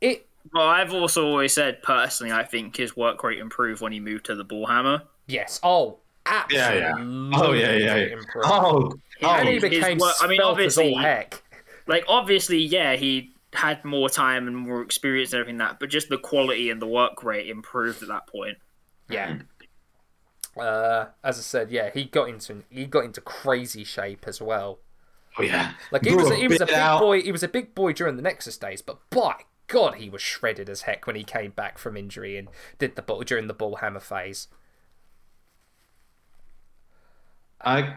It 0.00 0.28
Well, 0.52 0.66
I've 0.68 0.92
also 0.92 1.24
always 1.24 1.54
said 1.54 1.82
personally, 1.82 2.32
I 2.32 2.44
think 2.44 2.76
his 2.76 2.96
work 2.96 3.22
rate 3.22 3.38
improved 3.38 3.80
when 3.80 3.92
he 3.92 4.00
moved 4.00 4.26
to 4.26 4.34
the 4.34 4.44
Bullhammer. 4.44 5.02
Yes. 5.26 5.60
Oh, 5.62 6.00
absolutely. 6.26 6.78
Yeah, 6.80 6.98
yeah. 6.98 7.30
Oh 7.34 7.52
yeah, 7.52 7.72
yeah. 7.72 7.96
yeah. 7.96 8.02
improved. 8.12 8.46
Oh, 8.46 8.92
and 9.22 9.48
oh. 9.48 9.50
he 9.50 9.58
became 9.58 9.98
work- 9.98 10.14
I 10.20 10.26
mean, 10.26 10.40
svelte 10.40 10.60
as 10.60 10.76
all 10.78 10.84
obviously- 10.84 10.94
heck. 10.94 11.42
Like, 11.86 12.04
obviously, 12.08 12.58
yeah, 12.58 12.96
he 12.96 13.32
had 13.52 13.84
more 13.84 14.08
time 14.08 14.46
and 14.46 14.56
more 14.56 14.82
experience 14.82 15.32
and 15.32 15.40
everything 15.40 15.58
that, 15.58 15.80
but 15.80 15.88
just 15.88 16.08
the 16.08 16.18
quality 16.18 16.70
and 16.70 16.80
the 16.80 16.86
work 16.86 17.22
rate 17.22 17.48
improved 17.48 18.02
at 18.02 18.08
that 18.08 18.26
point. 18.26 18.58
Yeah. 19.08 19.38
Uh, 20.56 21.06
as 21.22 21.38
I 21.38 21.42
said, 21.42 21.70
yeah, 21.70 21.90
he 21.92 22.04
got 22.04 22.28
into 22.28 22.62
he 22.70 22.86
got 22.86 23.04
into 23.04 23.20
crazy 23.20 23.84
shape 23.84 24.24
as 24.26 24.40
well. 24.40 24.78
oh 25.38 25.42
yeah. 25.42 25.72
Like 25.90 26.04
he 26.04 26.14
was 26.14 26.30
a, 26.30 26.34
he 26.34 26.48
was 26.48 26.60
a 26.60 26.66
big 26.66 26.74
out. 26.74 27.00
boy. 27.00 27.20
He 27.20 27.32
was 27.32 27.42
a 27.42 27.48
big 27.48 27.74
boy 27.74 27.92
during 27.92 28.16
the 28.16 28.22
Nexus 28.22 28.56
days, 28.56 28.80
but 28.80 28.98
by 29.10 29.34
God, 29.66 29.96
he 29.96 30.08
was 30.08 30.22
shredded 30.22 30.70
as 30.70 30.82
heck 30.82 31.06
when 31.06 31.16
he 31.16 31.24
came 31.24 31.50
back 31.50 31.78
from 31.78 31.96
injury 31.96 32.38
and 32.38 32.48
did 32.78 32.96
the 32.96 33.02
ball 33.02 33.22
during 33.22 33.48
the 33.48 33.54
Bull 33.54 33.76
Hammer 33.76 34.00
phase. 34.00 34.48
I 37.60 37.96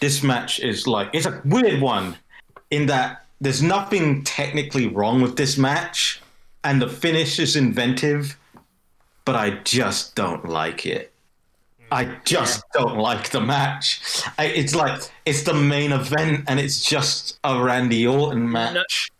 this 0.00 0.22
match 0.22 0.60
is 0.60 0.86
like 0.86 1.10
it's 1.12 1.26
a 1.26 1.42
weird 1.44 1.80
one 1.80 2.16
in 2.70 2.86
that 2.86 3.24
there's 3.40 3.62
nothing 3.62 4.22
technically 4.24 4.86
wrong 4.86 5.20
with 5.20 5.36
this 5.36 5.56
match 5.58 6.20
and 6.62 6.80
the 6.80 6.88
finish 6.88 7.38
is 7.38 7.56
inventive, 7.56 8.36
but 9.24 9.36
I 9.36 9.50
just 9.64 10.14
don't 10.14 10.48
like 10.48 10.86
it. 10.86 11.12
I 11.92 12.16
just 12.24 12.62
don't 12.72 12.96
like 12.96 13.30
the 13.30 13.40
match. 13.40 14.00
I, 14.38 14.46
it's 14.46 14.74
like 14.74 15.00
it's 15.26 15.42
the 15.42 15.54
main 15.54 15.92
event 15.92 16.44
and 16.48 16.58
it's 16.58 16.82
just 16.84 17.38
a 17.44 17.62
Randy 17.62 18.06
Orton 18.06 18.50
match. 18.50 19.10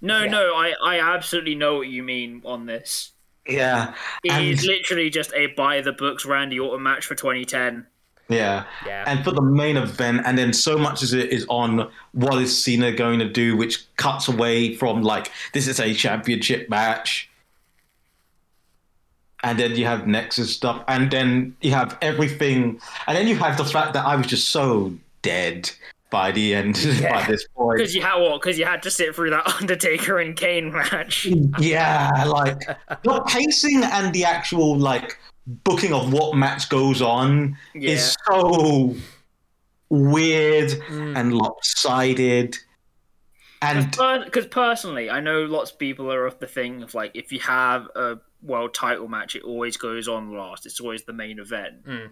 No, 0.00 0.22
Yeah. 0.22 0.30
no, 0.30 0.54
I, 0.54 0.74
I 0.84 1.00
absolutely 1.00 1.54
know 1.54 1.76
what 1.76 1.88
you 1.88 2.02
mean 2.02 2.40
on 2.44 2.66
this. 2.66 3.12
Yeah. 3.48 3.94
It 4.24 4.32
And- 4.32 4.44
is 4.46 4.64
literally 4.64 5.10
just 5.10 5.32
a 5.34 5.48
by 5.48 5.80
the 5.80 5.92
books 5.92 6.24
Randy 6.24 6.58
Orton 6.58 6.82
match 6.82 7.04
for 7.06 7.14
2010. 7.14 7.86
Yeah. 8.28 8.64
Yeah. 8.84 9.04
And 9.06 9.22
for 9.24 9.30
the 9.30 9.42
main 9.42 9.76
event, 9.76 10.22
and 10.24 10.36
then 10.36 10.52
so 10.52 10.76
much 10.76 11.02
as 11.02 11.12
it 11.12 11.30
is 11.30 11.46
on 11.48 11.88
what 12.12 12.42
is 12.42 12.62
Cena 12.62 12.92
going 12.92 13.18
to 13.20 13.28
do, 13.28 13.56
which 13.56 13.84
cuts 13.96 14.28
away 14.28 14.74
from 14.74 15.02
like 15.02 15.30
this 15.52 15.68
is 15.68 15.78
a 15.80 15.94
championship 15.94 16.68
match. 16.68 17.30
And 19.44 19.58
then 19.58 19.76
you 19.76 19.84
have 19.84 20.06
Nexus 20.08 20.52
stuff, 20.56 20.82
and 20.88 21.08
then 21.10 21.54
you 21.60 21.70
have 21.70 21.96
everything, 22.02 22.80
and 23.06 23.16
then 23.16 23.28
you 23.28 23.36
have 23.36 23.56
the 23.56 23.64
fact 23.64 23.92
that 23.92 24.04
I 24.04 24.16
was 24.16 24.26
just 24.26 24.50
so 24.50 24.92
dead 25.22 25.70
by 26.10 26.32
the 26.32 26.54
end 26.54 26.78
Yeah. 27.00 27.12
by 27.20 27.30
this 27.30 27.46
point. 27.54 27.78
Because 27.78 27.94
you 27.94 28.02
had 28.02 28.16
what? 28.16 28.40
Because 28.40 28.58
you 28.58 28.64
had 28.64 28.82
to 28.82 28.90
sit 28.90 29.14
through 29.14 29.30
that 29.30 29.46
Undertaker 29.60 30.18
and 30.18 30.34
Kane 30.36 30.72
match. 30.72 31.26
Yeah, 31.60 32.24
like 32.26 32.58
the 33.04 33.22
pacing 33.28 33.84
and 33.84 34.12
the 34.12 34.24
actual 34.24 34.76
like 34.76 35.16
booking 35.46 35.92
of 35.92 36.12
what 36.12 36.36
match 36.36 36.68
goes 36.68 37.00
on 37.00 37.56
Yeah. 37.74 37.90
is 37.90 38.16
so 38.26 38.94
weird 39.88 40.70
Mm. 40.70 41.16
and 41.16 41.32
lopsided. 41.34 42.56
And 43.62 43.90
Because 44.24 44.46
personally, 44.46 45.08
I 45.08 45.20
know 45.20 45.44
lots 45.44 45.70
of 45.70 45.78
people 45.78 46.12
are 46.12 46.26
of 46.26 46.38
the 46.40 46.46
thing 46.46 46.82
of 46.82 46.94
like, 46.94 47.12
if 47.14 47.32
you 47.32 47.40
have 47.40 47.86
a 47.96 48.18
world 48.42 48.74
title 48.74 49.08
match, 49.08 49.34
it 49.34 49.42
always 49.42 49.76
goes 49.76 50.08
on 50.08 50.32
last. 50.36 50.66
It's 50.66 50.80
always 50.80 51.04
the 51.04 51.12
main 51.12 51.38
event. 51.38 51.84
Mm. 51.86 52.10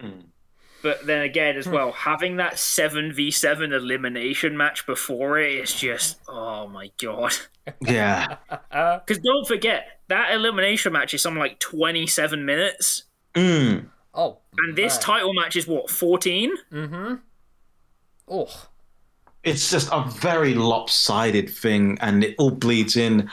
Mm. 0.00 0.24
But 0.84 1.06
then 1.06 1.22
again, 1.22 1.54
Hmm. 1.54 1.60
as 1.60 1.66
well, 1.66 1.92
having 1.92 2.36
that 2.36 2.58
7v7 2.58 3.72
elimination 3.72 4.54
match 4.54 4.84
before 4.86 5.38
it 5.38 5.50
is 5.54 5.72
just, 5.74 6.18
oh 6.28 6.68
my 6.68 6.90
god. 7.02 7.32
yeah, 7.80 8.36
Uh, 8.70 8.98
Because 9.06 9.22
don't 9.24 9.48
forget, 9.48 10.00
that 10.08 10.32
elimination 10.34 10.92
match 10.92 11.14
is 11.14 11.22
something 11.22 11.40
like 11.40 11.58
27 11.58 12.44
minutes. 12.44 13.04
Mm. 13.34 13.86
oh, 14.12 14.40
And 14.58 14.76
this 14.76 14.96
man. 14.96 15.00
title 15.00 15.32
match 15.32 15.56
is 15.56 15.66
what, 15.66 15.88
14? 15.88 16.52
Mm-hmm. 16.70 17.14
Oh, 18.28 18.68
it's 19.42 19.70
just 19.70 19.88
a 19.90 20.04
very 20.20 20.52
lopsided 20.54 21.48
thing, 21.48 21.96
and 22.02 22.24
it 22.24 22.34
all 22.38 22.50
bleeds 22.50 22.96
in. 22.96 23.30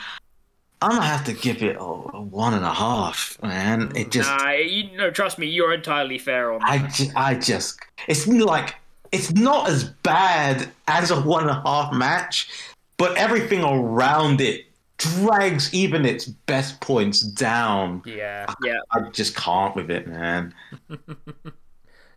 I'm 0.81 0.91
gonna 0.91 1.03
have 1.05 1.23
to 1.25 1.33
give 1.33 1.61
it 1.61 1.75
a, 1.75 1.79
a 1.81 2.21
one 2.21 2.53
and 2.53 2.65
a 2.65 2.73
half, 2.73 3.37
man. 3.43 3.91
It 3.95 4.11
just, 4.11 4.29
Nah, 4.29 4.51
you 4.51 4.95
know, 4.97 5.11
trust 5.11 5.37
me, 5.37 5.47
you're 5.47 5.73
entirely 5.73 6.17
fair 6.17 6.51
on 6.51 6.59
that. 6.61 6.69
I, 6.69 6.87
ju- 6.87 7.11
I 7.15 7.35
just, 7.35 7.79
it's 8.07 8.27
like 8.27 8.75
it's 9.11 9.31
not 9.33 9.69
as 9.69 9.83
bad 9.83 10.69
as 10.87 11.11
a 11.11 11.21
one 11.21 11.43
and 11.43 11.51
a 11.51 11.61
half 11.61 11.93
match, 11.93 12.49
but 12.97 13.15
everything 13.17 13.63
around 13.63 14.41
it 14.41 14.65
drags 14.97 15.73
even 15.73 16.05
its 16.05 16.25
best 16.25 16.79
points 16.81 17.21
down. 17.21 18.01
yeah. 18.05 18.45
Yeah. 18.63 18.77
I 18.91 19.01
just 19.09 19.35
can't 19.35 19.75
with 19.75 19.89
it, 19.91 20.07
man. 20.07 20.53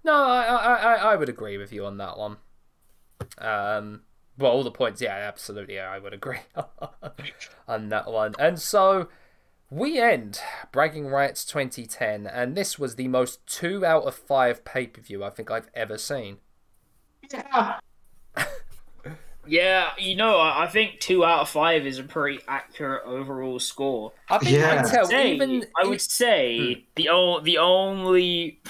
No, 0.07 0.13
I, 0.13 0.43
I, 0.43 0.75
I, 0.75 0.95
I 1.13 1.17
would 1.17 1.31
agree 1.31 1.57
with 1.57 1.73
you 1.73 1.87
on 1.87 1.97
that 1.97 2.19
one. 2.19 2.37
Um, 3.39 4.03
well, 4.39 4.53
all 4.53 4.65
the 4.65 4.71
points, 4.71 5.01
yeah, 5.01 5.15
absolutely, 5.15 5.79
I 5.79 5.99
would 5.99 6.13
agree 6.15 6.39
on 7.69 7.89
that 7.91 8.11
one. 8.11 8.35
And 8.39 8.61
so 8.61 9.09
we 9.71 9.99
end 10.01 10.41
Bragging 10.73 11.07
Rights 11.09 11.45
2010, 11.45 12.27
and 12.27 12.57
this 12.57 12.79
was 12.79 12.97
the 12.97 13.09
most 13.09 13.47
two 13.47 13.85
out 13.85 14.05
of 14.05 14.15
five 14.15 14.65
pay 14.65 14.87
per 14.87 15.01
view 15.01 15.23
I 15.25 15.31
think 15.31 15.51
I've 15.51 15.69
ever 15.75 15.99
seen. 15.99 16.39
Yeah. 17.33 17.79
Yeah, 19.47 19.91
you 19.99 20.17
know, 20.17 20.39
I 20.39 20.65
I 20.65 20.69
think 20.69 21.01
two 21.01 21.23
out 21.23 21.41
of 21.41 21.51
five 21.51 21.85
is 21.87 21.99
a 21.99 22.03
pretty 22.03 22.41
accurate 22.49 23.03
overall 23.05 23.59
score. 23.59 24.15
I 24.31 24.39
think 24.39 24.53
Yeah. 24.53 24.83
I 24.87 24.91
tell 24.91 25.05
Say- 25.05 25.35
even 25.35 25.67
I 25.79 25.87
would 25.87 26.01
say 26.01 26.73
Hmm. 26.77 26.81
the 26.95 27.09
o- 27.11 27.41
the 27.41 27.59
only 27.59 28.63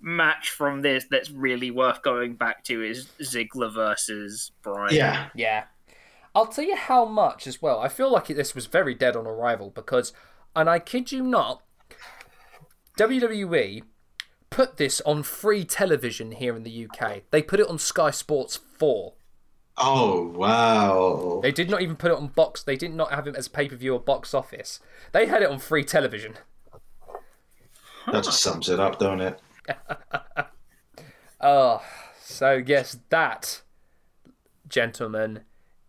match 0.00 0.50
from 0.50 0.82
this 0.82 1.06
that's 1.10 1.30
really 1.30 1.70
worth 1.70 2.02
going 2.02 2.34
back 2.34 2.64
to 2.64 2.82
is 2.82 3.06
Ziggler 3.20 3.72
versus 3.72 4.52
Bryan. 4.62 4.94
Yeah. 4.94 5.28
Yeah. 5.34 5.64
I'll 6.34 6.46
tell 6.46 6.64
you 6.64 6.76
how 6.76 7.04
much 7.04 7.46
as 7.46 7.60
well. 7.60 7.80
I 7.80 7.88
feel 7.88 8.10
like 8.10 8.28
this 8.28 8.54
was 8.54 8.66
very 8.66 8.94
dead 8.94 9.16
on 9.16 9.26
arrival 9.26 9.70
because, 9.70 10.12
and 10.54 10.70
I 10.70 10.78
kid 10.78 11.10
you 11.10 11.22
not, 11.22 11.62
WWE 12.98 13.82
put 14.50 14.76
this 14.76 15.00
on 15.02 15.22
free 15.22 15.64
television 15.64 16.32
here 16.32 16.56
in 16.56 16.62
the 16.62 16.86
UK. 16.86 17.22
They 17.30 17.42
put 17.42 17.60
it 17.60 17.68
on 17.68 17.78
Sky 17.78 18.10
Sports 18.10 18.60
4. 18.78 19.14
Oh 19.78 20.28
wow. 20.36 21.40
They 21.42 21.52
did 21.52 21.70
not 21.70 21.80
even 21.80 21.96
put 21.96 22.10
it 22.10 22.16
on 22.16 22.28
box. 22.28 22.62
They 22.62 22.76
did 22.76 22.92
not 22.92 23.12
have 23.12 23.26
it 23.26 23.34
as 23.34 23.48
pay 23.48 23.68
per 23.68 23.76
view 23.76 23.94
or 23.94 24.00
box 24.00 24.34
office. 24.34 24.78
They 25.12 25.26
had 25.26 25.42
it 25.42 25.50
on 25.50 25.58
free 25.58 25.84
television. 25.84 26.34
That 28.12 28.24
just 28.24 28.42
sums 28.42 28.68
it 28.68 28.80
up, 28.80 28.98
don't 28.98 29.20
it? 29.20 29.40
Oh, 31.40 31.82
so 32.22 32.62
yes, 32.66 32.98
that, 33.08 33.62
gentlemen, 34.68 35.40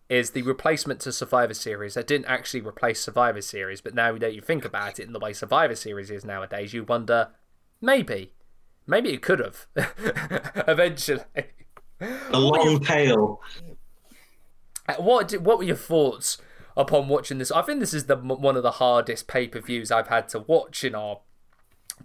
is 0.08 0.30
the 0.30 0.40
replacement 0.42 1.00
to 1.00 1.12
Survivor 1.12 1.52
Series. 1.52 1.92
That 1.94 2.06
didn't 2.06 2.24
actually 2.26 2.62
replace 2.62 3.02
Survivor 3.02 3.42
Series, 3.42 3.82
but 3.82 3.94
now 3.94 4.16
that 4.16 4.34
you 4.34 4.40
think 4.40 4.64
about 4.64 4.98
it 4.98 5.06
in 5.06 5.12
the 5.12 5.18
way 5.18 5.34
Survivor 5.34 5.74
Series 5.74 6.10
is 6.10 6.24
nowadays, 6.24 6.72
you 6.72 6.84
wonder, 6.84 7.28
maybe, 7.82 8.32
maybe 8.86 9.12
it 9.12 9.20
could 9.20 9.40
have, 9.40 9.66
eventually. 10.66 11.20
The 11.98 12.38
long 12.38 12.80
tail. 12.80 13.40
Uh, 14.88 14.94
What 14.94 15.28
did, 15.28 15.44
what 15.44 15.58
were 15.58 15.64
your 15.64 15.76
thoughts 15.76 16.38
upon 16.78 17.08
watching 17.08 17.36
this? 17.38 17.52
I 17.52 17.60
think 17.62 17.80
this 17.80 17.92
is 17.94 18.06
the 18.06 18.16
one 18.16 18.56
of 18.56 18.62
the 18.62 18.72
hardest 18.72 19.28
pay 19.28 19.48
per 19.48 19.60
views 19.60 19.90
I've 19.92 20.08
had 20.08 20.28
to 20.30 20.40
watch 20.40 20.82
in 20.82 20.94
our 20.94 21.20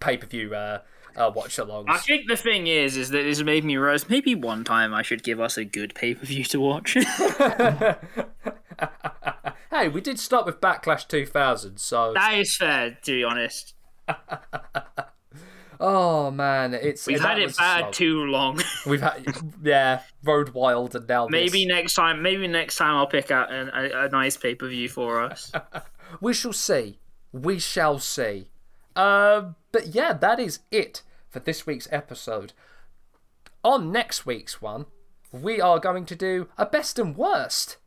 pay 0.02 0.18
per 0.18 0.28
view 0.28 0.54
uh, 0.54 0.82
uh, 1.18 1.32
watch 1.34 1.58
along. 1.58 1.86
I 1.90 1.98
think 1.98 2.28
the 2.28 2.38
thing 2.38 2.68
is, 2.68 2.96
is 2.96 3.10
that 3.10 3.24
this 3.24 3.42
made 3.42 3.66
me 3.66 3.78
realize 3.78 4.10
maybe 4.10 4.36
one 4.36 4.64
time 4.64 4.94
I 4.94 5.02
should 5.02 5.24
give 5.24 5.40
us 5.40 5.58
a 5.58 5.66
good 5.66 5.96
pay 5.96 6.14
per 6.14 6.26
view 6.26 6.44
to 6.46 6.60
watch. 6.60 6.94
hey, 9.72 9.88
we 9.88 10.00
did 10.00 10.20
start 10.20 10.46
with 10.46 10.62
Backlash 10.62 11.08
2000, 11.08 11.78
so 11.78 12.14
that 12.14 12.38
is 12.38 12.56
fair, 12.56 12.98
to 13.04 13.12
be 13.12 13.24
honest. 13.24 13.74
oh 15.80 16.30
man, 16.32 16.76
it's 16.76 17.08
We've 17.08 17.20
had 17.20 17.40
it 17.40 17.58
bad 17.58 17.80
slow. 17.80 17.92
too 17.92 18.24
long. 18.26 18.62
We've 18.86 19.02
had 19.02 19.26
yeah, 19.64 20.04
Road 20.24 20.50
Wild 20.50 20.96
and 20.96 21.08
now 21.08 21.26
this. 21.26 21.32
maybe 21.32 21.66
next 21.66 21.96
time, 21.96 22.22
maybe 22.22 22.48
next 22.48 22.78
time 22.78 22.96
I'll 22.96 23.08
pick 23.08 23.32
out 23.32 23.52
an, 23.52 23.72
a, 23.74 24.06
a 24.06 24.10
nice 24.10 24.38
pay 24.38 24.54
per 24.54 24.70
view 24.70 24.88
for 24.88 25.22
us. 25.22 25.52
we 26.22 26.34
shall 26.34 26.54
see. 26.54 27.00
We 27.32 27.60
shall 27.60 28.00
see. 28.00 28.50
Uh, 28.96 29.50
but 29.72 29.88
yeah, 29.88 30.14
that 30.14 30.40
is 30.40 30.60
it 30.72 31.04
for 31.30 31.40
this 31.40 31.66
week's 31.66 31.88
episode. 31.92 32.54
On 33.64 33.92
next 33.92 34.26
week's 34.26 34.62
one, 34.62 34.86
we 35.32 35.60
are 35.60 35.80
going 35.80 36.06
to 36.06 36.16
do 36.16 36.48
a 36.58 36.66
best 36.66 37.00
and 37.00 37.16
worst. 37.16 37.78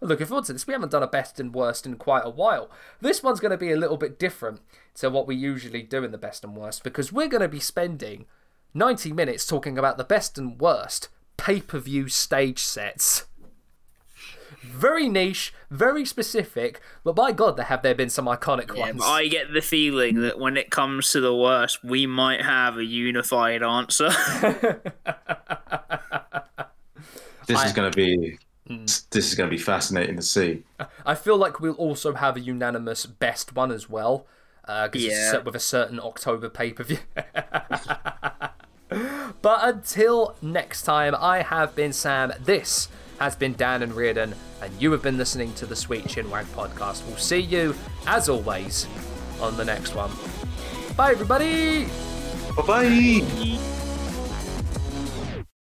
Looking 0.00 0.26
forward 0.26 0.46
to 0.46 0.52
this. 0.52 0.66
We 0.66 0.72
haven't 0.72 0.90
done 0.90 1.02
a 1.02 1.08
best 1.08 1.38
and 1.38 1.54
worst 1.54 1.86
in 1.86 1.96
quite 1.96 2.24
a 2.24 2.30
while. 2.30 2.70
This 3.00 3.22
one's 3.22 3.38
going 3.40 3.52
to 3.52 3.56
be 3.56 3.70
a 3.70 3.76
little 3.76 3.96
bit 3.96 4.18
different 4.18 4.60
to 4.96 5.10
what 5.10 5.28
we 5.28 5.36
usually 5.36 5.82
do 5.82 6.02
in 6.02 6.10
the 6.10 6.18
best 6.18 6.42
and 6.42 6.56
worst 6.56 6.82
because 6.82 7.12
we're 7.12 7.28
going 7.28 7.42
to 7.42 7.48
be 7.48 7.60
spending 7.60 8.26
90 8.74 9.12
minutes 9.12 9.46
talking 9.46 9.78
about 9.78 9.98
the 9.98 10.04
best 10.04 10.38
and 10.38 10.60
worst 10.60 11.08
pay 11.36 11.60
per 11.60 11.78
view 11.78 12.08
stage 12.08 12.58
sets. 12.60 13.26
Very 14.62 15.08
niche, 15.08 15.52
very 15.70 16.04
specific, 16.04 16.80
but 17.04 17.14
by 17.14 17.32
God, 17.32 17.56
there 17.56 17.66
have 17.66 17.82
there 17.82 17.94
been 17.94 18.10
some 18.10 18.26
iconic 18.26 18.74
Yeah, 18.74 18.80
ones. 18.90 19.02
I 19.04 19.28
get 19.28 19.52
the 19.52 19.60
feeling 19.62 20.20
that 20.22 20.38
when 20.38 20.56
it 20.56 20.70
comes 20.70 21.10
to 21.12 21.20
the 21.20 21.34
worst, 21.34 21.82
we 21.84 22.06
might 22.06 22.42
have 22.42 22.76
a 22.78 22.84
unified 22.84 23.62
answer. 23.62 24.10
This 27.46 27.64
is 27.64 27.72
going 27.72 27.90
to 27.90 27.96
be. 27.96 28.38
Hmm. 28.68 28.84
This 28.84 29.28
is 29.28 29.34
going 29.34 29.50
to 29.50 29.54
be 29.54 29.60
fascinating 29.60 30.14
to 30.16 30.22
see. 30.22 30.62
I 31.04 31.14
feel 31.16 31.36
like 31.36 31.60
we'll 31.60 31.74
also 31.74 32.14
have 32.14 32.36
a 32.36 32.40
unanimous 32.40 33.04
best 33.04 33.54
one 33.54 33.70
as 33.72 33.90
well, 33.90 34.26
because 34.62 35.04
it's 35.04 35.12
Yeah. 35.12 35.32
set 35.32 35.44
with 35.44 35.56
a 35.56 35.60
certain 35.60 35.98
October 36.00 36.48
pay 36.48 36.72
per 36.72 36.84
view. 36.84 36.98
but 39.42 39.58
until 39.62 40.36
next 40.40 40.82
time, 40.82 41.14
I 41.18 41.42
have 41.42 41.74
been 41.74 41.92
Sam. 41.92 42.32
This 42.40 42.88
has 43.22 43.36
been 43.36 43.54
Dan 43.54 43.82
and 43.82 43.94
Riordan, 43.94 44.34
and 44.60 44.82
you 44.82 44.90
have 44.90 45.02
been 45.02 45.16
listening 45.16 45.54
to 45.54 45.66
the 45.66 45.76
Sweet 45.76 46.04
Chinwag 46.04 46.44
podcast. 46.56 47.06
We'll 47.06 47.16
see 47.16 47.38
you, 47.38 47.74
as 48.06 48.28
always, 48.28 48.88
on 49.40 49.56
the 49.56 49.64
next 49.64 49.94
one. 49.94 50.10
Bye, 50.96 51.12
everybody. 51.12 51.84
Bye 52.56 52.66
bye. 52.66 53.81